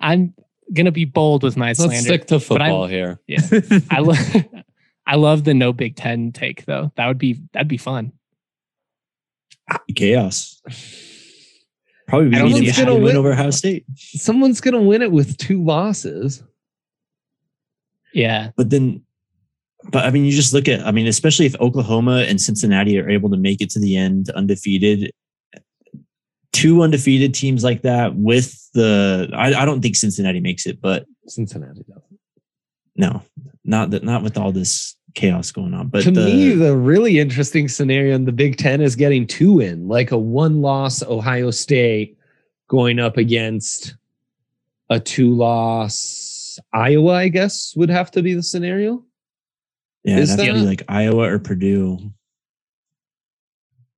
I'm 0.00 0.34
gonna 0.72 0.92
be 0.92 1.04
bold 1.04 1.44
with 1.44 1.56
my 1.56 1.72
slander. 1.72 1.94
Let's 1.94 2.04
stick 2.04 2.26
to 2.26 2.40
football 2.40 2.86
here. 2.86 3.20
Yeah, 3.26 3.40
I 3.90 4.00
love 4.00 4.18
I 5.06 5.16
love 5.16 5.44
the 5.44 5.54
no 5.54 5.72
Big 5.72 5.96
Ten 5.96 6.32
take 6.32 6.64
though. 6.66 6.92
That 6.96 7.06
would 7.06 7.18
be 7.18 7.40
that'd 7.52 7.68
be 7.68 7.78
fun 7.78 8.12
chaos. 9.94 10.62
Probably 12.06 12.28
be 12.28 12.36
going 12.36 12.86
to 12.86 12.96
win 12.96 13.16
over 13.16 13.32
Ohio 13.32 13.50
State. 13.50 13.84
Someone's 13.96 14.60
going 14.60 14.74
to 14.74 14.80
win 14.80 15.02
it 15.02 15.10
with 15.10 15.36
two 15.38 15.62
losses. 15.62 16.42
Yeah, 18.12 18.50
but 18.56 18.70
then, 18.70 19.02
but 19.90 20.04
I 20.04 20.10
mean, 20.10 20.24
you 20.24 20.32
just 20.32 20.52
look 20.52 20.68
at. 20.68 20.86
I 20.86 20.92
mean, 20.92 21.06
especially 21.06 21.46
if 21.46 21.60
Oklahoma 21.60 22.24
and 22.28 22.40
Cincinnati 22.40 22.98
are 23.00 23.08
able 23.08 23.30
to 23.30 23.36
make 23.36 23.60
it 23.60 23.70
to 23.70 23.80
the 23.80 23.96
end 23.96 24.30
undefeated. 24.30 25.12
Two 26.52 26.82
undefeated 26.82 27.34
teams 27.34 27.64
like 27.64 27.82
that 27.82 28.14
with 28.14 28.70
the, 28.74 29.28
I, 29.34 29.54
I 29.54 29.64
don't 29.64 29.80
think 29.80 29.96
Cincinnati 29.96 30.38
makes 30.38 30.66
it, 30.66 30.80
but 30.80 31.04
Cincinnati 31.26 31.82
doesn't. 31.82 32.20
No, 32.94 33.22
not 33.64 33.90
that, 33.90 34.04
not 34.04 34.22
with 34.22 34.38
all 34.38 34.52
this 34.52 34.93
chaos 35.14 35.50
going 35.50 35.74
on. 35.74 35.88
But 35.88 36.02
to 36.02 36.10
the, 36.10 36.24
me, 36.24 36.54
the 36.54 36.76
really 36.76 37.18
interesting 37.18 37.68
scenario 37.68 38.14
in 38.14 38.24
the 38.24 38.32
Big 38.32 38.56
Ten 38.56 38.80
is 38.80 38.96
getting 38.96 39.26
two 39.26 39.60
in, 39.60 39.88
like 39.88 40.10
a 40.10 40.18
one 40.18 40.60
loss 40.60 41.02
Ohio 41.02 41.50
State 41.50 42.18
going 42.68 42.98
up 42.98 43.16
against 43.16 43.96
a 44.90 45.00
two 45.00 45.34
loss 45.34 46.58
Iowa, 46.72 47.12
I 47.12 47.28
guess 47.28 47.74
would 47.76 47.90
have 47.90 48.10
to 48.12 48.22
be 48.22 48.34
the 48.34 48.42
scenario. 48.42 49.04
Yeah, 50.04 50.18
is 50.18 50.36
that 50.36 50.54
like 50.54 50.82
Iowa 50.88 51.32
or 51.32 51.38
Purdue? 51.38 52.12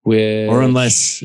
With 0.04 0.48
or 0.48 0.62
unless 0.62 1.24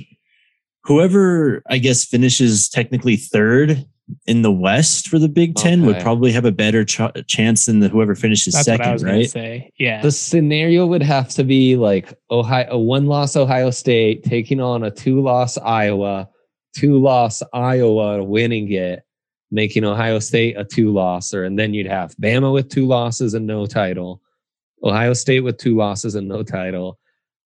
whoever 0.84 1.62
I 1.70 1.78
guess 1.78 2.04
finishes 2.04 2.68
technically 2.68 3.16
third 3.16 3.86
in 4.26 4.42
the 4.42 4.52
West 4.52 5.08
for 5.08 5.20
the 5.20 5.28
Big 5.28 5.56
Ten 5.56 5.82
okay. 5.82 5.88
would 5.88 6.02
probably 6.02 6.32
have 6.32 6.46
a 6.46 6.52
better 6.52 6.84
ch- 6.84 7.00
chance 7.28 7.66
than 7.66 7.80
the 7.80 7.90
whoever 7.90 8.16
finishes 8.16 8.54
That's 8.54 8.66
second, 8.66 9.02
right? 9.04 9.30
Say. 9.30 9.72
Yeah. 9.78 10.02
The 10.02 10.12
scenario 10.12 10.86
would 10.88 11.04
have 11.04 11.30
to 11.30 11.44
be 11.44 11.76
like 11.76 12.14
Ohio, 12.30 12.68
a 12.72 12.80
one 12.80 13.06
loss 13.06 13.36
Ohio 13.36 13.70
State 13.72 14.24
taking 14.24 14.60
on 14.60 14.84
a 14.84 14.92
two 14.92 15.22
loss 15.22 15.58
Iowa, 15.58 16.30
two 16.76 17.00
loss 17.00 17.44
Iowa 17.54 18.24
winning 18.24 18.72
it, 18.72 19.04
making 19.52 19.84
Ohio 19.84 20.20
State 20.20 20.58
a 20.58 20.64
two 20.64 20.92
losser, 20.92 21.44
and 21.44 21.60
then 21.60 21.74
you'd 21.74 21.88
have 21.88 22.16
Bama 22.16 22.52
with 22.52 22.70
two 22.70 22.88
losses 22.88 23.34
and 23.34 23.46
no 23.46 23.66
title, 23.66 24.22
Ohio 24.84 25.14
State 25.14 25.42
with 25.42 25.58
two 25.58 25.76
losses 25.76 26.16
and 26.16 26.28
no 26.28 26.42
title, 26.42 26.98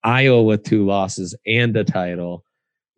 Iowa 0.03 0.43
with 0.43 0.63
two 0.63 0.85
losses 0.85 1.35
and 1.45 1.75
a 1.75 1.83
title 1.83 2.44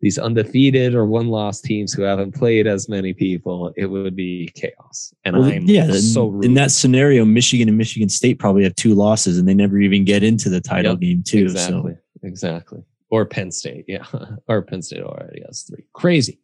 these 0.00 0.18
undefeated 0.18 0.94
or 0.94 1.06
one 1.06 1.28
loss 1.28 1.60
teams 1.60 1.92
who 1.92 2.02
haven't 2.02 2.34
played 2.34 2.66
as 2.66 2.88
many 2.88 3.12
people, 3.12 3.72
it 3.76 3.86
would 3.86 4.14
be 4.14 4.50
chaos. 4.54 5.12
And 5.24 5.36
well, 5.36 5.50
I'm 5.50 5.64
yeah, 5.64 5.90
so 5.92 6.28
rude. 6.28 6.44
in 6.44 6.54
that 6.54 6.70
scenario, 6.70 7.24
Michigan 7.24 7.68
and 7.68 7.76
Michigan 7.76 8.08
State 8.08 8.38
probably 8.38 8.62
have 8.62 8.76
two 8.76 8.94
losses 8.94 9.38
and 9.38 9.48
they 9.48 9.54
never 9.54 9.78
even 9.78 10.04
get 10.04 10.22
into 10.22 10.48
the 10.48 10.60
title 10.60 10.92
yep, 10.92 11.00
game 11.00 11.22
too. 11.24 11.42
Exactly. 11.42 11.94
So. 11.94 12.00
Exactly. 12.22 12.82
Or 13.10 13.24
Penn 13.26 13.50
State, 13.50 13.86
yeah. 13.88 14.04
or 14.48 14.62
Penn 14.62 14.82
State 14.82 15.02
already 15.02 15.42
has 15.46 15.62
three. 15.62 15.84
Crazy. 15.92 16.40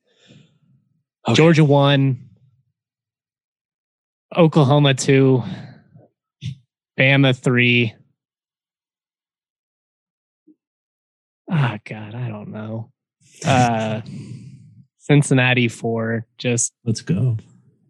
Okay. 1.29 1.35
Georgia 1.35 1.65
one, 1.65 2.29
Oklahoma 4.37 4.95
two, 4.95 5.45
Bama 6.99 7.37
three. 7.37 7.95
Ah, 11.51 11.75
oh, 11.75 11.79
God, 11.85 12.15
I 12.15 12.29
don't 12.29 12.49
know 12.49 12.91
uh, 13.45 14.01
Cincinnati 14.99 15.69
for 15.69 16.27
just 16.39 16.73
let's 16.85 17.01
go. 17.01 17.37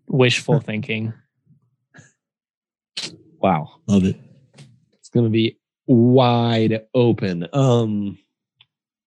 Wishful 0.07 0.61
thinking. 0.61 1.13
Wow, 3.39 3.81
love 3.87 4.05
it. 4.05 4.17
It's 4.95 5.09
gonna 5.09 5.29
be 5.29 5.59
wide 5.87 6.87
open. 6.95 7.47
Um, 7.53 8.19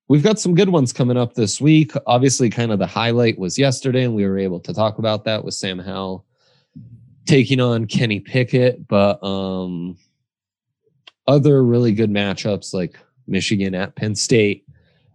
we've 0.08 0.24
got 0.24 0.40
some 0.40 0.56
good 0.56 0.70
ones 0.70 0.94
coming 0.94 1.18
up 1.18 1.34
this 1.34 1.60
week. 1.60 1.92
Obviously, 2.06 2.50
kind 2.50 2.72
of 2.72 2.80
the 2.80 2.88
highlight 2.88 3.38
was 3.38 3.58
yesterday, 3.58 4.04
and 4.04 4.16
we 4.16 4.26
were 4.26 4.38
able 4.38 4.60
to 4.62 4.74
talk 4.74 5.00
about 5.00 5.26
that 5.26 5.44
with 5.44 5.54
Sam 5.54 5.80
Howell 5.80 6.26
taking 7.26 7.60
on 7.60 7.86
Kenny 7.86 8.20
Pickett. 8.20 8.88
But 8.88 9.24
um, 9.24 9.98
other 11.28 11.64
really 11.64 11.92
good 11.92 12.10
matchups 12.10 12.74
like 12.74 12.98
Michigan 13.28 13.76
at 13.76 13.96
Penn 13.96 14.16
State, 14.16 14.66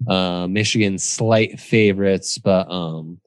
uh, 0.09 0.47
Michigan 0.49 0.99
slight 0.99 1.59
favorites, 1.61 2.39
but 2.39 2.71
um, 2.71 3.21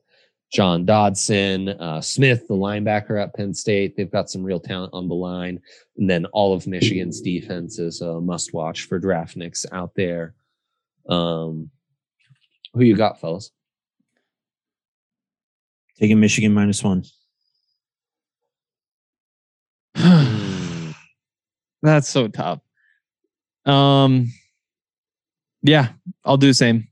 John 0.51 0.85
Dodson, 0.85 1.69
uh, 1.69 2.01
Smith, 2.01 2.47
the 2.47 2.53
linebacker 2.53 3.21
at 3.21 3.33
Penn 3.35 3.53
State, 3.53 3.97
they've 3.97 4.11
got 4.11 4.29
some 4.29 4.43
real 4.43 4.59
talent 4.59 4.93
on 4.93 5.07
the 5.07 5.15
line. 5.15 5.59
And 5.97 6.09
then 6.09 6.25
all 6.27 6.53
of 6.53 6.67
Michigan's 6.67 7.21
defense 7.21 7.79
is 7.79 8.01
a 8.01 8.21
must 8.21 8.53
watch 8.53 8.83
for 8.83 8.99
draftniks 8.99 9.65
out 9.71 9.93
there. 9.95 10.33
Um, 11.09 11.69
who 12.73 12.83
you 12.83 12.95
got, 12.95 13.19
fellas? 13.19 13.51
Taking 15.97 16.19
Michigan 16.19 16.53
minus 16.53 16.83
one. 16.83 17.03
That's 21.81 22.09
so 22.09 22.27
tough. 22.27 22.59
Um, 23.65 24.31
Yeah, 25.65 25.89
I'll 26.23 26.37
do 26.37 26.47
the 26.47 26.53
same. 26.53 26.87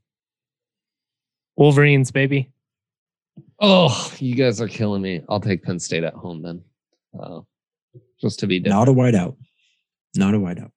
Wolverines, 1.56 2.10
baby. 2.12 2.52
Oh, 3.60 4.12
you 4.18 4.36
guys 4.36 4.60
are 4.60 4.68
killing 4.68 5.02
me. 5.02 5.22
I'll 5.30 5.40
take 5.40 5.64
Penn 5.64 5.80
State 5.80 6.04
at 6.04 6.14
home 6.14 6.42
then. 6.42 6.64
Uh, 7.18 7.42
just 8.20 8.40
to 8.40 8.48
be 8.48 8.60
different. 8.60 8.88
Not 8.88 8.90
a 8.90 8.94
whiteout. 8.94 9.36
Not 10.16 10.34
a 10.34 10.40
whiteout. 10.40 10.72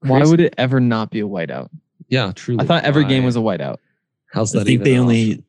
Why 0.00 0.24
would 0.24 0.40
it 0.40 0.54
ever 0.56 0.80
not 0.80 1.10
be 1.10 1.20
a 1.20 1.28
whiteout? 1.28 1.68
Yeah, 2.08 2.32
truly. 2.34 2.62
I 2.62 2.66
thought 2.66 2.84
every 2.84 3.04
game 3.04 3.24
was 3.24 3.36
a 3.36 3.40
whiteout. 3.40 3.76
How's 4.32 4.52
that? 4.52 4.60
I 4.60 4.64
think 4.64 4.82
they 4.82 4.98
only. 4.98 5.44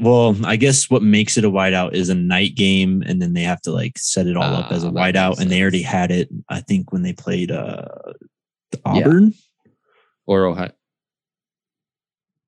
Well, 0.00 0.34
I 0.44 0.56
guess 0.56 0.90
what 0.90 1.02
makes 1.02 1.36
it 1.36 1.44
a 1.44 1.50
whiteout 1.50 1.92
is 1.92 2.08
a 2.08 2.14
night 2.14 2.56
game, 2.56 3.02
and 3.06 3.22
then 3.22 3.34
they 3.34 3.42
have 3.42 3.60
to 3.62 3.72
like 3.72 3.96
set 3.98 4.26
it 4.26 4.36
all 4.36 4.42
up 4.42 4.72
as 4.72 4.82
a 4.82 4.88
ah, 4.88 4.90
whiteout, 4.90 5.38
and 5.38 5.50
they 5.50 5.60
already 5.60 5.82
had 5.82 6.10
it. 6.10 6.28
I 6.48 6.60
think 6.60 6.92
when 6.92 7.02
they 7.02 7.12
played 7.12 7.52
uh 7.52 7.86
Auburn 8.84 9.26
yeah. 9.26 9.41
Or 10.40 10.46
Ohio. 10.46 10.72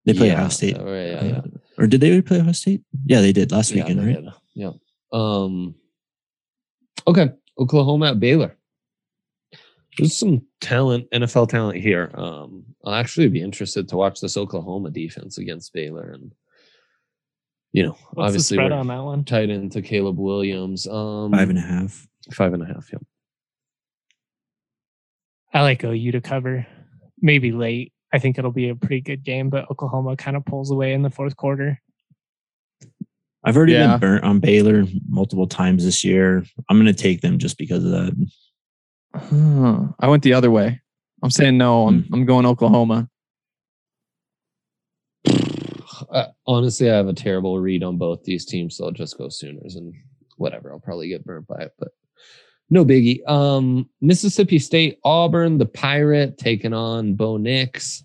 They 0.04 0.12
played 0.12 0.28
yeah. 0.28 0.34
Ohio 0.34 0.48
State. 0.48 0.76
Oh, 0.78 0.92
yeah, 0.92 1.24
yeah. 1.24 1.40
Or 1.78 1.86
did 1.86 2.00
they 2.00 2.20
play 2.22 2.40
Ohio 2.40 2.52
State? 2.52 2.82
Yeah, 3.06 3.20
they 3.20 3.32
did 3.32 3.52
last 3.52 3.72
weekend, 3.72 4.04
right? 4.04 4.22
Did. 4.22 4.32
Yeah. 4.54 4.70
Um. 5.12 5.74
Okay, 7.06 7.30
Oklahoma 7.58 8.10
at 8.10 8.20
Baylor. 8.20 8.56
There's 9.98 10.16
some 10.16 10.42
talent, 10.60 11.08
NFL 11.12 11.48
talent 11.48 11.80
here. 11.80 12.10
Um, 12.14 12.64
I'll 12.84 12.94
actually 12.94 13.28
be 13.28 13.42
interested 13.42 13.88
to 13.88 13.96
watch 13.96 14.20
this 14.20 14.36
Oklahoma 14.36 14.90
defense 14.90 15.38
against 15.38 15.72
Baylor, 15.72 16.10
and 16.10 16.32
you 17.72 17.82
know, 17.82 17.96
What's 18.12 18.28
obviously 18.28 18.58
we're 18.58 18.72
on 18.72 18.86
that 18.86 19.02
one? 19.02 19.24
tight 19.24 19.50
into 19.50 19.82
Caleb 19.82 20.18
Williams. 20.18 20.86
Um, 20.86 21.32
five 21.32 21.50
and 21.50 21.58
a 21.58 21.62
half. 21.62 22.06
Five 22.32 22.54
and 22.54 22.62
a 22.62 22.66
half. 22.66 22.88
Yeah. 22.92 23.00
I 25.52 25.62
like 25.62 25.84
OU 25.84 26.12
to 26.12 26.20
cover, 26.20 26.66
maybe 27.24 27.50
late. 27.50 27.92
I 28.12 28.18
think 28.20 28.38
it'll 28.38 28.52
be 28.52 28.68
a 28.68 28.76
pretty 28.76 29.00
good 29.00 29.24
game, 29.24 29.50
but 29.50 29.68
Oklahoma 29.70 30.16
kind 30.16 30.36
of 30.36 30.44
pulls 30.44 30.70
away 30.70 30.92
in 30.92 31.02
the 31.02 31.10
fourth 31.10 31.36
quarter. 31.36 31.80
I've 33.42 33.56
already 33.56 33.72
yeah. 33.72 33.96
been 33.96 34.00
burnt 34.00 34.24
on 34.24 34.38
Baylor 34.38 34.84
multiple 35.08 35.48
times 35.48 35.84
this 35.84 36.04
year. 36.04 36.44
I'm 36.68 36.76
going 36.76 36.86
to 36.86 37.02
take 37.02 37.22
them 37.22 37.38
just 37.38 37.58
because 37.58 37.84
of 37.84 37.90
that. 37.90 38.30
Huh. 39.14 39.92
I 39.98 40.08
went 40.08 40.22
the 40.22 40.34
other 40.34 40.50
way. 40.50 40.80
I'm 41.22 41.30
saying 41.30 41.58
no. 41.58 41.88
I'm 41.88 42.02
hmm. 42.02 42.14
I'm 42.14 42.24
going 42.26 42.46
Oklahoma. 42.46 43.08
Uh, 46.10 46.26
honestly, 46.46 46.90
I 46.90 46.96
have 46.96 47.08
a 47.08 47.14
terrible 47.14 47.58
read 47.58 47.82
on 47.82 47.96
both 47.96 48.24
these 48.24 48.44
teams, 48.44 48.76
so 48.76 48.84
I'll 48.84 48.90
just 48.90 49.16
go 49.16 49.28
Sooners 49.28 49.76
and 49.76 49.94
whatever. 50.36 50.72
I'll 50.72 50.80
probably 50.80 51.08
get 51.08 51.24
burnt 51.24 51.46
by 51.46 51.62
it, 51.62 51.72
but 51.78 51.88
no 52.70 52.84
biggie. 52.84 53.26
Um, 53.28 53.88
Mississippi 54.00 54.58
State, 54.58 54.98
Auburn, 55.04 55.58
the 55.58 55.66
Pirate 55.66 56.38
taking 56.38 56.72
on 56.72 57.14
Bo 57.14 57.36
Nix. 57.36 58.04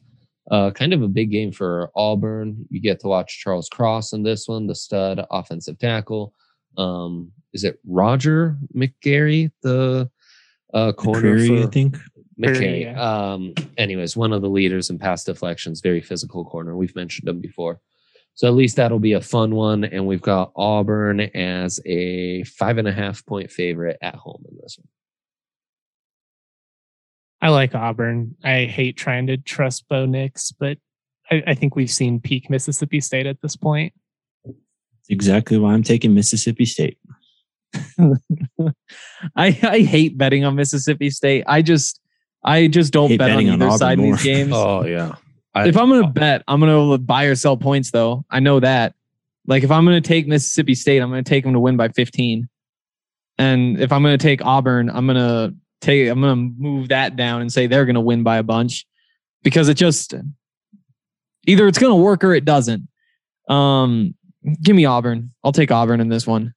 Uh, 0.52 0.72
kind 0.72 0.94
of 0.94 1.04
a 1.04 1.08
big 1.08 1.32
game 1.32 1.52
for 1.52 1.92
Auburn. 1.96 2.66
You 2.70 2.82
get 2.82 3.00
to 3.02 3.08
watch 3.08 3.40
Charles 3.40 3.70
Cross 3.70 4.14
in 4.14 4.24
this 4.24 4.48
one, 4.48 4.68
the 4.68 4.76
stud 4.76 5.24
offensive 5.30 5.78
tackle. 5.78 6.34
Um, 6.78 7.32
is 7.54 7.64
it 7.64 7.80
Roger 7.86 8.58
McGarry, 8.76 9.52
the 9.62 10.10
uh, 10.74 10.92
corner 10.94 11.36
McCreary, 11.36 11.62
for, 11.62 11.68
I 11.68 11.72
think. 11.72 11.98
McCary. 12.40 12.82
Yeah. 12.84 13.02
Um, 13.34 13.54
anyways, 13.78 14.16
one 14.16 14.34
of 14.34 14.42
the 14.42 14.50
leaders 14.50 14.90
in 14.90 14.98
pass 14.98 15.24
deflections, 15.24 15.82
very 15.82 16.02
physical 16.02 16.46
corner. 16.46 16.76
We've 16.76 16.96
mentioned 16.96 17.28
him 17.28 17.42
before. 17.42 17.80
So 18.40 18.48
at 18.48 18.54
least 18.54 18.78
that'll 18.78 19.00
be 19.00 19.12
a 19.12 19.20
fun 19.20 19.54
one. 19.54 19.84
And 19.84 20.08
we've 20.08 20.22
got 20.22 20.54
Auburn 20.56 21.20
as 21.20 21.82
a 21.86 22.46
five 22.46 22.78
and 22.78 22.88
a 22.88 22.92
half 22.94 23.26
point 23.26 23.52
favorite 23.52 23.98
at 24.02 24.16
home 24.16 24.46
in 24.50 24.58
this 24.62 24.78
one. 24.80 24.88
I 27.42 27.50
like 27.50 27.76
Auburn. 27.76 28.38
I 28.42 28.64
hate 28.64 28.96
trying 28.96 29.28
to 29.28 29.36
trust 29.36 29.90
Bo 29.90 30.06
Nix, 30.06 30.54
but 30.54 30.78
I, 31.30 31.44
I 31.48 31.54
think 31.54 31.76
we've 31.76 31.92
seen 31.92 32.22
peak 32.22 32.50
Mississippi 32.50 33.02
State 33.02 33.26
at 33.26 33.42
this 33.42 33.58
point. 33.58 33.92
exactly 35.10 35.58
why 35.58 35.74
I'm 35.74 35.84
taking 35.84 36.14
Mississippi 36.14 36.64
State. 36.64 36.98
I 39.36 39.48
I 39.64 39.82
hate 39.82 40.18
betting 40.18 40.46
on 40.46 40.56
Mississippi 40.56 41.10
State. 41.10 41.44
I 41.46 41.62
just 41.62 42.00
I 42.42 42.68
just 42.68 42.94
don't 42.94 43.18
bet 43.18 43.32
on 43.32 43.42
either 43.42 43.68
on 43.68 43.78
side 43.78 43.98
more. 43.98 44.14
of 44.14 44.20
these 44.20 44.24
games. 44.24 44.52
oh 44.56 44.86
yeah. 44.86 45.16
I, 45.54 45.68
if 45.68 45.78
I'm 45.78 45.90
gonna 45.90 46.10
bet, 46.10 46.44
I'm 46.48 46.60
gonna 46.60 46.98
buy 46.98 47.26
or 47.26 47.36
sell 47.36 47.58
points 47.58 47.92
though. 47.92 48.26
I 48.30 48.40
know 48.40 48.60
that. 48.60 48.94
Like 49.48 49.64
if 49.64 49.72
I'm 49.72 49.86
gonna 49.86 50.02
take 50.02 50.28
Mississippi 50.28 50.76
State, 50.76 51.02
I'm 51.02 51.10
gonna 51.10 51.24
take 51.24 51.44
them 51.44 51.54
to 51.54 51.60
win 51.60 51.78
by 51.78 51.90
15. 51.90 52.48
And 53.38 53.80
if 53.80 53.92
I'm 53.92 54.04
gonna 54.04 54.18
take 54.18 54.46
Auburn, 54.46 54.90
I'm 54.90 55.08
gonna 55.08 55.54
take 55.82 56.10
I'm 56.10 56.22
gonna 56.22 56.36
move 56.36 56.90
that 56.90 57.16
down 57.16 57.42
and 57.42 57.52
say 57.52 57.68
they're 57.68 57.86
gonna 57.86 58.02
win 58.02 58.24
by 58.24 58.38
a 58.38 58.44
bunch 58.44 58.86
because 59.44 59.70
it 59.70 59.76
just 59.76 60.14
either 61.48 61.68
it's 61.68 61.80
gonna 61.80 61.96
work 61.96 62.24
or 62.24 62.34
it 62.34 62.46
doesn't. 62.46 62.88
Um, 63.48 64.14
give 64.62 64.76
me 64.76 64.86
Auburn. 64.86 65.32
I'll 65.44 65.52
take 65.52 65.72
Auburn 65.72 66.00
in 66.00 66.10
this 66.10 66.28
one. 66.28 66.54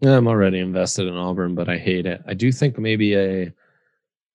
Yeah, 0.00 0.16
I'm 0.16 0.28
already 0.28 0.58
invested 0.58 1.06
in 1.06 1.14
Auburn, 1.14 1.54
but 1.54 1.68
I 1.68 1.78
hate 1.78 2.06
it. 2.06 2.22
I 2.26 2.34
do 2.34 2.52
think 2.52 2.78
maybe 2.78 3.14
a 3.14 3.52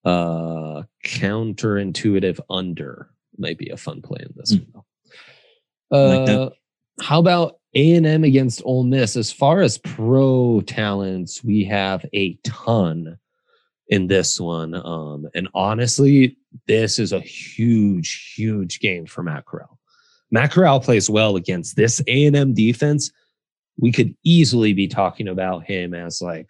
uh, 0.06 0.84
counterintuitive 1.06 2.40
under 2.50 3.10
might 3.38 3.58
be 3.58 3.70
a 3.70 3.78
fun 3.78 4.02
play 4.02 4.20
in 4.22 4.34
this 4.36 4.56
mm. 4.56 4.66
one. 4.72 4.84
Uh, 5.92 6.26
like 6.26 6.54
how 7.02 7.20
about 7.20 7.60
A 7.76 7.94
and 7.94 8.06
M 8.06 8.24
against 8.24 8.62
Ole 8.66 8.84
Miss? 8.84 9.16
As 9.16 9.32
far 9.32 9.62
as 9.62 9.78
pro 9.78 10.62
talents, 10.62 11.44
we 11.44 11.64
have 11.66 12.06
a 12.14 12.34
ton 12.44 13.18
in 13.90 14.08
this 14.08 14.40
one. 14.40 14.74
Um, 14.74 15.28
and 15.34 15.48
honestly, 15.54 16.38
this 16.68 17.00
is 17.00 17.14
a 17.14 17.20
huge, 17.20 18.34
huge 18.36 18.80
game 18.80 19.06
for 19.06 19.24
Matt 19.24 19.46
Corral. 19.46 19.80
Matt 20.32 20.52
Corral 20.52 20.82
plays 20.82 21.10
well 21.10 21.38
against 21.38 21.76
this 21.78 22.02
A 22.08 22.26
and 22.26 22.36
M 22.36 22.54
defense 22.54 23.12
we 23.78 23.92
could 23.92 24.16
easily 24.24 24.74
be 24.74 24.88
talking 24.88 25.28
about 25.28 25.64
him 25.64 25.94
as 25.94 26.22
like 26.22 26.50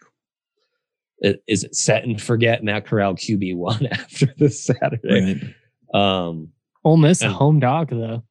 is 1.19 1.63
it 1.63 1.75
set 1.75 2.03
and 2.03 2.21
forget 2.21 2.63
Matt 2.63 2.85
Corral 2.85 3.15
QB 3.15 3.55
one 3.55 3.85
after 3.91 4.33
this 4.37 4.63
Saturday. 4.63 5.53
Right. 5.93 6.27
Um 6.27 6.49
Ole 6.83 6.97
Miss 6.97 7.21
a 7.21 7.29
home 7.29 7.59
dog 7.59 7.89
though. 7.89 8.23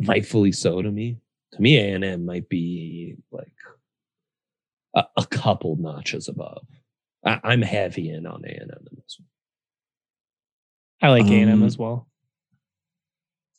Rightfully 0.00 0.52
so 0.52 0.80
to 0.80 0.90
me. 0.90 1.18
To 1.52 1.62
me, 1.62 1.78
A 1.78 1.94
and 1.94 2.04
M 2.04 2.24
might 2.26 2.48
be 2.48 3.16
like 3.32 3.52
a, 4.94 5.04
a, 5.16 5.26
couple 5.26 5.76
notches 5.76 6.28
above. 6.28 6.66
I, 7.24 7.52
am 7.52 7.62
heavy 7.62 8.10
in 8.10 8.26
on 8.26 8.44
A 8.44 8.48
and 8.48 8.70
M 8.70 8.86
in 8.90 8.96
this 8.96 9.18
one. 9.18 9.28
I 11.00 11.12
like 11.12 11.30
A 11.30 11.34
and 11.34 11.50
M 11.50 11.62
um, 11.62 11.66
as 11.66 11.78
well. 11.78 12.06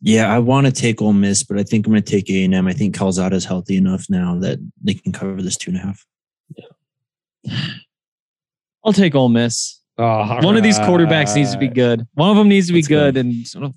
Yeah, 0.01 0.33
I 0.33 0.39
want 0.39 0.65
to 0.65 0.71
take 0.71 1.01
Ole 1.01 1.13
Miss, 1.13 1.43
but 1.43 1.57
I 1.57 1.63
think 1.63 1.85
I'm 1.85 1.91
going 1.91 2.03
to 2.03 2.09
take 2.09 2.29
A 2.29 2.43
and 2.45 2.55
M. 2.55 2.67
I 2.67 2.73
think 2.73 2.95
Calzada 2.95 3.35
is 3.35 3.45
healthy 3.45 3.75
enough 3.75 4.05
now 4.09 4.37
that 4.39 4.59
they 4.81 4.93
can 4.93 5.11
cover 5.11 5.41
this 5.41 5.57
two 5.57 5.71
and 5.71 5.79
a 5.79 5.83
half. 5.83 6.05
Yeah, 6.55 7.67
I'll 8.83 8.93
take 8.93 9.15
Ole 9.15 9.29
Miss. 9.29 9.78
Oh, 9.99 10.19
One 10.35 10.45
right. 10.45 10.57
of 10.57 10.63
these 10.63 10.79
quarterbacks 10.79 11.35
needs 11.35 11.51
to 11.51 11.57
be 11.57 11.67
good. 11.67 12.07
One 12.13 12.29
of 12.29 12.37
them 12.37 12.47
needs 12.47 12.67
to 12.67 12.73
be 12.73 12.81
good, 12.81 13.15
go. 13.15 13.19
and 13.19 13.45
sort 13.45 13.65
of, 13.65 13.73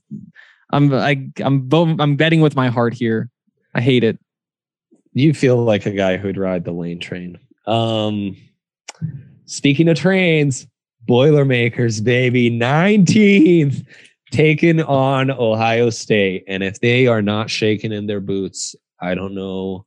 I'm 0.71 0.95
I, 0.95 1.29
I'm 1.41 1.69
I'm 1.73 2.17
betting 2.17 2.41
with 2.41 2.55
my 2.55 2.69
heart 2.69 2.95
here. 2.95 3.29
I 3.75 3.81
hate 3.81 4.05
it. 4.05 4.19
You 5.13 5.35
feel 5.35 5.63
like 5.63 5.85
a 5.85 5.91
guy 5.91 6.17
who'd 6.19 6.39
ride 6.39 6.65
the 6.65 6.73
lane 6.73 7.01
train. 7.01 7.39
Um, 7.67 8.37
speaking 9.47 9.89
of 9.89 9.99
trains, 9.99 10.67
Boilermakers, 11.07 12.01
baby, 12.01 12.49
19th 12.51 13.85
taken 14.31 14.81
on 14.81 15.31
Ohio 15.31 15.91
State. 15.91 16.45
And 16.47 16.63
if 16.63 16.81
they 16.81 17.09
are 17.09 17.21
not 17.21 17.51
shaking 17.51 17.93
in 17.93 18.07
their 18.07 18.21
boots, 18.21 18.75
I 19.01 19.15
don't 19.17 19.35
know 19.35 19.85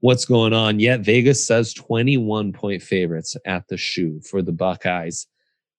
what's 0.00 0.24
going 0.24 0.52
on 0.52 0.78
yet. 0.78 1.00
Vegas 1.00 1.44
says 1.44 1.74
21 1.74 2.52
point 2.52 2.82
favorites 2.82 3.36
at 3.44 3.66
the 3.68 3.76
shoe 3.76 4.20
for 4.20 4.40
the 4.40 4.52
Buckeyes. 4.52 5.26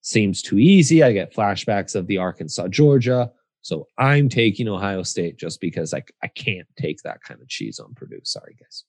Seems 0.01 0.41
too 0.41 0.57
easy. 0.57 1.03
I 1.03 1.11
get 1.11 1.33
flashbacks 1.33 1.95
of 1.95 2.07
the 2.07 2.17
Arkansas, 2.17 2.67
Georgia. 2.69 3.31
So 3.61 3.87
I'm 3.97 4.29
taking 4.29 4.69
Ohio 4.69 5.03
State 5.03 5.37
just 5.37 5.59
because 5.59 5.93
I, 5.93 6.03
I 6.23 6.27
can't 6.27 6.67
take 6.77 7.01
that 7.03 7.21
kind 7.21 7.41
of 7.41 7.49
cheese 7.49 7.79
on 7.79 7.93
Purdue. 7.95 8.21
Sorry, 8.23 8.55
guys. 8.59 8.85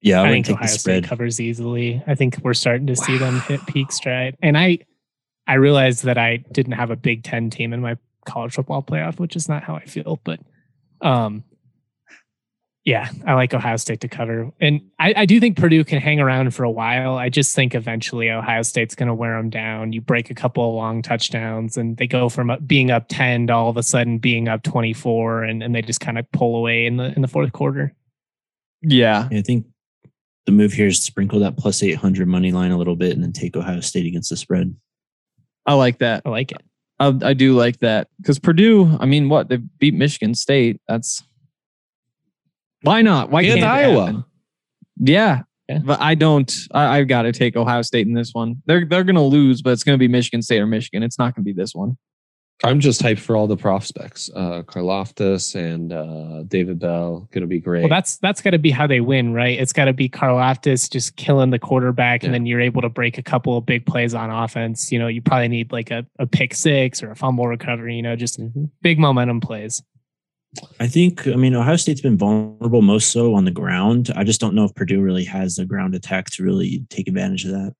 Yeah, 0.00 0.22
I, 0.22 0.28
I 0.28 0.30
think 0.30 0.50
Ohio 0.50 0.66
State 0.66 1.04
covers 1.04 1.40
easily. 1.40 2.02
I 2.06 2.14
think 2.14 2.38
we're 2.42 2.54
starting 2.54 2.86
to 2.86 2.94
wow. 2.94 3.04
see 3.04 3.18
them 3.18 3.40
hit 3.40 3.64
peak 3.66 3.92
stride. 3.92 4.36
And 4.42 4.56
I 4.56 4.78
I 5.46 5.54
realized 5.54 6.04
that 6.04 6.18
I 6.18 6.38
didn't 6.52 6.72
have 6.72 6.90
a 6.90 6.96
Big 6.96 7.22
Ten 7.22 7.50
team 7.50 7.72
in 7.72 7.80
my 7.80 7.96
college 8.24 8.54
football 8.54 8.82
playoff, 8.82 9.18
which 9.18 9.36
is 9.36 9.48
not 9.48 9.62
how 9.62 9.74
I 9.74 9.84
feel. 9.84 10.20
But 10.24 10.40
um, 11.02 11.44
yeah, 12.84 13.10
I 13.26 13.34
like 13.34 13.52
Ohio 13.52 13.76
State 13.76 14.00
to 14.00 14.08
cover. 14.08 14.50
And 14.58 14.80
I, 14.98 15.12
I, 15.18 15.26
do 15.26 15.38
think 15.38 15.58
Purdue 15.58 15.84
can 15.84 16.00
hang 16.00 16.18
around 16.18 16.54
for 16.54 16.64
a 16.64 16.70
while. 16.70 17.16
I 17.16 17.28
just 17.28 17.54
think 17.54 17.74
eventually 17.74 18.30
Ohio 18.30 18.62
State's 18.62 18.94
going 18.94 19.08
to 19.08 19.14
wear 19.14 19.36
them 19.36 19.50
down. 19.50 19.92
You 19.92 20.00
break 20.00 20.30
a 20.30 20.34
couple 20.34 20.66
of 20.66 20.74
long 20.74 21.02
touchdowns 21.02 21.76
and 21.76 21.98
they 21.98 22.06
go 22.06 22.30
from 22.30 22.50
being 22.66 22.90
up 22.90 23.06
10 23.08 23.48
to 23.48 23.52
all 23.52 23.68
of 23.68 23.76
a 23.76 23.82
sudden 23.82 24.16
being 24.16 24.48
up 24.48 24.62
24 24.62 25.44
and, 25.44 25.62
and 25.62 25.74
they 25.74 25.82
just 25.82 26.00
kind 26.00 26.18
of 26.18 26.30
pull 26.32 26.56
away 26.56 26.86
in 26.86 26.96
the 26.96 27.12
in 27.14 27.20
the 27.20 27.28
fourth 27.28 27.52
quarter. 27.52 27.94
Yeah. 28.80 29.28
I 29.30 29.42
think 29.42 29.66
the 30.46 30.52
move 30.52 30.72
here 30.72 30.86
is 30.86 31.04
sprinkle 31.04 31.40
that 31.40 31.58
plus 31.58 31.82
800 31.82 32.26
money 32.26 32.50
line 32.50 32.70
a 32.70 32.78
little 32.78 32.96
bit 32.96 33.12
and 33.12 33.22
then 33.22 33.32
take 33.32 33.56
Ohio 33.56 33.80
State 33.80 34.06
against 34.06 34.30
the 34.30 34.38
spread. 34.38 34.74
I 35.66 35.74
like 35.74 35.98
that. 35.98 36.22
I 36.24 36.30
like 36.30 36.50
it. 36.50 36.62
I, 36.98 37.14
I 37.22 37.34
do 37.34 37.54
like 37.54 37.78
that 37.80 38.08
because 38.16 38.38
Purdue. 38.38 38.96
I 38.98 39.04
mean, 39.04 39.28
what 39.28 39.48
they 39.48 39.56
beat 39.56 39.94
Michigan 39.94 40.34
State. 40.34 40.80
That's 40.88 41.22
why 42.82 43.02
not? 43.02 43.30
Why 43.30 43.42
and 43.42 43.60
can't 43.60 43.64
Iowa? 43.64 44.26
Yeah, 44.98 45.42
but 45.84 46.00
I 46.00 46.14
don't. 46.14 46.52
I, 46.72 46.98
have 46.98 47.08
got 47.08 47.22
to 47.22 47.32
take 47.32 47.56
Ohio 47.56 47.82
State 47.82 48.06
in 48.06 48.14
this 48.14 48.32
one. 48.32 48.62
They're 48.66 48.84
they're 48.84 49.04
going 49.04 49.16
to 49.16 49.22
lose, 49.22 49.62
but 49.62 49.70
it's 49.70 49.84
going 49.84 49.96
to 49.96 50.00
be 50.00 50.08
Michigan 50.08 50.42
State 50.42 50.60
or 50.60 50.66
Michigan. 50.66 51.02
It's 51.02 51.18
not 51.18 51.34
going 51.34 51.44
to 51.44 51.52
be 51.52 51.52
this 51.52 51.74
one. 51.74 51.96
I'm 52.62 52.80
just 52.80 53.00
hyped 53.00 53.20
for 53.20 53.36
all 53.36 53.46
the 53.46 53.56
prospects. 53.56 54.28
Uh, 54.34 54.62
Karlaftis 54.62 55.54
and 55.54 55.92
uh, 55.92 56.42
David 56.46 56.78
Bell 56.78 57.26
going 57.32 57.40
to 57.40 57.46
be 57.46 57.58
great. 57.58 57.80
Well, 57.80 57.88
that's 57.88 58.18
that's 58.18 58.42
got 58.42 58.50
to 58.50 58.58
be 58.58 58.70
how 58.70 58.86
they 58.86 59.00
win, 59.00 59.32
right? 59.32 59.58
It's 59.58 59.72
got 59.72 59.86
to 59.86 59.94
be 59.94 60.08
Karlaftis 60.10 60.90
just 60.90 61.16
killing 61.16 61.50
the 61.50 61.58
quarterback, 61.58 62.22
yeah. 62.22 62.26
and 62.26 62.34
then 62.34 62.44
you're 62.44 62.60
able 62.60 62.82
to 62.82 62.90
break 62.90 63.16
a 63.16 63.22
couple 63.22 63.56
of 63.56 63.64
big 63.64 63.86
plays 63.86 64.14
on 64.14 64.30
offense. 64.30 64.92
You 64.92 64.98
know, 64.98 65.08
you 65.08 65.22
probably 65.22 65.48
need 65.48 65.72
like 65.72 65.90
a, 65.90 66.04
a 66.18 66.26
pick 66.26 66.54
six 66.54 67.02
or 67.02 67.10
a 67.10 67.16
fumble 67.16 67.46
recovery. 67.46 67.96
You 67.96 68.02
know, 68.02 68.16
just 68.16 68.38
mm-hmm. 68.38 68.64
big 68.82 68.98
momentum 68.98 69.40
plays. 69.40 69.82
I 70.80 70.88
think, 70.88 71.28
I 71.28 71.36
mean, 71.36 71.54
Ohio 71.54 71.76
State's 71.76 72.00
been 72.00 72.18
vulnerable 72.18 72.82
most 72.82 73.10
so 73.12 73.34
on 73.34 73.44
the 73.44 73.50
ground. 73.50 74.10
I 74.16 74.24
just 74.24 74.40
don't 74.40 74.54
know 74.54 74.64
if 74.64 74.74
Purdue 74.74 75.00
really 75.00 75.24
has 75.24 75.54
the 75.54 75.64
ground 75.64 75.94
attack 75.94 76.30
to 76.30 76.42
really 76.42 76.84
take 76.90 77.06
advantage 77.06 77.44
of 77.44 77.52
that. 77.52 77.74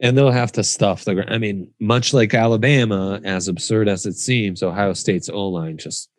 And 0.00 0.18
they'll 0.18 0.30
have 0.30 0.52
to 0.52 0.64
stuff 0.64 1.04
the. 1.04 1.14
ground. 1.14 1.32
I 1.32 1.38
mean, 1.38 1.72
much 1.80 2.12
like 2.12 2.34
Alabama, 2.34 3.20
as 3.24 3.48
absurd 3.48 3.88
as 3.88 4.04
it 4.04 4.14
seems, 4.14 4.62
Ohio 4.62 4.92
State's 4.92 5.30
O 5.30 5.48
line 5.48 5.78
just 5.78 6.10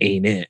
ain't 0.00 0.26
it 0.26 0.48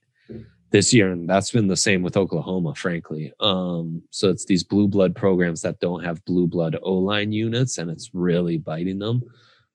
this 0.72 0.92
year, 0.92 1.10
and 1.12 1.28
that's 1.30 1.52
been 1.52 1.68
the 1.68 1.76
same 1.76 2.02
with 2.02 2.16
Oklahoma, 2.16 2.74
frankly. 2.74 3.32
Um, 3.40 4.02
so 4.10 4.28
it's 4.28 4.44
these 4.44 4.64
blue 4.64 4.88
blood 4.88 5.14
programs 5.14 5.62
that 5.62 5.80
don't 5.80 6.04
have 6.04 6.24
blue 6.24 6.46
blood 6.46 6.76
O 6.82 6.94
line 6.94 7.32
units, 7.32 7.78
and 7.78 7.90
it's 7.90 8.10
really 8.12 8.58
biting 8.58 8.98
them. 8.98 9.22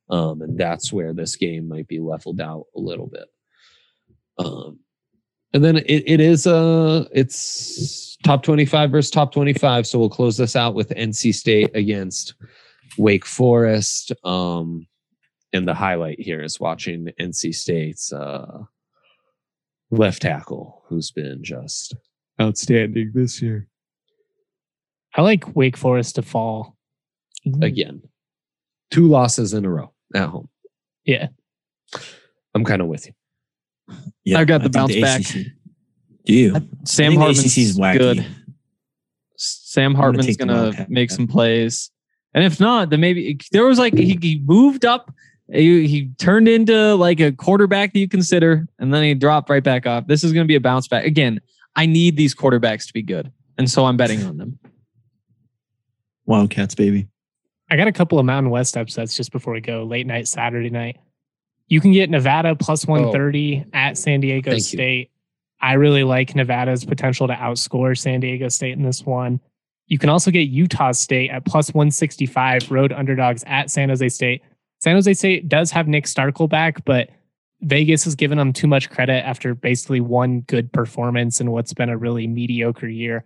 Um, 0.09 0.41
and 0.41 0.57
that's 0.57 0.91
where 0.91 1.13
this 1.13 1.37
game 1.37 1.67
might 1.67 1.87
be 1.87 1.99
leveled 1.99 2.41
out 2.41 2.65
a 2.75 2.79
little 2.79 3.07
bit. 3.07 3.29
Um, 4.45 4.79
and 5.53 5.63
then 5.63 5.77
it, 5.77 6.03
it 6.05 6.19
is 6.19 6.47
uh 6.47 7.05
it's 7.11 8.17
top 8.23 8.43
25 8.43 8.91
versus 8.91 9.11
top 9.11 9.31
25 9.31 9.85
so 9.87 9.99
we'll 9.99 10.09
close 10.09 10.37
this 10.37 10.55
out 10.55 10.73
with 10.73 10.89
nc 10.89 11.33
state 11.33 11.75
against 11.75 12.35
wake 12.97 13.25
forest. 13.25 14.11
Um 14.23 14.87
and 15.53 15.67
the 15.67 15.73
highlight 15.73 16.19
here 16.19 16.41
is 16.41 16.59
watching 16.59 17.09
nc 17.19 17.53
state's 17.53 18.11
uh 18.13 18.63
left 19.89 20.21
tackle 20.21 20.83
who's 20.87 21.11
been 21.11 21.43
just 21.43 21.95
outstanding 22.39 23.11
this 23.13 23.41
year. 23.41 23.67
I 25.15 25.21
like 25.21 25.55
wake 25.55 25.75
forest 25.75 26.15
to 26.15 26.21
fall. 26.21 26.77
Again. 27.61 28.03
Two 28.91 29.07
losses 29.07 29.53
in 29.53 29.65
a 29.65 29.69
row 29.69 29.91
at 30.15 30.29
home. 30.29 30.47
Yeah. 31.05 31.27
I'm 32.53 32.63
kind 32.63 32.81
of 32.81 32.87
with 32.87 33.07
you 33.07 33.13
yeah, 34.23 34.39
I've 34.39 34.47
got 34.47 34.63
the 34.63 34.69
bounce 34.69 34.93
the 34.93 35.01
back. 35.01 35.21
Do 36.25 36.33
you? 36.33 36.55
Sam 36.85 37.15
Hartman's 37.15 37.77
good. 37.77 38.25
Sam 39.37 39.95
Hartman's 39.95 40.37
gonna, 40.37 40.71
gonna 40.71 40.85
make 40.89 41.09
some 41.09 41.27
plays, 41.27 41.89
and 42.33 42.43
if 42.43 42.59
not, 42.59 42.89
then 42.89 42.99
maybe 42.99 43.39
there 43.51 43.65
was 43.65 43.79
like 43.79 43.93
he, 43.93 44.17
he 44.21 44.41
moved 44.45 44.85
up. 44.85 45.13
He, 45.51 45.87
he 45.87 46.09
turned 46.17 46.47
into 46.47 46.95
like 46.95 47.19
a 47.19 47.31
quarterback 47.31 47.93
that 47.93 47.99
you 47.99 48.07
consider, 48.07 48.67
and 48.79 48.93
then 48.93 49.03
he 49.03 49.13
dropped 49.13 49.49
right 49.49 49.63
back 49.63 49.87
off. 49.87 50.07
This 50.07 50.23
is 50.23 50.33
gonna 50.33 50.45
be 50.45 50.55
a 50.55 50.61
bounce 50.61 50.87
back 50.87 51.05
again. 51.05 51.41
I 51.75 51.85
need 51.85 52.17
these 52.17 52.35
quarterbacks 52.35 52.85
to 52.87 52.93
be 52.93 53.01
good, 53.01 53.31
and 53.57 53.69
so 53.69 53.85
I'm 53.85 53.97
betting 53.97 54.23
on 54.23 54.37
them. 54.37 54.59
Wildcats, 56.25 56.75
baby. 56.75 57.07
I 57.69 57.77
got 57.77 57.87
a 57.87 57.91
couple 57.91 58.19
of 58.19 58.25
Mountain 58.25 58.51
West 58.51 58.75
upsets 58.75 59.15
just 59.15 59.31
before 59.31 59.53
we 59.53 59.61
go. 59.61 59.83
Late 59.83 60.05
night 60.05 60.27
Saturday 60.27 60.69
night. 60.69 60.97
You 61.71 61.79
can 61.79 61.93
get 61.93 62.09
Nevada 62.09 62.53
plus 62.53 62.85
130 62.85 63.63
oh, 63.65 63.69
at 63.71 63.97
San 63.97 64.19
Diego 64.19 64.57
State. 64.57 65.09
You. 65.09 65.65
I 65.65 65.73
really 65.75 66.03
like 66.03 66.35
Nevada's 66.35 66.83
potential 66.83 67.27
to 67.27 67.33
outscore 67.33 67.97
San 67.97 68.19
Diego 68.19 68.49
State 68.49 68.73
in 68.73 68.83
this 68.83 69.05
one. 69.05 69.39
You 69.87 69.97
can 69.97 70.09
also 70.09 70.31
get 70.31 70.49
Utah 70.49 70.91
State 70.91 71.31
at 71.31 71.45
plus 71.45 71.73
165 71.73 72.69
road 72.69 72.91
underdogs 72.91 73.45
at 73.47 73.71
San 73.71 73.87
Jose 73.87 74.09
State. 74.09 74.43
San 74.81 74.95
Jose 74.95 75.13
State 75.13 75.47
does 75.47 75.71
have 75.71 75.87
Nick 75.87 76.07
Starkel 76.07 76.49
back, 76.49 76.83
but 76.83 77.09
Vegas 77.61 78.03
has 78.03 78.15
given 78.15 78.37
them 78.37 78.51
too 78.51 78.67
much 78.67 78.89
credit 78.89 79.25
after 79.25 79.55
basically 79.55 80.01
one 80.01 80.41
good 80.41 80.73
performance 80.73 81.39
in 81.39 81.51
what's 81.51 81.73
been 81.73 81.87
a 81.87 81.97
really 81.97 82.27
mediocre 82.27 82.89
year. 82.89 83.23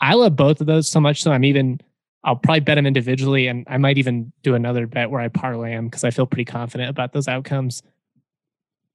I 0.00 0.14
love 0.14 0.34
both 0.34 0.60
of 0.60 0.66
those 0.66 0.88
so 0.88 0.98
much 0.98 1.22
so 1.22 1.30
I'm 1.30 1.44
even 1.44 1.80
I'll 2.24 2.36
probably 2.36 2.60
bet 2.60 2.76
them 2.76 2.86
individually, 2.86 3.46
and 3.48 3.66
I 3.68 3.76
might 3.76 3.98
even 3.98 4.32
do 4.42 4.54
another 4.54 4.86
bet 4.86 5.10
where 5.10 5.20
I 5.20 5.28
parlay 5.28 5.74
them 5.74 5.88
because 5.88 6.04
I 6.04 6.10
feel 6.10 6.26
pretty 6.26 6.46
confident 6.46 6.88
about 6.88 7.12
those 7.12 7.28
outcomes. 7.28 7.82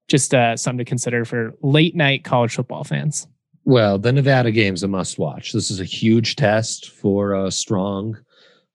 Just 0.08 0.34
uh, 0.34 0.58
something 0.58 0.80
to 0.80 0.86
consider 0.86 1.24
for 1.26 1.54
late 1.62 1.96
night 1.96 2.24
college 2.24 2.56
football 2.56 2.84
fans. 2.84 3.28
Well, 3.66 4.00
the 4.00 4.12
Nevada 4.12 4.52
game's 4.52 4.82
a 4.82 4.88
must 4.88 5.20
watch. 5.20 5.52
This 5.52 5.70
is 5.70 5.80
a 5.80 5.86
huge 5.86 6.36
test 6.38 6.90
for 6.90 7.36
uh, 7.36 7.52
Strong 7.52 8.18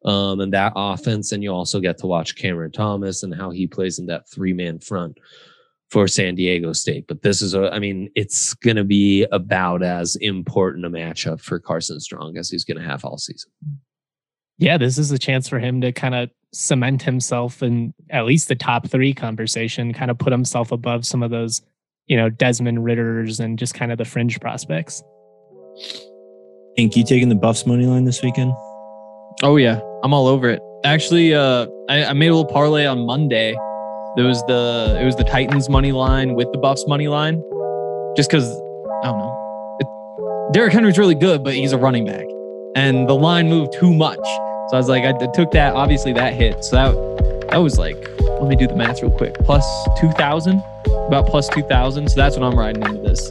um, 0.05 0.39
and 0.39 0.53
that 0.53 0.73
offense. 0.77 1.33
And 1.33 1.43
you 1.43 1.51
also 1.51 1.81
get 1.81 1.99
to 1.99 2.07
watch 2.07 2.37
Cameron 2.37 2.71
Thomas 2.71 3.25
and 3.25 3.35
how 3.35 3.51
he 3.51 3.67
plays 3.67 3.99
in 3.99 4.07
that 4.07 4.29
three 4.29 4.53
man 4.53 4.79
front 4.79 5.19
for 5.91 6.07
San 6.07 6.37
Diego 6.37 6.73
State. 6.73 7.07
But 7.09 7.23
this 7.23 7.43
is 7.43 7.55
a, 7.55 7.73
I 7.73 7.81
mean, 7.81 8.11
it's 8.15 8.55
going 8.55 8.77
to 8.77 8.85
be 8.85 9.27
about 9.33 9.83
as 9.83 10.15
important 10.17 10.87
a 10.87 10.91
matchup 10.91 11.41
for 11.41 11.59
Carson 11.59 11.99
Strong 11.99 12.37
as 12.37 12.49
he's 12.49 12.65
going 12.65 12.79
to 12.79 12.89
have 12.89 13.05
all 13.05 13.19
season 13.19 13.51
yeah, 14.59 14.79
this 14.79 14.99
is 14.99 15.11
a 15.11 15.19
chance 15.19 15.49
for 15.49 15.59
him 15.59 15.81
to 15.81 15.93
kind 15.93 16.15
of 16.15 16.31
cement 16.53 17.03
himself 17.03 17.63
in 17.63 17.93
at 18.11 18.25
least 18.25 18.49
the 18.49 18.55
top 18.55 18.89
three 18.89 19.13
conversation, 19.13 19.93
kind 19.93 20.11
of 20.11 20.19
put 20.19 20.33
himself 20.33 20.71
above 20.73 21.05
some 21.05 21.23
of 21.23 21.31
those, 21.31 21.63
you 22.07 22.17
know, 22.17 22.31
Desmond 22.31 22.85
Ridders 22.85 23.41
and 23.41 23.59
just 23.59 23.75
kind 23.75 23.91
of 23.91 23.99
the 23.99 24.05
fringe 24.05 24.41
prospects. 24.41 25.03
Ink, 26.77 26.97
you 26.97 27.05
taking 27.05 27.29
the 27.29 27.35
Buffs 27.35 27.67
money 27.67 27.87
line 27.87 28.05
this 28.05 28.23
weekend? 28.23 28.53
Oh 29.43 29.57
yeah, 29.57 29.81
I'm 30.03 30.15
all 30.15 30.29
over 30.29 30.49
it. 30.49 30.61
Actually, 30.85 31.35
uh, 31.35 31.67
I, 31.89 32.05
I 32.05 32.13
made 32.13 32.29
a 32.29 32.35
little 32.35 32.51
parlay 32.51 32.87
on 32.87 33.07
Monday. 33.07 33.57
There 34.17 34.27
was 34.27 34.41
the 34.47 34.97
it 35.01 35.05
was 35.05 35.17
the 35.17 35.25
Titans 35.25 35.69
money 35.69 35.91
line 35.91 36.35
with 36.35 36.51
the 36.53 36.59
Buffs 36.59 36.87
money 36.87 37.09
line, 37.09 37.43
just 38.17 38.31
because 38.31 38.49
I 39.03 39.09
don't 39.09 39.19
know. 39.19 39.77
It, 39.81 40.53
Derrick 40.53 40.73
Henry's 40.73 40.99
really 40.99 41.17
good, 41.17 41.43
but 41.43 41.55
he's 41.55 41.73
a 41.73 41.79
running 41.79 42.05
back 42.05 42.27
and 42.75 43.09
the 43.09 43.15
line 43.15 43.49
moved 43.49 43.73
too 43.73 43.93
much. 43.93 44.25
So 44.71 44.75
I 44.75 44.77
was 44.77 44.89
like, 44.89 45.05
I 45.05 45.13
took 45.35 45.51
that. 45.53 45.75
Obviously, 45.75 46.13
that 46.15 46.35
hit. 46.35 46.65
So 46.65 46.77
that 46.77 47.49
that 47.51 47.59
was 47.59 47.79
like, 47.79 47.97
let 48.21 48.49
me 48.49 48.57
do 48.57 48.67
the 48.67 48.75
math 48.75 49.03
real 49.03 49.11
quick. 49.11 49.35
Plus 49.35 49.65
two 50.01 50.11
thousand, 50.13 50.63
about 51.07 51.27
plus 51.27 51.49
two 51.49 51.63
thousand. 51.63 52.09
So 52.09 52.17
that's 52.17 52.37
what 52.37 52.45
I'm 52.45 52.59
riding 52.59 52.83
into 52.83 53.03
this. 53.03 53.31